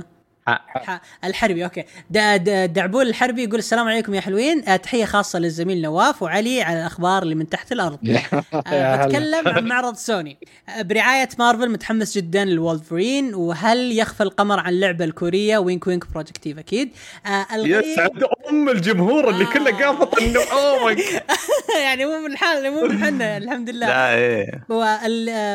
الحربي 1.25 1.65
أوكي. 1.65 1.85
دا 2.11 2.37
دا 2.37 2.67
دعبول 2.67 3.09
الحربي 3.09 3.45
يقول 3.45 3.59
السلام 3.59 3.89
عليكم 3.89 4.15
يا 4.15 4.21
حلوين. 4.21 4.69
آه، 4.69 4.77
تحية 4.77 5.05
خاصة 5.05 5.39
للزميل 5.39 5.83
نواف 5.83 6.23
وعلي 6.23 6.63
على 6.63 6.81
الأخبار 6.81 7.23
اللي 7.23 7.35
من 7.35 7.49
تحت 7.49 7.73
الأرض. 7.73 7.99
يا 8.09 8.23
آه،. 8.67 9.07
بتكلم 9.07 9.49
عن 9.49 9.65
معرض 9.73 9.97
سوني. 9.97 10.39
آه، 10.69 10.83
برعاية 10.83 11.29
مارفل 11.39 11.71
متحمس 11.71 12.19
جدا 12.19 12.45
للولفرين 12.45 13.35
وهل 13.35 13.99
يخفى 13.99 14.23
القمر 14.23 14.61
عن 14.61 14.73
اللعبة 14.73 15.05
الكورية؟ 15.05 15.59
وينك 15.59 15.87
وينك 15.87 16.11
Project 16.13 16.45
Eve 16.45 16.59
الغريب 17.55 17.85
يسعد 17.85 18.25
أم 18.51 18.69
الجمهور 18.69 19.31
اللي. 19.31 19.45
كله 19.45 19.87
قافط 19.87 20.23
إنه 20.23 20.41
اوه 20.53 20.85
ماي 20.85 21.05
يعني 21.83 22.07
مو 22.07 22.29
من 22.29 22.37
حالنا 22.37 22.71
مو 22.71 22.83
من 22.83 23.05
حنا 23.05 23.37
الحمد 23.37 23.71
لله. 23.71 23.87
لا 23.87 24.15
إيه. 24.15 24.65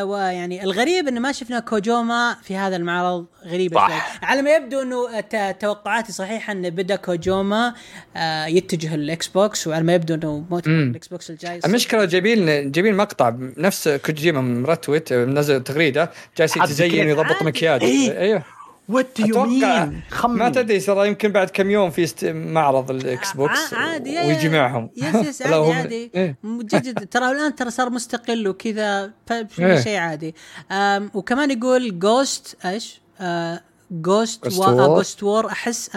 ويعني 0.03 0.63
الغريب 0.63 1.07
إنه 1.07 1.19
ما 1.19 1.31
شفنا 1.31 1.59
كوجوما 1.59 2.35
في 2.43 2.55
هذا 2.55 2.75
المعرض 2.75 3.25
غريبة. 3.45 3.87
شوي. 3.87 3.95
على 4.23 4.41
ما 4.41 4.55
يبدو 4.55 4.81
انه 4.85 5.19
ت- 5.19 5.55
توقعاتي 5.61 6.11
صحيحة 6.11 6.51
أن 6.53 6.69
بدأ 6.69 6.95
كوجوما 6.95 7.73
آه، 8.17 8.45
يتجه 8.45 8.95
للاكس 8.95 9.27
بوكس 9.27 9.67
وعلى 9.67 9.83
ما 9.83 9.93
يبدو 9.93 10.13
أنه 10.13 10.45
مؤتمر. 10.49 10.73
الاكس 10.83 11.07
بوكس 11.07 11.29
الجاي 11.29 11.59
المشكلة 11.65 12.05
جايبين 12.05 12.71
جايبين 12.71 12.95
مقطع 12.97 13.33
نفس 13.57 13.89
كوجيما 13.89 14.41
مرتوت 14.41 15.13
منزل 15.13 15.63
تغريدة 15.63 16.11
جالس 16.37 16.57
يتزين؟ 16.57 17.05
ويضبط. 17.07 17.43
مكياج 17.43 17.83
إيه. 17.83 18.19
أيوه 18.19 18.43
what 18.89 19.19
you 19.19 19.45
mean 19.45 20.01
ما 20.25 20.49
تدري 20.49 20.79
ترى 20.79 21.07
يمكن 21.07 21.31
بعد 21.31 21.49
كم 21.49 21.69
يوم 21.71 21.89
في 21.91 22.03
است... 22.03 22.25
معرض 22.25 22.91
ال 22.91 23.31
Xbox 23.34 23.73
عادي 23.73 24.13
يا- 24.13 24.25
ويجي 24.25 24.49
معهم 24.49 24.89
yes 24.97 25.15
yes 25.15 25.41
عادي 25.45 25.55
هم- 25.55 25.71
عادي 25.71 26.11
إيه. 26.15 26.35
مجدد 26.43 27.07
ترى 27.07 27.31
الآن 27.31 27.55
ترى 27.55 27.69
صار 27.71 27.89
مستقل 27.89 28.47
وكذا 28.47 29.11
إيه. 29.31 29.43
فشيء 29.77 29.97
عادي 29.97 30.35
وكمان 31.13 31.51
يقول 31.51 31.99
Ghost 31.99 32.57
إيش؟ 32.65 33.01
Ghost 33.91 34.47
Ghost 34.47 34.51
War. 34.51 34.69
Ghost 34.69 35.23
War 35.23 35.47
احس 35.47 35.89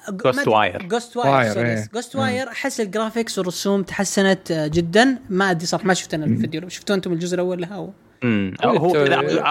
Ghost 0.00 0.46
Wire. 0.46 0.82
جوست 0.82 1.18
Wire، 1.18 1.26
واير 1.26 1.66
إيه. 1.66 1.88
Ghost 1.94 2.16
Wire 2.16 2.48
أحس 2.48 2.80
ال 2.80 2.86
graphics 2.86 3.38
والرسوم 3.38 3.82
تحسنت 3.82 4.50
آه، 4.50 4.66
جدا 4.66 5.18
ما 5.30 5.50
أدري 5.50 5.66
صراحة 5.66 5.86
ما 5.86 5.94
شفت 5.94 6.14
أنا 6.14 6.26
الفيديو 6.26 6.68
شفتوا 6.68 6.94
أنتم 6.96 7.12
الجزء 7.12 7.34
الأول 7.34 7.60
لها. 7.60 7.90
مم. 8.22 8.54
هو 8.64 8.96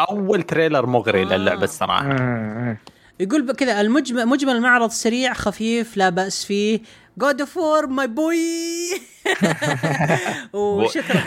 أول 0.09 0.43
trailer 0.43 0.85
مغري 0.85 1.21
آه. 1.21 1.25
للعبة 1.37 1.63
الصراحة 1.63 2.11
آه، 2.11 2.15
آه. 2.15 2.77
يقول 3.19 3.41
بكذا 3.47 3.81
المجمل 3.81 4.25
مجمل 4.25 4.55
المعرض 4.55 4.89
سريع 4.89 5.33
خفيف 5.33 5.97
لا 5.97 6.09
بأس 6.09 6.45
فيه 6.45 6.79
God 7.19 7.39
of 7.41 7.57
War 7.57 7.87
my 7.87 8.07
boy 8.07 8.37
وشكرا. 10.53 11.23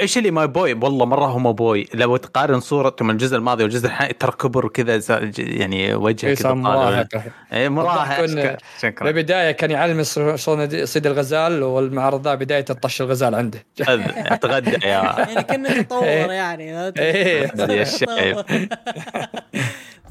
إيش 0.00 0.18
اللي 0.18 0.30
my 0.30 0.46
boy 0.46 0.72
والله 0.72 1.06
مرة 1.06 1.26
هو 1.26 1.38
my 1.38 1.52
boy 1.52 1.88
لو 1.94 2.16
تقارن 2.16 2.60
صورته 2.60 3.04
من 3.04 3.10
الجزء 3.10 3.36
الماضي 3.36 3.62
والجزء 3.62 3.86
الحالي 3.86 4.12
ترى 4.12 4.32
كبر 4.32 4.66
وكذا 4.66 5.00
يعني 5.38 5.94
وجهه 5.94 6.28
إيه، 6.28 6.34
كذا. 6.34 6.52
مراهق 6.52 7.08
إيه 7.52 7.68
مراهق 7.68 8.26
شكرا 8.82 9.12
بالبدايه 9.12 9.50
كان 9.50 9.70
يعلم 9.70 10.02
شلون 10.36 10.86
صيد 10.86 11.06
الغزال 11.06 11.62
والمعرض 11.62 12.28
ذا 12.28 12.34
بداية 12.34 12.64
الطش 12.70 13.02
الغزال 13.02 13.34
عنده 13.34 13.66
أتغدى 13.80 14.70
يا 14.70 14.78
يعني 15.18 15.42
كانه 15.42 15.82
تطور 15.82 16.04
إيه. 16.04 16.30
يعني 16.32 16.88
إيه. 16.98 17.52
يا 17.58 17.82
الشعب. 17.82 18.44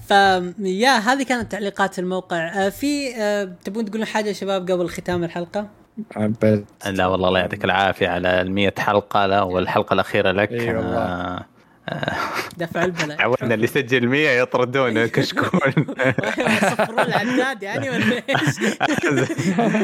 ف 0.07 0.11
يا 0.59 0.97
هذه 0.97 1.23
كانت 1.23 1.51
تعليقات 1.51 1.99
الموقع 1.99 2.65
آه، 2.65 2.69
في 2.69 3.15
آه، 3.15 3.51
تبون 3.63 3.85
تقولون 3.85 4.05
حاجة 4.05 4.27
يا 4.27 4.33
شباب 4.33 4.71
قبل 4.71 4.89
ختام 4.89 5.23
الحلقة؟ 5.23 5.67
عبد. 6.15 6.65
لا 6.85 7.07
والله 7.07 7.27
الله 7.27 7.39
يعطيك 7.39 7.65
العافية 7.65 8.07
على 8.07 8.41
ال 8.41 8.71
حلقة 8.79 9.25
لا 9.25 9.41
والحلقة 9.41 9.93
الأخيرة 9.93 10.31
لك. 10.31 10.51
آه، 10.51 11.45
دفع 12.57 12.85
البلاء. 12.85 13.21
عودنا 13.21 13.53
اللي 13.53 13.63
يسجل 13.63 14.07
100 14.07 14.29
يطردونه 14.29 15.07
كشكول. 15.07 15.85
يصفرون 16.37 16.99
العداد 16.99 17.63
يعني 17.63 17.89
ولا 17.89 18.23
إيش؟ 18.29 18.75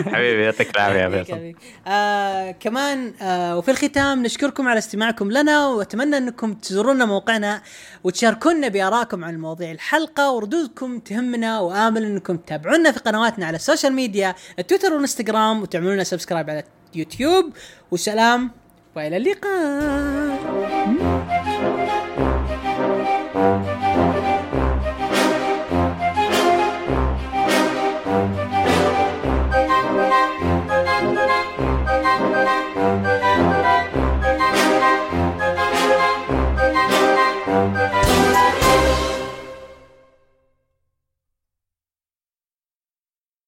حبيبي 0.13 0.43
يعطيك 0.43 0.75
العافية 0.75 1.35
يا. 1.35 1.53
آه 1.87 2.51
كمان 2.51 3.13
آه 3.21 3.57
وفي 3.57 3.71
الختام 3.71 4.23
نشكركم 4.23 4.67
على 4.67 4.77
استماعكم 4.77 5.31
لنا 5.31 5.67
وأتمنى 5.67 6.17
أنكم 6.17 6.53
تزورونا 6.53 7.05
موقعنا 7.05 7.61
وتشاركونا 8.03 8.67
بآرائكم 8.67 9.23
عن 9.23 9.39
مواضيع 9.39 9.71
الحلقة 9.71 10.31
وردودكم 10.31 10.99
تهمنا 10.99 11.59
وآمل 11.59 12.03
أنكم 12.03 12.37
تتابعونا 12.37 12.91
في 12.91 12.99
قنواتنا 12.99 13.45
على 13.45 13.55
ال 13.55 13.61
social 13.61 13.93
media 13.93 14.35
التويتر 14.59 14.93
والانستغرام 14.93 15.61
وتعملوا 15.61 15.93
لنا 15.93 16.03
subscribe 16.03 16.49
على 16.49 16.63
يوتيوب 16.95 17.53
وسلام 17.91 18.51
وإلى 18.95 19.17
اللقاء. 19.17 20.41
Thank 23.41 23.85
you. 23.85 23.90